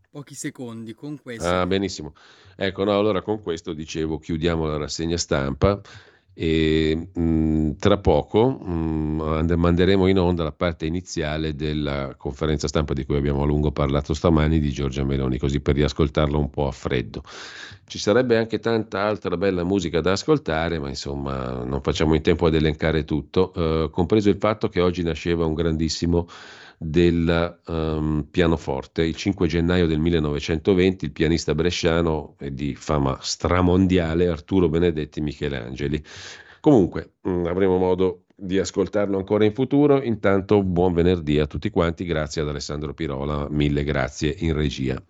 Pochi 0.09 0.35
secondi 0.35 0.95
con 0.95 1.21
questo. 1.21 1.47
Ah, 1.47 1.67
benissimo. 1.67 2.15
Ecco, 2.57 2.85
no, 2.85 2.97
allora 2.97 3.21
con 3.21 3.43
questo 3.43 3.75
dicevo 3.75 4.19
chiudiamo 4.19 4.67
la 4.67 4.79
rassegna 4.79 5.19
stampa 5.19 5.79
e 6.39 7.09
mh, 7.15 7.77
tra 7.79 7.97
poco 7.97 8.51
mh, 8.51 9.55
manderemo 9.57 10.07
in 10.07 10.19
onda 10.19 10.43
la 10.43 10.53
parte 10.53 10.85
iniziale 10.85 11.55
della 11.55 12.15
conferenza 12.19 12.69
stampa 12.69 12.93
di 12.93 13.07
cui 13.07 13.17
abbiamo 13.17 13.43
a 13.43 13.47
lungo 13.47 13.73
parlato 13.73 14.13
stamani 14.13 14.59
di 14.61 14.71
Giorgia 14.71 15.03
Meloni, 15.03 15.39
così 15.39 15.61
per 15.61 15.77
riascoltarla 15.77 16.37
un 16.37 16.51
po' 16.51 16.67
a 16.67 16.73
freddo. 16.73 17.23
Ci 17.87 17.99
sarebbe 17.99 18.37
anche 18.37 18.59
tanta 18.59 19.05
altra 19.05 19.39
bella 19.39 19.65
musica 19.65 20.03
da 20.03 20.13
ascoltare, 20.13 20.79
ma 20.79 20.91
insomma 20.91 21.65
non 21.65 21.81
facciamo 21.81 22.15
in 22.15 22.21
tempo 22.21 22.45
ad 22.45 22.55
elencare 22.55 23.05
tutto, 23.05 23.55
eh, 23.55 23.89
compreso 23.91 24.29
il 24.29 24.37
fatto 24.39 24.69
che 24.69 24.83
oggi 24.83 25.03
nasceva 25.03 25.47
un 25.47 25.55
grandissimo 25.55 26.29
del 26.79 27.61
um, 27.67 28.27
pianoforte. 28.31 29.03
Il 29.03 29.17
5 29.17 29.47
gennaio 29.47 29.87
del 29.87 29.99
1920 29.99 31.05
il 31.05 31.13
pianista 31.13 31.55
bresciano 31.55 32.37
e 32.39 32.53
di 32.53 32.75
fama 32.75 33.19
stramondiale 33.21 34.29
Arturo 34.29 34.69
Benedetti 34.69 35.21
Michelangeli. 35.21 36.03
Comunque 36.61 37.15
mm, 37.29 37.47
avremo 37.47 37.79
modo 37.79 38.25
di 38.35 38.59
ascoltarlo 38.59 39.17
ancora 39.17 39.45
in 39.45 39.55
futuro. 39.55 40.03
Intanto 40.03 40.63
buon 40.63 40.93
venerdì 40.93 41.39
a 41.39 41.47
tutti 41.47 41.71
quanti, 41.71 42.05
grazie 42.05 42.43
ad 42.43 42.49
Alessandro 42.49 42.93
Pirola, 42.93 43.49
mille 43.49 43.85
grazie 43.85 44.35
in 44.39 44.53
regia. 44.53 45.03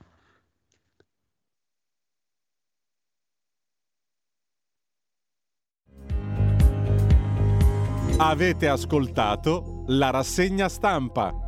Avete 8.18 8.66
ascoltato 8.66 9.84
la 9.88 10.08
rassegna 10.08 10.70
stampa. 10.70 11.45